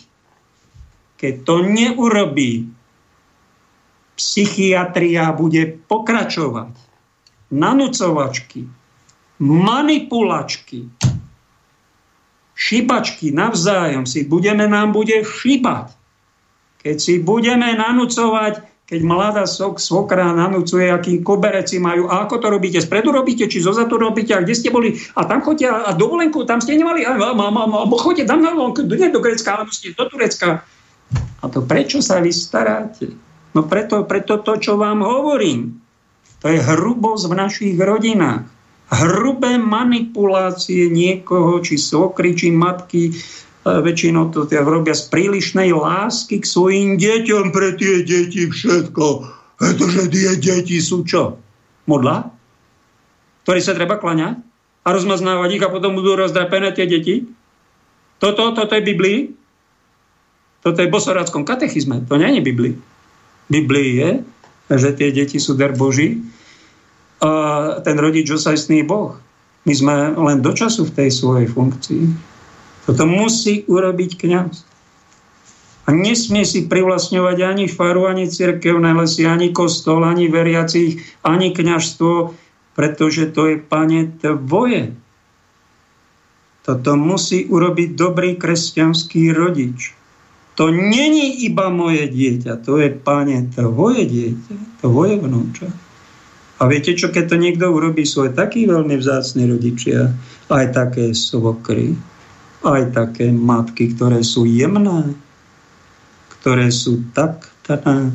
Keď 1.15 1.33
to 1.47 1.55
neurobí, 1.63 2.67
psychiatria 4.19 5.31
bude 5.31 5.79
pokračovať. 5.87 6.75
Nanúcovačky, 7.55 8.67
manipulačky, 9.39 10.91
šibačky 12.51 13.31
navzájom 13.31 14.03
si 14.03 14.27
budeme, 14.27 14.67
nám 14.67 14.91
bude 14.91 15.23
šibať. 15.23 15.95
Keď 16.83 16.95
si 16.99 17.23
budeme 17.23 17.71
nanúcovať 17.79 18.72
keď 18.93 19.01
mladá 19.01 19.49
sok, 19.49 19.81
svokra 19.81 20.29
nanúcuje, 20.37 20.93
aký 20.93 21.25
kobereci 21.25 21.81
majú. 21.81 22.05
A 22.13 22.29
ako 22.29 22.37
to 22.37 22.47
robíte? 22.53 22.77
Spredu 22.77 23.09
robíte, 23.09 23.49
či 23.49 23.57
zozadu 23.57 23.97
robíte? 23.97 24.37
A 24.37 24.45
kde 24.45 24.53
ste 24.53 24.69
boli? 24.69 25.01
A 25.17 25.25
tam 25.25 25.41
chodíte 25.41 25.65
a 25.65 25.97
dovolenku, 25.97 26.45
tam 26.45 26.61
ste 26.61 26.77
nemali? 26.77 27.01
A, 27.01 27.17
a, 27.17 27.33
a, 27.33 27.49
a 27.81 27.85
tam 28.21 28.39
na 28.45 28.53
dovolenku, 28.53 28.85
nie 28.85 29.09
do 29.09 29.17
Grecka, 29.17 29.57
ale 29.57 29.73
ste 29.73 29.97
do 29.97 30.05
Turecka. 30.05 30.61
A 31.41 31.45
to 31.49 31.65
prečo 31.65 32.05
sa 32.05 32.21
vy 32.21 32.29
staráte? 32.29 33.09
No 33.57 33.65
preto, 33.65 34.05
preto 34.05 34.45
to, 34.45 34.61
čo 34.61 34.77
vám 34.77 35.01
hovorím. 35.01 35.81
To 36.45 36.53
je 36.53 36.61
hrubosť 36.61 37.25
v 37.25 37.33
našich 37.33 37.73
rodinách. 37.73 38.45
Hrubé 38.93 39.57
manipulácie 39.57 40.85
niekoho, 40.93 41.65
či 41.65 41.81
svokry, 41.81 42.37
či 42.37 42.53
matky, 42.53 43.09
väčšinou 43.63 44.35
to 44.35 44.43
robia 44.47 44.91
z 44.91 45.07
prílišnej 45.07 45.71
lásky 45.71 46.43
k 46.43 46.45
svojim 46.45 46.89
deťom 46.99 47.55
pre 47.55 47.75
tie 47.79 48.03
deti 48.03 48.51
všetko. 48.51 49.05
Pretože 49.55 50.11
tie 50.11 50.35
deti 50.35 50.77
sú 50.83 51.07
čo? 51.07 51.39
Modla? 51.87 52.27
Ktorý 53.47 53.59
sa 53.63 53.75
treba 53.75 53.99
klaňať? 53.99 54.39
A 54.83 54.87
rozmaznávať 54.91 55.49
ich 55.55 55.63
a 55.63 55.71
potom 55.71 55.95
budú 55.95 56.19
rozdrapené 56.19 56.75
tie 56.75 56.83
deti? 56.83 57.23
Toto, 58.19 58.51
toto 58.51 58.75
je 58.75 58.83
Biblii? 58.83 59.31
Toto 60.63 60.79
je 60.79 60.91
bosoráckom 60.91 61.47
katechizme. 61.47 62.03
To 62.07 62.19
nie 62.19 62.39
je 62.39 62.41
Biblii. 62.43 62.75
Biblii 63.47 63.89
je, 63.99 64.09
že 64.71 64.89
tie 64.95 65.11
deti 65.11 65.39
sú 65.39 65.55
dar 65.55 65.75
Boží 65.75 66.23
a 67.23 67.31
ten 67.83 67.95
rodič 67.95 68.27
osajstný 68.27 68.83
Boh. 68.83 69.15
My 69.63 69.73
sme 69.75 69.95
len 70.19 70.43
do 70.43 70.51
času 70.51 70.87
v 70.87 70.95
tej 70.99 71.09
svojej 71.11 71.47
funkcii. 71.47 72.32
Toto 72.83 73.03
musí 73.07 73.63
urobiť 73.63 74.11
kňaz. 74.19 74.53
A 75.83 75.91
nesmie 75.91 76.47
si 76.47 76.63
privlastňovať 76.67 77.37
ani 77.43 77.65
faru, 77.67 78.07
ani 78.07 78.31
cirkevné 78.31 78.95
lesy, 78.95 79.27
ani 79.27 79.51
kostol, 79.51 80.07
ani 80.07 80.31
veriacich, 80.31 81.03
ani 81.27 81.51
kňažstvo, 81.51 82.31
pretože 82.75 83.27
to 83.35 83.51
je, 83.51 83.55
pane, 83.59 84.15
tvoje. 84.19 84.95
Toto 86.63 86.95
musí 86.95 87.43
urobiť 87.51 87.99
dobrý 87.99 88.39
kresťanský 88.39 89.35
rodič. 89.35 89.91
To 90.55 90.71
není 90.71 91.43
iba 91.43 91.67
moje 91.67 92.07
dieťa, 92.07 92.63
to 92.63 92.79
je, 92.79 92.93
pane, 92.93 93.51
tvoje 93.51 94.07
dieťa, 94.07 94.55
tvoje 94.79 95.19
vnúča. 95.19 95.67
A 96.63 96.69
viete 96.71 96.95
čo, 96.95 97.11
keď 97.11 97.35
to 97.35 97.37
niekto 97.41 97.67
urobí, 97.67 98.07
sú 98.07 98.23
aj 98.23 98.39
takí 98.39 98.63
veľmi 98.63 98.95
vzácni 98.95 99.49
rodičia, 99.51 100.15
aj 100.47 100.65
také 100.71 101.11
svokry, 101.11 101.97
aj 102.63 102.95
také 102.95 103.29
matky, 103.29 103.91
ktoré 103.93 104.23
sú 104.23 104.47
jemné, 104.47 105.13
ktoré 106.39 106.71
sú 106.71 107.03
tak 107.11 107.51
teda 107.67 108.11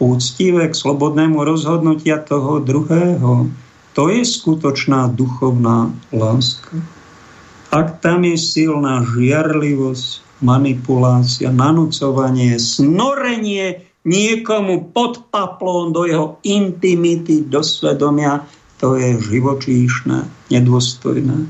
úctivé 0.00 0.68
k 0.68 0.74
slobodnému 0.76 1.40
rozhodnutia 1.44 2.20
toho 2.20 2.60
druhého. 2.60 3.48
To 3.96 4.02
je 4.12 4.24
skutočná 4.24 5.08
duchovná 5.12 5.88
láska. 6.12 6.76
Ak 7.72 8.04
tam 8.04 8.28
je 8.28 8.36
silná 8.36 9.04
žiarlivosť, 9.04 10.24
manipulácia, 10.44 11.48
nanúcovanie, 11.48 12.60
snorenie 12.60 13.88
niekomu 14.04 14.92
pod 14.92 15.32
paplón 15.32 15.96
do 15.96 16.04
jeho 16.04 16.36
intimity, 16.44 17.40
do 17.48 17.64
svedomia, 17.64 18.44
to 18.76 19.00
je 19.00 19.16
živočíšne, 19.16 20.28
nedôstojné. 20.52 21.48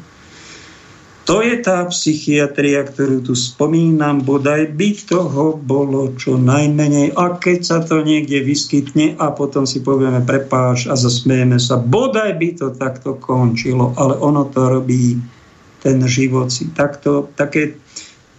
To 1.27 1.43
je 1.43 1.59
tá 1.59 1.83
psychiatria, 1.91 2.87
ktorú 2.87 3.19
tu 3.19 3.35
spomínam, 3.35 4.23
bodaj 4.23 4.71
by 4.79 4.95
toho 5.11 5.59
bolo 5.59 6.15
čo 6.15 6.39
najmenej. 6.39 7.19
A 7.19 7.35
keď 7.35 7.59
sa 7.67 7.79
to 7.83 8.07
niekde 8.07 8.47
vyskytne 8.47 9.19
a 9.19 9.35
potom 9.35 9.67
si 9.67 9.83
povieme 9.83 10.23
prepáš 10.23 10.87
a 10.87 10.95
zasmejeme 10.95 11.59
sa, 11.59 11.83
bodaj 11.83 12.31
by 12.39 12.49
to 12.55 12.67
takto 12.79 13.19
končilo, 13.19 13.91
ale 13.99 14.15
ono 14.23 14.47
to 14.47 14.71
robí 14.71 15.19
ten 15.83 15.99
život 16.07 16.55
si 16.55 16.71
takto, 16.71 17.27
také, 17.35 17.75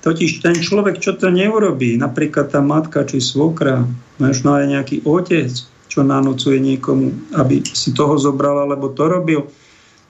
totiž 0.03 0.39
ten 0.39 0.55
človek, 0.55 1.03
čo 1.03 1.19
to 1.19 1.27
neurobí, 1.27 1.99
napríklad 1.99 2.55
tá 2.55 2.63
matka 2.63 3.03
či 3.03 3.19
svokra, 3.19 3.83
možno 4.15 4.55
aj 4.55 4.63
nejaký 4.63 4.97
otec, 5.03 5.51
čo 5.91 6.07
nanocuje 6.07 6.59
niekomu, 6.63 7.35
aby 7.35 7.67
si 7.67 7.91
toho 7.91 8.15
zobral, 8.15 8.63
alebo 8.63 8.95
to 8.95 9.11
robil, 9.11 9.47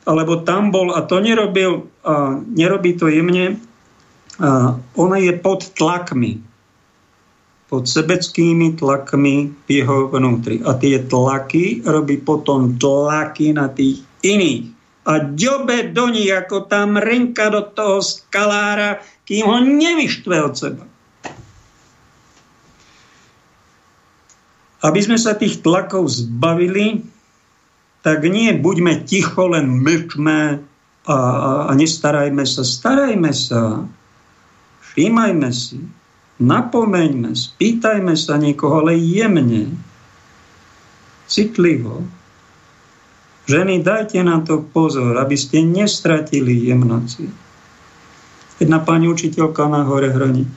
alebo 0.08 0.40
tam 0.48 0.72
bol 0.72 0.96
a 0.96 1.04
to 1.04 1.20
nerobil, 1.20 1.84
a 2.08 2.40
nerobí 2.40 2.96
to 2.96 3.12
jemne, 3.12 3.60
a 4.40 4.80
ona 4.96 5.18
je 5.20 5.36
pod 5.36 5.68
tlakmi, 5.76 6.40
pod 7.68 7.84
sebeckými 7.84 8.80
tlakmi 8.80 9.52
v 9.68 9.70
jeho 9.70 10.08
vnútri. 10.08 10.64
A 10.64 10.80
tie 10.80 11.04
tlaky 11.04 11.84
robí 11.84 12.16
potom 12.24 12.80
tlaky 12.80 13.52
na 13.52 13.68
tých 13.68 14.00
iných. 14.24 14.72
A 15.08 15.24
ďobe 15.24 15.92
do 15.92 16.08
nich, 16.08 16.32
ako 16.32 16.68
tam 16.68 16.96
renka 16.96 17.52
do 17.52 17.68
toho 17.68 18.00
skalára, 18.00 19.04
kým 19.28 19.44
ho 19.44 19.60
nevyštve 19.60 20.36
od 20.40 20.54
seba. 20.56 20.86
Aby 24.84 25.00
sme 25.04 25.18
sa 25.20 25.36
tých 25.36 25.60
tlakov 25.66 26.08
zbavili, 26.08 27.04
tak 28.08 28.24
nie 28.24 28.56
buďme 28.56 29.04
ticho, 29.04 29.52
len 29.52 29.84
mlčme 29.84 30.64
a, 31.04 31.12
a, 31.12 31.52
a 31.68 31.72
nestarajme 31.76 32.48
sa. 32.48 32.64
Starajme 32.64 33.36
sa, 33.36 33.84
všímajme 34.80 35.52
si, 35.52 35.84
napomeňme, 36.40 37.36
spýtajme 37.36 38.16
sa 38.16 38.40
niekoho, 38.40 38.88
ale 38.88 38.96
jemne, 38.96 39.76
citlivo. 41.28 42.08
Ženy, 43.52 43.84
dajte 43.84 44.24
na 44.24 44.40
to 44.40 44.64
pozor, 44.64 45.20
aby 45.20 45.36
ste 45.36 45.68
nestratili 45.68 46.72
jemnoci. 46.72 47.28
Jedna 48.64 48.80
pani 48.88 49.12
učiteľka 49.12 49.68
na 49.68 49.84
hore 49.84 50.16
hrani. 50.16 50.48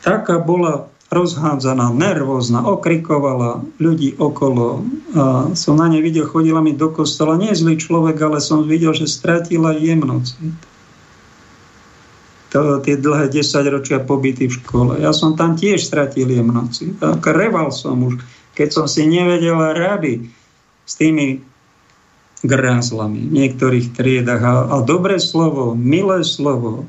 Taká 0.00 0.40
bola 0.40 0.91
rozhádzaná, 1.12 1.92
nervózna, 1.92 2.64
okrikovala 2.64 3.60
ľudí 3.76 4.16
okolo. 4.16 4.80
A 5.12 5.52
som 5.52 5.76
na 5.76 5.92
nej 5.92 6.00
videl, 6.00 6.24
chodila 6.24 6.64
mi 6.64 6.72
do 6.72 6.88
kostola. 6.88 7.36
Nie 7.36 7.52
zlý 7.52 7.76
človek, 7.76 8.16
ale 8.24 8.40
som 8.40 8.64
videl, 8.64 8.96
že 8.96 9.04
stratila 9.04 9.76
jemnoci. 9.76 10.40
To, 12.56 12.80
tie 12.80 12.96
dlhé 12.96 13.28
10 13.28 13.44
ročia 13.72 14.00
pobyty 14.00 14.48
v 14.48 14.56
škole. 14.56 14.92
Ja 15.00 15.12
som 15.12 15.36
tam 15.36 15.56
tiež 15.56 15.84
stratil 15.84 16.32
jemnoci. 16.32 16.96
Tak 16.96 17.24
reval 17.28 17.72
som 17.72 18.00
už, 18.00 18.20
keď 18.56 18.68
som 18.72 18.86
si 18.88 19.04
nevedel 19.04 19.56
rady 19.56 20.28
s 20.84 20.92
tými 20.96 21.40
grázlami 22.42 23.28
v 23.28 23.32
niektorých 23.32 23.96
triedach. 23.96 24.42
A, 24.42 24.54
a 24.68 24.76
dobré 24.84 25.16
slovo, 25.16 25.72
milé 25.76 26.24
slovo, 26.26 26.84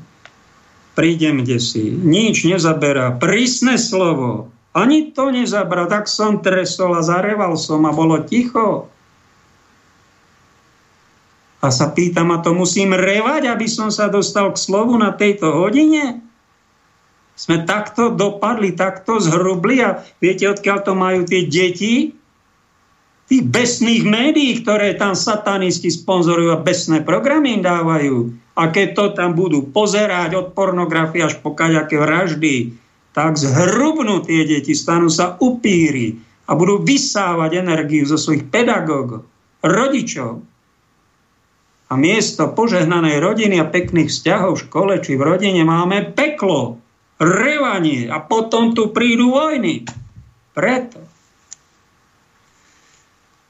prídem 0.94 1.42
kde 1.42 1.58
si, 1.58 1.90
nič 1.90 2.46
nezaberá, 2.46 3.18
prísne 3.18 3.76
slovo, 3.76 4.54
ani 4.74 5.14
to 5.14 5.30
nezabral, 5.30 5.86
tak 5.86 6.10
som 6.10 6.42
tresol 6.42 6.98
a 6.98 7.02
zareval 7.06 7.54
som 7.54 7.86
a 7.86 7.94
bolo 7.94 8.18
ticho. 8.26 8.90
A 11.62 11.70
sa 11.70 11.94
pýtam, 11.94 12.34
a 12.34 12.42
to 12.42 12.52
musím 12.52 12.90
revať, 12.92 13.48
aby 13.48 13.70
som 13.70 13.88
sa 13.88 14.10
dostal 14.10 14.50
k 14.50 14.58
slovu 14.58 14.98
na 14.98 15.14
tejto 15.14 15.48
hodine? 15.54 16.20
Sme 17.38 17.62
takto 17.66 18.14
dopadli, 18.14 18.74
takto 18.74 19.22
zhrubli 19.22 19.78
a 19.80 20.02
viete, 20.18 20.50
odkiaľ 20.50 20.78
to 20.82 20.92
majú 20.98 21.22
tie 21.22 21.46
deti? 21.46 22.14
Tých 23.30 23.42
besných 23.46 24.04
médií, 24.04 24.60
ktoré 24.60 24.98
tam 25.00 25.16
satanisti 25.16 25.88
sponzorujú 25.88 26.50
a 26.52 26.60
besné 26.60 27.00
programy 27.00 27.56
im 27.56 27.62
dávajú. 27.64 28.43
A 28.54 28.70
keď 28.70 28.88
to 28.94 29.04
tam 29.18 29.34
budú 29.34 29.66
pozerať 29.66 30.30
od 30.38 30.46
pornografie 30.54 31.26
až 31.26 31.42
po 31.42 31.54
kaďaké 31.54 31.98
vraždy, 31.98 32.78
tak 33.14 33.38
zhrubnú 33.38 34.22
tie 34.22 34.46
deti, 34.46 34.74
stanú 34.74 35.10
sa 35.10 35.34
upíry 35.38 36.18
a 36.46 36.54
budú 36.54 36.82
vysávať 36.82 37.62
energiu 37.62 38.06
zo 38.06 38.18
svojich 38.18 38.46
pedagógov, 38.50 39.26
rodičov, 39.62 40.42
a 41.90 41.94
miesto 41.94 42.50
požehnanej 42.50 43.20
rodiny 43.20 43.60
a 43.60 43.70
pekných 43.70 44.08
vzťahov 44.08 44.58
v 44.58 44.62
škole 44.66 44.94
či 44.98 45.14
v 45.14 45.22
rodine 45.22 45.62
máme 45.62 46.16
peklo, 46.16 46.80
revanie 47.22 48.10
a 48.10 48.18
potom 48.18 48.72
tu 48.74 48.90
prídu 48.90 49.30
vojny. 49.30 49.86
Preto. 50.56 50.98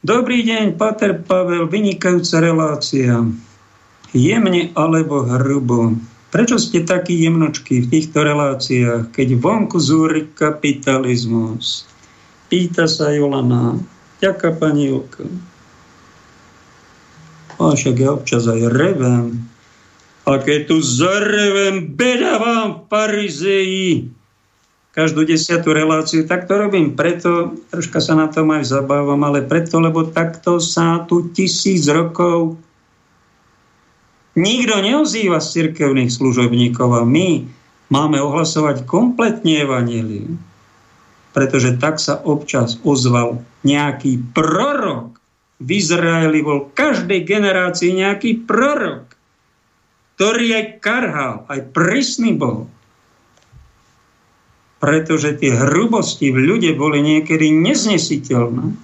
Dobrý 0.05 0.45
deň, 0.45 0.77
Pater 0.77 1.17
Pavel, 1.25 1.65
vynikajúca 1.65 2.37
relácia. 2.45 3.25
Jemne 4.15 4.71
alebo 4.79 5.27
hrubo. 5.27 5.99
Prečo 6.31 6.59
ste 6.59 6.87
takí 6.87 7.19
jemnočky 7.27 7.83
v 7.83 7.91
týchto 7.91 8.23
reláciách, 8.23 9.11
keď 9.11 9.39
vonku 9.39 9.79
zúri 9.79 10.31
kapitalizmus? 10.35 11.87
Pýta 12.47 12.87
sa 12.87 13.11
Jolana. 13.11 13.79
Ďaká 14.23 14.55
pani 14.55 14.91
Jolka. 14.91 15.27
A 17.59 17.75
však 17.75 17.97
ja 17.99 18.15
občas 18.15 18.47
aj 18.47 18.71
revem. 18.71 19.47
A 20.27 20.39
keď 20.39 20.75
tu 20.75 20.77
zarevem, 20.83 21.95
beda 21.95 22.39
vám 22.39 22.67
v 22.71 22.81
Parizeji. 22.87 23.91
Každú 24.95 25.27
desiatú 25.27 25.75
reláciu, 25.75 26.23
tak 26.23 26.47
to 26.47 26.55
robím 26.55 26.95
preto, 26.95 27.59
troška 27.75 27.99
sa 27.99 28.15
na 28.15 28.31
tom 28.31 28.55
aj 28.55 28.63
zabávam, 28.63 29.19
ale 29.27 29.43
preto, 29.43 29.83
lebo 29.83 30.07
takto 30.07 30.63
sa 30.63 31.03
tu 31.11 31.35
tisíc 31.35 31.91
rokov 31.91 32.55
nikto 34.35 34.75
neozýva 34.83 35.39
z 35.39 35.49
cirkevných 35.63 36.11
služobníkov 36.11 36.91
a 36.91 37.03
my 37.07 37.47
máme 37.91 38.19
ohlasovať 38.19 38.87
kompletne 38.87 39.63
evanelium. 39.63 40.39
Pretože 41.35 41.79
tak 41.83 41.99
sa 41.99 42.23
občas 42.23 42.79
ozval 42.87 43.43
nejaký 43.67 44.23
prorok, 44.35 45.19
v 45.63 45.69
Izraeli 45.81 46.43
bol 46.43 46.71
každej 46.75 47.25
generácii 47.25 47.95
nejaký 47.95 48.43
prorok, 48.47 49.15
ktorý 50.15 50.47
aj 50.55 50.67
karhal, 50.83 51.35
aj 51.51 51.75
prísny 51.75 52.35
bol. 52.35 52.71
Pretože 54.79 55.35
tie 55.41 55.57
hrubosti 55.57 56.29
v 56.31 56.39
ľude 56.45 56.71
boli 56.77 57.01
niekedy 57.01 57.51
neznesiteľné. 57.51 58.77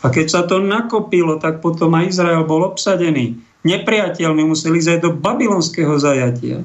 A 0.00 0.06
keď 0.08 0.26
sa 0.26 0.42
to 0.48 0.58
nakopilo, 0.58 1.36
tak 1.36 1.60
potom 1.60 1.92
aj 1.94 2.10
Izrael 2.10 2.42
bol 2.48 2.64
obsadený. 2.64 3.36
Nepriateľmi 3.60 4.42
museli 4.48 4.80
ísť 4.80 4.90
aj 4.96 5.00
do 5.04 5.10
babylonského 5.12 5.94
zajatia. 6.00 6.64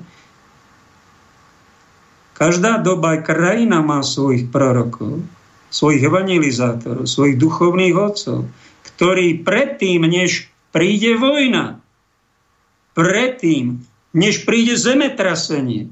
Každá 2.35 2.83
doba 2.83 3.15
aj 3.15 3.27
krajina 3.27 3.79
má 3.83 4.03
svojich 4.03 4.51
prorokov, 4.51 5.23
svojich 5.71 6.03
evangelizátorov, 6.03 7.07
svojich 7.07 7.39
duchovných 7.39 7.95
otcov 7.95 8.47
ktorý 8.95 9.43
predtým, 9.43 10.07
než 10.07 10.47
príde 10.71 11.19
vojna, 11.19 11.83
predtým, 12.95 13.83
než 14.15 14.47
príde 14.47 14.79
zemetrasenie, 14.79 15.91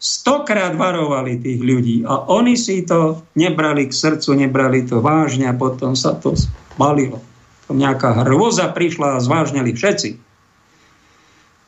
stokrát 0.00 0.72
varovali 0.72 1.36
tých 1.40 1.60
ľudí 1.60 1.96
a 2.08 2.28
oni 2.32 2.56
si 2.56 2.84
to 2.88 3.24
nebrali 3.36 3.88
k 3.88 3.92
srdcu, 3.92 4.30
nebrali 4.36 4.88
to 4.88 5.04
vážne 5.04 5.44
a 5.48 5.56
potom 5.56 5.92
sa 5.92 6.16
to 6.16 6.32
balilo. 6.80 7.20
To 7.68 7.72
nejaká 7.72 8.24
hrôza 8.24 8.68
prišla 8.70 9.16
a 9.16 9.22
zvážnili 9.24 9.72
všetci. 9.72 10.20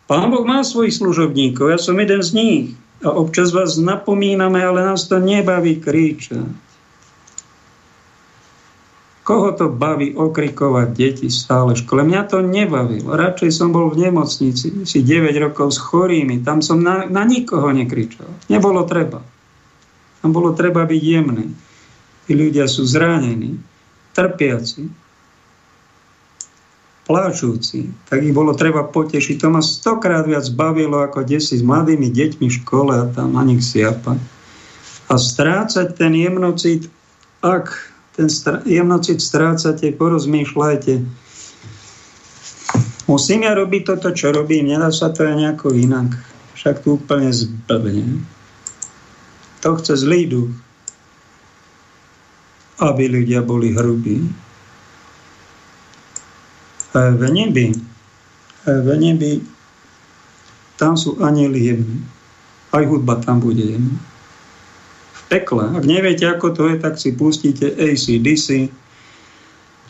Pán 0.06 0.31
Boh 0.31 0.47
má 0.47 0.62
svojich 0.62 1.02
služobníkov, 1.02 1.73
ja 1.73 1.78
som 1.82 1.98
jeden 1.98 2.23
z 2.23 2.31
nich. 2.36 2.64
A 3.05 3.12
občas 3.12 3.52
vás 3.52 3.77
napomíname, 3.77 4.62
ale 4.62 4.86
nás 4.86 5.05
to 5.05 5.20
nebaví 5.20 5.82
kričať. 5.82 6.48
Koho 9.27 9.51
to 9.59 9.66
baví 9.66 10.14
okrikovať 10.14 10.89
deti 10.94 11.27
stále 11.27 11.74
v 11.74 11.82
škole? 11.82 12.06
Mňa 12.06 12.23
to 12.31 12.47
nebavilo. 12.47 13.10
Radšej 13.10 13.51
som 13.51 13.74
bol 13.74 13.90
v 13.90 14.06
nemocnici, 14.06 14.86
si 14.86 14.98
9 15.02 15.35
rokov 15.43 15.74
s 15.74 15.82
chorými. 15.82 16.47
Tam 16.47 16.62
som 16.62 16.78
na, 16.78 17.10
na 17.10 17.27
nikoho 17.27 17.74
nekričal. 17.74 18.31
Nebolo 18.47 18.86
treba. 18.86 19.27
Tam 20.23 20.31
bolo 20.31 20.55
treba 20.55 20.86
byť 20.86 21.02
jemný. 21.02 21.51
Tí 22.31 22.39
ľudia 22.39 22.70
sú 22.70 22.86
zranení, 22.86 23.59
trpiaci, 24.14 25.06
pláčúci. 27.07 27.87
Tak 28.11 28.19
ich 28.20 28.35
bolo 28.35 28.53
treba 28.59 28.83
potešiť. 28.83 29.39
To 29.41 29.49
ma 29.55 29.62
stokrát 29.62 30.27
viac 30.27 30.45
bavilo, 30.51 30.99
ako 30.99 31.23
desi 31.23 31.57
s 31.57 31.62
mladými 31.62 32.11
deťmi 32.11 32.47
v 32.51 32.57
škole 32.61 32.93
a 32.93 33.07
tam 33.15 33.39
na 33.39 33.47
nich 33.47 33.62
siapať. 33.62 34.19
A 35.07 35.15
strácať 35.15 35.95
ten 35.95 36.12
jemnocit, 36.19 36.91
ak 37.47 37.70
ten 38.19 38.27
jemnocit 38.66 39.23
strácate, 39.23 39.95
porozmýšľajte. 39.95 40.95
Musím 43.07 43.47
ja 43.47 43.55
robiť 43.55 43.83
toto, 43.87 44.11
čo 44.11 44.35
robím, 44.35 44.66
nedá 44.66 44.91
sa 44.91 45.15
to 45.15 45.23
aj 45.23 45.39
nejako 45.39 45.78
inak. 45.78 46.11
Však 46.59 46.83
tu 46.83 46.99
úplne 46.99 47.31
zblbne. 47.31 48.19
To 49.62 49.78
chce 49.78 50.03
zlý 50.03 50.27
duch, 50.27 50.51
aby 52.83 53.07
ľudia 53.07 53.47
boli 53.47 53.73
hrubí. 53.78 54.27
A 56.97 57.12
v 57.12 57.28
nebi, 57.28 57.77
a 58.64 58.73
v 58.81 58.89
nebi, 58.97 59.44
tam 60.81 60.97
sú 60.97 61.20
anieli 61.20 61.68
jemní. 61.68 62.01
Aj 62.73 62.85
hudba 62.89 63.20
tam 63.20 63.44
bude 63.44 63.60
jemná 63.60 64.01
pekle. 65.27 65.74
Ak 65.74 65.85
neviete, 65.85 66.27
ako 66.27 66.55
to 66.55 66.62
je, 66.70 66.77
tak 66.78 66.94
si 66.98 67.14
pustíte 67.14 67.66
ACDC, 67.66 68.70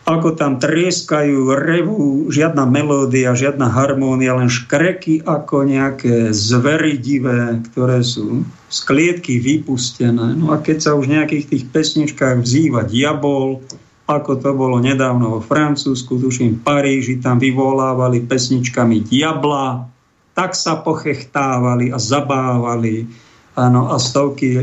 ako 0.07 0.39
tam 0.39 0.63
trieskajú, 0.63 1.51
revú, 1.51 2.31
žiadna 2.31 2.63
melódia, 2.63 3.35
žiadna 3.35 3.67
harmónia, 3.67 4.39
len 4.39 4.47
škreky 4.47 5.27
ako 5.27 5.67
nejaké 5.67 6.31
zvery 6.31 6.95
divé, 6.95 7.59
ktoré 7.71 8.07
sú 8.07 8.47
z 8.71 8.79
klietky 8.87 9.43
vypustené. 9.43 10.39
No 10.39 10.55
a 10.55 10.63
keď 10.63 10.79
sa 10.79 10.91
už 10.95 11.11
v 11.11 11.19
nejakých 11.19 11.45
tých 11.51 11.65
pesničkách 11.75 12.39
vzýva 12.39 12.87
diabol, 12.87 13.67
ako 14.07 14.39
to 14.39 14.55
bolo 14.55 14.79
nedávno 14.79 15.39
vo 15.39 15.41
Francúzsku, 15.43 16.23
tuším 16.23 16.63
Paríži, 16.63 17.19
tam 17.19 17.43
vyvolávali 17.43 18.23
pesničkami 18.23 19.03
diabla, 19.03 19.91
tak 20.39 20.55
sa 20.55 20.79
pochechtávali 20.79 21.91
a 21.91 21.99
zabávali 21.99 23.11
áno, 23.59 23.91
a 23.91 23.99
stovky 23.99 24.63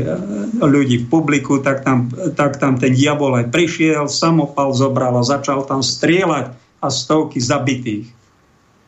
ľudí 0.64 1.04
v 1.04 1.06
publiku, 1.12 1.60
tak 1.60 1.84
tam, 1.84 2.08
tak 2.38 2.56
tam 2.56 2.80
ten 2.80 2.96
diabol 2.96 3.36
aj 3.36 3.52
prišiel, 3.52 4.08
samopal 4.08 4.72
zobral 4.72 5.12
a 5.20 5.26
začal 5.26 5.66
tam 5.68 5.84
strieľať 5.84 6.56
a 6.80 6.86
stovky 6.88 7.42
zabitých. 7.42 8.08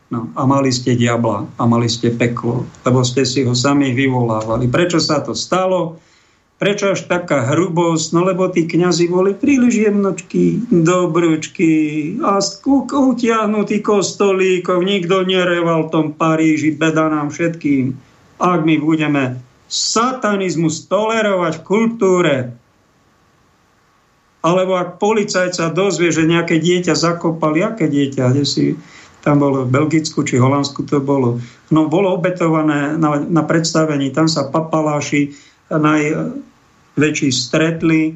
No, 0.07 0.31
a 0.39 0.47
mali 0.47 0.71
ste 0.71 0.95
diabla 0.95 1.51
a 1.59 1.63
mali 1.67 1.91
ste 1.91 2.15
peklo, 2.15 2.63
lebo 2.87 3.03
ste 3.03 3.27
si 3.27 3.43
ho 3.43 3.53
sami 3.59 3.91
vyvolávali. 3.91 4.71
Prečo 4.71 5.03
sa 5.03 5.19
to 5.19 5.35
stalo? 5.35 5.99
Prečo 6.57 6.97
až 6.97 7.05
taká 7.05 7.53
hrubosť? 7.53 8.17
No 8.17 8.25
lebo 8.25 8.49
tí 8.49 8.65
kňazi 8.65 9.13
boli 9.13 9.37
príliš 9.37 9.77
jemnočky, 9.77 10.65
dobručky 10.73 11.73
a 12.25 12.41
utiahnutý 12.97 13.85
kostolíkov. 13.85 14.81
Nikto 14.81 15.29
nereval 15.29 15.87
v 15.87 15.93
tom 15.93 16.07
Paríži, 16.17 16.73
beda 16.73 17.13
nám 17.13 17.29
všetkým. 17.29 17.93
Ak 18.41 18.65
my 18.65 18.81
budeme 18.81 19.37
satanizmus 19.69 20.89
tolerovať 20.89 21.61
v 21.61 21.67
kultúre, 21.67 22.35
alebo 24.41 24.79
ak 24.81 24.97
policajt 24.97 25.59
sa 25.59 25.75
dozvie, 25.75 26.09
že 26.09 26.25
nejaké 26.25 26.57
dieťa 26.57 26.95
zakopali, 26.97 27.67
aké 27.67 27.91
dieťa, 27.91 28.33
kde 28.33 28.45
si 28.49 28.65
tam 29.27 29.43
bolo 29.43 29.67
v 29.67 29.75
Belgicku 29.75 30.23
či 30.23 30.39
Holandsku 30.39 30.87
to 30.87 31.03
bolo. 31.03 31.43
No 31.75 31.91
bolo 31.91 32.15
obetované 32.15 32.95
na, 32.95 33.19
na 33.19 33.43
predstavení, 33.43 34.15
tam 34.15 34.31
sa 34.31 34.47
papaláši 34.47 35.35
najväčší 35.71 37.33
stretli, 37.33 38.15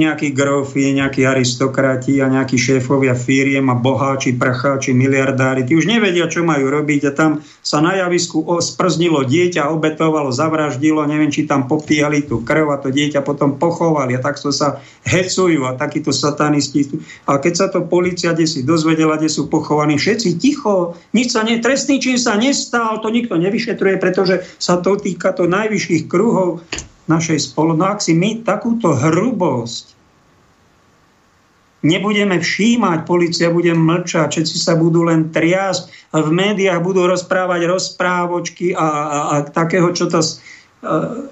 nejakí 0.00 0.32
grofy, 0.32 0.96
nejakí 0.96 1.28
aristokrati 1.28 2.24
a 2.24 2.26
nejakí 2.32 2.56
šéfovia 2.56 3.12
firiem 3.12 3.68
a 3.68 3.76
boháči, 3.76 4.32
pracháči, 4.40 4.96
miliardári. 4.96 5.68
Tí 5.68 5.76
už 5.76 5.84
nevedia, 5.84 6.24
čo 6.32 6.40
majú 6.40 6.72
robiť 6.72 7.02
a 7.08 7.12
tam 7.12 7.30
sa 7.60 7.84
na 7.84 8.00
javisku 8.00 8.40
sprznilo 8.64 9.20
dieťa, 9.28 9.68
obetovalo, 9.68 10.32
zavraždilo, 10.32 11.04
neviem, 11.04 11.28
či 11.28 11.44
tam 11.44 11.68
popíjali 11.68 12.24
tú 12.24 12.40
krv 12.40 12.72
a 12.72 12.80
to 12.80 12.88
dieťa 12.88 13.20
potom 13.20 13.60
pochovali 13.60 14.16
a 14.16 14.24
takto 14.24 14.48
sa 14.48 14.80
hecujú 15.04 15.68
a 15.68 15.76
takíto 15.76 16.08
satanisti. 16.08 16.88
A 17.28 17.36
keď 17.36 17.52
sa 17.52 17.66
to 17.68 17.84
policia 17.84 18.32
kde 18.32 18.48
si 18.48 18.64
dozvedela, 18.64 19.20
kde 19.20 19.28
sú 19.28 19.52
pochovaní, 19.52 20.00
všetci 20.00 20.40
ticho, 20.40 20.96
nič 21.12 21.36
sa 21.36 21.44
ne, 21.44 21.60
trestný 21.60 22.00
čin 22.00 22.16
sa 22.16 22.40
nestal, 22.40 22.96
to 23.04 23.12
nikto 23.12 23.36
nevyšetruje, 23.36 24.00
pretože 24.00 24.40
sa 24.56 24.80
to 24.80 24.96
týka 24.96 25.36
to 25.36 25.44
najvyšších 25.44 26.08
kruhov 26.08 26.64
našej 27.12 27.52
spoločnosti. 27.52 27.82
No 27.82 27.92
ak 27.92 28.00
si 28.00 28.12
my 28.16 28.40
takúto 28.40 28.96
hrubosť 28.96 29.92
nebudeme 31.82 32.38
všímať, 32.38 33.04
policia 33.04 33.50
bude 33.50 33.74
mlčať, 33.74 34.38
všetci 34.38 34.56
sa 34.56 34.78
budú 34.78 35.02
len 35.04 35.34
triasť, 35.34 36.14
v 36.14 36.30
médiách 36.30 36.80
budú 36.80 37.10
rozprávať 37.10 37.66
rozprávočky 37.66 38.72
a, 38.72 38.86
a, 38.86 39.18
a 39.28 39.36
takého, 39.50 39.90
čo 39.90 40.06
to 40.06 40.22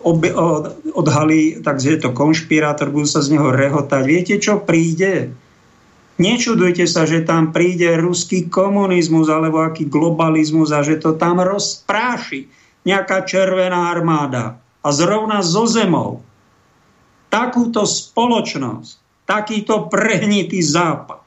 ob, 0.02 0.22
od, 0.22 0.64
odhalí, 0.94 1.58
takže 1.62 1.98
je 1.98 2.00
to 2.06 2.10
konšpirátor, 2.14 2.90
budú 2.90 3.06
sa 3.06 3.22
z 3.22 3.34
neho 3.34 3.50
rehotať. 3.50 4.02
Viete, 4.06 4.34
čo 4.38 4.62
príde? 4.62 5.34
Nečudujte 6.20 6.84
sa, 6.84 7.08
že 7.08 7.24
tam 7.24 7.50
príde 7.50 7.96
ruský 7.96 8.52
komunizmus 8.52 9.32
alebo 9.32 9.64
aký 9.64 9.88
globalizmus 9.88 10.68
a 10.70 10.84
že 10.84 11.00
to 11.00 11.16
tam 11.16 11.40
rozpráši 11.40 12.46
nejaká 12.84 13.24
červená 13.24 13.88
armáda 13.88 14.59
a 14.80 14.88
zrovna 14.92 15.44
zo 15.44 15.68
zemou 15.68 16.24
takúto 17.30 17.86
spoločnosť, 17.86 19.24
takýto 19.24 19.86
prehnitý 19.86 20.58
západ, 20.58 21.22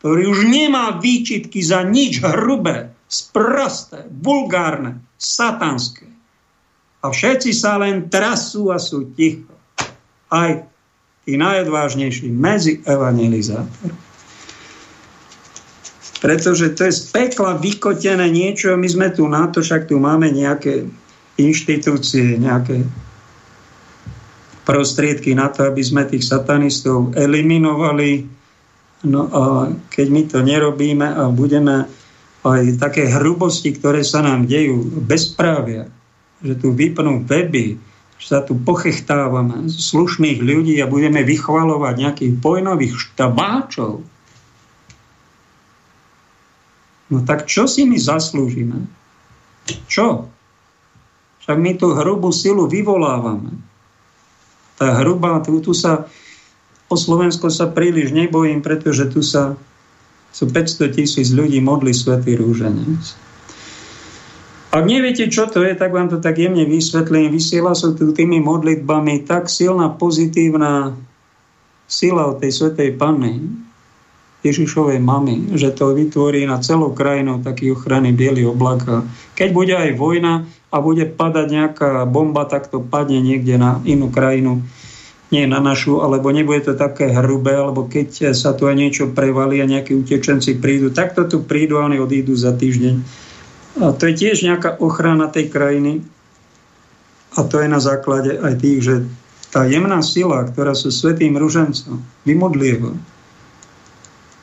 ktorý 0.00 0.22
už 0.32 0.40
nemá 0.48 0.96
výčitky 0.96 1.60
za 1.60 1.84
nič 1.84 2.24
hrubé, 2.24 2.94
sprosté, 3.06 4.08
vulgárne, 4.08 5.04
satanské. 5.20 6.08
A 7.04 7.12
všetci 7.12 7.52
sa 7.52 7.78
len 7.78 8.08
trasú 8.08 8.72
a 8.72 8.80
sú 8.80 9.12
ticho. 9.14 9.52
Aj 10.32 10.64
tí 11.26 11.34
najodvážnejší 11.38 12.30
medzi 12.32 12.82
evangelizátor. 12.82 13.92
Pretože 16.22 16.72
to 16.74 16.88
je 16.88 16.92
z 16.96 17.02
pekla 17.12 17.60
vykotené 17.60 18.26
niečo, 18.32 18.74
my 18.74 18.88
sme 18.88 19.08
tu 19.12 19.28
na 19.28 19.46
to, 19.52 19.60
však 19.60 19.86
tu 19.86 20.00
máme 20.00 20.32
nejaké 20.32 20.88
inštitúcie, 21.36 22.40
nejaké 22.40 22.84
prostriedky 24.66 25.36
na 25.38 25.46
to, 25.52 25.62
aby 25.68 25.80
sme 25.80 26.02
tých 26.08 26.26
satanistov 26.26 27.14
eliminovali. 27.14 28.26
No 29.06 29.30
a 29.30 29.42
keď 29.92 30.06
my 30.10 30.22
to 30.26 30.38
nerobíme 30.42 31.06
a 31.06 31.30
budeme 31.30 31.86
aj 32.42 32.78
také 32.82 33.06
hrubosti, 33.06 33.74
ktoré 33.78 34.02
sa 34.02 34.26
nám 34.26 34.50
dejú, 34.50 34.82
bezprávia, 35.06 35.86
že 36.42 36.58
tu 36.58 36.74
vypnú 36.74 37.22
weby, 37.26 37.78
že 38.16 38.26
sa 38.26 38.40
tu 38.42 38.58
pochechtávame 38.58 39.70
slušných 39.70 40.42
ľudí 40.42 40.80
a 40.82 40.90
budeme 40.90 41.22
vychvalovať 41.22 41.94
nejakých 41.94 42.32
pojnových 42.40 42.94
štabáčov, 42.96 44.02
no 47.12 47.18
tak 47.22 47.46
čo 47.46 47.70
si 47.70 47.86
my 47.86 47.98
zaslúžime? 47.98 48.88
Čo? 49.86 50.30
Však 51.46 51.58
my 51.62 51.72
tú 51.78 51.94
hrubú 51.94 52.34
silu 52.34 52.66
vyvolávame. 52.66 53.54
Tá 54.76 54.98
hrubá, 55.00 55.38
tu, 55.40 55.62
tu 55.62 55.72
sa 55.72 56.10
o 56.90 56.94
Slovensko 56.98 57.50
sa 57.50 57.70
príliš 57.70 58.10
nebojím, 58.10 58.60
pretože 58.62 59.06
tu 59.10 59.22
sa 59.22 59.54
sú 60.34 60.50
500 60.50 60.92
tisíc 60.92 61.32
ľudí 61.32 61.62
modli 61.64 61.96
Svetý 61.96 62.36
rúženec. 62.36 63.00
Ak 64.76 64.84
neviete, 64.84 65.32
čo 65.32 65.48
to 65.48 65.64
je, 65.64 65.72
tak 65.72 65.88
vám 65.88 66.12
to 66.12 66.20
tak 66.20 66.36
jemne 66.36 66.68
vysvetlím. 66.68 67.32
Vysiela 67.32 67.72
sa 67.72 67.96
tu 67.96 68.12
tými 68.12 68.44
modlitbami 68.44 69.24
tak 69.24 69.48
silná 69.48 69.88
pozitívna 69.96 70.92
sila 71.88 72.28
od 72.28 72.44
tej 72.44 72.52
Svetej 72.52 73.00
Panny, 73.00 73.40
Ježišovej 74.44 75.00
mamy, 75.00 75.56
že 75.58 75.72
to 75.74 75.96
vytvorí 75.96 76.44
na 76.46 76.60
celú 76.62 76.92
krajinu 76.92 77.40
taký 77.42 77.72
ochranný 77.72 78.12
biely 78.12 78.46
oblak. 78.46 78.84
Keď 79.34 79.48
bude 79.50 79.74
aj 79.74 79.96
vojna, 79.98 80.46
a 80.70 80.76
bude 80.82 81.06
padať 81.06 81.46
nejaká 81.46 81.90
bomba, 82.10 82.44
tak 82.44 82.66
to 82.66 82.82
padne 82.82 83.22
niekde 83.22 83.54
na 83.56 83.78
inú 83.86 84.10
krajinu, 84.10 84.66
nie 85.30 85.46
na 85.46 85.58
našu, 85.58 86.02
alebo 86.02 86.30
nebude 86.30 86.70
to 86.70 86.74
také 86.78 87.10
hrubé, 87.10 87.58
alebo 87.58 87.90
keď 87.90 88.30
sa 88.34 88.54
tu 88.54 88.70
aj 88.70 88.78
niečo 88.78 89.10
prevalí 89.10 89.58
a 89.58 89.66
nejakí 89.66 89.94
utečenci 89.94 90.58
prídu, 90.58 90.94
tak 90.94 91.18
to 91.18 91.26
tu 91.26 91.42
prídu 91.42 91.82
a 91.82 91.86
oni 91.90 91.98
odídu 91.98 92.34
za 92.38 92.54
týždeň. 92.54 92.94
A 93.82 93.92
to 93.92 94.08
je 94.08 94.14
tiež 94.14 94.46
nejaká 94.46 94.78
ochrana 94.78 95.28
tej 95.28 95.50
krajiny 95.50 96.06
a 97.36 97.44
to 97.44 97.60
je 97.60 97.68
na 97.68 97.82
základe 97.82 98.38
aj 98.38 98.54
tých, 98.56 98.80
že 98.80 98.94
tá 99.52 99.68
jemná 99.68 100.00
sila, 100.00 100.46
ktorá 100.48 100.72
sú 100.72 100.88
svetým 100.88 101.36
ružencom, 101.36 102.00
vymodlieva, 102.24 102.96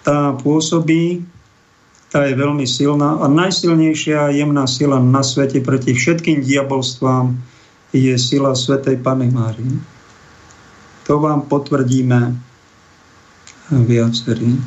tá 0.03 0.35
pôsobí 0.35 1.25
tá 2.13 2.29
je 2.29 2.37
veľmi 2.37 2.69
silná 2.69 3.17
a 3.17 3.25
najsilnejšia 3.25 4.37
jemná 4.37 4.69
sila 4.69 5.01
na 5.01 5.25
svete 5.25 5.65
proti 5.65 5.97
všetkým 5.97 6.45
diabolstvám 6.45 7.33
je 7.89 8.13
sila 8.21 8.53
Svetej 8.53 9.01
Pany 9.01 9.33
Márie. 9.33 9.81
To 11.09 11.17
vám 11.17 11.49
potvrdíme 11.49 12.37
viacerí. 13.73 14.61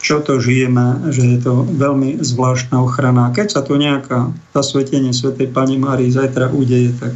Čo 0.00 0.24
to 0.24 0.40
žijeme, 0.40 1.12
že 1.12 1.36
je 1.36 1.38
to 1.44 1.68
veľmi 1.68 2.24
zvláštna 2.24 2.80
ochrana. 2.80 3.28
Keď 3.36 3.52
sa 3.52 3.60
tu 3.60 3.76
nejaká 3.76 4.32
zasvetenie 4.56 5.12
Svetej 5.12 5.52
Pani 5.52 5.76
Márii 5.76 6.08
zajtra 6.08 6.48
udeje, 6.56 6.96
tak 6.96 7.12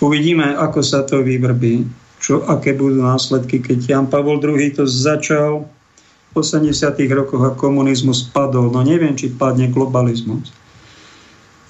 uvidíme, 0.00 0.56
ako 0.56 0.80
sa 0.80 1.04
to 1.04 1.20
vyvrbí, 1.20 1.84
čo, 2.16 2.40
aké 2.48 2.72
budú 2.72 3.04
následky. 3.04 3.60
Keď 3.60 3.78
Jan 3.84 4.06
Pavol 4.08 4.40
II 4.40 4.64
to 4.72 4.88
začal 4.88 5.68
80. 6.34 6.98
rokoch 7.14 7.42
a 7.46 7.54
komunizmus 7.54 8.26
padol. 8.26 8.68
No 8.68 8.82
neviem, 8.82 9.14
či 9.14 9.30
padne 9.30 9.70
globalizmus. 9.70 10.50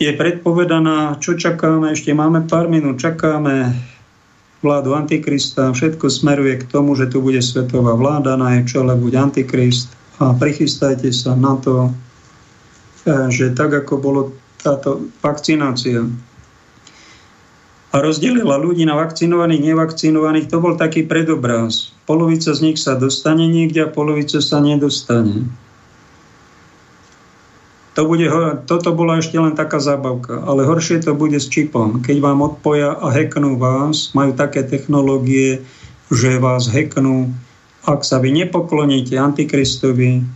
Je 0.01 0.11
predpovedaná, 0.11 1.20
čo 1.23 1.39
čakáme, 1.39 1.95
ešte 1.95 2.11
máme 2.11 2.49
pár 2.51 2.66
minút, 2.66 2.99
čakáme 2.99 3.70
vládu 4.65 4.97
Antikrista, 4.97 5.70
všetko 5.70 6.09
smeruje 6.09 6.65
k 6.65 6.65
tomu, 6.66 6.97
že 6.97 7.12
tu 7.12 7.20
bude 7.20 7.39
svetová 7.45 7.93
vláda, 7.95 8.35
na 8.41 8.59
jej 8.59 8.74
čele 8.74 8.97
bude 8.97 9.15
Antikrist 9.20 9.93
a 10.19 10.32
prichystajte 10.32 11.12
sa 11.12 11.36
na 11.36 11.61
to, 11.61 11.93
eh, 13.05 13.28
že 13.28 13.53
tak 13.53 13.70
ako 13.85 13.95
bolo 14.01 14.20
táto 14.65 15.12
vakcinácia 15.20 16.09
a 17.95 18.03
rozdelila 18.03 18.59
ľudí 18.59 18.83
na 18.83 18.99
vakcinovaných, 18.99 19.71
nevakcinovaných, 19.71 20.51
to 20.51 20.59
bol 20.59 20.75
taký 20.75 21.07
predobraz. 21.07 21.95
Polovica 22.11 22.51
z 22.51 22.61
nich 22.66 22.79
sa 22.83 22.99
dostane 22.99 23.47
niekde 23.47 23.87
a 23.87 23.93
polovica 23.93 24.43
sa 24.43 24.59
nedostane. 24.59 25.47
To 27.95 28.03
bude, 28.11 28.27
toto 28.66 28.91
bola 28.91 29.23
ešte 29.23 29.39
len 29.39 29.55
taká 29.55 29.79
zábavka, 29.79 30.43
ale 30.43 30.66
horšie 30.66 31.07
to 31.07 31.15
bude 31.15 31.39
s 31.39 31.47
čipom. 31.47 32.03
Keď 32.03 32.19
vám 32.19 32.43
odpoja 32.43 32.99
a 32.99 33.15
hacknú 33.15 33.55
vás, 33.55 34.11
majú 34.11 34.35
také 34.35 34.66
technológie, 34.66 35.62
že 36.11 36.43
vás 36.43 36.66
hacknú. 36.66 37.31
Ak 37.87 38.03
sa 38.03 38.19
vy 38.19 38.35
nepokloníte 38.35 39.15
Antikristovi, 39.15 40.27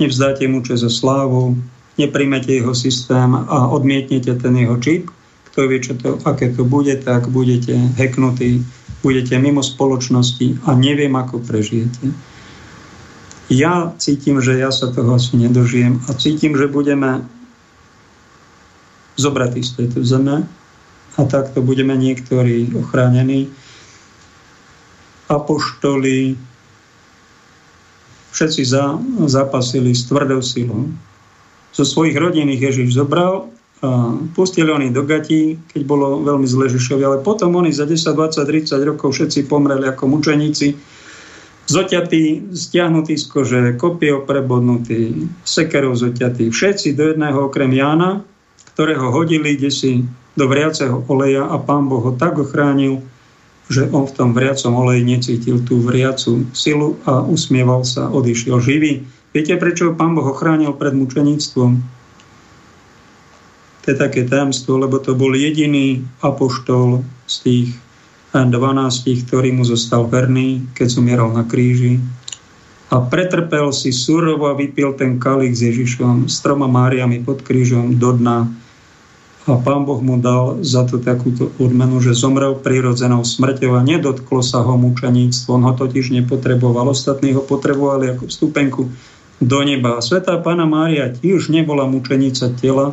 nevzdáte 0.00 0.48
mu 0.48 0.64
čas 0.64 0.80
za 0.80 0.88
slávu, 0.88 1.60
nepríjmete 2.00 2.56
jeho 2.56 2.72
systém 2.72 3.36
a 3.36 3.68
odmietnete 3.68 4.32
ten 4.40 4.56
jeho 4.56 4.80
čip, 4.80 5.12
kto 5.50 5.66
vie, 5.66 5.78
čo 5.82 5.94
to, 5.98 6.16
aké 6.22 6.54
to 6.54 6.62
bude, 6.62 6.94
tak 7.02 7.26
budete 7.26 7.74
heknutí, 7.98 8.62
budete 9.02 9.34
mimo 9.42 9.60
spoločnosti 9.60 10.62
a 10.64 10.78
neviem, 10.78 11.10
ako 11.18 11.42
prežijete. 11.42 12.14
Ja 13.50 13.90
cítim, 13.98 14.38
že 14.38 14.62
ja 14.62 14.70
sa 14.70 14.94
toho 14.94 15.18
asi 15.18 15.34
nedožijem 15.34 15.98
a 16.06 16.14
cítim, 16.14 16.54
že 16.54 16.70
budeme 16.70 17.26
zobratí 19.18 19.66
z 19.66 19.84
tejto 19.84 20.06
zeme 20.06 20.46
a 21.18 21.20
takto 21.26 21.58
budeme 21.58 21.98
niektorí 21.98 22.70
ochránení. 22.78 23.50
Apoštoli 25.26 26.38
všetci 28.30 28.62
za, 28.62 28.94
zapasili 29.26 29.98
s 29.98 30.06
tvrdou 30.06 30.38
silou. 30.40 30.86
Zo 31.74 31.82
svojich 31.82 32.14
rodín 32.14 32.50
ich 32.54 32.62
Ježiš 32.62 32.94
zobral 32.94 33.50
pustili 34.36 34.68
oni 34.68 34.92
do 34.92 35.08
gatí, 35.08 35.56
keď 35.72 35.82
bolo 35.88 36.20
veľmi 36.20 36.44
zle 36.44 36.68
Žižovi, 36.68 37.02
ale 37.04 37.18
potom 37.24 37.56
oni 37.56 37.72
za 37.72 37.88
10, 37.88 38.12
20, 38.12 38.44
30 38.44 38.76
rokov 38.84 39.16
všetci 39.16 39.48
pomreli 39.48 39.88
ako 39.88 40.04
mučeníci, 40.04 40.76
zoťatí, 41.64 42.52
stiahnutí 42.52 43.16
z 43.16 43.24
kože, 43.30 43.60
kopie 43.80 44.20
prebodnutí, 44.20 45.32
sekerov 45.46 45.96
zoťatí, 45.96 46.52
všetci 46.52 46.92
do 46.92 47.14
jedného 47.14 47.48
okrem 47.48 47.72
Jána, 47.72 48.20
ktorého 48.76 49.08
hodili 49.08 49.56
si 49.72 50.04
do 50.36 50.44
vriaceho 50.44 51.04
oleja 51.08 51.48
a 51.48 51.56
pán 51.56 51.88
Boh 51.88 52.04
ho 52.04 52.12
tak 52.16 52.36
ochránil, 52.36 53.00
že 53.70 53.86
on 53.94 54.04
v 54.04 54.12
tom 54.12 54.30
vriacom 54.34 54.76
oleji 54.76 55.06
necítil 55.06 55.62
tú 55.62 55.78
vriacu 55.78 56.42
silu 56.52 56.98
a 57.06 57.22
usmieval 57.22 57.86
sa, 57.86 58.10
odišiel 58.10 58.58
živý. 58.58 59.06
Viete, 59.30 59.54
prečo 59.56 59.94
pán 59.94 60.18
Boh 60.18 60.26
ochránil 60.26 60.74
pred 60.74 60.90
mučeníctvom? 60.90 61.99
Je 63.90 63.98
také 63.98 64.22
tajemstvo, 64.22 64.78
lebo 64.78 65.02
to 65.02 65.18
bol 65.18 65.34
jediný 65.34 66.06
apoštol 66.22 67.02
z 67.26 67.34
tých 67.42 67.68
12, 68.30 69.26
ktorý 69.26 69.50
mu 69.50 69.66
zostal 69.66 70.06
verný, 70.06 70.62
keď 70.78 70.86
zomieral 70.86 71.34
na 71.34 71.42
kríži. 71.42 71.98
A 72.94 73.02
pretrpel 73.02 73.74
si 73.74 73.90
surovo 73.90 74.46
a 74.46 74.54
vypil 74.54 74.94
ten 74.94 75.18
kalich 75.18 75.58
s 75.58 75.66
Ježišom 75.66 76.30
s 76.30 76.38
troma 76.38 76.70
Máriami 76.70 77.26
pod 77.26 77.42
krížom 77.42 77.98
do 77.98 78.14
dna 78.14 78.46
a 79.50 79.58
pán 79.58 79.82
Boh 79.82 79.98
mu 79.98 80.20
dal 80.20 80.62
za 80.62 80.86
to 80.86 81.02
takúto 81.02 81.50
odmenu, 81.58 81.98
že 81.98 82.14
zomrel 82.14 82.60
prirodzenou 82.60 83.26
smrťou 83.26 83.72
a 83.74 83.82
nedotklo 83.82 84.44
sa 84.44 84.62
ho 84.62 84.78
mučeníctvo. 84.78 85.48
On 85.56 85.64
ho 85.66 85.74
totiž 85.74 86.14
nepotreboval. 86.14 86.92
Ostatní 86.92 87.34
ho 87.34 87.42
potrebovali 87.42 88.14
ako 88.14 88.30
vstupenku 88.30 88.86
do 89.40 89.58
neba. 89.64 89.98
Svetá 90.04 90.38
Pána 90.38 90.68
Mária 90.68 91.08
tiež 91.10 91.48
nebola 91.48 91.88
mučenica 91.88 92.52
tela, 92.60 92.92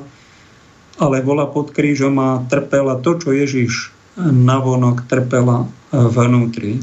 ale 0.98 1.22
bola 1.22 1.46
pod 1.46 1.74
krížom 1.74 2.18
a 2.18 2.42
trpela 2.50 2.98
to, 2.98 3.18
čo 3.22 3.30
Ježiš 3.34 3.94
navonok 4.18 5.06
trpela 5.06 5.70
vnútri. 5.94 6.82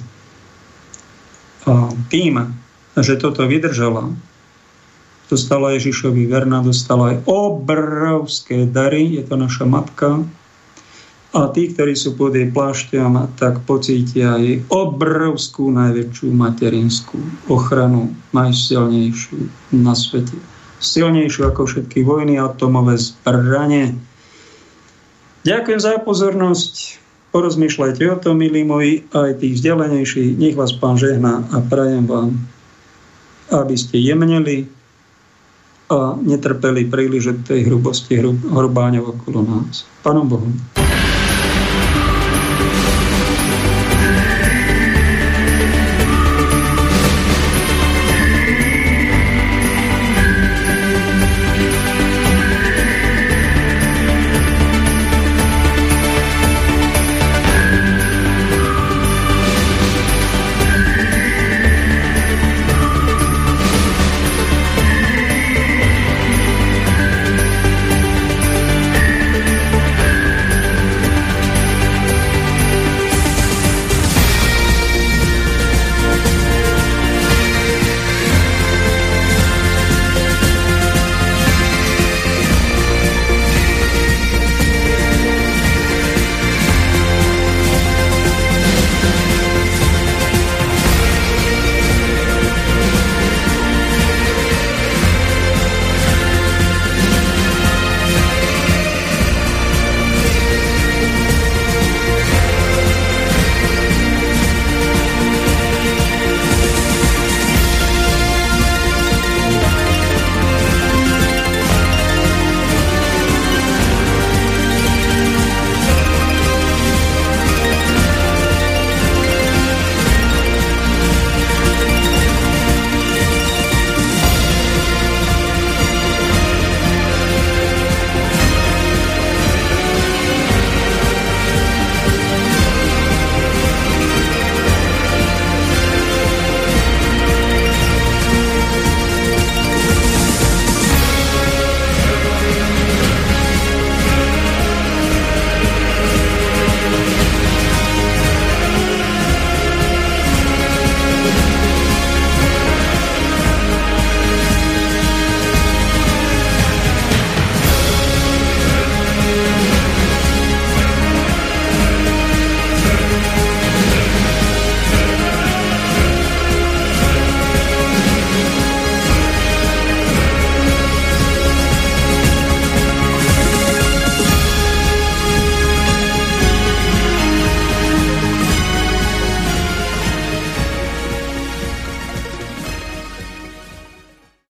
A 1.67 1.91
tým, 2.09 2.55
že 2.95 3.19
toto 3.19 3.43
vydržala, 3.43 4.15
dostala 5.27 5.75
Ježišovi 5.75 6.31
verná, 6.31 6.63
dostala 6.63 7.17
aj 7.17 7.27
obrovské 7.27 8.71
dary, 8.71 9.19
je 9.19 9.23
to 9.27 9.35
naša 9.35 9.67
matka. 9.67 10.23
A 11.35 11.51
tí, 11.51 11.75
ktorí 11.75 11.99
sú 11.99 12.15
pod 12.15 12.39
jej 12.39 12.47
plášťom, 12.47 13.35
tak 13.35 13.67
pocítia 13.67 14.39
jej 14.39 14.63
obrovskú, 14.71 15.67
najväčšiu 15.75 16.31
materinskú 16.31 17.19
ochranu, 17.51 18.15
najsilnejšiu 18.31 19.51
na 19.75 19.99
svete. 19.99 20.54
Silnejšiu 20.85 21.49
ako 21.49 21.65
všetky 21.65 22.05
vojny, 22.05 22.37
atomové 22.37 23.01
zbranie. 23.01 23.97
Ďakujem 25.49 25.81
za 25.81 25.97
pozornosť. 26.05 27.01
Porozmýšľajte 27.33 28.05
o 28.15 28.17
tom, 28.21 28.39
milí 28.39 28.63
moji, 28.63 29.09
aj 29.11 29.43
tých 29.43 29.59
vzdialenejších. 29.59 30.39
Nech 30.39 30.55
vás 30.55 30.71
pán 30.77 30.95
žehná 31.01 31.43
a 31.51 31.59
prajem 31.65 32.07
vám, 32.07 32.39
aby 33.51 33.75
ste 33.75 33.99
jemneli, 33.99 34.71
a 35.85 36.17
netrpeli 36.17 36.89
príliš 36.89 37.45
tej 37.45 37.69
hrubosti 37.69 38.17
hrubáňov 38.25 39.21
okolo 39.21 39.41
nás. 39.45 39.85
Pánom 40.01 40.25
Bohom. 40.25 40.84